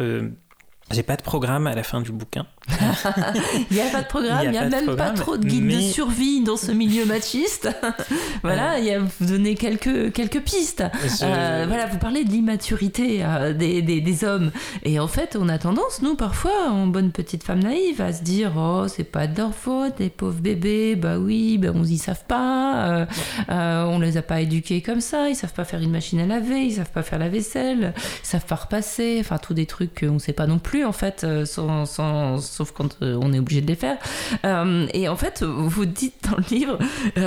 j'ai 0.92 1.04
pas 1.04 1.16
de 1.16 1.22
programme 1.22 1.68
à 1.68 1.76
la 1.76 1.84
fin 1.84 2.02
du 2.02 2.12
bouquin. 2.12 2.46
Il 3.72 3.76
n'y 3.78 3.82
a 3.82 3.90
pas 3.92 4.02
de 4.02 4.08
programme, 4.08 4.44
il 4.46 4.52
n'y 4.52 4.58
a, 4.58 4.70
même 4.70 4.96
pas 4.96 5.10
trop 5.12 5.38
de 5.38 5.46
guides 5.46 5.68
de 5.68 5.82
survie 5.82 6.42
dans 6.44 6.58
ce 6.58 6.72
milieu 6.72 7.06
machiste. 7.06 7.70
voilà, 8.44 8.80
il 8.80 8.86
y 8.86 8.92
a 8.92 9.00
vous 9.00 9.26
donner 9.26 9.56
quelques, 9.56 10.12
quelques 10.14 10.42
pistes. 10.42 10.84
Je- 11.04 11.26
Euh, 11.26 11.66
voilà, 11.68 11.86
vous 11.88 11.98
parlez 11.98 12.24
de 12.24 12.30
l'immaturité 12.32 13.20
euh, 13.24 13.54
des, 13.54 13.82
des, 13.82 14.02
des 14.02 14.24
hommes. 14.24 14.52
Et 14.84 15.00
en 15.00 15.08
fait, 15.08 15.36
on 15.40 15.50
a 15.50 15.58
tendance, 15.58 16.02
nous, 16.02 16.16
parfois, 16.16 16.70
en 16.70 16.88
bonne 16.88 17.12
petite 17.12 17.44
femme 17.44 17.64
naïve, 17.64 18.02
à 18.02 18.14
se 18.14 18.24
dire 18.24 18.54
Oh, 18.58 18.86
c'est 18.88 19.04
pas 19.04 19.28
de 19.28 19.38
leur 19.38 19.54
faute, 19.54 19.94
les 20.00 20.10
pauvres 20.10 20.40
bébés, 20.42 20.96
bah 20.96 21.18
oui, 21.18 21.58
bah 21.58 21.70
on 21.74 21.84
y 21.84 21.98
savent 21.98 22.26
pas, 22.28 22.88
euh, 22.90 23.06
euh, 23.50 23.84
on 23.86 24.00
les 24.00 24.18
a 24.18 24.22
pas 24.22 24.42
éduqués 24.42 24.82
comme 24.82 25.02
ça, 25.02 25.30
ils 25.30 25.36
savent 25.36 25.54
pas 25.54 25.66
faire 25.66 25.82
une 25.82 25.92
machine 25.92 26.20
à 26.20 26.26
laver, 26.26 26.62
ils 26.66 26.74
savent 26.74 26.92
pas 26.92 27.04
faire 27.04 27.20
la 27.20 27.30
vaisselle, 27.30 27.94
ils 28.24 28.28
savent 28.28 28.46
pas 28.46 28.56
repasser, 28.56 29.18
enfin, 29.20 29.38
tous 29.38 29.54
des 29.54 29.66
trucs 29.66 30.00
qu'on 30.02 30.20
sait 30.20 30.34
pas 30.34 30.48
non 30.48 30.60
plus, 30.60 30.79
en 30.86 30.92
fait, 30.92 31.24
euh, 31.24 31.46
sans, 31.46 31.86
sauf 32.38 32.72
quand 32.72 32.98
euh, 33.02 33.18
on 33.22 33.34
est 33.34 33.40
obligé 33.40 33.62
de 33.62 33.68
les 33.68 33.76
faire. 33.76 33.98
Euh, 34.46 34.88
et 34.94 35.08
en 35.08 35.16
fait, 35.16 35.44
vous 35.44 35.86
dites 35.86 36.30
dans 36.30 36.38
le 36.38 36.44
livre, 36.50 36.78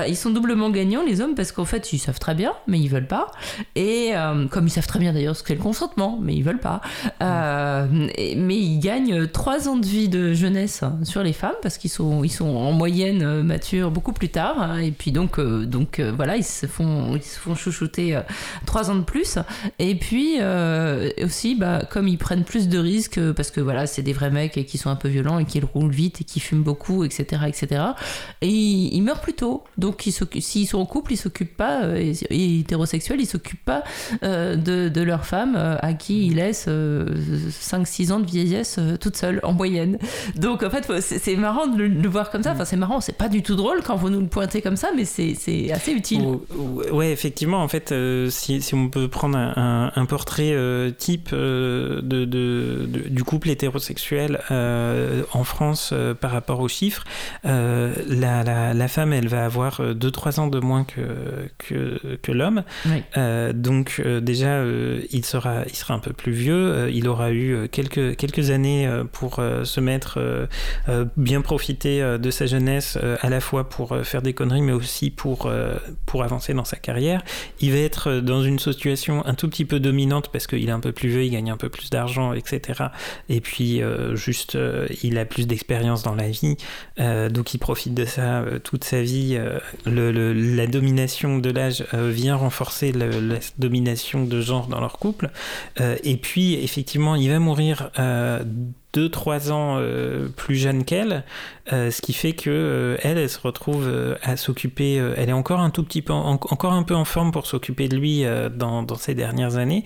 ils 0.08 0.16
sont 0.16 0.30
doublement 0.30 0.70
gagnants, 0.70 1.02
les 1.04 1.20
hommes, 1.20 1.34
parce 1.34 1.52
qu'en 1.52 1.64
fait, 1.64 1.92
ils 1.92 1.98
savent 1.98 2.18
très 2.18 2.34
bien, 2.34 2.52
mais 2.66 2.78
ils 2.78 2.88
veulent 2.88 3.06
pas. 3.06 3.30
Et 3.74 4.12
comme 4.50 4.66
ils 4.66 4.70
savent 4.70 4.86
très 4.86 4.98
bien 4.98 5.12
d'ailleurs 5.12 5.36
ce 5.36 5.42
qu'est 5.42 5.54
le 5.54 5.60
consentement, 5.60 6.18
mais 6.20 6.34
ils 6.34 6.42
veulent 6.42 6.60
pas. 6.60 6.80
Mais 7.20 8.56
ils 8.56 8.78
gagnent 8.78 9.26
trois 9.28 9.68
ans 9.68 9.76
de 9.76 9.86
vie 9.86 10.08
de 10.08 10.32
jeunesse 10.32 10.82
sur 11.04 11.22
les 11.22 11.32
femmes 11.32 11.54
parce 11.62 11.78
qu'ils 11.78 11.90
sont, 11.90 12.24
ils 12.24 12.30
sont 12.30 12.48
en 12.48 12.72
moyenne 12.72 13.42
matures 13.42 13.90
beaucoup 13.90 14.12
plus 14.12 14.28
tard. 14.28 14.60
hein. 14.60 14.78
et 14.78 14.90
puis 14.90 15.12
donc, 15.12 15.40
donc 15.40 16.00
voilà, 16.00 16.36
ils 16.36 16.44
se 16.44 16.66
font, 16.66 17.16
ils 17.16 17.22
se 17.22 17.38
font 17.38 17.54
chouchouter 17.54 18.16
euh, 18.16 18.20
trois 18.66 18.90
ans 18.90 18.94
de 18.94 19.02
plus. 19.02 19.38
Et 19.78 19.94
puis 19.94 20.38
aussi, 21.22 21.54
bah, 21.54 21.82
comme 21.90 22.08
ils 22.08 22.18
prennent 22.18 22.44
plus 22.44 22.68
de 22.68 22.78
risques 22.78 23.20
parce 23.42 23.50
que 23.50 23.60
voilà, 23.60 23.88
c'est 23.88 24.02
des 24.02 24.12
vrais 24.12 24.30
mecs 24.30 24.64
qui 24.66 24.78
sont 24.78 24.88
un 24.88 24.94
peu 24.94 25.08
violents 25.08 25.40
et 25.40 25.44
qui 25.44 25.60
roulent 25.60 25.90
vite 25.90 26.20
et 26.20 26.24
qui 26.24 26.38
fument 26.38 26.62
beaucoup, 26.62 27.02
etc., 27.02 27.42
etc. 27.48 27.82
Et 28.40 28.46
ils, 28.48 28.94
ils 28.94 29.02
meurent 29.02 29.20
plus 29.20 29.32
tôt. 29.34 29.64
Donc 29.78 30.04
s'ils 30.38 30.68
sont 30.68 30.78
en 30.78 30.86
couple, 30.86 31.12
ils 31.14 31.16
s'occupent 31.16 31.56
pas, 31.56 31.82
euh, 31.82 31.96
et, 31.96 32.12
et 32.30 32.58
hétérosexuels, 32.60 33.20
ils 33.20 33.26
s'occupent 33.26 33.64
pas 33.64 33.82
euh, 34.22 34.54
de, 34.54 34.88
de 34.88 35.00
leur 35.02 35.26
femme 35.26 35.54
euh, 35.56 35.76
à 35.80 35.92
qui 35.92 36.26
ils 36.26 36.36
laissent 36.36 36.68
5-6 36.68 38.12
ans 38.12 38.20
de 38.20 38.26
vieillesse 38.26 38.78
toute 39.00 39.16
seule 39.16 39.40
en 39.42 39.52
moyenne. 39.52 39.98
Donc 40.36 40.62
en 40.62 40.70
fait, 40.70 40.90
c'est 41.00 41.36
marrant 41.36 41.66
de 41.66 41.76
le, 41.82 41.88
de 41.88 42.08
voir 42.08 42.30
comme 42.30 42.42
ça. 42.44 42.52
Enfin, 42.52 42.64
c'est 42.64 42.76
marrant, 42.76 43.00
c'est 43.00 43.16
pas 43.16 43.28
du 43.28 43.42
tout 43.42 43.56
drôle 43.56 43.82
quand 43.82 43.96
vous 43.96 44.10
nous 44.10 44.20
le 44.20 44.26
pointez 44.28 44.62
comme 44.62 44.76
ça, 44.76 44.90
mais 44.96 45.04
c'est 45.04 45.72
assez 45.72 45.92
utile. 45.92 46.22
Ou- 46.22 46.42
ou- 46.56 46.82
ouais, 46.96 47.10
effectivement, 47.12 47.62
en 47.62 47.68
fait, 47.68 47.92
si, 48.30 48.62
si 48.62 48.74
on 48.74 48.88
peut 48.88 49.08
prendre 49.08 49.36
un, 49.36 49.52
un- 49.56 49.92
un 50.00 50.06
portrait 50.06 50.54
type 50.98 51.30
de, 51.32 52.02
de- 52.02 52.24
de- 52.24 53.08
du 53.08 53.24
couple 53.32 53.48
hétérosexuel 53.48 54.40
euh, 54.50 55.22
en 55.32 55.42
France 55.42 55.88
euh, 55.94 56.12
par 56.12 56.32
rapport 56.32 56.60
aux 56.60 56.68
chiffres, 56.68 57.02
euh, 57.46 57.94
la, 58.06 58.42
la- 58.44 58.74
la 58.74 58.88
femme, 58.88 59.14
elle 59.14 59.28
va 59.28 59.46
avoir 59.46 59.80
2-3 59.80 60.38
ans 60.40 60.48
de 60.48 60.58
moins 60.60 60.84
que, 60.84 61.00
que, 61.56 62.16
que 62.16 62.30
l'homme. 62.30 62.62
Oui. 62.84 63.02
Donc 63.54 64.02
déjà, 64.20 64.62
il, 65.10 65.24
sera, 65.24 65.62
il 65.66 65.74
sera 65.74 65.94
un 65.94 65.98
peu 65.98 66.12
plus 66.12 66.32
vieux, 66.32 66.90
il 66.92 67.08
aura 67.08 67.32
eu 67.32 67.68
quelques, 67.70 68.16
quelques 68.16 68.50
années 68.50 68.86
pour 69.12 69.36
se 69.64 69.80
mettre, 69.80 70.18
bien 71.16 71.40
profiter 71.40 72.18
de 72.18 72.30
sa 72.30 72.44
jeunesse, 72.46 72.98
à 73.22 73.30
la 73.30 73.40
fois 73.40 73.68
pour 73.70 73.96
faire 74.04 74.20
des 74.20 74.34
conneries, 74.34 74.62
mais 74.62 74.72
aussi 74.72 75.10
pour, 75.10 75.50
pour 76.06 76.22
avancer 76.22 76.52
dans 76.52 76.64
sa 76.64 76.76
carrière. 76.76 77.22
Il 77.60 77.72
va 77.72 77.78
être 77.78 78.20
dans 78.20 78.42
une 78.42 78.58
situation 78.58 79.24
un 79.26 79.34
tout 79.34 79.48
petit 79.48 79.64
peu 79.64 79.80
dominante 79.80 80.28
parce 80.32 80.46
qu'il 80.46 80.68
est 80.68 80.72
un 80.72 80.80
peu 80.80 80.92
plus 80.92 81.08
vieux, 81.08 81.24
il 81.24 81.30
gagne 81.30 81.50
un 81.50 81.56
peu 81.56 81.68
plus 81.70 81.88
d'argent, 81.90 82.32
etc. 82.34 82.84
Et 83.28 83.40
puis 83.40 83.82
euh, 83.82 84.16
juste, 84.16 84.56
euh, 84.56 84.86
il 85.02 85.18
a 85.18 85.24
plus 85.24 85.46
d'expérience 85.46 86.02
dans 86.02 86.14
la 86.14 86.28
vie, 86.28 86.56
euh, 87.00 87.28
donc 87.28 87.54
il 87.54 87.58
profite 87.58 87.94
de 87.94 88.04
ça 88.04 88.44
toute 88.64 88.84
sa 88.84 89.02
vie. 89.02 89.38
la 89.86 90.66
domination 90.66 91.38
de 91.38 91.50
l'âge 91.50 91.84
vient 91.92 92.36
renforcer 92.36 92.92
la 92.92 93.06
domination 93.58 94.24
de 94.24 94.40
genre 94.40 94.66
dans 94.66 94.80
leur 94.80 94.98
couple. 94.98 95.30
Et 96.04 96.16
puis, 96.16 96.54
effectivement, 96.54 97.14
il 97.16 97.30
va 97.30 97.38
mourir 97.38 97.90
2-3 98.94 99.50
ans 99.50 99.80
plus 100.36 100.56
jeune 100.56 100.84
qu'elle, 100.84 101.24
ce 101.70 102.00
qui 102.00 102.12
fait 102.12 102.32
que 102.32 102.96
elle, 103.02 103.18
elle 103.18 103.30
se 103.30 103.38
retrouve 103.38 103.90
à 104.22 104.36
s'occuper. 104.36 104.96
elle 105.16 105.30
est 105.30 105.34
encore 105.34 105.60
un 105.60 105.70
tout 105.70 105.82
petit 105.82 106.02
peu, 106.02 106.12
encore 106.12 106.72
un 106.72 106.82
peu 106.82 106.94
en 106.94 107.04
forme 107.04 107.32
pour 107.32 107.46
s'occuper 107.46 107.88
de 107.88 107.96
lui 107.96 108.24
dans, 108.54 108.82
dans, 108.82 108.96
ces 108.96 109.14
dernières 109.14 109.56
années. 109.56 109.84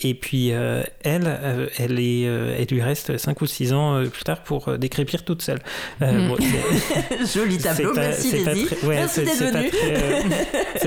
et 0.00 0.14
puis 0.14 0.48
elle, 0.48 1.70
elle 1.78 2.00
est, 2.00 2.22
elle 2.22 2.66
lui 2.70 2.82
reste 2.82 3.18
5 3.18 3.40
ou 3.40 3.46
6 3.46 3.72
ans 3.72 4.02
plus 4.10 4.24
tard 4.24 4.42
pour 4.42 4.76
décrépir 4.78 5.24
toute 5.24 5.42
seule. 5.42 5.60
Mm. 6.00 6.34
Joli 7.32 7.58
tableau, 7.58 7.92
merci 7.94 8.30
c'est 8.30 8.44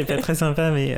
pas, 0.06 0.16
pas, 0.16 0.22
très 0.22 0.36
sympa, 0.36 0.72
mais 0.72 0.96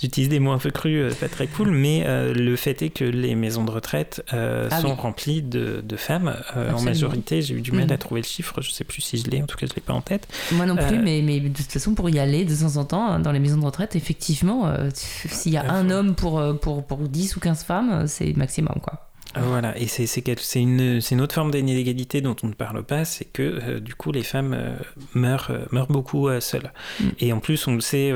j'utilise 0.00 0.28
des 0.28 0.38
mots 0.38 0.52
un 0.52 0.58
peu 0.58 0.70
crus, 0.70 1.14
pas 1.14 1.28
très 1.28 1.46
cool. 1.46 1.70
Mais 1.70 2.04
le 2.06 2.56
fait 2.56 2.82
est 2.82 2.90
que 2.90 3.04
les 3.04 3.34
maisons 3.34 3.64
de 3.64 3.70
retraite 3.70 4.22
ah 4.30 4.80
sont 4.80 4.94
remplies 4.94 5.25
de, 5.42 5.82
de 5.84 5.96
femmes 5.96 6.34
en 6.54 6.80
majorité. 6.82 7.42
J'ai 7.42 7.54
eu 7.54 7.60
du 7.60 7.72
mal 7.72 7.90
à 7.90 7.94
mm. 7.94 7.98
trouver 7.98 8.20
le 8.20 8.26
chiffre, 8.26 8.60
je 8.60 8.70
sais 8.70 8.84
plus 8.84 9.02
si 9.02 9.18
je 9.18 9.28
l'ai, 9.30 9.42
en 9.42 9.46
tout 9.46 9.56
cas 9.56 9.66
je 9.66 9.74
l'ai 9.74 9.82
pas 9.82 9.92
en 9.92 10.00
tête. 10.00 10.28
Moi 10.52 10.66
non 10.66 10.76
plus, 10.76 10.98
mais, 10.98 11.22
mais, 11.22 11.40
de 11.40 11.48
toute 11.48 11.70
façon, 11.70 11.94
pour 11.94 12.08
y 12.10 12.18
aller 12.18 12.44
de 12.44 12.54
temps 12.54 12.76
en 12.76 12.84
temps 12.84 13.06
hein, 13.06 13.20
dans 13.20 13.32
les 13.32 13.38
maisons 13.38 13.58
de 13.58 13.64
retraite, 13.64 13.96
effectivement, 13.96 14.72
s'il 14.94 15.52
y 15.52 15.56
a 15.56 15.70
un 15.70 15.90
homme 15.90 16.14
pour, 16.14 16.42
pour, 16.60 16.84
pour 16.84 16.98
10 16.98 17.36
ou 17.36 17.40
15 17.40 17.64
femmes, 17.64 18.06
c'est 18.06 18.36
maximum 18.36 18.76
quoi. 18.82 19.06
Voilà, 19.36 19.78
et 19.78 19.86
c'est 19.86 20.60
une, 20.60 21.00
une 21.10 21.20
autre 21.20 21.34
forme 21.34 21.50
d'inégalité 21.50 22.20
dont 22.20 22.36
on 22.42 22.48
ne 22.48 22.54
parle 22.54 22.82
pas, 22.82 23.04
c'est 23.04 23.24
que 23.24 23.42
euh, 23.42 23.80
du 23.80 23.94
coup 23.94 24.10
les 24.12 24.22
femmes 24.22 24.54
euh, 24.54 24.76
meurent, 25.14 25.50
euh, 25.50 25.64
meurent 25.72 25.88
beaucoup 25.88 26.28
seules. 26.40 26.72
Mm. 27.00 27.04
Et 27.20 27.32
en 27.32 27.40
plus, 27.40 27.66
on 27.66 27.74
le 27.74 27.80
sait 27.80 28.12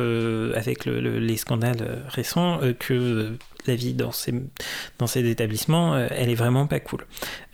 avec 0.54 0.86
les 0.86 1.36
scandales 1.36 2.04
récents 2.08 2.60
que 2.78 3.32
la 3.66 3.74
vie 3.74 3.92
dans 3.92 4.12
ces, 4.12 4.32
dans 4.98 5.06
ces 5.06 5.28
établissements, 5.28 5.96
elle 5.96 6.30
est 6.30 6.34
vraiment 6.34 6.66
pas 6.66 6.80
cool. 6.80 7.06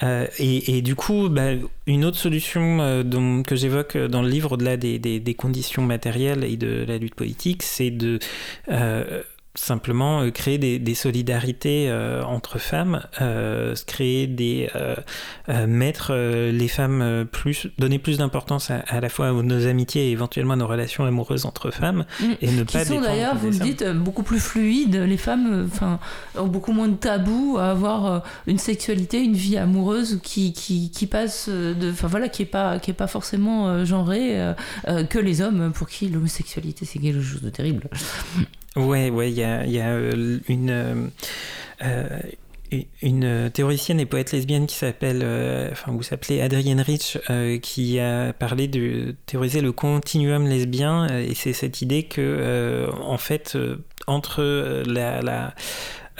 Et, 0.02 0.76
et, 0.76 0.82
du 0.82 0.94
coup, 0.94 1.28
bah, 1.28 1.50
une 1.86 2.04
autre 2.04 2.16
solution 2.16 3.02
dont, 3.02 3.42
que 3.42 3.56
j'évoque 3.56 3.96
dans 3.96 4.22
le 4.22 4.28
livre, 4.28 4.52
au-delà 4.52 4.76
des, 4.76 4.98
des, 4.98 5.18
des, 5.20 5.34
conditions 5.34 5.82
matérielles 5.82 6.44
et 6.44 6.56
de 6.56 6.84
la 6.86 6.98
lutte 6.98 7.14
politique, 7.14 7.62
c'est 7.62 7.90
de 7.90 8.18
simplement 9.58 10.22
euh, 10.22 10.30
créer 10.30 10.58
des, 10.58 10.94
solidarités 10.94 11.88
euh, 11.88 12.22
entre 12.24 12.58
femmes, 12.58 13.02
euh, 13.20 13.74
créer 13.86 14.26
des 14.26 14.68
mettre 15.66 16.14
les 16.14 16.68
femmes 16.68 17.26
plus 17.30 17.68
donner 17.78 17.98
plus 17.98 18.18
d'importance 18.18 18.70
à, 18.70 19.00
la 19.00 19.08
fois 19.08 19.28
à 19.28 19.32
nos 19.32 19.66
amitiés 19.66 20.08
et 20.08 20.10
éventuellement 20.10 20.54
à 20.54 20.56
nos 20.56 20.66
relations 20.66 21.04
amoureuses 21.04 21.44
entre 21.44 21.70
femmes 21.70 22.04
mm. 22.20 22.24
et 22.40 22.50
ne 22.50 22.64
qui 22.64 22.76
pas 22.76 22.84
sont 22.84 23.00
d'ailleurs 23.00 23.36
vous 23.36 23.50
le 23.50 23.58
dites 23.58 23.84
beaucoup 23.84 24.22
plus 24.22 24.40
fluides 24.40 24.96
les 24.96 25.16
femmes 25.16 25.68
enfin 25.70 25.98
ont 26.36 26.46
beaucoup 26.46 26.72
moins 26.72 26.88
de 26.88 26.96
tabous 26.96 27.58
à 27.58 27.70
avoir 27.70 28.24
une 28.46 28.58
sexualité 28.58 29.22
une 29.22 29.34
vie 29.34 29.56
amoureuse 29.56 30.20
qui, 30.22 30.52
qui, 30.52 30.90
qui 30.90 31.06
passe 31.06 31.48
de 31.48 31.90
enfin 31.90 32.08
voilà 32.08 32.28
qui 32.28 32.42
est 32.42 32.46
pas 32.46 32.78
qui 32.78 32.90
est 32.90 32.94
pas 32.94 33.06
forcément 33.06 33.84
genrée 33.84 34.38
que 35.08 35.18
les 35.18 35.40
hommes 35.40 35.72
pour 35.72 35.88
qui 35.88 36.08
l'homosexualité 36.08 36.84
c'est 36.84 36.98
quelque 36.98 37.22
chose 37.22 37.42
de 37.42 37.50
terrible 37.50 37.88
Ouais, 38.76 39.08
ouais, 39.08 39.30
il 39.30 39.38
y 39.38 39.42
a, 39.42 39.62
euh, 39.64 40.38
une. 40.48 40.70
Euh, 40.70 41.06
euh, 41.82 42.20
une 43.00 43.48
théoricienne 43.54 44.00
et 44.00 44.06
poète 44.06 44.32
lesbienne 44.32 44.66
qui 44.66 44.74
s'appelle, 44.74 45.24
enfin 45.70 45.92
vous 45.92 46.02
s'appelez 46.02 46.40
Adrienne 46.40 46.80
Rich, 46.80 47.16
qui 47.62 48.00
a 48.00 48.32
parlé 48.32 48.66
de 48.66 49.14
théoriser 49.26 49.60
le 49.60 49.70
continuum 49.70 50.48
lesbien 50.48 51.06
et 51.06 51.34
c'est 51.34 51.52
cette 51.52 51.80
idée 51.80 52.02
que 52.02 52.90
en 53.00 53.18
fait 53.18 53.56
entre 54.08 54.82
la 54.84 55.54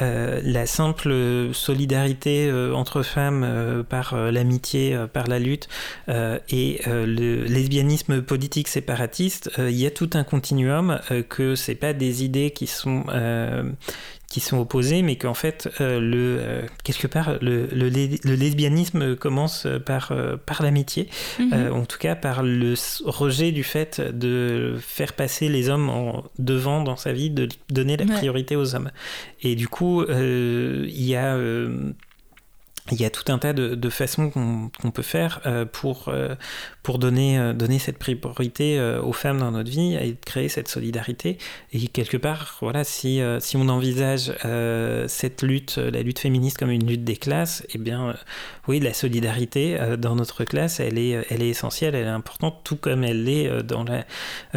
euh, 0.03 0.41
la 0.45 0.67
simple 0.67 1.15
solidarité 1.53 2.49
euh, 2.49 2.75
entre 2.75 3.03
femmes 3.03 3.45
euh, 3.45 3.83
par 3.83 4.15
l'amitié, 4.31 4.97
par 5.13 5.27
la 5.27 5.39
lutte 5.39 5.69
et 6.09 6.81
le 6.87 7.45
lesbianisme 7.45 8.23
politique 8.23 8.69
séparatiste, 8.69 9.51
il 9.59 9.77
y 9.77 9.87
a 9.87 9.91
tout 9.91 10.11
un 10.15 10.25
continuum 10.25 11.01
que 11.29 11.55
c'est 11.55 11.75
pas 11.75 11.93
des 11.93 12.25
idées 12.25 12.51
qui 12.51 12.67
sont 12.67 13.05
qui 14.37 14.41
sont 14.43 14.59
opposés, 14.59 15.01
mais 15.01 15.17
qu'en 15.17 15.33
fait, 15.33 15.71
euh, 15.81 15.99
le, 15.99 16.37
euh, 16.39 16.63
quelque 16.85 17.07
part, 17.07 17.39
le, 17.41 17.69
le, 17.73 17.89
lesbianisme 17.89 19.17
commence 19.17 19.67
par, 19.87 20.13
euh, 20.13 20.37
par 20.37 20.63
l'amitié, 20.63 21.09
mhm. 21.39 21.73
en 21.73 21.87
tout 21.87 21.97
cas 21.97 22.15
par 22.17 22.43
le 22.43 22.75
rejet 23.07 23.51
du 23.51 23.65
fait 23.65 24.03
de 24.03 24.77
faire 24.79 25.15
passer 25.15 25.49
les 25.49 25.71
hommes 25.71 25.89
en 25.89 26.23
devant 26.39 26.83
dans 26.83 26.97
sa 26.97 27.15
vie, 27.15 27.31
de 27.31 27.49
donner 27.71 27.97
la 27.97 28.05
priorité 28.05 28.57
aux 28.57 28.75
hommes. 28.75 28.91
Et 29.41 29.55
du 29.55 29.69
coup, 29.69 30.05
il 30.07 31.03
y 31.03 31.17
a 31.17 31.39
il 32.91 33.01
y 33.01 33.05
a 33.05 33.11
tout 33.11 33.31
un 33.33 33.39
tas 33.39 33.53
de, 33.53 33.75
de 33.75 33.91
façons 33.91 34.31
qu'on 34.31 34.91
peut 34.91 35.03
faire 35.03 35.41
pour, 35.73 36.11
pour 36.87 37.01
donner, 37.01 37.37
euh, 37.37 37.53
donner 37.53 37.81
cette 37.81 37.99
priorité 37.99 38.79
euh, 38.79 39.03
aux 39.03 39.13
femmes 39.13 39.41
dans 39.41 39.51
notre 39.51 39.69
vie 39.69 39.97
et 39.97 40.17
créer 40.25 40.49
cette 40.49 40.69
solidarité. 40.69 41.37
Et 41.73 41.89
quelque 41.89 42.17
part, 42.17 42.59
voilà, 42.61 42.85
si, 42.85 43.21
euh, 43.21 43.41
si 43.41 43.57
on 43.57 43.69
envisage 43.69 44.33
cette 45.09 45.43
lutte, 45.43 45.79
la 45.79 46.03
lutte 46.03 46.21
féministe 46.21 46.59
comme 46.59 46.71
une 46.71 46.87
lutte 46.87 47.03
des 47.03 47.17
classes, 47.17 47.67
eh 47.75 47.79
bien, 47.79 48.15
oui, 48.69 48.79
la 48.79 48.93
solidarité 48.93 49.77
dans 49.99 50.15
notre 50.15 50.45
classe, 50.45 50.79
elle 50.79 50.99
est, 50.99 51.27
elle 51.29 51.43
est 51.43 51.49
essentielle, 51.49 51.97
elle 51.97 52.07
est 52.07 52.11
importante, 52.11 52.61
tout 52.63 52.77
comme 52.77 53.03
elle 53.03 53.25
l'est 53.25 53.65
dans 53.65 53.85
la 53.85 54.05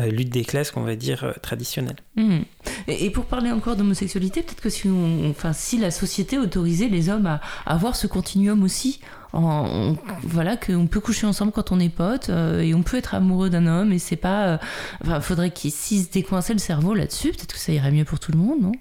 lutte 0.07 0.29
des 0.29 0.45
classes 0.45 0.69
qu'on 0.69 0.83
va 0.83 0.95
dire 0.95 1.33
traditionnelle. 1.41 1.97
Mmh. 2.19 2.43
Et, 2.89 3.09
pour 3.11 3.25
parler 3.25 3.49
encore 3.49 3.77
d'homosexualité, 3.77 4.43
peut-être 4.43 4.59
que 4.59 4.69
si, 4.69 4.89
on, 4.89 5.29
enfin, 5.29 5.53
si 5.53 5.77
la 5.77 5.89
société 5.89 6.37
autorisait 6.37 6.89
les 6.89 7.07
hommes 7.07 7.25
à, 7.25 7.39
avoir 7.65 7.95
ce 7.95 8.07
continuum 8.07 8.61
aussi, 8.61 8.99
on, 9.31 9.95
voilà 10.23 10.57
qu'on 10.57 10.87
peut 10.87 10.99
coucher 10.99 11.27
ensemble 11.27 11.53
quand 11.53 11.71
on 11.71 11.79
est 11.79 11.89
potes 11.89 12.29
euh, 12.29 12.61
et 12.61 12.73
on 12.73 12.81
peut 12.81 12.97
être 12.97 13.13
amoureux 13.13 13.49
d'un 13.49 13.67
homme 13.67 13.93
et 13.93 13.99
c'est 13.99 14.15
pas 14.15 14.47
euh, 14.47 14.57
enfin 15.03 15.21
faudrait 15.21 15.51
qu'il 15.51 15.71
s'il 15.71 16.03
se 16.03 16.09
décoinçait 16.09 16.53
le 16.53 16.59
cerveau 16.59 16.95
là-dessus 16.95 17.29
peut-être 17.29 17.53
que 17.53 17.59
ça 17.59 17.71
irait 17.71 17.91
mieux 17.91 18.05
pour 18.05 18.19
tout 18.19 18.31
le 18.31 18.39
monde 18.39 18.59
non? 18.59 18.71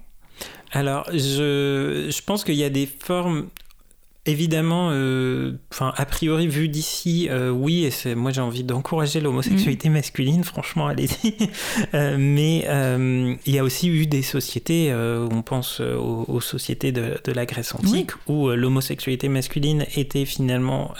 Alors 0.72 1.04
je, 1.12 2.08
je 2.10 2.22
pense 2.22 2.44
qu'il 2.44 2.54
y 2.54 2.64
a 2.64 2.70
des 2.70 2.86
formes 2.86 3.48
Évidemment, 4.28 4.90
euh, 4.92 5.52
a 5.80 6.04
priori 6.04 6.48
vu 6.48 6.68
d'ici, 6.68 7.28
euh, 7.30 7.48
oui, 7.48 7.86
et 7.86 7.90
c'est, 7.90 8.14
moi 8.14 8.30
j'ai 8.30 8.42
envie 8.42 8.62
d'encourager 8.62 9.22
l'homosexualité 9.22 9.88
mm. 9.88 9.92
masculine, 9.94 10.44
franchement, 10.44 10.86
allez-y. 10.86 11.34
Euh, 11.94 12.16
mais 12.18 12.66
il 13.46 13.54
y 13.54 13.58
a 13.58 13.64
aussi 13.64 13.88
eu 13.88 14.06
des 14.06 14.22
sociétés, 14.22 14.92
on 14.92 15.42
pense 15.42 15.80
aux, 15.80 16.40
sociétés 16.40 16.92
de, 16.92 17.32
la 17.32 17.46
Grèce 17.46 17.74
antique, 17.74 18.10
où 18.26 18.50
l'homosexualité 18.50 19.28
masculine 19.28 19.86
était 19.96 20.24
finalement 20.24 20.92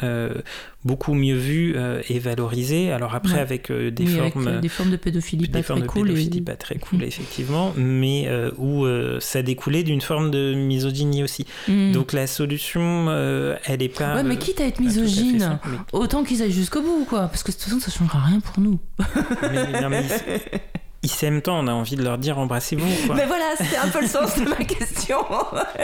beaucoup 0.89 1.13
mieux 1.13 1.37
vu 1.37 1.75
euh, 1.77 2.01
et 2.09 2.19
valorisé. 2.19 2.91
Alors 2.91 3.15
après, 3.15 3.39
avec 3.39 3.71
euh, 3.71 3.91
des 3.91 4.07
formes. 4.07 4.49
Avec, 4.49 4.61
des 4.61 4.69
formes 4.69 4.91
de 4.91 4.97
pédophilie 4.97 5.47
pas 5.47 5.63
très 5.63 5.83
cool. 5.83 6.09
Pédophilie 6.09 6.41
pas 6.41 6.57
très 6.57 6.77
cool, 6.77 7.05
effectivement, 7.05 7.75
mais 7.77 8.25
euh, 8.27 8.51
où 8.57 8.87
ça 9.21 9.43
découlait 9.43 9.85
d'une 9.85 10.01
forme 10.01 10.31
de 10.31 10.55
misogynie 10.55 11.23
aussi. 11.23 11.47
Mm. 11.69 11.93
Donc 11.93 12.13
la 12.13 12.27
solution, 12.27 13.11
elle 13.65 13.83
est 13.83 13.97
pas. 13.97 14.17
Ouais, 14.17 14.23
mais 14.25 14.39
quitte 14.39 14.61
à 14.61 14.67
être 14.67 14.81
misogyne, 14.81 15.61
autant 15.93 16.25
qu'ils 16.25 16.43
aillent 16.43 16.51
jusqu'au 16.51 16.81
bout, 16.81 17.05
quoi. 17.09 17.29
Parce 17.29 17.43
que 17.43 17.53
de 17.53 17.57
toute 17.57 17.65
façon, 17.65 17.81
ça 17.81 17.91
changera 17.91 18.21
rien 18.21 18.41
pour 18.41 18.61
nous. 18.61 18.81
mais, 19.43 19.81
non, 19.81 19.91
mais 19.91 20.05
ils 21.05 21.11
s'aiment 21.11 21.43
tant, 21.43 21.61
on 21.61 21.69
a 21.69 21.73
envie 21.73 21.95
de 21.95 22.03
leur 22.03 22.19
dire 22.19 22.39
embrassez-vous. 22.39 23.15
Mais 23.15 23.27
voilà, 23.27 23.55
c'est 23.57 23.77
un 23.77 23.89
peu 23.89 24.01
le 24.01 24.09
sens 24.09 24.37
de 24.37 24.49
ma 24.49 24.57
question. 24.57 25.19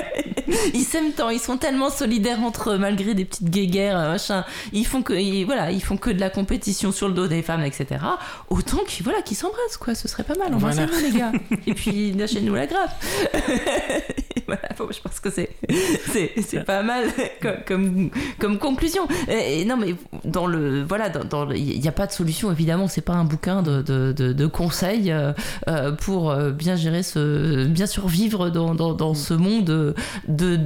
ils 0.74 0.82
s'aiment 0.82 1.12
tant, 1.12 1.30
ils 1.30 1.38
sont 1.38 1.56
tellement 1.56 1.88
solidaires 1.88 2.42
entre 2.42 2.72
eux, 2.72 2.78
malgré 2.78 3.14
des 3.14 3.24
petites 3.24 3.48
guéguerres, 3.48 3.96
machin. 3.96 4.44
Ils 4.72 4.84
font 4.84 5.02
que, 5.02 5.44
voilà, 5.44 5.70
ils 5.70 5.82
font 5.82 5.96
que 5.96 6.10
de 6.10 6.18
la 6.18 6.30
compétition 6.30 6.90
sur 6.90 7.06
le 7.06 7.14
dos 7.14 7.28
des 7.28 7.42
femmes, 7.42 7.62
etc. 7.62 8.00
Autant 8.50 8.78
qu'ils 8.78 9.04
voilà, 9.04 9.22
qu'ils 9.22 9.36
s'embrassent, 9.36 9.76
quoi. 9.78 9.94
Ce 9.94 10.08
serait 10.08 10.24
pas 10.24 10.34
mal. 10.34 10.52
Embrassez-vous, 10.52 11.00
les 11.00 11.16
gars. 11.16 11.32
Et 11.66 11.74
puis, 11.74 12.12
lâchez-nous 12.12 12.54
la 12.54 12.66
grave. 12.66 12.90
voilà, 14.48 14.62
je 14.90 15.00
pense 15.00 15.20
que 15.20 15.30
c'est, 15.30 15.50
c'est, 16.42 16.64
pas 16.64 16.82
mal 16.82 17.06
comme, 17.66 18.10
comme, 18.40 18.58
conclusion. 18.58 19.06
Et, 19.28 19.64
non, 19.64 19.76
mais 19.76 19.94
dans 20.24 20.46
le, 20.46 20.82
voilà, 20.82 21.08
dans, 21.08 21.50
il 21.52 21.80
n'y 21.80 21.88
a 21.88 21.92
pas 21.92 22.08
de 22.08 22.12
solution, 22.12 22.50
évidemment. 22.50 22.88
C'est 22.88 23.00
pas 23.00 23.14
un 23.14 23.24
bouquin 23.24 23.62
de, 23.62 23.80
de, 23.80 24.12
de 24.12 24.46
conseils 24.46 25.03
euh, 25.12 25.32
euh, 25.68 25.92
pour 25.92 26.30
euh, 26.30 26.50
bien 26.50 26.76
gérer 26.76 27.02
ce, 27.02 27.66
bien 27.66 27.86
survivre 27.86 28.50
dans, 28.50 28.74
dans, 28.74 29.14
ce 29.14 29.34
monde 29.34 29.64
de, 29.64 29.94
de, 30.28 30.56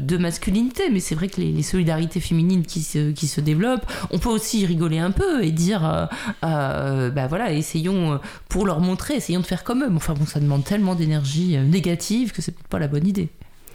de 0.00 0.16
masculinité. 0.16 0.90
Mais 0.90 1.00
c'est 1.00 1.14
vrai 1.14 1.28
que 1.28 1.40
les, 1.40 1.62
solidarités 1.62 2.20
féminines 2.20 2.64
qui 2.64 2.82
se, 2.82 3.10
qui 3.10 3.26
se 3.26 3.40
développent, 3.40 3.86
on 4.10 4.18
peut 4.18 4.28
aussi 4.28 4.64
rigoler 4.66 4.98
un 4.98 5.10
peu 5.10 5.42
et 5.42 5.50
dire, 5.50 6.08
bah 6.42 7.26
voilà, 7.28 7.52
essayons 7.52 8.20
pour 8.48 8.66
leur 8.66 8.80
montrer, 8.80 9.14
essayons 9.14 9.40
de 9.40 9.46
faire 9.46 9.64
comme 9.64 9.82
eux. 9.82 9.90
Enfin 9.94 10.14
bon, 10.14 10.26
ça 10.26 10.38
demande 10.38 10.64
tellement 10.64 10.94
d'énergie 10.94 11.56
négative 11.58 12.32
que 12.32 12.42
c'est 12.42 12.52
peut-être 12.52 12.68
pas 12.68 12.78
la 12.78 12.88
bonne 12.88 13.06
idée. 13.06 13.28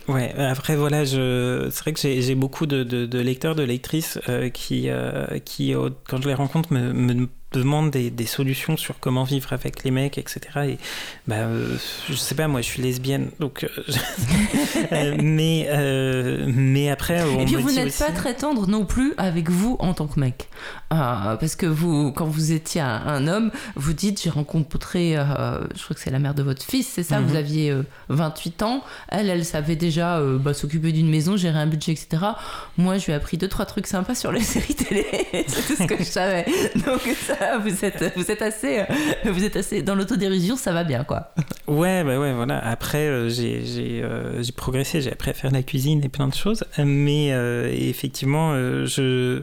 Ouais, 0.08 0.34
après 0.36 0.76
voilà, 0.76 1.04
je... 1.06 1.68
c'est 1.70 1.82
vrai 1.82 1.94
que 1.94 2.00
j'ai 2.00 2.36
beaucoup 2.36 2.66
de, 2.66 2.84
de, 2.84 3.20
lecteurs, 3.20 3.56
de 3.56 3.64
lectrices 3.64 4.20
qui, 4.54 4.90
qui, 5.46 5.74
quand 6.08 6.22
je 6.22 6.28
les 6.28 6.34
rencontre, 6.34 6.72
me, 6.74 6.94
me 6.94 7.28
demande 7.60 7.92
des, 7.92 8.10
des, 8.10 8.26
solutions 8.26 8.78
sur 8.78 9.00
comment 9.00 9.24
vivre 9.24 9.54
avec 9.54 9.84
les 9.84 9.92
mecs, 9.92 10.18
etc. 10.18 10.40
Et 10.70 10.78
bah, 11.28 11.36
euh, 11.38 11.76
je 12.10 12.16
sais 12.16 12.36
pas, 12.36 12.48
moi 12.48 12.62
je 12.62 12.68
suis 12.68 12.82
lesbienne, 12.82 13.30
donc. 13.40 13.64
Euh, 13.64 13.68
euh, 14.92 15.18
mais, 15.22 15.68
mais 16.48 16.90
après, 16.90 17.24
on 17.24 17.40
Et 17.42 17.46
puis 17.46 17.56
me 17.58 17.62
vous 17.62 17.72
n'êtes 17.72 17.88
aussi- 17.88 18.04
pas 18.04 18.12
très 18.12 18.34
tendre 18.34 18.68
non 18.68 18.86
plus 18.86 19.14
avec 19.18 19.50
vous 19.50 19.76
en 19.80 19.94
tant 19.94 20.08
que 20.08 20.20
mec. 20.20 20.48
Parce 20.90 21.56
que 21.56 21.66
vous, 21.66 22.12
quand 22.12 22.26
vous 22.26 22.52
étiez 22.52 22.82
un, 22.82 23.02
un 23.06 23.28
homme, 23.28 23.52
vous 23.76 23.94
dites 23.94 24.22
j'ai 24.22 24.30
rencontré, 24.30 25.14
je 25.16 25.84
crois 25.84 25.96
que 25.96 26.02
c'est 26.02 26.12
la 26.12 26.20
mère 26.20 26.34
de 26.36 26.44
votre 26.44 26.64
fils, 26.64 26.88
c'est 26.88 27.04
ça 27.04 27.20
Mhm. 27.22 27.28
Vous 27.28 27.36
aviez 27.36 27.70
euh, 27.72 27.84
28 28.10 28.64
ans. 28.64 28.84
Elle, 29.10 29.30
elle 29.30 29.46
savait 29.46 29.76
déjà 29.76 30.20
bah, 30.40 30.54
s'occuper 30.54 30.92
d'une 30.92 31.10
maison, 31.10 31.38
gérer 31.38 31.60
un 31.60 31.68
budget, 31.68 31.92
etc. 31.92 32.24
Moi, 32.78 32.98
je 32.98 33.06
lui 33.06 33.12
ai 33.12 33.16
appris 33.16 33.38
deux 33.38 33.48
trois 33.48 33.66
trucs 33.66 33.88
sympas 33.88 34.16
sur 34.16 34.32
les 34.32 34.40
séries 34.42 34.76
télé. 34.76 35.06
c'est 35.48 35.68
tout 35.68 35.76
ce 35.76 35.84
que 35.88 35.98
je 36.00 36.04
savais. 36.04 36.46
Donc 36.86 37.02
ça, 37.28 37.36
vous 37.62 37.86
êtes, 37.86 38.14
vous 38.16 38.32
êtes 38.32 38.42
assez, 38.42 38.80
euh, 38.80 38.84
vous 39.26 39.44
êtes 39.44 39.56
assez 39.56 39.82
dans 39.82 39.96
l'autodérision, 39.96 40.56
ça 40.56 40.74
va 40.74 40.84
bien 40.84 41.04
quoi. 41.04 41.34
Ouais, 41.68 42.04
bah 42.04 42.20
ouais, 42.20 42.34
voilà. 42.34 42.58
Après, 42.60 43.08
euh, 43.08 43.30
j'ai 43.30 43.64
euh, 44.04 44.42
j'ai 44.42 44.52
progressé, 44.52 45.02
j'ai 45.02 45.12
appris 45.12 45.32
à 45.32 45.34
faire 45.34 45.52
la 45.52 45.64
cuisine 45.64 46.04
et 46.04 46.10
plein 46.10 46.28
de 46.28 46.34
choses. 46.34 46.64
Mais 46.78 47.30
effectivement, 47.72 48.56
je. 48.86 49.42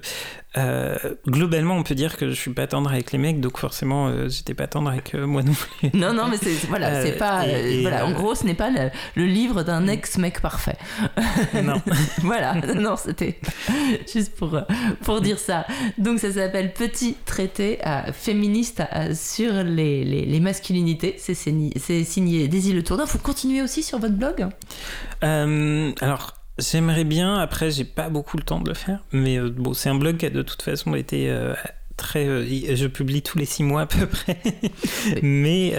Euh, 0.58 0.96
globalement, 1.26 1.76
on 1.76 1.82
peut 1.82 1.94
dire 1.94 2.16
que 2.16 2.28
je 2.28 2.34
suis 2.34 2.50
pas 2.52 2.66
tendre 2.66 2.90
avec 2.90 3.12
les 3.12 3.18
mecs, 3.18 3.40
donc 3.40 3.58
forcément, 3.58 4.08
euh, 4.08 4.28
j'étais 4.28 4.54
pas 4.54 4.66
tendre 4.66 4.90
avec 4.90 5.14
euh, 5.14 5.26
moi 5.26 5.42
non 5.42 5.52
plus. 5.52 5.90
Non, 5.94 6.12
non, 6.12 6.26
mais 6.28 6.36
c'est 6.42 6.66
voilà, 6.68 7.02
c'est 7.02 7.12
pas, 7.18 7.46
et- 7.46 7.54
euh, 7.54 7.70
et, 7.70 7.82
voilà. 7.82 8.06
En 8.06 8.12
gros, 8.12 8.34
ce 8.34 8.44
n'est 8.44 8.54
pas 8.54 8.70
le, 8.70 8.90
le 9.14 9.26
livre 9.26 9.62
d'un 9.62 9.86
ex-mec 9.86 10.40
parfait. 10.40 10.76
non. 11.62 11.80
voilà, 12.22 12.54
non, 12.74 12.96
c'était 12.96 13.38
juste 14.12 14.34
pour, 14.34 14.58
pour 15.02 15.20
dire 15.20 15.38
ça. 15.38 15.66
Donc 15.96 16.18
ça 16.18 16.32
s'appelle 16.32 16.72
Petit 16.72 17.16
traité 17.24 17.78
féministe 18.12 18.82
sur 19.14 19.52
les, 19.62 20.04
les, 20.04 20.24
les 20.24 20.40
masculinités. 20.40 21.14
C'est 21.18 21.34
signé, 21.34 21.72
signé 22.04 22.48
Daisy 22.48 22.72
Le 22.72 22.82
Tourdin. 22.82 23.04
Vous 23.04 23.18
continuez 23.18 23.62
aussi 23.62 23.82
sur 23.82 23.98
votre 23.98 24.14
blog? 24.14 24.46
Alors, 25.22 26.34
j'aimerais 26.58 27.04
bien, 27.04 27.38
après, 27.38 27.70
j'ai 27.70 27.84
pas 27.84 28.08
beaucoup 28.08 28.36
le 28.36 28.42
temps 28.42 28.60
de 28.60 28.68
le 28.68 28.74
faire, 28.74 29.04
mais 29.12 29.38
euh, 29.38 29.50
bon, 29.50 29.74
c'est 29.74 29.88
un 29.88 29.94
blog 29.94 30.16
qui 30.16 30.26
a 30.26 30.30
de 30.30 30.42
toute 30.42 30.62
façon 30.62 30.94
été. 30.94 31.30
euh, 31.30 31.54
Très, 31.96 32.28
euh, 32.28 32.44
je 32.76 32.86
publie 32.86 33.22
tous 33.22 33.38
les 33.38 33.44
six 33.44 33.64
mois 33.64 33.80
à 33.80 33.86
peu 33.86 34.06
près, 34.06 34.38
mais 35.22 35.70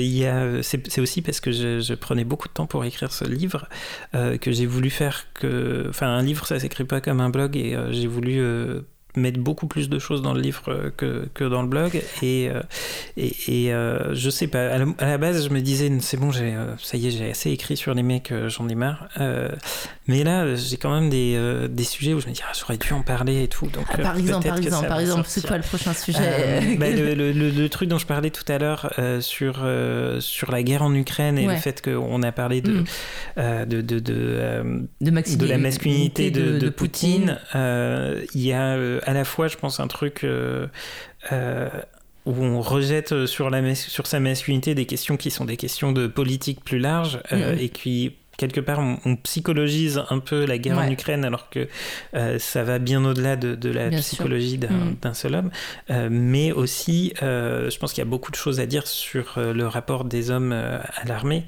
il 0.00 0.60
c'est, 0.62 1.00
aussi 1.00 1.20
parce 1.20 1.40
que 1.40 1.50
je, 1.50 1.80
je 1.80 1.94
prenais 1.94 2.22
beaucoup 2.22 2.46
de 2.46 2.52
temps 2.52 2.66
pour 2.66 2.84
écrire 2.84 3.12
ce 3.12 3.24
livre 3.24 3.68
que 4.12 4.52
j'ai 4.52 4.66
voulu 4.66 4.88
faire 4.88 5.26
que, 5.34 5.86
enfin, 5.88 6.06
un 6.06 6.22
livre 6.22 6.46
ça 6.46 6.60
s'écrit 6.60 6.84
pas 6.84 7.00
comme 7.00 7.20
un 7.20 7.28
blog 7.28 7.56
et 7.56 7.76
j'ai 7.90 8.06
voulu 8.06 8.40
mettre 9.16 9.38
beaucoup 9.40 9.66
plus 9.66 9.88
de 9.88 9.98
choses 9.98 10.22
dans 10.22 10.32
le 10.34 10.40
livre 10.40 10.62
euh, 10.68 10.90
que, 10.96 11.28
que 11.34 11.44
dans 11.44 11.62
le 11.62 11.68
blog 11.68 12.02
et 12.22 12.48
euh, 12.50 12.60
et, 13.16 13.66
et, 13.66 13.72
euh, 13.72 14.14
je 14.14 14.28
sais 14.30 14.46
pas 14.48 14.66
à 14.72 14.78
la, 14.78 14.86
à 14.98 15.06
la 15.06 15.18
base 15.18 15.44
je 15.44 15.50
me 15.50 15.60
disais 15.60 15.90
c'est 16.00 16.16
bon 16.16 16.30
j'ai 16.32 16.54
ça 16.82 16.96
y 16.96 17.06
est 17.06 17.10
j'ai 17.10 17.30
assez 17.30 17.50
écrit 17.50 17.76
sur 17.76 17.94
les 17.94 18.02
mecs 18.02 18.32
j'en 18.48 18.68
ai 18.68 18.74
marre 18.74 19.08
Euh, 19.20 19.48
mais 20.08 20.24
là 20.24 20.54
j'ai 20.56 20.76
quand 20.76 20.92
même 20.92 21.08
des, 21.10 21.38
des 21.70 21.84
sujets 21.84 22.12
où 22.14 22.20
je 22.20 22.26
me 22.26 22.32
dis 22.32 22.40
ah, 22.46 22.52
j'aurais 22.58 22.76
dû 22.76 22.92
en 22.92 23.02
parler 23.02 23.44
et 23.44 23.48
tout 23.48 23.66
donc 23.68 23.84
Ah, 23.90 23.96
euh, 23.98 24.02
Par 24.02 24.16
exemple, 24.18 24.48
par 24.48 24.56
exemple, 24.58 24.88
par 24.88 25.00
exemple, 25.00 25.24
c'est 25.28 25.46
quoi 25.46 25.56
le 25.56 25.62
prochain 25.62 25.92
sujet 25.94 26.76
bah, 26.78 26.90
le, 26.90 27.14
le- 27.14 27.32
le- 27.32 27.50
le 27.50 27.68
truc 27.68 27.88
dont 27.88 27.98
je 27.98 28.06
parlais 28.06 28.30
tout 28.30 28.44
à 28.52 28.58
l'heure 28.58 28.92
sur, 29.20 29.64
sur 30.20 30.50
la 30.50 30.62
guerre 30.62 30.82
en 30.82 30.94
Ukraine 30.94 31.38
et 31.38 31.46
Ouais. 31.46 31.54
le 31.54 31.60
fait 31.60 31.82
qu'on 31.82 32.22
a 32.22 32.32
parlé 32.32 32.60
de, 32.62 32.72
Mm. 32.72 32.84
euh, 33.38 33.64
de, 33.66 33.80
de, 33.80 33.98
de, 33.98 34.12
de, 35.00 35.36
de 35.36 35.46
la 35.46 35.58
masculinité 35.58 36.30
de, 36.30 36.58
de 36.58 36.68
Poutine. 36.70 37.38
Il 37.54 38.40
y 38.42 38.52
a 38.52 38.76
à 39.04 39.12
la 39.12 39.24
fois, 39.24 39.48
je 39.48 39.56
pense, 39.56 39.80
un 39.80 39.88
truc 39.88 40.24
euh, 40.24 40.66
euh, 41.32 41.68
où 42.26 42.32
on 42.42 42.60
rejette 42.60 43.26
sur, 43.26 43.50
la 43.50 43.74
sur 43.74 44.06
sa 44.06 44.20
masculinité 44.20 44.74
des 44.74 44.86
questions 44.86 45.16
qui 45.16 45.30
sont 45.30 45.44
des 45.44 45.56
questions 45.56 45.92
de 45.92 46.06
politique 46.06 46.64
plus 46.64 46.78
large 46.78 47.20
euh, 47.32 47.52
Mhm. 47.52 47.58
et 47.58 47.68
qui 47.68 48.16
quelque 48.36 48.60
part 48.60 48.78
on, 48.80 48.98
on 49.04 49.16
psychologise 49.16 50.02
un 50.10 50.18
peu 50.18 50.44
la 50.44 50.58
guerre 50.58 50.78
en. 50.78 50.90
Ukraine 50.90 51.24
alors 51.24 51.50
que 51.50 51.68
euh, 52.14 52.38
ça 52.38 52.62
va 52.64 52.78
bien 52.78 53.04
au-delà 53.04 53.36
de, 53.36 53.54
de 53.54 53.70
la 53.70 53.88
Bien 53.88 54.00
psychologie 54.00 54.58
d'un 54.58 54.68
Mhm. 54.70 54.96
d'un 55.02 55.14
seul 55.14 55.34
homme 55.34 55.50
Euh, 55.90 56.08
mais 56.10 56.52
aussi 56.52 57.12
euh, 57.22 57.70
je 57.70 57.78
pense 57.78 57.92
qu'il 57.92 58.02
y 58.02 58.06
a 58.06 58.10
beaucoup 58.10 58.30
de 58.30 58.36
choses 58.36 58.60
à 58.60 58.66
dire 58.66 58.86
sur 58.86 59.34
le 59.36 59.66
rapport 59.66 60.04
des 60.04 60.30
hommes 60.30 60.52
à 60.52 61.04
l'armée 61.06 61.44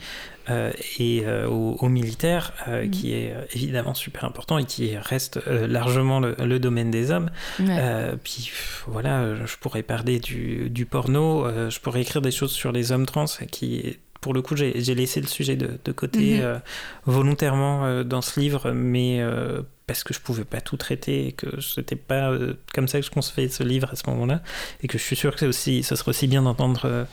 et 1.01 1.25
aux, 1.49 1.77
aux 1.81 1.89
militaires, 1.89 2.53
Mhm. 2.69 2.91
qui 2.91 3.13
est 3.15 3.35
évidemment 3.53 3.95
super 3.95 4.25
important 4.25 4.59
et 4.59 4.65
qui 4.65 4.97
reste 4.97 5.41
largement 5.47 6.21
le, 6.21 6.37
le 6.39 6.59
domaine 6.61 6.91
des 6.93 7.11
hommes. 7.11 7.31
Ouais. 7.59 8.13
Puis 8.23 8.53
voilà, 8.87 9.35
je 9.45 9.57
pourrais 9.57 9.83
parler 9.83 10.21
du, 10.21 10.71
du 10.71 10.87
porno, 10.87 11.47
je 11.69 11.81
pourrais 11.81 12.03
écrire 12.03 12.23
des 12.23 12.31
choses 12.31 12.53
sur 12.53 12.71
les 12.71 12.93
hommes 12.93 13.07
trans 13.07 13.25
qui 13.51 13.99
pour 14.21 14.35
le 14.35 14.43
coup, 14.43 14.57
j'ai 14.57 14.73
laissé 14.95 15.21
le 15.21 15.27
sujet 15.27 15.57
de, 15.57 15.79
de 15.85 15.93
côté 15.93 16.39
Mhm. 16.39 16.41
euh, 16.43 16.59
volontairement 17.05 17.85
euh, 17.85 18.05
dans 18.05 18.23
ce 18.23 18.39
livre, 18.41 18.73
mais 18.73 19.21
euh, 19.21 19.63
parce 19.87 20.03
que 20.05 20.13
je 20.15 20.21
pouvais 20.21 20.45
pas 20.45 20.61
tout 20.61 20.77
traiter 20.77 21.29
et 21.29 21.33
que 21.33 21.61
c'était 21.61 21.95
pas 21.97 22.33
comme 22.75 22.89
ça 22.89 22.99
que 23.01 23.07
je 23.07 23.11
concevais 23.11 23.49
ce 23.49 23.63
livre 23.63 23.89
à 23.93 23.97
ce 23.97 24.03
moment-là, 24.11 24.43
et 24.83 24.89
que 24.89 24.99
je 24.99 25.03
suis 25.03 25.17
sûr 25.17 25.37
que 25.37 25.47
aussi, 25.47 25.83
ce 25.83 25.95
serait 25.95 26.11
aussi 26.11 26.27
bien 26.27 26.43
d'entendre, 26.43 27.07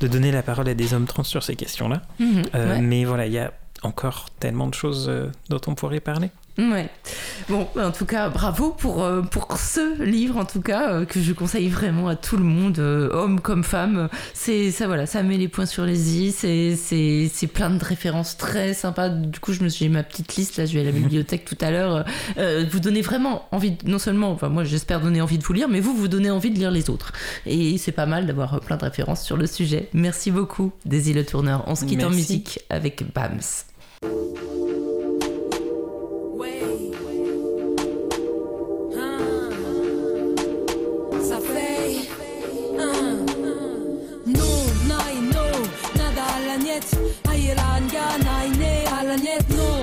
de 0.00 0.08
donner 0.08 0.32
la 0.32 0.42
parole 0.42 0.68
à 0.68 0.74
des 0.74 0.94
hommes 0.94 1.06
trans 1.06 1.24
sur 1.24 1.42
ces 1.42 1.56
questions-là. 1.56 2.02
Mhm, 2.18 2.42
ouais. 2.54 2.80
Mais 2.80 3.04
voilà, 3.04 3.26
il 3.26 3.32
y 3.32 3.38
a 3.38 3.52
encore 3.82 4.28
tellement 4.40 4.66
de 4.66 4.74
choses 4.74 5.10
dont 5.50 5.60
on 5.66 5.74
pourrait 5.74 6.00
parler. 6.00 6.30
Ouais. 6.58 6.88
Bon, 7.48 7.68
en 7.78 7.90
tout 7.92 8.06
cas, 8.06 8.28
bravo 8.28 8.70
pour, 8.70 9.04
euh, 9.04 9.20
pour 9.22 9.56
ce 9.58 10.02
livre, 10.02 10.36
en 10.38 10.44
tout 10.46 10.60
cas, 10.62 10.90
euh, 10.90 11.04
que 11.04 11.20
je 11.20 11.32
conseille 11.32 11.68
vraiment 11.68 12.08
à 12.08 12.16
tout 12.16 12.36
le 12.36 12.42
monde, 12.44 12.78
euh, 12.78 13.10
homme 13.12 13.40
comme 13.40 13.62
femme. 13.62 14.08
C'est 14.34 14.70
ça, 14.70 14.86
voilà, 14.86 15.06
ça 15.06 15.22
met 15.22 15.36
les 15.36 15.48
points 15.48 15.66
sur 15.66 15.84
les 15.84 16.16
i. 16.18 16.32
C'est 16.32 17.46
plein 17.46 17.70
de 17.70 17.84
références 17.84 18.36
très 18.36 18.72
sympas. 18.74 19.08
Du 19.10 19.38
coup, 19.38 19.52
je 19.52 19.62
me 19.62 19.68
suis 19.68 19.84
j'ai 19.84 19.90
ma 19.90 20.02
petite 20.02 20.34
liste 20.36 20.56
là. 20.56 20.64
Je 20.66 20.72
vais 20.74 20.80
à 20.80 20.84
la 20.84 20.90
bibliothèque 20.98 21.44
tout 21.44 21.58
à 21.60 21.70
l'heure. 21.70 22.04
Euh, 22.38 22.64
vous 22.70 22.80
donnez 22.80 23.02
vraiment 23.02 23.46
envie, 23.52 23.72
de- 23.72 23.88
non 23.88 23.98
seulement, 23.98 24.30
enfin 24.30 24.48
moi 24.48 24.64
j'espère 24.64 25.00
donner 25.00 25.20
envie 25.20 25.36
de 25.38 25.44
vous 25.44 25.52
lire, 25.52 25.68
mais 25.68 25.80
vous 25.80 25.94
vous 25.94 26.08
donnez 26.08 26.30
envie 26.30 26.50
de 26.50 26.58
lire 26.58 26.70
les 26.70 26.88
autres. 26.88 27.12
Et 27.44 27.76
c'est 27.76 27.92
pas 27.92 28.06
mal 28.06 28.26
d'avoir 28.26 28.60
plein 28.60 28.76
de 28.78 28.84
références 28.84 29.22
sur 29.22 29.36
le 29.36 29.46
sujet. 29.46 29.88
Merci 29.92 30.30
beaucoup, 30.30 30.72
Daisy 30.86 31.12
Le 31.12 31.24
Tourneur. 31.26 31.64
On 31.66 31.74
se 31.74 31.84
quitte 31.84 32.00
en 32.02 32.08
Merci. 32.10 32.16
musique 32.16 32.60
avec 32.70 33.04
Bams. 33.14 33.40
À 46.76 46.76
la 46.76 46.76
niette. 46.76 46.96
Aïe, 47.28 47.50
la 47.52 47.80
nga, 47.80 48.16
naï, 48.24 48.50
né, 48.58 48.84
à 48.86 49.02
la 49.04 49.16
non, 49.16 49.82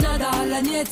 nada 0.00 0.30
à 0.30 0.46
la 0.46 0.62
né. 0.62 0.84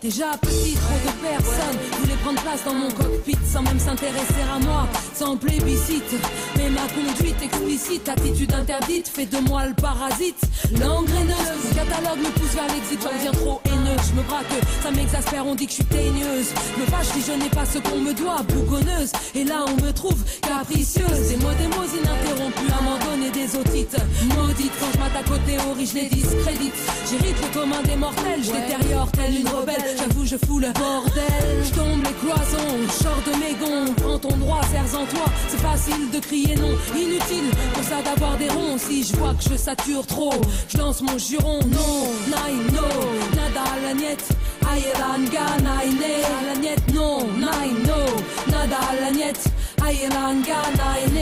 Déjà 0.00 0.32
petit, 0.40 0.74
trop 0.74 0.98
de 1.04 1.10
personnes 1.22 1.78
voulaient 2.00 2.20
prendre 2.22 2.40
place 2.42 2.64
dans 2.64 2.74
mon 2.74 2.90
cockpit 2.90 3.38
sans 3.44 3.62
même 3.62 3.78
s'intéresser 3.78 4.42
à 4.54 4.58
moi, 4.58 4.88
sans 5.14 5.36
plébiscite. 5.36 6.16
Mais 6.56 6.70
ma 6.70 6.88
conduite 6.88 7.40
explicite, 7.42 8.08
attitude 8.08 8.52
interdite, 8.52 9.06
fait 9.08 9.26
de 9.26 9.38
moi 9.38 9.66
le 9.66 9.74
parasite. 9.74 10.40
L'engraineuse, 10.72 11.68
le 11.68 11.74
catalogue 11.74 12.18
me 12.18 12.30
pousse 12.30 12.54
vers 12.54 12.66
l'exit, 12.74 13.00
j'en 13.02 13.12
deviens 13.16 13.32
trop 13.32 13.60
Je 13.84 14.16
me 14.16 14.22
braque, 14.22 14.46
ça 14.82 14.90
m'exaspère, 14.90 15.46
on 15.46 15.54
dit 15.54 15.66
que 15.66 15.72
je 15.72 15.76
suis 15.76 15.84
teigneuse. 15.84 16.50
Me 16.78 16.86
fâche 16.86 17.06
si 17.14 17.22
je 17.22 17.32
n'ai 17.32 17.48
pas 17.48 17.64
ce 17.64 17.78
qu'on 17.78 17.98
me 17.98 18.12
doit, 18.14 18.42
bougonneuse. 18.48 19.10
Et 19.34 19.44
là 19.44 19.64
on 19.66 19.84
me 19.84 19.92
trouve 19.92 20.18
capricieuse. 20.40 21.28
Des 21.28 21.36
mots, 21.36 21.54
des 21.58 21.66
mots 21.68 21.84
ininterrompus 21.84 22.72
à 22.78 22.82
m'en 22.82 22.98
donner 23.10 23.30
des 23.30 23.56
otites. 23.56 23.96
Maudite 24.36 24.72
quand 24.78 24.86
je 24.94 24.98
m'attaque 24.98 25.30
aux 25.30 25.46
théories, 25.46 25.86
je 25.86 25.94
les 25.94 26.08
discrédite. 26.08 26.74
J'irrite 27.08 27.36
le 27.42 27.60
commun 27.60 27.82
des 27.82 27.96
mortels, 27.96 28.42
je 28.42 28.52
détériore 28.52 29.10
telle 29.12 29.34
une 29.40 29.48
rebelle. 29.48 29.96
J'avoue, 29.98 30.26
je 30.26 30.36
fous 30.46 30.60
le 30.60 30.72
bordel. 30.72 31.64
Je 31.64 31.70
tombe 31.70 32.02
les 32.04 32.14
cloisons, 32.20 32.88
sors 33.02 33.22
de 33.26 33.32
mes 33.38 33.54
gonds. 33.58 33.92
Prends 33.96 34.18
ton 34.18 34.36
droit, 34.36 34.60
serre 34.70 35.00
en 35.00 35.06
toi. 35.06 35.24
C'est 35.48 35.60
facile 35.60 36.10
de 36.12 36.18
crier 36.18 36.54
non, 36.56 36.76
inutile 36.96 37.50
pour 37.74 37.82
ça 37.82 38.00
d'avoir 38.02 38.36
des 38.36 38.48
ronds. 38.48 38.78
Si 38.78 39.04
je 39.04 39.16
vois 39.16 39.34
que 39.34 39.42
je 39.50 39.56
sature 39.56 40.06
trop, 40.06 40.34
je 40.68 40.78
lance 40.78 41.02
mon 41.02 41.18
juron. 41.18 41.58
Non, 41.66 42.12
nine, 42.26 42.66
no, 42.72 42.88
nada 43.36 43.71
à 43.72 43.80
la 43.80 43.94
niette. 43.94 44.28
Aïe, 44.70 44.84
la 44.94 45.18
nga, 45.18 45.46
nine, 45.58 46.02
à 46.02 46.46
la 46.46 46.60
niette. 46.60 46.94
Non, 46.94 47.26
nine, 47.36 47.82
no, 47.86 48.50
nada 48.50 48.76
à 48.90 49.00
la 49.00 49.10
niette. 49.10 49.44
Aïe, 49.84 50.08
la 50.10 50.34
nga, 50.34 50.62
nine, 50.80 51.20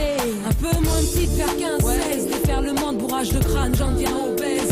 un 0.49 0.53
peu 0.53 0.79
moins 0.81 1.01
petite 1.01 1.31
vers 1.31 1.55
15, 1.57 1.81
16. 2.13 2.27
Déferlement 2.27 2.93
de 2.93 2.97
bourrage 2.99 3.29
de 3.29 3.39
crâne, 3.39 3.73
j'en 3.75 3.91
deviens 3.91 4.15
obèse. 4.27 4.70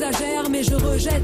J'exagère, 0.00 0.48
mais 0.48 0.62
je 0.62 0.74
rejette 0.74 1.22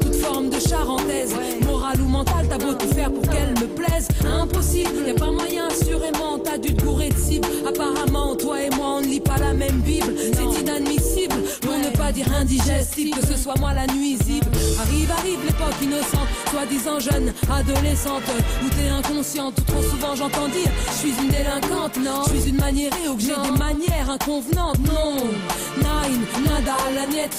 toute 0.00 0.16
forme 0.16 0.50
de 0.50 0.58
charentaise. 0.58 1.32
Morale 1.64 2.00
ou 2.00 2.08
mentale, 2.08 2.46
t'as 2.48 2.58
beau 2.58 2.72
tout 2.72 2.88
faire 2.88 3.12
pour 3.12 3.22
qu'elle 3.22 3.50
me 3.50 3.68
plaise. 3.68 4.08
Impossible, 4.24 5.06
y 5.06 5.10
a 5.10 5.14
pas 5.14 5.30
moyen, 5.30 5.68
assurément. 5.68 6.36
T'as 6.42 6.58
dû 6.58 6.74
te 6.74 6.82
bourrer 6.82 7.10
de 7.10 7.16
cible. 7.16 7.46
Apparemment, 7.68 8.34
toi 8.34 8.60
et 8.60 8.70
moi, 8.70 8.96
on 8.96 9.00
ne 9.00 9.06
lit 9.06 9.20
pas 9.20 9.38
la 9.38 9.52
même 9.52 9.78
Bible. 9.78 10.12
C'est 10.18 10.60
inadmissible, 10.60 11.36
pour 11.60 11.78
ne 11.78 11.96
pas 11.96 12.10
dire 12.10 12.26
indigestible, 12.34 13.16
que 13.20 13.26
ce 13.26 13.36
soit 13.36 13.54
moi 13.60 13.72
la 13.74 13.86
nuisible. 13.86 14.46
Arrive, 14.80 15.10
arrive 15.12 15.38
l'époque 15.46 15.80
innocente, 15.80 16.28
soi-disant 16.50 16.98
jeune, 16.98 17.32
adolescente, 17.48 18.24
où 18.64 18.68
t'es 18.70 18.88
inconsciente. 18.88 19.54
Tout 19.54 19.72
trop 19.72 19.82
souvent, 19.82 20.16
j'entends 20.16 20.48
dire, 20.48 20.70
je 20.88 20.98
suis 20.98 21.14
une 21.22 21.28
délinquante, 21.28 21.96
non. 21.98 22.24
Je 22.34 22.40
suis 22.40 22.50
une 22.50 22.56
maniérée 22.56 23.08
ou 23.08 23.14
que 23.14 23.22
j'ai 23.22 23.28
des 23.28 23.56
manières 23.56 24.10
inconvenantes, 24.10 24.80
non. 24.80 25.14
Nine, 25.76 26.24
nada 26.44 26.74
à 26.88 26.92
la 26.92 27.06
niette. 27.06 27.36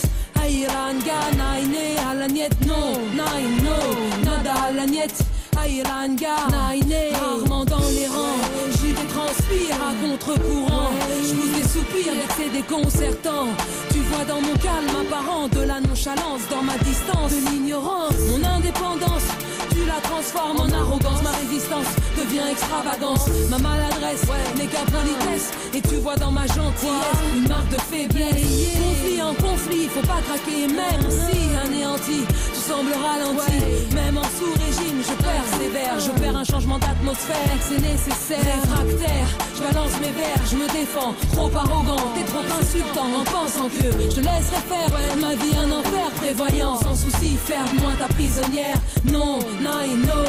Niet, 2.27 2.65
non, 2.65 2.91
nine, 3.13 3.61
no, 3.63 3.77
nada 4.23 4.53
à 4.67 4.71
la 4.71 4.85
niet. 4.85 5.13
Aïranga, 5.57 6.35
naine, 6.51 7.13
rarement 7.13 7.65
dans 7.65 7.89
les 7.95 8.07
rangs. 8.07 8.41
J'y 8.79 8.93
transpire 8.93 9.75
à 9.81 9.93
contre-courant. 10.01 10.91
Je 11.23 11.33
pousse 11.33 11.53
des 11.55 11.67
soupirs, 11.67 12.13
mais 12.13 12.27
c'est 12.35 12.51
déconcertant. 12.51 13.47
Tu 13.91 13.99
vois 14.09 14.25
dans 14.25 14.41
mon 14.41 14.55
calme 14.57 14.93
apparent 15.01 15.47
de 15.47 15.61
la 15.61 15.79
nonchalance, 15.79 16.41
dans 16.49 16.63
ma 16.63 16.77
distance, 16.79 17.31
de 17.31 17.49
l'ignorance, 17.49 18.19
mon 18.29 18.43
indépendance. 18.43 19.36
Tu 19.77 19.85
la 19.85 20.01
transformes 20.01 20.59
en 20.59 20.71
arrogance, 20.73 21.21
ma 21.21 21.29
résistance 21.37 21.85
devient 22.17 22.49
extravagance. 22.51 23.29
Ma 23.51 23.59
maladresse 23.59 24.25
n'est 24.57 24.65
qu'à 24.65 24.81
politesse. 24.89 25.51
Et 25.75 25.81
tu 25.81 25.97
vois 25.97 26.15
dans 26.15 26.31
ma 26.31 26.47
gentillesse 26.47 27.21
une 27.35 27.47
marque 27.47 27.69
de 27.69 27.79
faiblesse. 27.81 28.73
Conflit 28.73 29.21
en 29.21 29.35
conflit, 29.35 29.87
faut 29.93 30.07
pas 30.07 30.21
craquer, 30.25 30.65
même 30.67 31.05
si 31.11 31.37
anéanti, 31.63 32.25
tu 32.53 32.59
sembles 32.59 32.95
ralenti. 33.05 33.93
Même 33.93 34.17
en 34.17 34.29
sous-régime, 34.37 34.99
je 35.05 35.13
persévère. 35.13 35.99
Je 35.99 36.11
perds 36.21 36.37
un 36.37 36.43
changement 36.43 36.79
d'atmosphère, 36.79 37.57
c'est 37.61 37.81
nécessaire. 37.81 38.41
Réfractaire, 38.41 39.29
je 39.55 39.61
balance 39.61 39.93
mes 40.01 40.13
vers, 40.17 40.41
je 40.49 40.55
me 40.55 40.67
défends. 40.73 41.13
Trop 41.33 41.51
arrogant, 41.55 42.01
t'es 42.15 42.25
trop 42.25 42.47
insultant 42.59 43.09
en 43.13 43.23
pensant 43.23 43.69
que 43.69 43.85
je 43.85 44.15
te 44.15 44.21
laisserai 44.21 44.61
faire 44.71 44.89
ma 45.21 45.35
vie 45.35 45.55
un 45.55 45.71
enfer. 45.71 46.09
Prévoyant, 46.17 46.79
sans 46.81 46.95
souci, 46.95 47.37
ferme-moi 47.45 47.91
ta 47.99 48.07
prisonnière. 48.13 48.77
Non, 49.05 49.39
nej, 49.67 49.89
no 50.07 50.19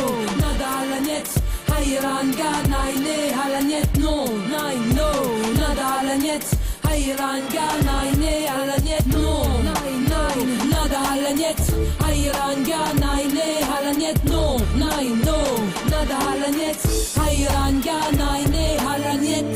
Nada 0.41 0.69
halanet, 0.77 1.29
hayran 1.71 2.29
ga 2.39 2.53
nej, 2.73 2.95
ne 3.05 3.17
halanet, 3.39 3.91
no 4.05 4.15
Nej, 4.53 4.77
no, 4.99 5.11
nada 5.61 5.87
halanet, 5.95 6.47
hayran 6.87 7.43
ga 7.55 7.67
nej, 7.89 8.11
ne 8.23 8.35
halanet, 8.55 9.07
no 9.15 9.27
Nada 10.73 10.99
halanet, 11.09 11.61
hayran 12.05 12.59
ga 12.71 12.83
nej, 13.03 13.25
ne 13.37 13.49
halanet, 13.71 14.19
no 14.33 14.45
Nej, 14.83 15.09
no, 15.27 15.39
nada 15.93 16.17
halanet, 16.27 16.81
hayran 17.21 17.75
ga 17.87 17.99
nej, 18.21 18.43
ne 18.55 18.67
halanet 18.87 19.53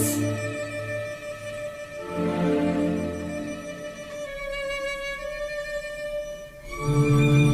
thank 6.83 7.52